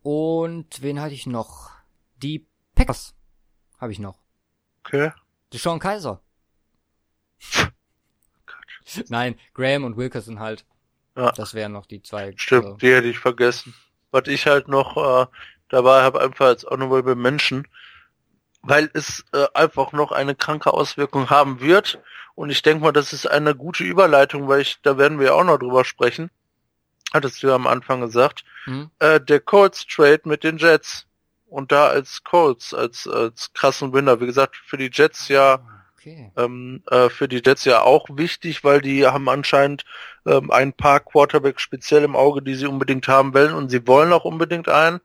Und 0.03 0.81
wen 0.83 1.01
hatte 1.01 1.15
ich 1.15 1.25
noch? 1.25 1.71
Die 2.17 2.45
Packers 2.75 3.15
habe 3.79 3.91
ich 3.91 3.99
noch. 3.99 4.19
okay. 4.83 5.11
Deshaun 5.51 5.79
Kaiser. 5.79 6.21
Nein, 9.07 9.39
Graham 9.53 9.83
und 9.83 9.97
Wilkerson 9.97 10.39
halt. 10.39 10.65
Ja. 11.15 11.31
Das 11.31 11.53
wären 11.53 11.71
noch 11.71 11.85
die 11.85 12.01
zwei. 12.01 12.33
Stimmt, 12.35 12.65
Also, 12.65 12.77
die 12.77 12.93
hätte 12.93 13.07
ich 13.07 13.19
vergessen. 13.19 13.73
Was 14.11 14.27
ich 14.27 14.45
halt 14.45 14.67
noch 14.67 14.97
äh, 14.97 15.27
dabei 15.75 16.01
habe, 16.01 16.21
einfach 16.21 16.47
als 16.47 16.63
Honorable 16.65 17.15
Menschen, 17.15 17.67
weil 18.63 18.89
es 18.93 19.23
äh, 19.33 19.45
einfach 19.53 19.91
noch 19.91 20.11
eine 20.11 20.33
kranke 20.35 20.73
Auswirkung 20.73 21.29
haben 21.29 21.61
wird. 21.61 21.99
Und 22.33 22.49
ich 22.49 22.61
denke 22.63 22.83
mal, 22.83 22.91
das 22.91 23.13
ist 23.13 23.27
eine 23.27 23.55
gute 23.55 23.83
Überleitung, 23.83 24.47
weil 24.47 24.61
ich, 24.61 24.77
da 24.81 24.97
werden 24.97 25.19
wir 25.19 25.27
ja 25.27 25.33
auch 25.33 25.43
noch 25.43 25.59
drüber 25.59 25.85
sprechen. 25.85 26.31
Hattest 27.13 27.43
du 27.43 27.47
ja 27.47 27.55
am 27.55 27.67
Anfang 27.67 28.01
gesagt. 28.01 28.43
hm? 28.65 28.89
Äh, 28.99 29.21
der 29.21 29.39
Colts 29.39 29.85
Trade 29.85 30.21
mit 30.25 30.43
den 30.43 30.57
Jets 30.57 31.05
und 31.47 31.71
da 31.71 31.87
als 31.87 32.23
Colts, 32.23 32.73
als, 32.73 33.07
als 33.07 33.53
krassen 33.53 33.93
Winner. 33.93 34.19
Wie 34.19 34.25
gesagt, 34.25 34.57
für 34.65 34.77
die 34.77 34.89
Jets 34.91 35.27
ja, 35.29 35.59
Okay. 35.97 36.31
ähm, 36.35 36.83
äh, 36.91 37.09
für 37.09 37.27
die 37.27 37.41
Jets 37.43 37.65
ja 37.65 37.81
auch 37.81 38.05
wichtig, 38.11 38.63
weil 38.63 38.79
die 38.81 39.07
haben 39.07 39.27
anscheinend 39.27 39.85
ähm, 40.27 40.51
ein 40.51 40.71
paar 40.73 40.99
Quarterbacks 40.99 41.61
speziell 41.63 42.03
im 42.03 42.15
Auge, 42.15 42.43
die 42.43 42.53
sie 42.55 42.67
unbedingt 42.67 43.07
haben 43.07 43.33
wollen 43.33 43.53
und 43.53 43.69
sie 43.69 43.87
wollen 43.87 44.13
auch 44.13 44.23
unbedingt 44.25 44.69
einen. 44.69 44.99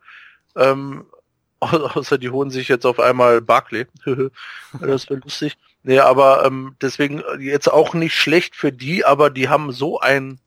Ähm, 0.55 1.05
au- 1.59 1.67
außer 1.67 2.17
die 2.17 2.29
holen 2.29 2.49
sich 2.51 2.67
jetzt 2.67 2.85
auf 2.85 2.99
einmal 2.99 3.41
Barkley. 3.41 3.85
das 4.79 5.09
wäre 5.09 5.19
lustig. 5.23 5.57
Nee, 5.83 5.99
aber 5.99 6.45
ähm, 6.45 6.75
deswegen 6.81 7.19
äh, 7.21 7.37
jetzt 7.39 7.71
auch 7.71 7.93
nicht 7.93 8.13
schlecht 8.15 8.55
für 8.55 8.71
die, 8.71 9.03
aber 9.05 9.29
die 9.29 9.49
haben 9.49 9.71
so 9.71 9.99
ein, 9.99 10.39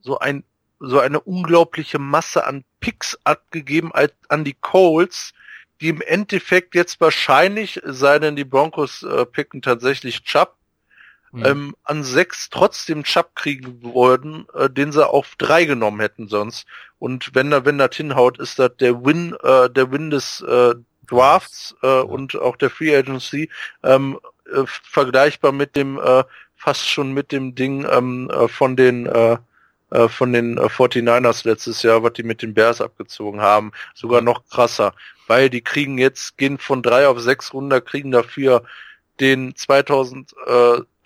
so 0.00 0.18
ein, 0.18 0.44
so 0.80 1.00
eine 1.00 1.20
unglaubliche 1.20 1.98
Masse 1.98 2.46
an 2.46 2.64
Picks 2.80 3.18
abgegeben 3.24 3.92
als, 3.92 4.12
an 4.28 4.44
die 4.44 4.54
Colts, 4.54 5.32
die 5.80 5.88
im 5.88 6.00
Endeffekt 6.00 6.74
jetzt 6.74 7.00
wahrscheinlich, 7.00 7.80
sei 7.84 8.18
denn 8.18 8.36
die 8.36 8.44
Broncos 8.44 9.02
äh, 9.02 9.26
picken 9.26 9.62
tatsächlich 9.62 10.22
Chubb, 10.24 10.56
Mhm. 11.32 11.46
ähm, 11.46 11.76
an 11.84 12.04
sechs 12.04 12.50
trotzdem 12.50 13.04
Chubb 13.04 13.34
kriegen 13.34 13.82
würden, 13.82 14.46
äh, 14.54 14.70
den 14.70 14.92
sie 14.92 15.06
auf 15.06 15.34
drei 15.36 15.64
genommen 15.64 16.00
hätten 16.00 16.28
sonst. 16.28 16.66
Und 16.98 17.34
wenn 17.34 17.50
da, 17.50 17.64
wenn 17.64 17.78
das 17.78 17.94
hinhaut, 17.94 18.38
ist 18.38 18.58
das 18.58 18.76
der 18.78 19.04
Win, 19.04 19.36
äh, 19.42 19.68
der 19.70 19.92
Win 19.92 20.10
des 20.10 20.40
äh, 20.40 20.74
Drafts 21.06 21.76
äh, 21.82 22.00
und 22.00 22.36
auch 22.36 22.56
der 22.56 22.70
Free 22.70 22.94
Agency 22.96 23.50
ähm, 23.82 24.18
äh, 24.52 24.62
vergleichbar 24.66 25.52
mit 25.52 25.76
dem 25.76 25.98
äh, 25.98 26.24
fast 26.56 26.88
schon 26.88 27.12
mit 27.12 27.32
dem 27.32 27.54
Ding 27.54 27.86
ähm, 27.90 28.30
äh, 28.30 28.48
von 28.48 28.76
den 28.76 29.06
äh, 29.06 29.38
äh, 29.90 30.08
von 30.08 30.32
den 30.32 30.58
äh, 30.58 30.62
49ers 30.66 31.46
letztes 31.46 31.82
Jahr, 31.82 32.02
was 32.02 32.12
die 32.12 32.22
mit 32.22 32.42
den 32.42 32.52
Bears 32.52 32.80
abgezogen 32.80 33.40
haben, 33.40 33.72
sogar 33.94 34.20
noch 34.20 34.46
krasser, 34.50 34.92
weil 35.26 35.48
die 35.48 35.62
kriegen 35.62 35.96
jetzt 35.98 36.36
gehen 36.36 36.58
von 36.58 36.82
drei 36.82 37.08
auf 37.08 37.20
sechs 37.20 37.54
runter, 37.54 37.80
kriegen 37.80 38.10
dafür 38.10 38.64
den 39.20 39.56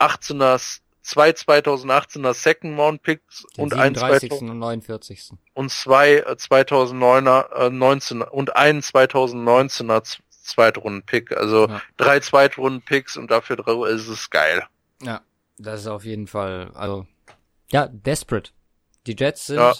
2018er 0.08 0.80
zwei 1.02 1.30
2018er 1.30 2.32
Second 2.34 2.78
Round 2.78 3.02
Picks 3.02 3.44
Den 3.56 3.64
und 3.64 3.74
ein 3.74 3.94
37. 3.94 4.28
2000 4.30 4.50
und 4.50 4.58
49. 4.60 5.30
und 5.54 5.70
zwei 5.70 6.14
äh, 6.18 6.32
2009er 6.32 7.52
äh, 7.66 7.70
19 7.70 8.22
und 8.22 8.54
einen 8.56 8.80
2019er 8.80 10.02
Z- 10.04 10.22
Zweitrunden-Pick. 10.44 11.36
Also 11.36 11.68
Ja. 11.68 11.80
drei 11.96 12.18
Zweitrunden-Picks 12.20 13.16
und 13.16 13.30
dafür 13.30 13.56
drei, 13.56 13.88
ist 13.90 14.08
es 14.08 14.28
geil. 14.30 14.64
Ja, 15.00 15.20
das 15.58 15.82
ist 15.82 15.86
auf 15.86 16.04
jeden 16.04 16.26
Fall, 16.26 16.70
also, 16.74 17.06
ja, 17.70 17.86
desperate. 17.88 18.50
Die 19.06 19.14
Jets 19.16 19.46
sind 19.46 19.56
Ja. 19.58 19.72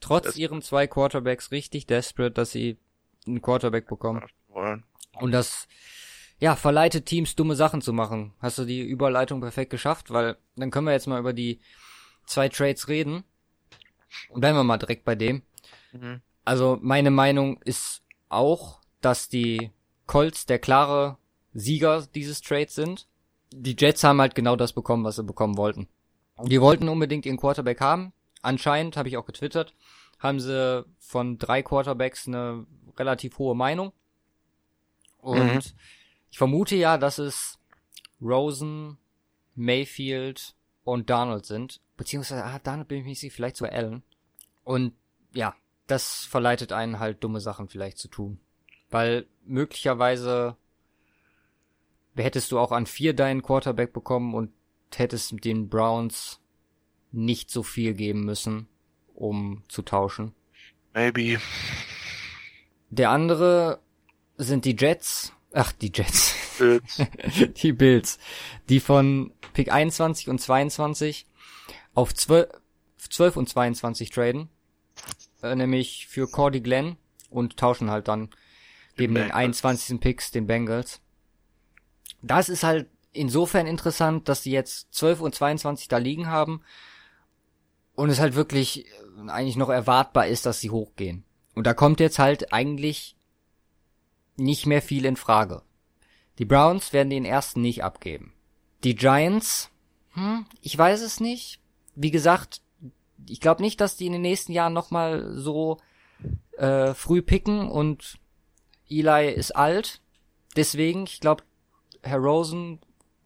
trotz 0.00 0.36
ihren 0.36 0.62
zwei 0.62 0.86
Quarterbacks 0.86 1.50
richtig 1.50 1.86
desperate, 1.86 2.32
dass 2.32 2.52
sie 2.52 2.78
einen 3.26 3.42
Quarterback 3.42 3.86
bekommen. 3.88 4.24
Und 5.20 5.32
das, 5.32 5.66
ja, 6.44 6.56
verleitet 6.56 7.06
Teams, 7.06 7.36
dumme 7.36 7.56
Sachen 7.56 7.80
zu 7.80 7.94
machen. 7.94 8.34
Hast 8.38 8.58
du 8.58 8.66
die 8.66 8.82
Überleitung 8.82 9.40
perfekt 9.40 9.70
geschafft? 9.70 10.10
Weil 10.10 10.36
dann 10.56 10.70
können 10.70 10.86
wir 10.86 10.92
jetzt 10.92 11.06
mal 11.06 11.18
über 11.18 11.32
die 11.32 11.58
zwei 12.26 12.50
Trades 12.50 12.86
reden. 12.88 13.24
Und 14.28 14.42
bleiben 14.42 14.58
wir 14.58 14.62
mal 14.62 14.76
direkt 14.76 15.06
bei 15.06 15.14
dem. 15.14 15.40
Mhm. 15.92 16.20
Also 16.44 16.78
meine 16.82 17.10
Meinung 17.10 17.62
ist 17.62 18.02
auch, 18.28 18.82
dass 19.00 19.30
die 19.30 19.70
Colts 20.06 20.44
der 20.44 20.58
klare 20.58 21.16
Sieger 21.54 22.06
dieses 22.14 22.42
Trades 22.42 22.74
sind. 22.74 23.08
Die 23.50 23.74
Jets 23.78 24.04
haben 24.04 24.20
halt 24.20 24.34
genau 24.34 24.54
das 24.54 24.74
bekommen, 24.74 25.02
was 25.02 25.16
sie 25.16 25.24
bekommen 25.24 25.56
wollten. 25.56 25.88
Die 26.42 26.60
wollten 26.60 26.90
unbedingt 26.90 27.24
ihren 27.24 27.38
Quarterback 27.38 27.80
haben. 27.80 28.12
Anscheinend, 28.42 28.98
habe 28.98 29.08
ich 29.08 29.16
auch 29.16 29.24
getwittert, 29.24 29.72
haben 30.18 30.40
sie 30.40 30.84
von 30.98 31.38
drei 31.38 31.62
Quarterbacks 31.62 32.28
eine 32.28 32.66
relativ 32.98 33.38
hohe 33.38 33.56
Meinung. 33.56 33.92
Und 35.16 35.54
Mhm. 35.54 35.60
Ich 36.34 36.38
vermute 36.38 36.74
ja, 36.74 36.98
dass 36.98 37.18
es 37.18 37.60
Rosen, 38.20 38.98
Mayfield 39.54 40.56
und 40.82 41.08
Donald 41.08 41.46
sind. 41.46 41.80
Beziehungsweise, 41.96 42.44
ah, 42.44 42.58
Donald 42.58 42.88
bin 42.88 42.98
ich 42.98 43.04
nicht 43.04 43.20
sicher, 43.20 43.36
vielleicht 43.36 43.56
sogar 43.56 43.72
Allen. 43.72 44.02
Und 44.64 44.94
ja, 45.32 45.54
das 45.86 46.24
verleitet 46.24 46.72
einen 46.72 46.98
halt 46.98 47.22
dumme 47.22 47.38
Sachen 47.38 47.68
vielleicht 47.68 47.98
zu 47.98 48.08
tun. 48.08 48.40
Weil 48.90 49.28
möglicherweise 49.44 50.56
hättest 52.16 52.50
du 52.50 52.58
auch 52.58 52.72
an 52.72 52.86
vier 52.86 53.14
deinen 53.14 53.44
Quarterback 53.44 53.92
bekommen 53.92 54.34
und 54.34 54.50
hättest 54.92 55.44
den 55.44 55.68
Browns 55.68 56.40
nicht 57.12 57.48
so 57.48 57.62
viel 57.62 57.94
geben 57.94 58.24
müssen, 58.24 58.66
um 59.14 59.62
zu 59.68 59.82
tauschen. 59.82 60.34
Maybe. 60.94 61.40
Der 62.90 63.10
andere 63.10 63.78
sind 64.36 64.64
die 64.64 64.74
Jets. 64.76 65.32
Ach, 65.54 65.72
die 65.72 65.92
Jets. 65.94 66.34
Bills. 66.58 67.02
die 67.62 67.72
Bills. 67.72 68.18
Die 68.68 68.80
von 68.80 69.32
Pick 69.52 69.70
21 69.72 70.28
und 70.28 70.40
22 70.40 71.26
auf 71.94 72.12
12, 72.12 72.48
12 72.98 73.36
und 73.36 73.48
22 73.48 74.10
traden. 74.10 74.48
Äh, 75.42 75.54
nämlich 75.54 76.08
für 76.08 76.28
Cordy 76.28 76.60
Glenn 76.60 76.96
und 77.30 77.56
tauschen 77.56 77.90
halt 77.90 78.08
dann 78.08 78.30
geben 78.96 79.14
den 79.14 79.28
Bengals. 79.28 79.34
21. 79.34 80.00
Picks 80.00 80.30
den 80.32 80.46
Bengals. 80.46 81.00
Das 82.20 82.48
ist 82.48 82.64
halt 82.64 82.88
insofern 83.12 83.68
interessant, 83.68 84.28
dass 84.28 84.42
die 84.42 84.50
jetzt 84.50 84.92
12 84.92 85.20
und 85.20 85.34
22 85.36 85.86
da 85.86 85.98
liegen 85.98 86.26
haben 86.26 86.62
und 87.94 88.10
es 88.10 88.18
halt 88.18 88.34
wirklich 88.34 88.86
äh, 88.86 89.30
eigentlich 89.30 89.56
noch 89.56 89.68
erwartbar 89.68 90.26
ist, 90.26 90.46
dass 90.46 90.60
sie 90.60 90.70
hochgehen. 90.70 91.24
Und 91.54 91.68
da 91.68 91.74
kommt 91.74 92.00
jetzt 92.00 92.18
halt 92.18 92.52
eigentlich 92.52 93.14
nicht 94.36 94.66
mehr 94.66 94.82
viel 94.82 95.04
in 95.04 95.16
Frage. 95.16 95.62
Die 96.38 96.44
Browns 96.44 96.92
werden 96.92 97.10
den 97.10 97.24
ersten 97.24 97.60
nicht 97.60 97.84
abgeben. 97.84 98.32
Die 98.82 98.96
Giants, 98.96 99.70
hm, 100.10 100.46
ich 100.60 100.76
weiß 100.76 101.00
es 101.02 101.20
nicht. 101.20 101.60
Wie 101.94 102.10
gesagt, 102.10 102.60
ich 103.28 103.40
glaube 103.40 103.62
nicht, 103.62 103.80
dass 103.80 103.96
die 103.96 104.06
in 104.06 104.12
den 104.12 104.22
nächsten 104.22 104.52
Jahren 104.52 104.72
nochmal 104.72 105.32
so 105.36 105.78
äh, 106.58 106.94
früh 106.94 107.22
picken 107.22 107.68
und 107.68 108.18
Eli 108.88 109.30
ist 109.32 109.54
alt. 109.54 110.00
Deswegen, 110.56 111.04
ich 111.04 111.20
glaube, 111.20 111.44
Herr 112.02 112.18
Rosen 112.18 112.80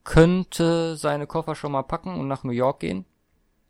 könnte 0.04 0.96
seine 0.96 1.26
Koffer 1.26 1.54
schon 1.54 1.72
mal 1.72 1.82
packen 1.82 2.18
und 2.18 2.28
nach 2.28 2.44
New 2.44 2.52
York 2.52 2.80
gehen. 2.80 3.04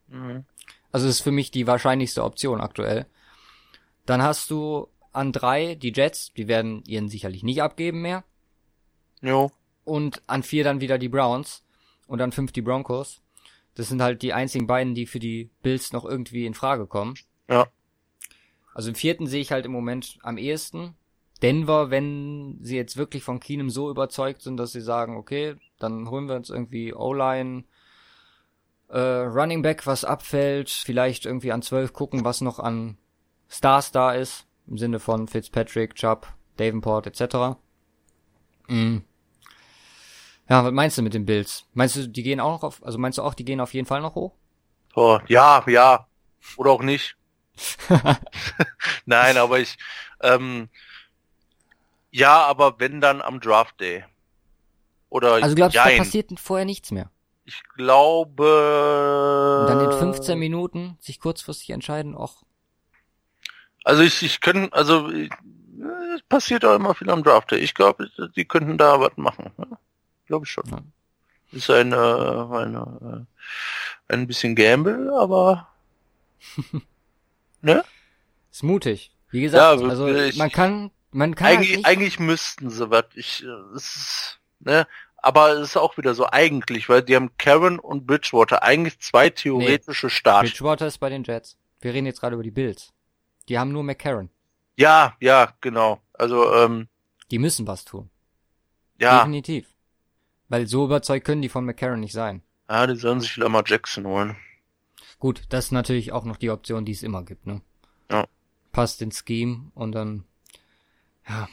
Mhm. 0.08 0.44
Also 0.92 1.06
das 1.06 1.16
ist 1.16 1.22
für 1.22 1.32
mich 1.32 1.50
die 1.50 1.66
wahrscheinlichste 1.66 2.22
Option 2.22 2.60
aktuell. 2.60 3.06
Dann 4.06 4.22
hast 4.22 4.50
du 4.50 4.88
an 5.18 5.32
drei 5.32 5.74
die 5.74 5.92
Jets, 5.92 6.32
die 6.32 6.48
werden 6.48 6.82
ihren 6.86 7.08
sicherlich 7.08 7.42
nicht 7.42 7.60
abgeben 7.60 8.00
mehr. 8.00 8.24
Jo. 9.20 9.50
Und 9.84 10.22
an 10.26 10.42
vier 10.42 10.64
dann 10.64 10.80
wieder 10.80 10.96
die 10.96 11.08
Browns 11.08 11.64
und 12.06 12.20
an 12.22 12.32
fünf 12.32 12.52
die 12.52 12.62
Broncos. 12.62 13.20
Das 13.74 13.88
sind 13.88 14.00
halt 14.00 14.22
die 14.22 14.32
einzigen 14.32 14.66
beiden, 14.66 14.94
die 14.94 15.06
für 15.06 15.18
die 15.18 15.50
Bills 15.62 15.92
noch 15.92 16.04
irgendwie 16.04 16.46
in 16.46 16.54
Frage 16.54 16.86
kommen. 16.86 17.14
Ja. 17.48 17.66
Also 18.74 18.90
im 18.90 18.94
vierten 18.94 19.26
sehe 19.26 19.40
ich 19.40 19.50
halt 19.50 19.66
im 19.66 19.72
Moment 19.72 20.18
am 20.22 20.38
ehesten. 20.38 20.94
Denver, 21.42 21.90
wenn 21.90 22.58
sie 22.60 22.76
jetzt 22.76 22.96
wirklich 22.96 23.22
von 23.22 23.40
Keenum 23.40 23.70
so 23.70 23.90
überzeugt 23.90 24.42
sind, 24.42 24.56
dass 24.56 24.72
sie 24.72 24.80
sagen, 24.80 25.16
okay, 25.16 25.56
dann 25.78 26.10
holen 26.10 26.28
wir 26.28 26.36
uns 26.36 26.50
irgendwie 26.50 26.94
O-Line, 26.94 27.64
äh, 28.88 28.98
Running 28.98 29.62
Back, 29.62 29.86
was 29.86 30.04
abfällt, 30.04 30.70
vielleicht 30.70 31.26
irgendwie 31.26 31.52
an 31.52 31.62
zwölf 31.62 31.92
gucken, 31.92 32.24
was 32.24 32.40
noch 32.40 32.58
an 32.58 32.98
Stars 33.48 33.92
da 33.92 34.12
ist, 34.12 34.47
im 34.68 34.78
Sinne 34.78 35.00
von 35.00 35.28
Fitzpatrick, 35.28 35.94
Chubb, 35.94 36.26
Davenport 36.56 37.06
etc. 37.06 37.56
Mhm. 38.68 39.04
Ja, 40.48 40.64
was 40.64 40.72
meinst 40.72 40.96
du 40.98 41.02
mit 41.02 41.14
den 41.14 41.26
Bills? 41.26 41.66
Meinst 41.74 41.96
du, 41.96 42.08
die 42.08 42.22
gehen 42.22 42.40
auch 42.40 42.52
noch 42.52 42.62
auf, 42.62 42.84
also 42.84 42.98
meinst 42.98 43.18
du 43.18 43.22
auch, 43.22 43.34
die 43.34 43.44
gehen 43.44 43.60
auf 43.60 43.74
jeden 43.74 43.86
Fall 43.86 44.00
noch 44.00 44.14
hoch? 44.14 44.34
Oh, 44.94 45.18
ja, 45.28 45.62
ja. 45.66 46.06
Oder 46.56 46.70
auch 46.70 46.82
nicht. 46.82 47.16
Nein, 49.06 49.36
aber 49.36 49.58
ich, 49.58 49.76
ähm, 50.22 50.68
ja, 52.10 52.44
aber 52.46 52.78
wenn 52.78 53.00
dann 53.00 53.20
am 53.20 53.40
Draft 53.40 53.80
Day. 53.80 54.04
Oder 55.10 55.34
Also 55.34 55.54
glaubst 55.54 55.76
du, 55.76 55.80
da 55.80 55.88
jein. 55.88 55.98
passiert 55.98 56.30
vorher 56.40 56.64
nichts 56.64 56.90
mehr? 56.90 57.10
Ich 57.44 57.62
glaube. 57.76 58.44
Und 59.62 59.66
dann 59.68 59.80
in 59.90 59.98
15 59.98 60.38
Minuten 60.38 60.96
sich 61.00 61.18
kurzfristig 61.20 61.70
entscheiden, 61.70 62.14
och, 62.14 62.44
Also 63.88 64.02
ich, 64.02 64.22
ich 64.22 64.42
können, 64.42 64.70
also 64.74 65.08
es 65.10 66.22
passiert 66.28 66.62
auch 66.66 66.76
immer 66.76 66.94
viel 66.94 67.08
am 67.08 67.22
Draft. 67.22 67.52
Ich 67.52 67.72
glaube, 67.72 68.10
die 68.36 68.44
könnten 68.44 68.76
da 68.76 69.00
was 69.00 69.16
machen. 69.16 69.50
Ja, 69.56 69.78
glaube 70.26 70.44
ich 70.44 70.50
schon. 70.52 70.64
Ja. 70.70 70.82
Ist 71.52 71.70
ein, 71.70 71.92
äh, 71.92 71.96
eine, 71.96 73.26
äh, 74.10 74.12
ein 74.12 74.26
bisschen 74.26 74.54
Gamble, 74.54 75.10
aber 75.18 75.68
ne? 77.62 77.82
ist 78.52 78.62
mutig. 78.62 79.10
Wie 79.30 79.40
gesagt, 79.40 79.80
Ja, 79.80 79.88
also 79.88 80.08
ich- 80.08 80.36
man 80.36 80.50
kann, 80.52 80.90
man 81.10 81.34
kann 81.34 81.46
halt 81.46 81.56
Eigentlich, 81.58 81.76
nicht, 81.76 81.86
eigentlich 81.86 82.18
müssten 82.18 82.68
sie 82.68 82.90
was. 82.90 83.04
Ich, 83.14 83.42
äh, 83.42 83.46
es 83.74 83.96
ist, 83.96 84.40
ne? 84.60 84.86
Aber 85.16 85.52
es 85.52 85.70
ist 85.70 85.76
auch 85.78 85.96
wieder 85.96 86.14
so 86.14 86.26
eigentlich, 86.30 86.90
weil 86.90 87.02
die 87.02 87.16
haben 87.16 87.30
Karen 87.38 87.78
und 87.78 88.06
Bridgewater 88.06 88.62
eigentlich 88.62 89.00
zwei 89.00 89.30
theoretische 89.30 90.10
Start. 90.10 90.42
Bridgewater 90.44 90.86
ist 90.86 90.98
bei 90.98 91.08
den 91.08 91.24
Jets. 91.24 91.56
Wir 91.80 91.94
reden 91.94 92.06
jetzt 92.06 92.20
gerade 92.20 92.34
über 92.34 92.42
die 92.44 92.50
Bills. 92.50 92.92
Die 93.48 93.58
haben 93.58 93.72
nur 93.72 93.82
McCarron. 93.82 94.30
Ja, 94.76 95.16
ja, 95.20 95.52
genau. 95.60 96.00
Also, 96.12 96.54
ähm, 96.54 96.88
Die 97.30 97.38
müssen 97.38 97.66
was 97.66 97.84
tun. 97.84 98.10
Ja, 99.00 99.18
Definitiv. 99.18 99.66
Weil 100.48 100.66
so 100.66 100.84
überzeugt 100.84 101.26
können 101.26 101.42
die 101.42 101.48
von 101.48 101.64
McCarron 101.64 102.00
nicht 102.00 102.12
sein. 102.12 102.42
ja, 102.68 102.86
die 102.86 102.96
sollen 102.96 103.20
sich 103.20 103.36
Lamar 103.36 103.64
Jackson 103.66 104.06
holen. 104.06 104.36
Gut, 105.18 105.42
das 105.48 105.66
ist 105.66 105.72
natürlich 105.72 106.12
auch 106.12 106.24
noch 106.24 106.36
die 106.36 106.50
Option, 106.50 106.84
die 106.84 106.92
es 106.92 107.02
immer 107.02 107.24
gibt, 107.24 107.46
ne? 107.46 107.60
Ja. 108.10 108.26
Passt 108.72 109.02
ins 109.02 109.24
Scheme 109.26 109.70
und 109.74 109.92
dann, 109.92 110.24
ja. 111.28 111.48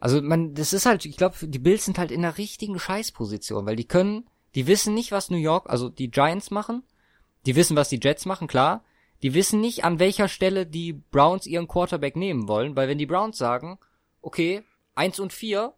Also 0.00 0.20
man, 0.20 0.54
das 0.54 0.72
ist 0.72 0.84
halt, 0.84 1.04
ich 1.04 1.16
glaube, 1.16 1.36
die 1.42 1.58
Bills 1.60 1.84
sind 1.84 1.96
halt 1.98 2.10
in 2.10 2.22
der 2.22 2.38
richtigen 2.38 2.78
Scheißposition, 2.78 3.66
weil 3.66 3.76
die 3.76 3.86
können, 3.86 4.26
die 4.56 4.66
wissen 4.66 4.94
nicht, 4.94 5.12
was 5.12 5.30
New 5.30 5.36
York, 5.36 5.70
also 5.70 5.88
die 5.88 6.10
Giants 6.10 6.50
machen, 6.50 6.82
die 7.46 7.54
wissen, 7.54 7.76
was 7.76 7.88
die 7.88 8.00
Jets 8.02 8.26
machen, 8.26 8.48
klar. 8.48 8.84
Die 9.22 9.34
wissen 9.34 9.60
nicht, 9.60 9.84
an 9.84 9.98
welcher 9.98 10.28
Stelle 10.28 10.66
die 10.66 10.92
Browns 10.92 11.46
ihren 11.46 11.68
Quarterback 11.68 12.16
nehmen 12.16 12.48
wollen, 12.48 12.74
weil 12.74 12.88
wenn 12.88 12.98
die 12.98 13.06
Browns 13.06 13.38
sagen, 13.38 13.78
okay, 14.20 14.62
eins 14.94 15.20
und 15.20 15.32
vier, 15.32 15.74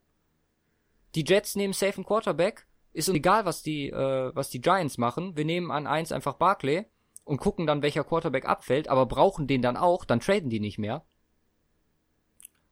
die 1.15 1.25
Jets 1.25 1.55
nehmen 1.55 1.75
safe 1.75 1.97
einen 1.97 2.07
Quarterback, 2.07 2.66
ist 2.93 3.09
uns 3.09 3.16
egal, 3.16 3.45
was 3.45 3.62
die, 3.62 3.91
äh, 3.91 4.31
was 4.35 4.51
die 4.51 4.61
Giants 4.61 4.99
machen. 4.99 5.37
Wir 5.37 5.45
nehmen 5.45 5.71
an 5.71 5.87
eins 5.87 6.12
einfach 6.12 6.35
Barclay 6.35 6.87
und 7.25 7.39
gucken 7.39 7.66
dann, 7.66 7.83
welcher 7.83 8.05
Quarterback 8.05 8.47
abfällt, 8.47 8.89
aber 8.89 9.07
brauchen 9.07 9.47
den 9.47 9.62
dann 9.62 9.77
auch, 9.77 10.05
dann 10.05 10.21
traden 10.21 10.49
die 10.49 10.61
nicht 10.61 10.79
mehr. 10.79 11.05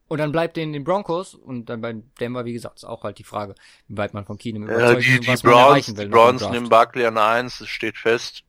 Und 0.07 0.19
dann 0.19 0.31
bleibt 0.31 0.57
den 0.57 0.73
den 0.73 0.83
Broncos 0.83 1.33
und 1.33 1.69
dann 1.69 1.81
bei 1.81 1.93
Denver, 2.19 2.45
wie 2.45 2.53
gesagt, 2.53 2.77
ist 2.77 2.83
auch 2.83 3.03
halt 3.03 3.17
die 3.19 3.23
Frage, 3.23 3.55
wie 3.87 3.97
weit 3.97 4.13
man 4.13 4.25
von 4.25 4.37
Keenum 4.37 4.67
Ja, 4.67 4.75
überzeugt 4.75 5.03
die, 5.03 5.09
ist 5.09 5.17
und 5.17 5.23
die 5.23 5.27
was 5.27 5.43
man 5.43 5.53
Browns, 5.53 5.67
erreichen 5.69 5.97
will. 5.97 6.05
die 6.05 6.11
Browns 6.11 6.49
nehmen 6.49 6.69
Barkley 6.69 7.05
an 7.05 7.17
eins, 7.17 7.59
das 7.59 7.69
steht 7.69 7.97
fest. 7.97 8.43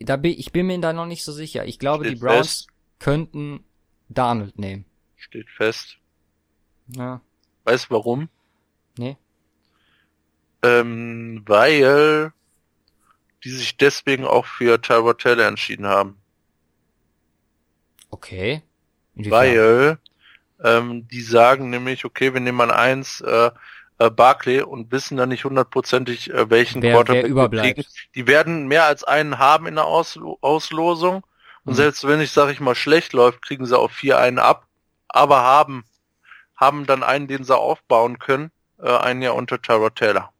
Da 0.00 0.16
bin, 0.16 0.32
ich 0.38 0.52
bin 0.52 0.66
mir 0.66 0.80
da 0.80 0.92
noch 0.92 1.06
nicht 1.06 1.24
so 1.24 1.32
sicher. 1.32 1.64
Ich 1.66 1.78
glaube, 1.78 2.04
Steht 2.04 2.16
die 2.18 2.20
Browns 2.20 2.46
fest. 2.46 2.68
könnten 2.98 3.64
Darnold 4.08 4.58
nehmen. 4.58 4.84
Steht 5.16 5.50
fest. 5.50 5.98
Ja, 6.94 7.20
Weißt 7.64 7.86
du 7.86 7.94
warum? 7.94 8.28
nee. 8.98 9.16
Ähm, 10.62 11.42
weil 11.46 12.32
die 13.44 13.50
sich 13.50 13.76
deswegen 13.76 14.24
auch 14.24 14.46
für 14.46 14.80
Tyrod 14.80 15.20
Taylor 15.20 15.46
entschieden 15.46 15.86
haben. 15.86 16.16
Okay. 18.10 18.62
Inwiefern? 19.14 19.30
Weil 19.32 19.98
ähm, 20.64 21.06
die 21.08 21.22
sagen 21.22 21.70
nämlich, 21.70 22.04
okay, 22.04 22.32
wir 22.34 22.40
nehmen 22.40 22.60
an 22.60 22.70
eins 22.70 23.20
äh, 23.20 23.50
äh, 23.98 24.10
Barclay 24.10 24.62
und 24.62 24.92
wissen 24.92 25.16
dann 25.16 25.28
nicht 25.30 25.44
hundertprozentig, 25.44 26.30
äh, 26.32 26.50
welchen 26.50 26.82
Wer- 26.82 26.92
Quarterback 26.92 27.24
wer 27.24 27.30
überbleibt. 27.30 27.76
kriegen. 27.76 27.88
Die 28.14 28.26
werden 28.26 28.66
mehr 28.68 28.84
als 28.84 29.04
einen 29.04 29.38
haben 29.38 29.66
in 29.66 29.74
der 29.76 29.84
Auslo 29.84 30.38
Auslosung. 30.40 31.24
Und 31.64 31.72
Mhm. 31.72 31.76
selbst 31.76 32.06
wenn 32.06 32.20
ich, 32.20 32.30
sag 32.32 32.50
ich 32.50 32.60
mal, 32.60 32.74
schlecht 32.74 33.12
läuft, 33.12 33.42
kriegen 33.42 33.66
sie 33.66 33.78
auf 33.78 33.92
vier 33.92 34.18
einen 34.18 34.38
ab, 34.38 34.66
aber 35.08 35.42
haben 35.42 35.84
haben 36.56 36.86
dann 36.86 37.02
einen, 37.04 37.28
den 37.28 37.44
sie 37.44 37.56
aufbauen 37.56 38.18
können, 38.18 38.50
äh, 38.82 38.90
ein 38.96 39.22
Jahr 39.22 39.34
unter 39.36 39.62
Tyrod 39.62 39.94
Taylor. 39.96 40.32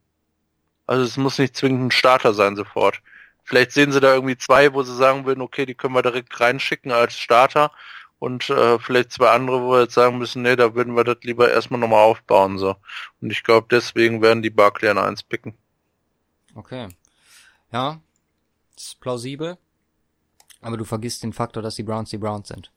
Also 0.86 1.04
es 1.04 1.16
muss 1.16 1.38
nicht 1.38 1.56
zwingend 1.56 1.86
ein 1.88 1.90
Starter 1.90 2.34
sein 2.34 2.56
sofort. 2.56 3.00
Vielleicht 3.44 3.72
sehen 3.72 3.92
sie 3.92 4.00
da 4.00 4.14
irgendwie 4.14 4.36
zwei, 4.36 4.74
wo 4.74 4.82
sie 4.82 4.96
sagen 4.96 5.26
würden, 5.26 5.42
okay, 5.42 5.64
die 5.64 5.74
können 5.74 5.94
wir 5.94 6.02
direkt 6.02 6.38
reinschicken 6.40 6.92
als 6.92 7.18
Starter 7.18 7.70
und 8.18 8.50
äh, 8.50 8.78
vielleicht 8.78 9.12
zwei 9.12 9.30
andere, 9.30 9.62
wo 9.62 9.72
wir 9.72 9.82
jetzt 9.82 9.94
sagen 9.94 10.18
müssen, 10.18 10.42
nee, 10.42 10.56
da 10.56 10.74
würden 10.74 10.96
wir 10.96 11.04
das 11.04 11.18
lieber 11.22 11.50
erstmal 11.50 11.80
nochmal 11.80 12.04
aufbauen 12.04 12.58
so. 12.58 12.76
Und 13.20 13.30
ich 13.30 13.44
glaube, 13.44 13.68
deswegen 13.70 14.22
werden 14.22 14.42
die 14.42 14.50
Barclay 14.50 14.88
an 14.88 14.98
eins 14.98 15.22
picken. 15.22 15.54
Okay. 16.54 16.88
Ja, 17.72 18.00
das 18.74 18.84
ist 18.86 19.00
plausibel. 19.00 19.58
Aber 20.60 20.76
du 20.76 20.84
vergisst 20.84 21.22
den 21.22 21.32
Faktor, 21.32 21.62
dass 21.62 21.76
die 21.76 21.84
Browns 21.84 22.10
die 22.10 22.18
Browns 22.18 22.48
sind. 22.48 22.72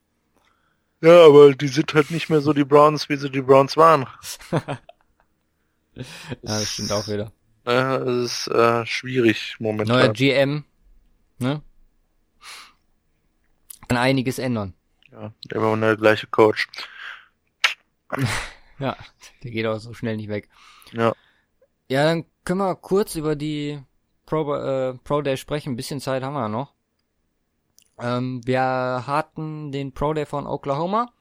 Ja, 1.02 1.26
aber 1.26 1.54
die 1.56 1.68
sind 1.68 1.94
halt 1.96 2.12
nicht 2.12 2.30
mehr 2.30 2.42
so 2.42 2.54
die 2.54 2.64
Browns, 2.64 3.10
wie 3.10 3.16
sie 3.16 3.32
die 3.32 3.42
Browns 3.42 3.78
waren. 3.78 4.08
Ja, 5.94 6.04
das 6.42 6.70
stimmt 6.70 6.94
auch 6.94 7.06
wieder. 7.10 7.34
Äh, 7.66 7.98
es 7.98 8.48
ist 8.48 8.48
äh, 8.48 8.86
schwierig 8.86 9.58
momentan. 9.60 9.98
Neuer 9.98 10.14
GM, 10.14 10.64
ne? 11.38 11.62
Kann 13.90 13.98
einiges 13.98 14.40
ändern. 14.40 14.74
Ja, 15.12 15.34
der 15.52 15.62
war 15.62 15.78
der 15.78 15.98
gleiche 15.98 16.28
Coach. 16.28 16.68
Ja, 18.80 18.98
der 19.44 19.52
geht 19.52 19.68
auch 19.68 19.78
so 19.78 19.94
schnell 19.94 20.18
nicht 20.18 20.28
weg. 20.28 20.50
Ja. 20.92 21.14
Ja, 21.88 22.04
dann 22.04 22.26
können 22.44 22.62
wir 22.62 22.76
kurz 22.76 23.16
über 23.16 23.36
die 23.36 23.80
Pro, 24.26 24.56
äh, 24.56 24.98
Pro 25.04 25.22
Day 25.22 25.38
sprechen. 25.38 25.74
Ein 25.74 25.76
bisschen 25.76 26.00
Zeit 26.00 26.24
haben 26.24 26.34
wir 26.34 26.50
noch. 26.50 26.74
Ähm, 28.00 28.42
wir 28.44 29.04
hatten 29.06 29.72
den 29.72 29.92
Pro 29.94 30.14
Day 30.14 30.26
von 30.26 30.48
Oklahoma 30.48 31.14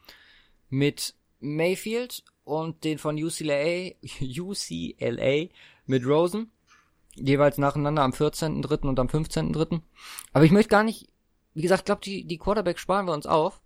mit 0.71 1.15
Mayfield 1.41 2.25
und 2.45 2.85
den 2.85 2.97
von 2.97 3.23
UCLA, 3.23 3.91
UCLA 4.21 5.49
mit 5.85 6.07
Rosen. 6.07 6.51
Jeweils 7.15 7.59
nacheinander 7.59 8.03
am 8.03 8.13
14.3. 8.13 8.87
und 8.89 8.99
am 8.99 9.09
15.3. 9.09 9.83
Aber 10.33 10.45
ich 10.45 10.53
möchte 10.53 10.71
gar 10.71 10.85
nicht, 10.85 11.09
wie 11.53 11.63
gesagt, 11.63 11.81
ich 11.81 11.85
glaube, 11.85 12.01
die, 12.01 12.25
die 12.25 12.39
Quarterback 12.39 12.79
sparen 12.79 13.07
wir 13.07 13.13
uns 13.13 13.27
auf. 13.27 13.61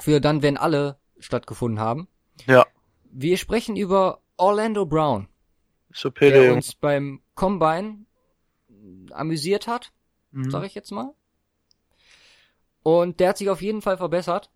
Für 0.00 0.20
dann, 0.20 0.42
wenn 0.42 0.56
alle 0.56 0.98
stattgefunden 1.18 1.80
haben. 1.80 2.08
Ja, 2.46 2.66
Wir 3.16 3.36
sprechen 3.36 3.76
über 3.76 4.20
Orlando 4.36 4.86
Brown, 4.86 5.28
okay, 6.04 6.30
der 6.30 6.42
Junge. 6.42 6.54
uns 6.54 6.74
beim 6.74 7.22
Combine 7.36 8.04
amüsiert 9.12 9.66
hat, 9.68 9.92
Mhm. 10.32 10.50
sag 10.50 10.64
ich 10.64 10.74
jetzt 10.74 10.90
mal. 10.90 11.14
Und 12.82 13.20
der 13.20 13.30
hat 13.30 13.38
sich 13.38 13.48
auf 13.48 13.62
jeden 13.62 13.82
Fall 13.82 13.96
verbessert. 13.96 14.50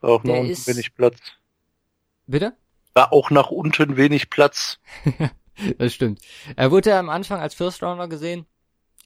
Auch 0.00 0.22
nach 0.24 0.34
unten 0.34 0.50
ist- 0.50 0.66
wenig 0.68 0.94
Platz. 0.94 1.18
Bitte? 2.26 2.56
War 2.92 3.12
auch 3.12 3.30
nach 3.30 3.50
unten 3.50 3.96
wenig 3.96 4.30
Platz. 4.30 4.78
Das 5.78 5.94
stimmt. 5.94 6.20
Er 6.56 6.72
wurde 6.72 6.90
ja 6.90 6.98
am 6.98 7.08
Anfang 7.08 7.40
als 7.40 7.54
First 7.54 7.80
Rounder 7.80 8.08
gesehen. 8.08 8.44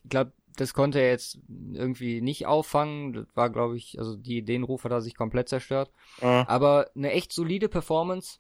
Ich 0.03 0.09
glaube, 0.09 0.33
das 0.61 0.75
konnte 0.75 0.99
er 0.99 1.11
jetzt 1.11 1.39
irgendwie 1.73 2.21
nicht 2.21 2.47
auffangen. 2.47 3.13
Das 3.13 3.27
war, 3.35 3.49
glaube 3.49 3.77
ich, 3.77 3.99
also 3.99 4.17
die, 4.17 4.45
den 4.45 4.65
Ruf 4.65 4.83
hat 4.83 4.91
er 4.91 5.01
sich 5.01 5.15
komplett 5.15 5.49
zerstört. 5.49 5.93
Äh, 6.21 6.27
Aber 6.27 6.91
eine 6.97 7.13
echt 7.13 7.33
solide 7.33 7.69
Performance 7.69 8.39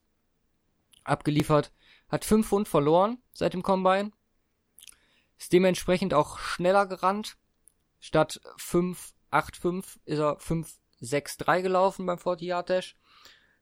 abgeliefert. 1.04 1.72
Hat 2.08 2.24
5 2.24 2.46
Pfund 2.46 2.68
verloren 2.68 3.18
seit 3.32 3.54
dem 3.54 3.62
Combine. 3.62 4.10
Ist 5.38 5.52
dementsprechend 5.52 6.12
auch 6.12 6.38
schneller 6.38 6.86
gerannt. 6.86 7.36
Statt 8.00 8.40
5,85 8.58 9.98
ist 10.04 10.18
er 10.18 10.38
5,63 10.38 11.62
gelaufen 11.62 12.04
beim 12.06 12.18
40 12.18 12.48
Yard 12.48 12.68
Dash. 12.68 12.96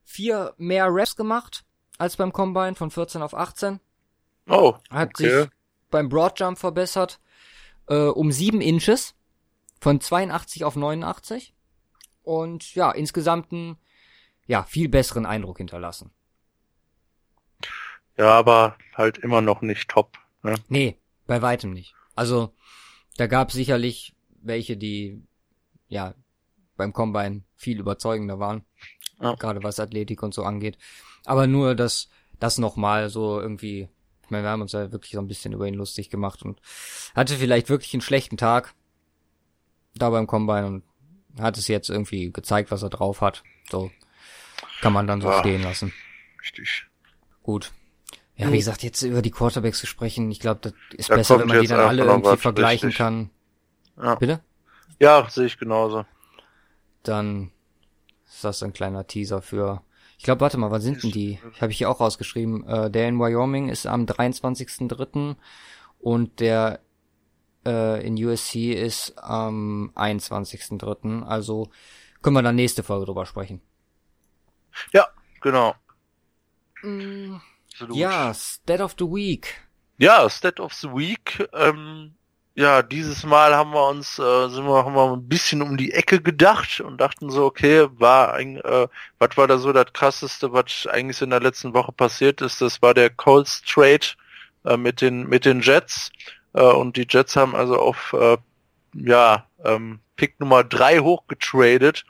Vier 0.03 0.55
mehr 0.57 0.87
Reps 0.89 1.15
gemacht 1.15 1.65
als 1.99 2.17
beim 2.17 2.33
Combine 2.33 2.75
von 2.75 2.91
14 2.91 3.21
auf 3.21 3.35
18. 3.35 3.81
oh, 4.49 4.77
Hat 4.89 5.11
okay. 5.11 5.41
sich 5.41 5.51
beim 5.91 6.09
Broadjump 6.09 6.59
verbessert 6.59 7.21
äh, 7.89 8.07
um 8.07 8.33
7 8.33 8.61
Inches 8.61 9.15
von 9.81 10.01
82 10.01 10.65
auf 10.65 10.77
89 10.77 11.55
und 12.23 12.75
ja, 12.75 12.91
insgesamt 12.91 13.53
einen 13.53 13.79
ja, 14.47 14.63
viel 14.63 14.89
besseren 14.89 15.27
Eindruck 15.27 15.59
hinterlassen. 15.59 16.11
Ja, 18.17 18.31
aber 18.31 18.77
halt 18.95 19.19
immer 19.19 19.41
noch 19.41 19.61
nicht 19.61 19.89
top. 19.89 20.19
Ne? 20.43 20.55
Nee, 20.69 20.99
bei 21.27 21.43
weitem 21.43 21.73
nicht. 21.73 21.95
Also, 22.15 22.55
da 23.17 23.27
gab 23.27 23.53
sicherlich 23.53 24.15
welche, 24.43 24.77
die 24.77 25.23
ja 25.89 26.15
beim 26.77 26.93
Combine 26.93 27.43
viel 27.57 27.79
überzeugender 27.79 28.39
waren. 28.39 28.65
Ja. 29.21 29.35
Gerade 29.35 29.63
was 29.63 29.81
Athletik 29.81 30.23
und 30.23 30.35
so 30.35 30.45
angeht. 30.45 30.79
Aber 31.25 31.47
nur 31.47 31.75
das, 31.75 32.09
das 32.39 32.59
nochmal 32.59 33.09
so 33.09 33.41
irgendwie, 33.41 33.89
ich 34.27 34.31
meine, 34.31 34.45
wir 34.45 34.51
haben 34.51 34.61
uns 34.63 34.73
ja 34.73 34.93
wirklich 34.93 35.13
so 35.13 35.21
ein 35.21 35.29
bisschen 35.29 35.53
über 35.53 35.67
ihn 35.67 35.75
lustig 35.75 36.11
gemacht 36.11 36.43
und 36.43 36.61
hatte 37.15 37.37
vielleicht 37.37 37.69
wirklich 37.69 37.95
einen 37.95 38.01
schlechten 38.03 38.37
Tag 38.37 38.75
da 39.95 40.11
beim 40.11 40.27
Combine 40.27 40.67
und 40.67 40.83
hat 41.41 41.57
es 41.57 41.69
jetzt 41.69 41.89
irgendwie 41.89 42.33
gezeigt, 42.33 42.71
was 42.71 42.83
er 42.83 42.91
drauf 42.91 43.21
hat. 43.21 43.43
So 43.71 43.91
kann 44.81 44.93
man 44.93 45.07
dann 45.07 45.21
so 45.21 45.29
Ja. 45.29 45.39
stehen 45.39 45.63
lassen. 45.63 45.93
Richtig. 46.43 46.87
Gut. 47.43 47.73
Ja, 48.37 48.53
wie 48.53 48.59
gesagt, 48.59 48.83
jetzt 48.83 49.01
über 49.03 49.23
die 49.23 49.31
Quarterbacks 49.31 49.79
zu 49.79 49.87
sprechen, 49.87 50.31
ich 50.31 50.41
glaube, 50.41 50.61
das 50.61 50.75
ist 50.93 51.09
Da 51.11 51.15
besser, 51.17 51.39
wenn 51.39 51.49
man 51.49 51.61
die 51.61 51.69
dann 51.69 51.81
alle 51.81 52.05
irgendwie 52.05 52.37
vergleichen 52.37 52.89
richtig. 52.89 52.99
kann. 52.99 53.31
Ja, 53.97 54.15
Bitte? 54.17 54.41
ja 55.01 55.27
sehe 55.31 55.47
ich 55.47 55.57
genauso. 55.59 56.05
Dann 57.03 57.51
ist 58.27 58.45
das 58.45 58.63
ein 58.63 58.73
kleiner 58.75 59.07
Teaser 59.07 59.41
für. 59.41 59.83
Ich 60.19 60.25
glaube, 60.25 60.41
warte 60.41 60.57
mal, 60.57 60.71
wann 60.71 60.81
sind 60.81 61.03
denn 61.03 61.11
die? 61.11 61.39
Habe 61.61 61.73
ich 61.73 61.79
hier 61.79 61.91
auch 61.91 62.01
rausgeschrieben. 62.01 62.67
Äh, 62.67 62.91
der 62.91 63.09
in 63.09 63.19
Wyoming 63.19 63.69
ist 63.69 63.87
am 63.87 64.05
23.03. 64.05 65.37
und 65.99 66.41
der 66.41 66.81
äh, 67.67 68.07
in 68.07 68.17
USC 68.23 68.73
ist 68.73 69.19
am 69.19 69.93
21.03. 69.95 71.23
Also 71.23 71.71
können 72.23 72.35
wir 72.37 72.43
dann 72.43 72.57
nächste 72.57 72.83
Folge 72.83 73.07
drüber 73.07 73.27
sprechen. 73.27 73.61
Ja, 74.93 75.07
genau. 75.41 75.75
Absolut. 76.83 77.97
Ja, 77.97 78.33
Stat 78.35 78.81
of 78.81 78.97
the 78.99 79.05
Week. 79.05 79.63
Ja, 79.99 80.29
Stat 80.29 80.61
of 80.61 80.73
the 80.75 80.89
Week. 80.89 81.49
Ähm, 81.53 82.16
ja, 82.57 82.83
dieses 82.83 83.25
Mal 83.25 83.55
haben 83.55 83.73
wir 83.73 83.87
uns, 83.89 84.19
äh, 84.19 84.49
sind 84.49 84.65
wir, 84.65 84.85
haben 84.85 84.95
wir 84.95 85.13
ein 85.13 85.29
bisschen 85.29 85.61
um 85.61 85.77
die 85.77 85.93
Ecke 85.93 86.23
gedacht 86.23 86.81
und 86.81 86.99
dachten 87.01 87.31
so, 87.31 87.45
okay, 87.45 87.87
war 87.99 88.33
ein, 88.33 88.57
äh, 88.57 88.89
was 89.19 89.37
war 89.37 89.47
da 89.47 89.59
so 89.59 89.73
das 89.75 89.93
krasseste, 89.93 90.53
was 90.53 90.87
eigentlich 90.91 91.21
in 91.21 91.31
der 91.31 91.41
letzten 91.41 91.75
Woche 91.75 91.93
passiert 91.93 92.41
ist? 92.41 92.63
Das 92.63 92.81
war 92.81 92.95
der 92.95 93.11
Colts 93.11 93.63
Trade 93.63 94.07
äh, 94.65 94.79
mit 94.79 95.03
den 95.03 95.29
mit 95.29 95.45
den 95.45 95.61
Jets 95.61 96.11
äh, 96.55 96.63
und 96.63 96.97
die 96.97 97.07
Jets 97.09 97.37
haben 97.37 97.55
also 97.55 97.79
auf 97.79 98.15
äh, 98.15 98.39
ja 98.95 99.47
ähm, 99.63 100.01
Pick 100.17 100.41
Nummer 100.41 100.65
drei 100.65 101.01
hochgetradet 101.01 102.07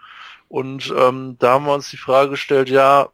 und 0.49 0.95
ähm, 0.97 1.37
da 1.41 1.55
haben 1.55 1.67
wir 1.67 1.75
uns 1.75 1.91
die 1.91 1.97
Frage 1.97 2.31
gestellt, 2.31 2.71
ja, 2.71 3.09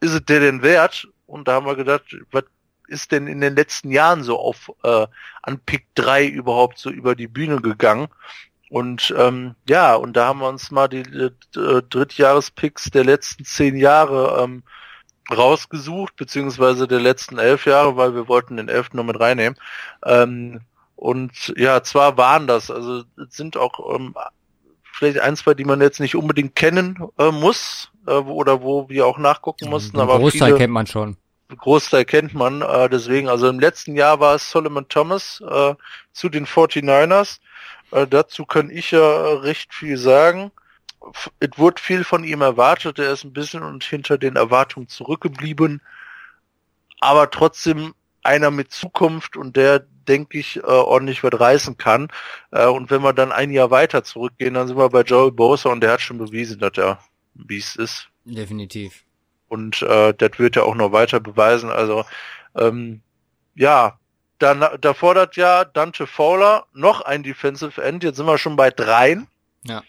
ist 0.00 0.12
es 0.12 0.24
der 0.26 0.40
denn 0.40 0.62
wert? 0.62 1.08
Und 1.26 1.48
da 1.48 1.54
haben 1.54 1.66
wir 1.66 1.76
gedacht, 1.76 2.04
was 2.30 2.44
ist 2.88 3.12
denn 3.12 3.26
in 3.26 3.40
den 3.40 3.56
letzten 3.56 3.90
Jahren 3.90 4.22
so 4.22 4.38
auf 4.38 4.72
äh, 4.82 5.06
an 5.42 5.58
Pick 5.60 5.86
3 5.94 6.26
überhaupt 6.26 6.78
so 6.78 6.90
über 6.90 7.14
die 7.14 7.28
Bühne 7.28 7.60
gegangen? 7.60 8.08
Und 8.68 9.14
ähm, 9.16 9.54
ja, 9.68 9.94
und 9.94 10.14
da 10.14 10.26
haben 10.26 10.40
wir 10.40 10.48
uns 10.48 10.70
mal 10.70 10.88
die 10.88 11.02
äh, 11.02 11.30
Drittjahrespicks 11.54 12.90
der 12.90 13.04
letzten 13.04 13.44
zehn 13.44 13.76
Jahre 13.76 14.42
ähm, 14.42 14.64
rausgesucht, 15.34 16.16
beziehungsweise 16.16 16.88
der 16.88 17.00
letzten 17.00 17.38
elf 17.38 17.66
Jahre, 17.66 17.96
weil 17.96 18.14
wir 18.14 18.28
wollten 18.28 18.56
den 18.56 18.68
elften 18.68 18.96
noch 18.96 19.04
mit 19.04 19.20
reinnehmen. 19.20 19.58
Ähm, 20.04 20.60
und 20.96 21.52
ja, 21.56 21.82
zwar 21.82 22.16
waren 22.16 22.46
das, 22.46 22.70
also 22.70 23.04
sind 23.28 23.56
auch 23.56 23.94
ähm, 23.94 24.14
vielleicht 24.92 25.20
ein, 25.20 25.36
zwei, 25.36 25.54
die 25.54 25.64
man 25.64 25.80
jetzt 25.80 26.00
nicht 26.00 26.16
unbedingt 26.16 26.56
kennen 26.56 26.98
äh, 27.18 27.30
muss, 27.30 27.90
äh, 28.06 28.12
oder 28.12 28.62
wo 28.62 28.88
wir 28.88 29.06
auch 29.06 29.18
nachgucken 29.18 29.68
mussten. 29.68 30.00
aber 30.00 30.18
Großteil 30.18 30.48
viele, 30.48 30.58
kennt 30.58 30.72
man 30.72 30.86
schon. 30.86 31.16
Großteil 31.48 32.04
kennt 32.04 32.34
man, 32.34 32.62
äh, 32.62 32.88
deswegen, 32.88 33.28
also 33.28 33.48
im 33.48 33.60
letzten 33.60 33.94
Jahr 33.94 34.20
war 34.20 34.34
es 34.34 34.50
Solomon 34.50 34.88
Thomas 34.88 35.42
äh, 35.48 35.74
zu 36.12 36.28
den 36.28 36.46
49ers. 36.46 37.38
Äh, 37.92 38.06
dazu 38.06 38.44
kann 38.44 38.70
ich 38.70 38.90
ja 38.90 39.34
recht 39.34 39.72
viel 39.72 39.96
sagen. 39.96 40.50
Es 41.38 41.50
wurde 41.56 41.80
viel 41.80 42.02
von 42.02 42.24
ihm 42.24 42.40
erwartet, 42.40 42.98
er 42.98 43.12
ist 43.12 43.24
ein 43.24 43.32
bisschen 43.32 43.62
und 43.62 43.84
hinter 43.84 44.18
den 44.18 44.34
Erwartungen 44.34 44.88
zurückgeblieben, 44.88 45.80
aber 47.00 47.30
trotzdem 47.30 47.94
einer 48.24 48.50
mit 48.50 48.72
Zukunft 48.72 49.36
und 49.36 49.56
der, 49.56 49.78
denke 49.78 50.38
ich, 50.38 50.56
äh, 50.56 50.62
ordentlich 50.62 51.22
was 51.22 51.38
reißen 51.38 51.76
kann. 51.76 52.08
Äh, 52.50 52.66
und 52.66 52.90
wenn 52.90 53.02
wir 53.02 53.12
dann 53.12 53.30
ein 53.30 53.52
Jahr 53.52 53.70
weiter 53.70 54.02
zurückgehen, 54.02 54.54
dann 54.54 54.66
sind 54.66 54.76
wir 54.76 54.88
bei 54.88 55.02
Joey 55.02 55.30
Bosa 55.30 55.70
und 55.70 55.80
der 55.80 55.92
hat 55.92 56.00
schon 56.00 56.18
bewiesen, 56.18 56.58
dass 56.58 56.76
er 56.76 56.98
ein 57.36 57.46
Biest 57.46 57.76
ist. 57.76 58.08
Definitiv. 58.24 59.05
Und 59.48 59.82
äh, 59.82 60.12
das 60.14 60.38
wird 60.38 60.56
er 60.56 60.64
auch 60.64 60.74
noch 60.74 60.92
weiter 60.92 61.20
beweisen. 61.20 61.70
Also 61.70 62.04
ähm, 62.54 63.00
ja, 63.54 63.98
dann 64.38 64.64
da 64.80 64.94
fordert 64.94 65.36
ja 65.36 65.64
Dante 65.64 66.06
Fowler 66.06 66.66
noch 66.72 67.00
ein 67.00 67.22
Defensive 67.22 67.82
End. 67.82 68.04
Jetzt 68.04 68.16
sind 68.16 68.26
wir 68.26 68.38
schon 68.38 68.56
bei 68.56 68.70
dreien. 68.70 69.28
Ja. 69.64 69.82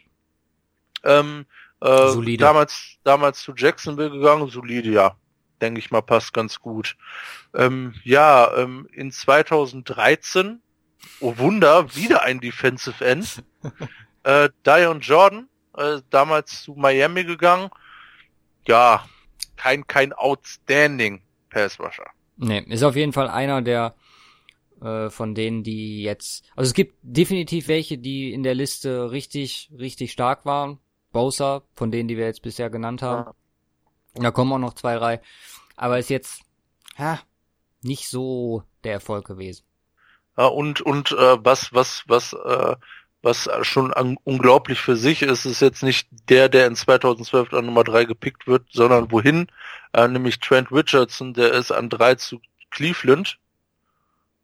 Ähm, 1.04 1.46
äh, 1.82 2.08
solide. 2.08 2.44
Damals, 2.44 2.98
damals 3.04 3.42
zu 3.42 3.54
Jacksonville 3.56 4.12
gegangen, 4.12 4.48
solide, 4.50 4.90
ja. 4.90 5.16
Denke 5.62 5.80
ich 5.80 5.92
mal, 5.92 6.02
passt 6.02 6.34
ganz 6.34 6.60
gut. 6.60 6.96
Ähm, 7.54 7.96
ja, 8.04 8.56
ähm, 8.56 8.88
in 8.92 9.12
2013, 9.12 10.62
oh 11.20 11.38
Wunder, 11.38 11.96
wieder 11.96 12.22
ein 12.22 12.40
Defensive 12.40 13.04
End. 13.04 13.44
äh, 14.24 14.50
Dion 14.66 15.00
Jordan, 15.00 15.50
äh, 15.76 16.02
damals 16.10 16.64
zu 16.64 16.74
Miami 16.74 17.24
gegangen. 17.24 17.70
Ja, 18.68 19.06
kein, 19.58 19.86
kein 19.88 20.14
outstanding 20.14 21.22
Pass 21.50 21.80
Rusher. 21.80 22.08
Nee, 22.38 22.64
ist 22.68 22.84
auf 22.84 22.96
jeden 22.96 23.14
Fall 23.14 23.30
einer 23.30 23.62
der 23.62 23.96
äh, 24.82 25.10
von 25.10 25.34
denen, 25.34 25.64
die 25.64 26.04
jetzt, 26.04 26.46
also 26.56 26.70
es 26.70 26.74
gibt 26.74 26.96
definitiv 27.02 27.68
welche, 27.68 27.98
die 27.98 28.32
in 28.32 28.44
der 28.44 28.56
Liste 28.56 29.12
richtig, 29.12 29.72
richtig 29.78 30.12
stark 30.12 30.46
waren. 30.46 30.80
Bowser, 31.12 31.64
von 31.76 31.90
denen, 31.90 32.08
die 32.08 32.18
wir 32.18 32.26
jetzt 32.26 32.44
bisher 32.44 32.70
genannt 32.70 33.02
haben. 33.02 33.32
Ja. 34.16 34.22
Da 34.24 34.32
kommen 34.32 34.52
auch 34.54 34.60
noch 34.60 34.74
zwei, 34.74 34.98
drei. 34.98 35.22
Aber 35.76 35.98
ist 35.98 36.10
jetzt, 36.10 36.42
ja, 36.98 37.20
nicht 37.82 38.08
so 38.08 38.64
der 38.84 38.94
Erfolg 38.94 39.26
gewesen. 39.26 39.64
Ja, 40.38 40.46
und, 40.46 40.82
und 40.82 41.12
äh, 41.12 41.44
was, 41.44 41.74
was, 41.74 42.04
was 42.08 42.34
äh, 42.34 42.76
was 43.28 43.50
schon 43.64 43.92
unglaublich 44.24 44.80
für 44.80 44.96
sich 44.96 45.22
ist, 45.22 45.46
ist 45.46 45.62
jetzt 45.62 45.84
nicht 45.84 46.08
der, 46.30 46.48
der 46.48 46.66
in 46.66 46.76
2012 46.76 47.54
an 47.54 47.66
Nummer 47.66 47.84
3 47.84 48.06
gepickt 48.06 48.48
wird, 48.48 48.64
sondern 48.72 49.12
wohin, 49.12 49.48
äh, 49.94 50.08
nämlich 50.08 50.40
Trent 50.40 50.72
Richardson, 50.72 51.34
der 51.34 51.52
ist 51.52 51.72
an 51.72 51.90
3 51.90 52.16
zu 52.16 52.40
Cleveland 52.72 53.38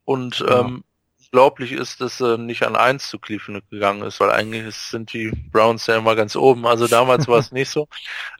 und 0.04 0.40
ja. 0.40 0.60
ähm, 0.60 0.84
unglaublich 1.18 1.72
ist, 1.72 2.02
dass 2.02 2.20
er 2.20 2.38
nicht 2.38 2.64
an 2.64 2.76
1 2.76 3.08
zu 3.08 3.20
Cleveland 3.20 3.68
gegangen 3.70 4.04
ist, 4.04 4.20
weil 4.20 4.32
eigentlich 4.32 4.76
sind 4.76 5.14
die 5.14 5.32
Browns 5.52 5.88
ja 5.88 5.96
immer 5.96 6.16
ganz 6.16 6.36
oben, 6.36 6.68
also 6.68 6.88
damals 6.88 7.28
war 7.30 7.40
es 7.40 7.52
nicht 7.54 7.70
so. 7.70 7.88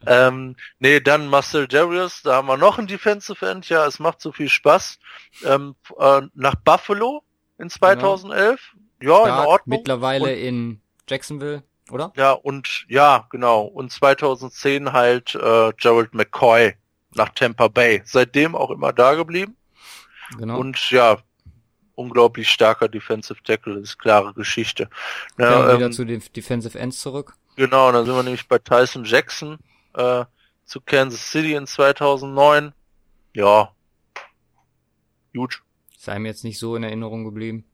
Ähm, 0.06 0.56
nee, 0.78 1.00
dann 1.00 1.26
Marcel 1.26 1.66
Darius, 1.66 2.20
da 2.22 2.36
haben 2.36 2.48
wir 2.48 2.58
noch 2.58 2.78
ein 2.78 2.86
Defensive 2.86 3.48
End, 3.48 3.68
ja, 3.70 3.86
es 3.86 3.98
macht 3.98 4.20
so 4.20 4.30
viel 4.30 4.50
Spaß. 4.50 4.98
Ähm, 5.46 5.74
äh, 5.98 6.20
nach 6.34 6.54
Buffalo 6.56 7.22
in 7.58 7.70
2011, 7.70 8.60
ja. 8.74 8.83
Ja, 9.02 9.16
Stark, 9.16 9.26
in 9.26 9.48
Ordnung. 9.48 9.78
Mittlerweile 9.78 10.32
und, 10.32 10.38
in 10.38 10.80
Jacksonville, 11.08 11.62
oder? 11.90 12.12
Ja, 12.16 12.32
und 12.32 12.86
ja, 12.88 13.26
genau. 13.30 13.62
Und 13.62 13.92
2010 13.92 14.92
halt 14.92 15.34
äh, 15.34 15.72
Gerald 15.76 16.14
McCoy 16.14 16.74
nach 17.14 17.30
Tampa 17.30 17.68
Bay. 17.68 18.02
Seitdem 18.04 18.54
auch 18.54 18.70
immer 18.70 18.92
da 18.92 19.14
geblieben. 19.14 19.56
Genau. 20.38 20.58
Und 20.58 20.90
ja, 20.90 21.18
unglaublich 21.94 22.48
starker 22.50 22.88
Defensive 22.88 23.42
Tackle, 23.42 23.78
ist 23.78 23.98
klare 23.98 24.34
Geschichte. 24.34 24.88
Ja, 25.38 25.70
ähm, 25.70 25.78
wieder 25.78 25.90
zu 25.90 26.04
den 26.04 26.22
Defensive 26.34 26.78
Ends 26.78 27.00
zurück. 27.00 27.36
Genau, 27.56 27.92
dann 27.92 28.04
sind 28.04 28.14
wir 28.14 28.22
nämlich 28.22 28.48
bei 28.48 28.58
Tyson 28.58 29.04
Jackson 29.04 29.58
äh, 29.94 30.24
zu 30.64 30.80
Kansas 30.80 31.30
City 31.30 31.54
in 31.54 31.66
2009. 31.66 32.72
Ja, 33.34 33.72
gut. 35.34 35.62
Ist 35.96 36.08
einem 36.08 36.26
jetzt 36.26 36.44
nicht 36.44 36.58
so 36.58 36.76
in 36.76 36.82
Erinnerung 36.82 37.24
geblieben. 37.24 37.64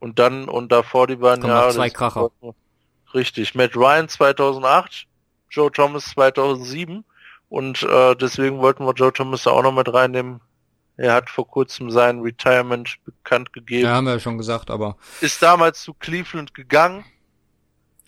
Und 0.00 0.18
dann, 0.18 0.48
und 0.48 0.72
davor 0.72 1.06
die 1.06 1.16
beiden 1.16 1.46
Jahre. 1.46 1.72
Zwei 1.72 1.90
Kracher. 1.90 2.30
Richtig. 3.14 3.54
Matt 3.54 3.76
Ryan 3.76 4.08
2008, 4.08 5.06
Joe 5.50 5.70
Thomas 5.70 6.06
2007. 6.06 7.04
Und 7.48 7.82
äh, 7.82 8.16
deswegen 8.16 8.58
wollten 8.58 8.84
wir 8.84 8.94
Joe 8.94 9.12
Thomas 9.12 9.44
da 9.44 9.50
auch 9.50 9.62
noch 9.62 9.74
mit 9.74 9.92
reinnehmen. 9.92 10.40
Er 10.96 11.14
hat 11.14 11.30
vor 11.30 11.48
kurzem 11.48 11.90
sein 11.90 12.20
Retirement 12.20 12.98
bekannt 13.04 13.52
gegeben. 13.52 13.84
Ja, 13.84 13.94
haben 13.94 14.04
wir 14.04 14.14
ja 14.14 14.20
schon 14.20 14.38
gesagt, 14.38 14.70
aber. 14.70 14.96
Ist 15.20 15.42
damals 15.42 15.82
zu 15.82 15.94
Cleveland 15.94 16.54
gegangen. 16.54 17.04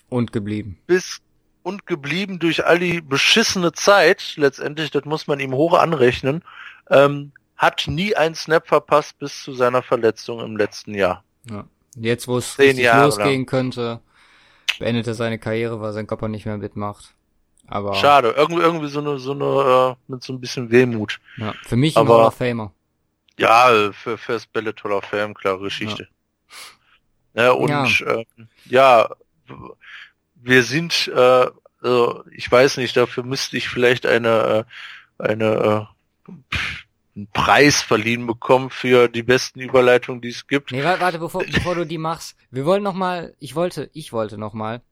Und 0.09 0.33
geblieben. 0.33 0.79
Bis 0.87 1.21
und 1.63 1.87
geblieben 1.87 2.39
durch 2.39 2.67
all 2.67 2.79
die 2.79 3.01
beschissene 3.01 3.73
Zeit, 3.73 4.35
letztendlich, 4.37 4.91
das 4.91 5.05
muss 5.05 5.27
man 5.27 5.41
ihm 5.41 5.55
hoch 5.55 5.79
anrechnen, 5.79 6.43
ähm, 6.91 7.33
hat 7.57 7.85
nie 7.87 8.17
einen 8.17 8.35
Snap 8.35 8.67
verpasst 8.67 9.19
bis 9.19 9.43
zu 9.43 9.55
seiner 9.55 9.83
Verletzung 9.83 10.41
im 10.41 10.57
letzten 10.57 10.95
Jahr. 10.95 11.25
Ja. 11.49 11.65
Jetzt, 11.97 12.29
wo 12.29 12.39
es 12.39 12.57
losgehen 12.57 13.41
lang. 13.41 13.47
könnte, 13.47 14.01
beendet 14.79 15.07
er 15.07 15.15
seine 15.15 15.39
Karriere, 15.39 15.81
weil 15.81 15.93
sein 15.93 16.07
Körper 16.07 16.29
nicht 16.29 16.47
mehr 16.47 16.59
mitmacht. 16.59 17.15
Aber 17.67 17.95
schade, 17.95 18.35
irgendwie 18.37 18.63
irgendwie 18.63 18.89
so 18.89 19.01
eine 19.01 19.19
so 19.19 19.33
eine 19.33 19.97
äh, 19.97 20.13
mit 20.13 20.23
so 20.23 20.33
ein 20.33 20.41
bisschen 20.41 20.71
Wehmut. 20.71 21.21
Ja, 21.37 21.55
für 21.65 21.77
mich 21.77 21.97
ein 21.97 22.09
Hall 22.09 22.27
of 22.27 22.35
Famer. 22.35 22.73
Ja, 23.39 23.93
für 23.93 24.19
fürs 24.19 24.47
Ballet 24.47 24.83
Hall 24.85 24.93
of 24.93 25.05
Fame 25.05 25.35
klare 25.35 25.61
Geschichte. 25.61 26.09
Ja, 27.35 27.45
ja 27.45 27.51
und 27.53 27.69
ja. 27.71 27.85
Äh, 27.85 28.25
ja, 28.67 29.09
wir 30.35 30.63
sind 30.65 31.11
äh, 31.15 31.47
also 31.83 32.25
ich 32.31 32.51
weiß 32.51 32.77
nicht, 32.77 32.97
dafür 32.97 33.25
müsste 33.25 33.57
ich 33.57 33.69
vielleicht 33.69 34.07
eine 34.07 34.67
äh, 35.19 35.23
eine 35.23 35.89
äh, 36.29 36.33
einen 37.15 37.29
Preis 37.31 37.83
verliehen 37.83 38.27
bekommen 38.27 38.71
für 38.71 39.09
die 39.09 39.23
besten 39.23 39.61
Überleitungen, 39.61 40.23
die 40.23 40.29
es 40.29 40.47
gibt. 40.47 40.73
Nee, 40.73 40.83
warte, 40.83 41.19
bevor, 41.19 41.45
bevor 41.45 41.75
du 41.75 41.87
die 41.87 41.99
machst. 41.99 42.37
Wir 42.51 42.65
wollen 42.65 42.83
noch 42.83 42.95
mal, 42.95 43.35
ich 43.39 43.55
wollte, 43.55 43.91
ich 43.93 44.13
wollte 44.13 44.39
noch 44.39 44.55
mal 44.55 44.83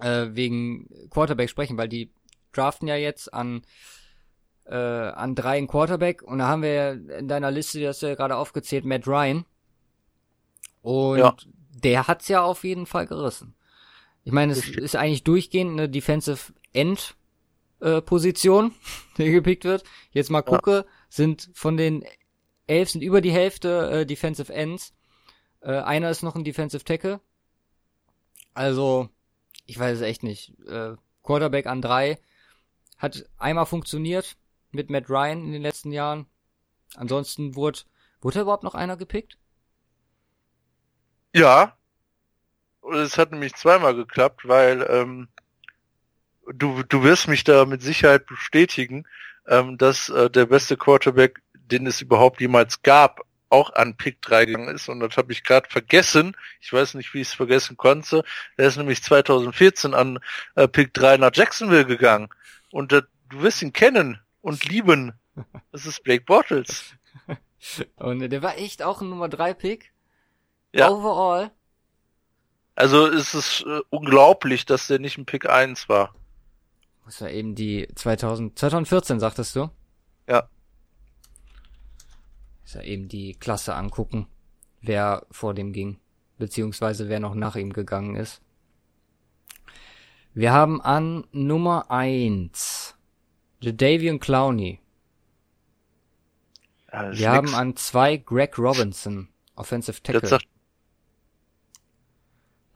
äh, 0.00 0.28
wegen 0.30 0.88
Quarterback 1.10 1.50
sprechen, 1.50 1.78
weil 1.78 1.88
die 1.88 2.10
draften 2.52 2.88
ja 2.88 2.96
jetzt 2.96 3.32
an 3.32 3.62
äh, 4.70 4.74
an 4.74 5.34
drei 5.34 5.58
in 5.58 5.66
Quarterback 5.66 6.22
und 6.22 6.38
da 6.38 6.48
haben 6.48 6.62
wir 6.62 6.72
ja 6.72 6.90
in 6.92 7.28
deiner 7.28 7.50
Liste, 7.50 7.78
die 7.78 7.88
hast 7.88 8.02
du 8.02 8.06
ja 8.06 8.14
gerade 8.14 8.36
aufgezählt, 8.36 8.84
Matt 8.84 9.06
Ryan. 9.06 9.44
Und 10.82 11.18
ja. 11.18 11.36
der 11.82 12.06
hat's 12.06 12.28
ja 12.28 12.42
auf 12.42 12.64
jeden 12.64 12.86
Fall 12.86 13.06
gerissen. 13.06 13.54
Ich 14.24 14.32
meine, 14.32 14.52
es 14.52 14.68
ist 14.68 14.96
eigentlich 14.96 15.24
durchgehend 15.24 15.72
eine 15.72 15.88
Defensive 15.88 16.52
End 16.72 17.16
äh, 17.80 18.00
Position, 18.00 18.72
die 19.18 19.30
gepickt 19.30 19.64
wird. 19.64 19.82
Jetzt 20.12 20.30
mal 20.30 20.42
gucke, 20.42 20.84
ja. 20.86 20.92
Sind 21.10 21.50
von 21.52 21.76
den 21.76 22.04
elf 22.66 22.88
sind 22.88 23.02
über 23.02 23.20
die 23.20 23.32
Hälfte 23.32 23.90
äh, 23.90 24.06
Defensive 24.06 24.52
Ends. 24.52 24.94
Äh, 25.60 25.72
einer 25.72 26.08
ist 26.08 26.22
noch 26.22 26.36
ein 26.36 26.44
Defensive 26.44 26.84
Tackle. 26.84 27.20
Also, 28.54 29.10
ich 29.66 29.78
weiß 29.78 29.98
es 29.98 30.02
echt 30.02 30.22
nicht. 30.22 30.58
Äh, 30.66 30.94
Quarterback 31.22 31.66
an 31.66 31.82
drei 31.82 32.18
hat 32.96 33.28
einmal 33.36 33.66
funktioniert 33.66 34.36
mit 34.70 34.88
Matt 34.88 35.10
Ryan 35.10 35.44
in 35.44 35.52
den 35.52 35.62
letzten 35.62 35.92
Jahren. 35.92 36.26
Ansonsten 36.94 37.56
wurde, 37.56 37.80
wurde 38.20 38.40
überhaupt 38.40 38.64
noch 38.64 38.74
einer 38.74 38.96
gepickt? 38.96 39.36
Ja. 41.34 41.76
Es 42.92 43.18
hat 43.18 43.30
nämlich 43.30 43.54
zweimal 43.54 43.94
geklappt, 43.94 44.48
weil 44.48 44.86
ähm, 44.88 45.28
du, 46.52 46.82
du 46.82 47.02
wirst 47.02 47.28
mich 47.28 47.44
da 47.44 47.64
mit 47.64 47.82
Sicherheit 47.82 48.26
bestätigen, 48.26 49.06
ähm, 49.46 49.78
dass 49.78 50.08
äh, 50.08 50.30
der 50.30 50.46
beste 50.46 50.76
Quarterback, 50.76 51.40
den 51.54 51.86
es 51.86 52.00
überhaupt 52.00 52.40
jemals 52.40 52.82
gab, 52.82 53.20
auch 53.50 53.72
an 53.74 53.96
Pick 53.96 54.22
3 54.22 54.46
gegangen 54.46 54.74
ist. 54.74 54.88
Und 54.88 55.00
das 55.00 55.16
habe 55.16 55.32
ich 55.32 55.42
gerade 55.42 55.68
vergessen. 55.68 56.36
Ich 56.60 56.72
weiß 56.72 56.94
nicht, 56.94 57.12
wie 57.14 57.20
ich 57.20 57.28
es 57.28 57.34
vergessen 57.34 57.76
konnte. 57.76 58.24
Der 58.56 58.68
ist 58.68 58.76
nämlich 58.76 59.02
2014 59.02 59.92
an 59.92 60.20
äh, 60.54 60.68
Pick 60.68 60.94
3 60.94 61.18
nach 61.18 61.32
Jacksonville 61.34 61.86
gegangen. 61.86 62.28
Und 62.70 62.92
äh, 62.92 63.02
du 63.28 63.42
wirst 63.42 63.60
ihn 63.62 63.72
kennen 63.72 64.20
und 64.40 64.64
lieben. 64.64 65.12
Das 65.72 65.86
ist 65.86 66.02
Blake 66.02 66.24
Bortles. 66.24 66.94
Und 67.96 68.20
der 68.20 68.42
war 68.42 68.56
echt 68.56 68.82
auch 68.82 69.02
ein 69.02 69.10
Nummer 69.10 69.28
3 69.28 69.54
Pick. 69.54 69.92
Ja. 70.72 70.90
Overall. 70.90 71.50
Also 72.74 73.06
es 73.06 73.34
ist 73.34 73.64
äh, 73.66 73.80
unglaublich, 73.90 74.64
dass 74.64 74.86
der 74.86 74.98
nicht 74.98 75.18
ein 75.18 75.26
Pick 75.26 75.48
1 75.48 75.88
war. 75.88 76.14
Muss 77.10 77.18
ja 77.18 77.28
eben 77.28 77.56
die 77.56 77.88
2000, 77.92 78.56
2014 78.56 79.18
sagtest 79.18 79.56
du? 79.56 79.68
Ja. 80.28 80.48
Muss 82.62 82.74
ja 82.74 82.82
eben 82.82 83.08
die 83.08 83.34
Klasse 83.34 83.74
angucken, 83.74 84.28
wer 84.80 85.26
vor 85.32 85.52
dem 85.52 85.72
ging. 85.72 85.98
Beziehungsweise 86.38 87.08
wer 87.08 87.18
noch 87.18 87.34
nach 87.34 87.56
ihm 87.56 87.72
gegangen 87.72 88.14
ist. 88.14 88.42
Wir 90.34 90.52
haben 90.52 90.80
an 90.80 91.26
Nummer 91.32 91.90
1 91.90 92.96
Jadavian 93.60 94.20
Clowney. 94.20 94.78
ja 96.92 97.02
das 97.02 97.14
ist 97.14 97.18
Wir 97.18 97.32
haben 97.32 97.46
nix. 97.46 97.56
an 97.56 97.74
zwei 97.74 98.16
Greg 98.18 98.56
Robinson, 98.56 99.28
Offensive 99.56 100.00
Tackle 100.00 100.20
Das 100.20 100.42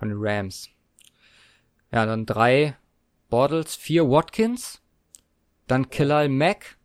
von 0.01 0.09
den 0.09 0.19
Rams. 0.21 0.69
Ja, 1.93 2.05
dann 2.05 2.27
drei 2.27 2.77
Bortles, 3.35 3.75
vier 3.75 4.09
Watkins, 4.09 4.81
dann 5.67 5.91
Khalil 5.91 6.29
Mack, 6.29 6.79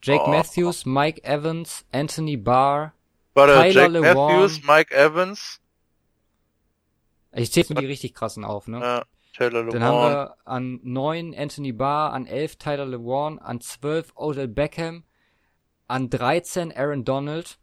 Jake 0.00 0.22
Oh. 0.24 0.30
Matthews, 0.30 0.86
Mike 0.86 1.22
Evans, 1.24 1.84
Anthony 1.92 2.38
Barr. 2.38 2.94
war 3.34 3.48
der 3.48 3.56
Tyler 3.56 3.82
Jack 3.82 3.90
LeWan. 3.90 4.14
Matthews, 4.16 4.62
Mike 4.64 4.94
Evans, 4.94 5.60
Ich 7.34 7.52
zähle 7.52 7.66
nur 7.74 7.80
die 7.82 7.86
richtig 7.86 8.14
krassen 8.14 8.46
auf, 8.46 8.66
ne? 8.66 8.78
äh, 8.82 9.36
Taylor 9.36 9.64
Dann 9.66 9.82
haben 9.82 9.98
wir 10.10 10.36
an 10.46 10.80
neun 10.82 11.34
Anthony 11.34 11.72
Barr, 11.72 12.14
an 12.14 12.24
elf 12.26 12.56
Tyler 12.56 12.86
LeWan, 12.86 13.38
an 13.38 13.60
zwölf 13.60 14.12
Odell 14.16 14.48
Beckham, 14.48 15.04
an 15.86 16.08
13 16.08 16.72
Aaron 16.72 17.04
Donald, 17.04 17.58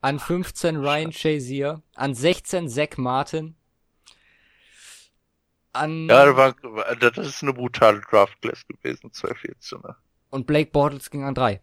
an 0.00 0.20
15 0.20 0.76
Ryan 0.76 1.10
Shazier, 1.12 1.82
an 1.96 2.14
16 2.14 2.68
Zach 2.68 2.96
Martin, 2.96 3.56
an 5.78 6.08
Ja, 6.08 6.26
das, 6.26 6.36
war, 6.36 6.94
das 6.96 7.26
ist 7.26 7.42
eine 7.42 7.52
brutale 7.54 8.00
Draft 8.02 8.40
Class 8.42 8.66
gewesen, 8.66 9.12
2014. 9.12 9.80
Ne? 9.80 9.96
und 10.30 10.46
Blake 10.46 10.70
Bortles 10.70 11.10
ging 11.10 11.24
an 11.24 11.34
drei. 11.34 11.62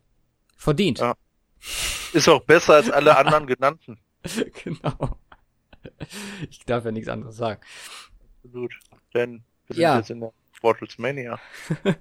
Verdient. 0.57 0.99
Ja. 0.99 1.15
Ist 2.13 2.27
auch 2.29 2.43
besser 2.43 2.75
als 2.75 2.89
alle 2.89 3.15
anderen 3.17 3.45
genannten. 3.47 3.99
genau. 4.63 5.19
Ich 6.49 6.65
darf 6.65 6.83
ja 6.85 6.91
nichts 6.91 7.09
anderes 7.09 7.35
sagen. 7.37 7.61
Absolut. 8.43 8.73
Denn 9.13 9.43
wir 9.67 9.75
sind 9.75 9.81
Ja. 9.83 9.97
jetzt 9.97 10.09
in 10.09 10.19
der 10.21 10.33
Bortles 10.61 10.97
Mania. 10.97 11.39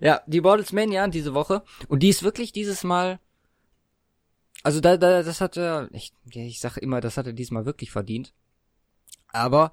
Ja, 0.00 0.22
die 0.28 0.40
Bortles 0.40 0.72
Mania 0.72 1.08
diese 1.08 1.34
Woche. 1.34 1.64
Und 1.88 2.04
die 2.04 2.08
ist 2.08 2.22
wirklich 2.22 2.52
dieses 2.52 2.84
Mal. 2.84 3.18
Also 4.62 4.80
da, 4.80 4.96
da, 4.96 5.24
das 5.24 5.40
hat 5.40 5.56
er. 5.56 5.88
Ich, 5.92 6.12
ich 6.30 6.60
sage 6.60 6.78
immer, 6.78 7.00
das 7.00 7.16
hat 7.16 7.26
er 7.26 7.32
diesmal 7.32 7.66
wirklich 7.66 7.90
verdient. 7.90 8.32
Aber 9.32 9.72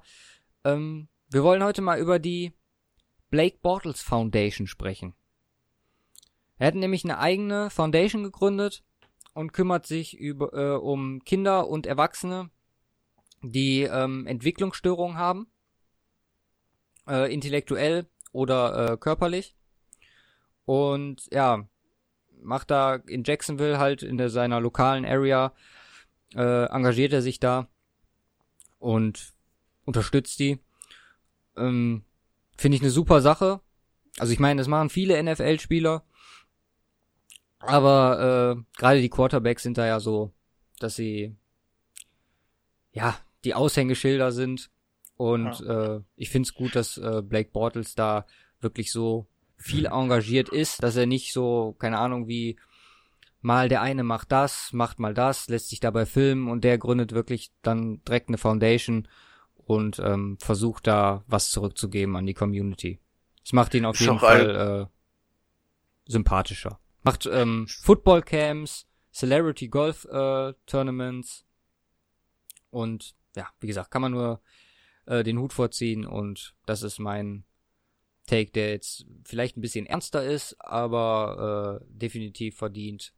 ähm, 0.64 1.06
wir 1.34 1.42
wollen 1.42 1.64
heute 1.64 1.82
mal 1.82 1.98
über 1.98 2.20
die 2.20 2.52
Blake 3.28 3.58
Bortles 3.60 4.00
Foundation 4.00 4.68
sprechen. 4.68 5.14
Er 6.58 6.68
hat 6.68 6.76
nämlich 6.76 7.02
eine 7.02 7.18
eigene 7.18 7.70
Foundation 7.70 8.22
gegründet 8.22 8.84
und 9.32 9.52
kümmert 9.52 9.84
sich 9.84 10.16
über, 10.16 10.52
äh, 10.52 10.76
um 10.76 11.24
Kinder 11.24 11.66
und 11.66 11.86
Erwachsene, 11.86 12.50
die 13.42 13.82
ähm, 13.82 14.28
Entwicklungsstörungen 14.28 15.18
haben, 15.18 15.48
äh, 17.08 17.34
intellektuell 17.34 18.06
oder 18.30 18.92
äh, 18.92 18.96
körperlich. 18.96 19.56
Und 20.66 21.28
ja, 21.32 21.68
macht 22.40 22.70
da 22.70 22.94
in 22.94 23.24
Jacksonville 23.24 23.80
halt 23.80 24.04
in 24.04 24.18
der, 24.18 24.30
seiner 24.30 24.60
lokalen 24.60 25.04
Area, 25.04 25.52
äh, 26.36 26.66
engagiert 26.66 27.12
er 27.12 27.22
sich 27.22 27.40
da 27.40 27.66
und 28.78 29.34
unterstützt 29.84 30.38
die. 30.38 30.60
Ähm, 31.56 32.04
Finde 32.56 32.76
ich 32.76 32.82
eine 32.82 32.90
super 32.90 33.20
Sache. 33.20 33.60
Also 34.18 34.32
ich 34.32 34.38
meine, 34.38 34.58
das 34.58 34.68
machen 34.68 34.90
viele 34.90 35.20
NFL-Spieler. 35.22 36.04
Aber 37.58 38.56
äh, 38.56 38.78
gerade 38.78 39.00
die 39.00 39.08
Quarterbacks 39.08 39.62
sind 39.62 39.78
da 39.78 39.86
ja 39.86 39.98
so, 40.00 40.32
dass 40.78 40.96
sie 40.96 41.34
ja 42.92 43.16
die 43.44 43.54
Aushängeschilder 43.54 44.32
sind. 44.32 44.70
Und 45.16 45.60
äh, 45.62 46.00
ich 46.16 46.30
finde 46.30 46.46
es 46.46 46.54
gut, 46.54 46.74
dass 46.74 46.98
äh, 46.98 47.22
Blake 47.22 47.50
Bortles 47.52 47.94
da 47.94 48.26
wirklich 48.60 48.92
so 48.92 49.26
viel 49.56 49.86
engagiert 49.86 50.48
ist, 50.48 50.82
dass 50.82 50.96
er 50.96 51.06
nicht 51.06 51.32
so, 51.32 51.74
keine 51.78 51.98
Ahnung, 51.98 52.28
wie 52.28 52.58
mal 53.40 53.68
der 53.68 53.82
eine 53.82 54.02
macht 54.02 54.32
das, 54.32 54.72
macht 54.72 54.98
mal 54.98 55.14
das, 55.14 55.48
lässt 55.48 55.68
sich 55.68 55.80
dabei 55.80 56.06
filmen 56.06 56.48
und 56.48 56.64
der 56.64 56.78
gründet 56.78 57.12
wirklich 57.12 57.52
dann 57.62 58.02
direkt 58.04 58.28
eine 58.28 58.38
Foundation 58.38 59.06
und 59.66 59.98
ähm, 59.98 60.38
versucht 60.40 60.86
da 60.86 61.24
was 61.26 61.50
zurückzugeben 61.50 62.16
an 62.16 62.26
die 62.26 62.34
Community. 62.34 63.00
Das 63.42 63.52
macht 63.52 63.74
ihn 63.74 63.84
auf 63.84 63.98
jeden 64.00 64.18
Fall 64.18 64.88
äh, 64.88 66.10
sympathischer. 66.10 66.80
Macht 67.02 67.26
ähm, 67.26 67.66
Football 67.68 68.22
Camps, 68.22 68.86
Celebrity 69.12 69.68
Golf 69.68 70.04
äh, 70.06 70.54
Tournaments 70.66 71.44
und 72.70 73.14
ja, 73.36 73.48
wie 73.60 73.66
gesagt, 73.66 73.90
kann 73.90 74.02
man 74.02 74.12
nur 74.12 74.40
äh, 75.06 75.22
den 75.22 75.38
Hut 75.38 75.52
vorziehen 75.52 76.06
und 76.06 76.54
das 76.66 76.82
ist 76.82 76.98
mein 76.98 77.44
Take, 78.26 78.52
der 78.52 78.70
jetzt 78.70 79.06
vielleicht 79.24 79.56
ein 79.56 79.60
bisschen 79.60 79.86
ernster 79.86 80.24
ist, 80.24 80.56
aber 80.58 81.80
äh, 81.82 81.86
definitiv 81.88 82.56
verdient. 82.56 83.12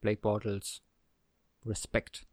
Blake 0.00 0.20
Bortles. 0.20 0.82
Respekt. 1.66 2.26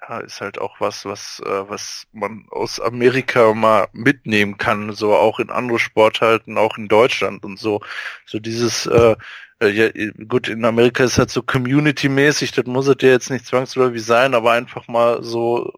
Ja, 0.00 0.18
ist 0.18 0.40
halt 0.40 0.58
auch 0.58 0.80
was, 0.80 1.04
was, 1.06 1.40
äh, 1.46 1.68
was 1.68 2.06
man 2.12 2.46
aus 2.50 2.78
Amerika 2.80 3.54
mal 3.54 3.88
mitnehmen 3.92 4.58
kann, 4.58 4.92
so 4.92 5.14
auch 5.14 5.40
in 5.40 5.50
andere 5.50 5.78
Sportarten, 5.78 6.58
auch 6.58 6.76
in 6.76 6.88
Deutschland 6.88 7.44
und 7.44 7.58
so. 7.58 7.80
So 8.26 8.38
dieses, 8.38 8.86
äh, 8.86 9.16
äh, 9.60 9.68
ja, 9.68 10.12
gut, 10.28 10.48
in 10.48 10.64
Amerika 10.64 11.04
ist 11.04 11.18
halt 11.18 11.30
so 11.30 11.42
community-mäßig, 11.42 12.52
das 12.52 12.66
muss 12.66 12.86
es 12.86 12.96
ja 13.00 13.08
jetzt 13.10 13.30
nicht 13.30 13.46
zwangsläufig 13.46 14.04
sein, 14.04 14.34
aber 14.34 14.52
einfach 14.52 14.88
mal 14.88 15.22
so 15.22 15.72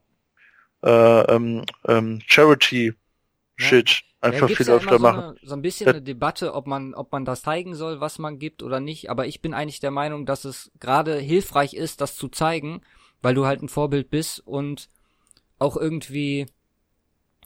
äh, 0.83 1.21
ähm, 1.33 1.65
ähm, 1.87 2.21
Charity-Shit 2.27 4.03
einfach 4.21 4.49
gibt's 4.49 4.65
viel 4.65 4.75
öfter 4.75 4.97
so, 4.97 5.03
machen. 5.03 5.23
eine, 5.23 5.37
so 5.43 5.55
ein 5.55 5.63
bisschen 5.63 5.89
eine 5.89 6.03
Debatte, 6.03 6.55
ob 6.55 6.67
man, 6.67 6.95
ob 6.95 7.13
man 7.13 7.25
das 7.25 7.43
zeigen 7.43 7.75
soll, 7.75 8.01
was 8.01 8.19
man 8.19 8.39
gibt 8.39 8.63
oder 8.63 8.81
nicht. 8.81 9.11
Aber 9.11 9.27
ich 9.27 9.41
bin 9.41 9.55
eigentlich 9.55 9.81
der 9.81 9.91
Meinung, 9.91 10.27
dass 10.27 10.45
es 10.45 10.71
gerade 10.81 11.19
hilfreich 11.19 11.75
ist, 11.75 12.01
das 12.01 12.17
zu 12.17 12.29
zeigen, 12.29 12.83
weil 13.23 13.35
du 13.35 13.47
halt 13.47 13.63
ein 13.63 13.69
Vorbild 13.69 14.11
bist 14.11 14.41
und 14.47 14.89
auch 15.59 15.77
irgendwie 15.77 16.47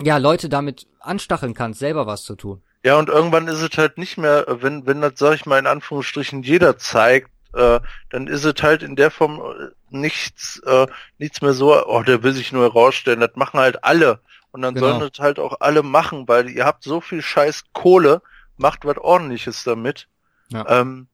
ja 0.02 0.16
Leute 0.16 0.48
damit 0.48 0.86
anstacheln 1.00 1.54
kannst, 1.54 1.80
selber 1.80 2.06
was 2.06 2.24
zu 2.24 2.34
tun. 2.36 2.62
Ja, 2.82 2.98
und 2.98 3.08
irgendwann 3.10 3.46
ist 3.48 3.60
es 3.60 3.76
halt 3.76 3.98
nicht 3.98 4.16
mehr, 4.16 4.46
wenn, 4.48 4.86
wenn 4.86 5.02
das, 5.02 5.12
sag 5.16 5.34
ich 5.34 5.44
mal, 5.46 5.58
in 5.58 5.66
Anführungsstrichen 5.66 6.42
jeder 6.42 6.78
zeigt, 6.78 7.30
äh, 7.52 7.80
dann 8.08 8.26
ist 8.26 8.44
es 8.44 8.62
halt 8.62 8.82
in 8.82 8.96
der 8.96 9.10
Form 9.10 9.40
äh, 9.40 9.68
nichts, 9.90 10.60
äh, 10.64 10.86
nichts 11.18 11.42
mehr 11.42 11.52
so, 11.52 11.76
oh, 11.86 12.02
der 12.02 12.22
will 12.22 12.32
sich 12.32 12.52
nur 12.52 12.62
herausstellen, 12.62 13.20
das 13.20 13.34
machen 13.34 13.60
halt 13.60 13.84
alle. 13.84 14.20
Und 14.52 14.62
dann 14.62 14.74
Genau. 14.74 14.86
sollen 14.88 15.00
das 15.00 15.18
halt 15.18 15.38
auch 15.38 15.60
alle 15.60 15.82
machen, 15.82 16.26
weil 16.26 16.48
ihr 16.48 16.64
habt 16.64 16.82
so 16.84 17.00
viel 17.02 17.20
scheiß 17.22 17.64
Kohle, 17.74 18.22
macht 18.56 18.84
was 18.84 18.96
ordentliches 18.96 19.62
damit. 19.64 20.08
Ja. 20.48 20.80
Ähm, 20.80 21.08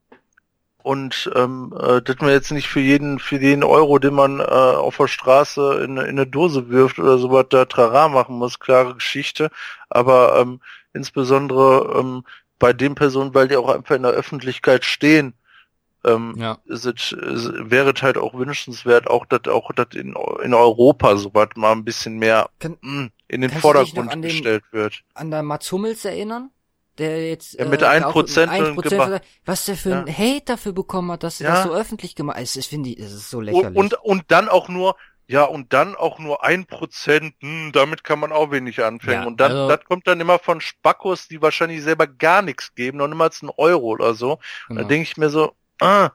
und 0.87 1.29
ähm, 1.35 1.73
äh, 1.79 2.01
dass 2.01 2.17
man 2.19 2.29
jetzt 2.29 2.51
nicht 2.51 2.67
für 2.69 2.79
jeden, 2.79 3.19
für 3.19 3.37
jeden 3.37 3.63
Euro, 3.63 3.99
den 3.99 4.13
man 4.13 4.39
äh, 4.39 4.43
auf 4.43 4.97
der 4.97 5.07
Straße 5.07 5.81
in, 5.83 5.97
in 5.97 5.99
eine 5.99 6.25
Dose 6.25 6.69
wirft 6.69 6.97
oder 6.99 7.17
sowas, 7.17 7.45
da 7.49 7.65
Trara 7.65 8.07
machen 8.07 8.37
muss, 8.37 8.59
klare 8.59 8.93
Geschichte. 8.95 9.49
Aber 9.89 10.39
ähm, 10.39 10.61
insbesondere 10.93 11.99
ähm, 11.99 12.23
bei 12.59 12.73
den 12.73 12.95
Personen, 12.95 13.33
weil 13.33 13.47
die 13.47 13.57
auch 13.57 13.69
einfach 13.69 13.95
in 13.95 14.03
der 14.03 14.11
Öffentlichkeit 14.13 14.85
stehen, 14.85 15.33
ähm, 16.05 16.35
Ja. 16.37 16.57
ist 16.65 16.85
es, 16.85 17.11
ist, 17.11 17.51
wäre 17.69 17.91
es 17.95 18.01
halt 18.01 18.17
auch 18.17 18.33
wünschenswert, 18.33 19.07
auch 19.07 19.25
dass 19.25 19.47
auch 19.53 19.71
das 19.73 19.87
in, 19.93 20.15
in 20.43 20.53
Europa 20.53 21.17
sowas 21.17 21.49
mal 21.55 21.71
ein 21.73 21.83
bisschen 21.83 22.17
mehr 22.17 22.49
Kann, 22.59 22.77
mh, 22.81 23.09
in 23.27 23.41
den 23.41 23.51
den- 24.21 24.29
gestellt 24.31 24.63
wird. 24.71 25.01
an 25.15 25.31
der 25.31 25.43
Mats 25.43 25.71
Hummels 25.71 26.05
erinnern? 26.05 26.49
Der 26.97 27.27
jetzt 27.29 27.53
Ja, 27.53 27.65
mit 27.65 27.81
äh, 27.81 27.85
1% 27.85 28.03
auch 28.05 28.15
mit 28.15 28.27
1% 28.29 28.89
gemacht. 28.89 29.21
was 29.45 29.65
der 29.65 29.75
für 29.77 29.95
ein 29.95 30.07
Hate 30.17 30.45
dafür 30.45 30.73
bekommen 30.73 31.11
hat, 31.11 31.23
dass 31.23 31.39
er 31.41 31.49
Ja. 31.49 31.55
das 31.55 31.63
so 31.65 31.73
öffentlich 31.73 32.15
gemacht 32.15 32.37
hat. 32.37 32.43
Ist, 32.43 32.65
finde 32.67 32.89
ich, 32.89 32.99
es 32.99 33.11
ist 33.13 33.29
so 33.29 33.37
Und, 33.39 33.43
lächerlich. 33.45 33.77
und, 33.77 33.93
und 34.03 34.23
dann 34.29 34.49
auch 34.49 34.67
nur 34.69 34.95
Ja, 35.29 35.43
und 35.43 35.73
dann 35.73 35.93
auch 35.93 36.19
nur 36.19 36.45
ein 36.45 36.65
Prozent, 36.65 37.33
hm, 37.41 37.71
damit 37.73 38.05
kann 38.05 38.17
man 38.17 38.31
auch 38.31 38.49
wenig 38.51 38.81
anfangen. 38.81 39.23
Ja, 39.23 39.27
und 39.27 39.41
dann, 39.41 39.51
also- 39.51 39.67
das 39.67 39.83
kommt 39.83 40.07
dann 40.07 40.21
immer 40.21 40.39
von 40.39 40.61
Spackos, 40.61 41.27
die 41.27 41.41
wahrscheinlich 41.41 41.83
selber 41.83 42.07
gar 42.07 42.41
nichts 42.41 42.73
geben, 42.75 42.99
noch 42.99 43.09
niemals 43.09 43.41
einen 43.43 43.51
Euro 43.57 43.87
oder 43.87 44.13
so. 44.13 44.39
Genau. 44.69 44.83
Da 44.83 44.87
denke 44.87 45.03
ich 45.03 45.17
mir 45.17 45.29
so, 45.29 45.51
ah, 45.81 46.11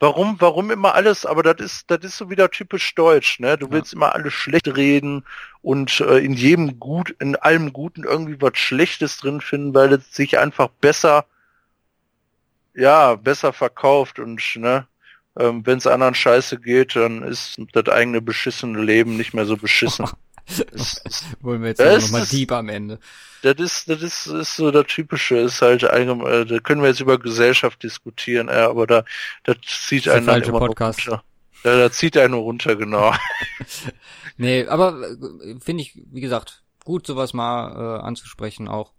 warum, 0.00 0.36
warum 0.40 0.70
immer 0.70 0.94
alles, 0.94 1.24
aber 1.26 1.42
das 1.42 1.56
ist, 1.60 1.90
das 1.90 2.04
ist 2.04 2.16
so 2.18 2.30
wieder 2.30 2.50
typisch 2.50 2.94
deutsch, 2.94 3.40
ne? 3.40 3.56
Du 3.56 3.66
Ja. 3.66 3.72
willst 3.72 3.92
immer 3.94 4.14
alles 4.14 4.32
schlecht 4.34 4.68
reden 4.68 5.24
und 5.62 6.00
äh, 6.00 6.18
in 6.18 6.34
jedem 6.34 6.78
gut, 6.78 7.10
in 7.18 7.36
allem 7.36 7.72
Guten 7.72 8.04
irgendwie 8.04 8.40
was 8.40 8.58
Schlechtes 8.58 9.18
drin 9.18 9.40
finden, 9.40 9.74
weil 9.74 9.92
es 9.94 10.14
sich 10.14 10.38
einfach 10.38 10.68
besser, 10.68 11.24
ja, 12.74 13.14
besser 13.16 13.52
verkauft 13.52 14.18
und, 14.18 14.42
ne? 14.56 14.86
Ähm, 15.38 15.66
Wenn 15.66 15.78
es 15.78 15.86
anderen 15.86 16.14
scheiße 16.14 16.58
geht, 16.60 16.96
dann 16.96 17.22
ist 17.22 17.56
das 17.72 17.88
eigene 17.88 18.22
beschissene 18.22 18.80
Leben 18.82 19.16
nicht 19.16 19.34
mehr 19.34 19.44
so 19.46 19.56
beschissen. 19.56 20.06
Wollen 21.40 21.62
wir 21.62 21.70
jetzt 21.70 21.80
Das 21.80 22.04
nochmal 22.04 22.26
deep 22.26 22.52
am 22.52 22.68
Ende. 22.68 22.98
das 23.42 23.56
ist, 23.58 23.88
das 23.88 24.02
ist, 24.02 24.26
ist 24.26 24.56
so 24.56 24.70
das 24.70 24.86
Typische, 24.86 25.36
ist 25.38 25.60
halt 25.60 25.84
allgemein, 25.84 26.32
äh, 26.32 26.46
da 26.46 26.58
können 26.60 26.82
wir 26.82 26.88
jetzt 26.88 27.00
über 27.00 27.18
Gesellschaft 27.18 27.82
diskutieren, 27.82 28.48
äh, 28.48 28.52
aber 28.52 28.86
da, 28.86 29.04
das 29.44 29.56
zieht 29.86 30.06
der 30.06 30.14
einen 30.14 30.26
falsche 30.26 30.50
immer 30.50 30.60
Podcast. 30.60 31.06
runter. 31.08 31.24
Ja, 31.64 31.76
da 31.76 31.90
zieht 31.90 32.16
einen 32.16 32.34
runter, 32.34 32.76
genau. 32.76 33.12
Nee, 34.36 34.66
aber 34.66 35.10
äh, 35.10 35.58
finde 35.60 35.82
ich, 35.82 36.00
wie 36.10 36.20
gesagt, 36.20 36.62
gut, 36.84 37.06
sowas 37.06 37.32
mal 37.32 37.72
äh, 37.72 38.02
anzusprechen 38.02 38.68
auch. 38.68 38.92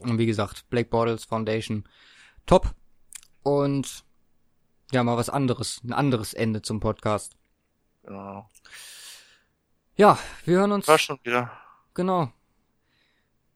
Und 0.00 0.18
wie 0.18 0.26
gesagt, 0.26 0.68
Black 0.70 0.90
Bottles 0.90 1.24
Foundation, 1.24 1.84
top. 2.46 2.72
Und 3.42 4.04
ja, 4.92 5.02
mal 5.02 5.16
was 5.16 5.28
anderes, 5.28 5.80
ein 5.84 5.92
anderes 5.92 6.34
Ende 6.34 6.62
zum 6.62 6.80
Podcast. 6.80 7.34
genau. 8.04 8.48
Ja, 9.98 10.16
wir 10.44 10.58
hören 10.58 10.70
uns, 10.70 10.86
War 10.86 10.96
schon 10.96 11.18
wieder. 11.24 11.50
genau. 11.92 12.32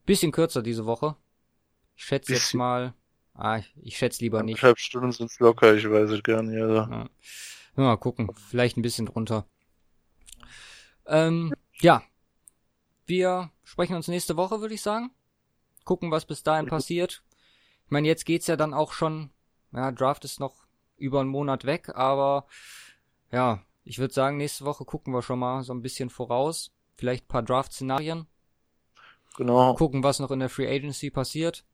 Bisschen 0.05 0.33
kürzer 0.33 0.61
diese 0.61 0.85
Woche. 0.87 1.15
Ich 1.95 2.05
schätze 2.05 2.33
jetzt 2.33 2.53
mal, 2.55 2.95
ah, 3.35 3.59
ich, 3.59 3.73
ich 3.81 3.97
schätze 3.97 4.21
lieber 4.25 4.43
nicht. 4.43 4.57
Anderthalb 4.57 4.81
Stunden 4.81 5.13
sind's 5.13 5.39
locker, 5.39 5.73
ich 5.77 5.89
weiß 5.89 6.11
es 6.11 6.23
gar 6.25 6.43
nicht. 6.43 6.61
Also. 6.61 6.75
Ja. 6.91 7.09
Mal 7.77 7.97
gucken, 7.97 8.35
vielleicht 8.35 8.77
ein 8.77 8.83
bisschen 8.83 9.07
drunter. 9.07 9.47
Ähm, 11.07 11.55
ja. 11.81 12.03
Wir 13.07 13.53
sprechen 13.63 13.95
uns 13.95 14.09
nächste 14.09 14.37
Woche, 14.37 14.61
würde 14.61 14.75
ich 14.75 14.83
sagen. 14.83 15.13
Gucken, 15.85 16.11
was 16.11 16.25
bis 16.25 16.43
dahin 16.43 16.67
passiert. 16.67 17.23
Ich 17.85 17.91
meine, 17.93 18.09
jetzt 18.09 18.27
geht's 18.27 18.49
ja 18.49 18.57
dann 18.57 18.75
auch 18.75 18.93
schon, 18.93 19.31
ja, 19.71 19.93
Draft 19.93 20.25
ist 20.25 20.41
noch 20.41 20.65
über 20.97 21.21
einen 21.21 21.31
Monat 21.31 21.67
weg, 21.67 21.91
aber 21.95 22.47
ja, 23.31 23.63
ich 23.85 23.99
würde 23.99 24.15
sagen, 24.15 24.37
nächste 24.37 24.65
Woche 24.65 24.85
gucken 24.85 25.13
wir 25.13 25.23
schon 25.23 25.39
mal 25.39 25.63
so 25.63 25.73
ein 25.73 25.83
bisschen 25.83 26.11
voraus. 26.11 26.73
Vielleicht 26.97 27.25
ein 27.25 27.29
paar 27.29 27.43
Draft-Szenarien. 27.43 28.27
Genau. 29.37 29.75
Gucken, 29.75 30.03
was 30.03 30.21
noch 30.21 30.31
in 30.31 30.41
der 30.41 30.49
Free 30.49 30.69
Agency 30.69 31.11
passiert. 31.11 31.65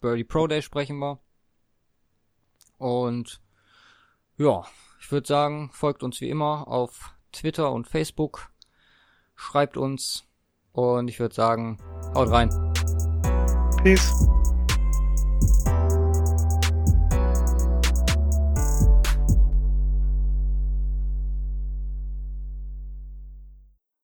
Über 0.00 0.16
die 0.16 0.24
Pro 0.24 0.46
Day 0.46 0.62
sprechen 0.62 0.98
wir. 0.98 1.20
Und 2.78 3.40
ja, 4.36 4.64
ich 5.00 5.10
würde 5.10 5.26
sagen, 5.26 5.70
folgt 5.72 6.02
uns 6.02 6.20
wie 6.20 6.28
immer 6.28 6.68
auf 6.68 7.14
Twitter 7.32 7.72
und 7.72 7.86
Facebook. 7.86 8.50
Schreibt 9.34 9.76
uns. 9.76 10.24
Und 10.72 11.08
ich 11.08 11.20
würde 11.20 11.34
sagen, 11.34 11.78
haut 12.14 12.30
rein. 12.30 12.50
Peace. 13.82 14.28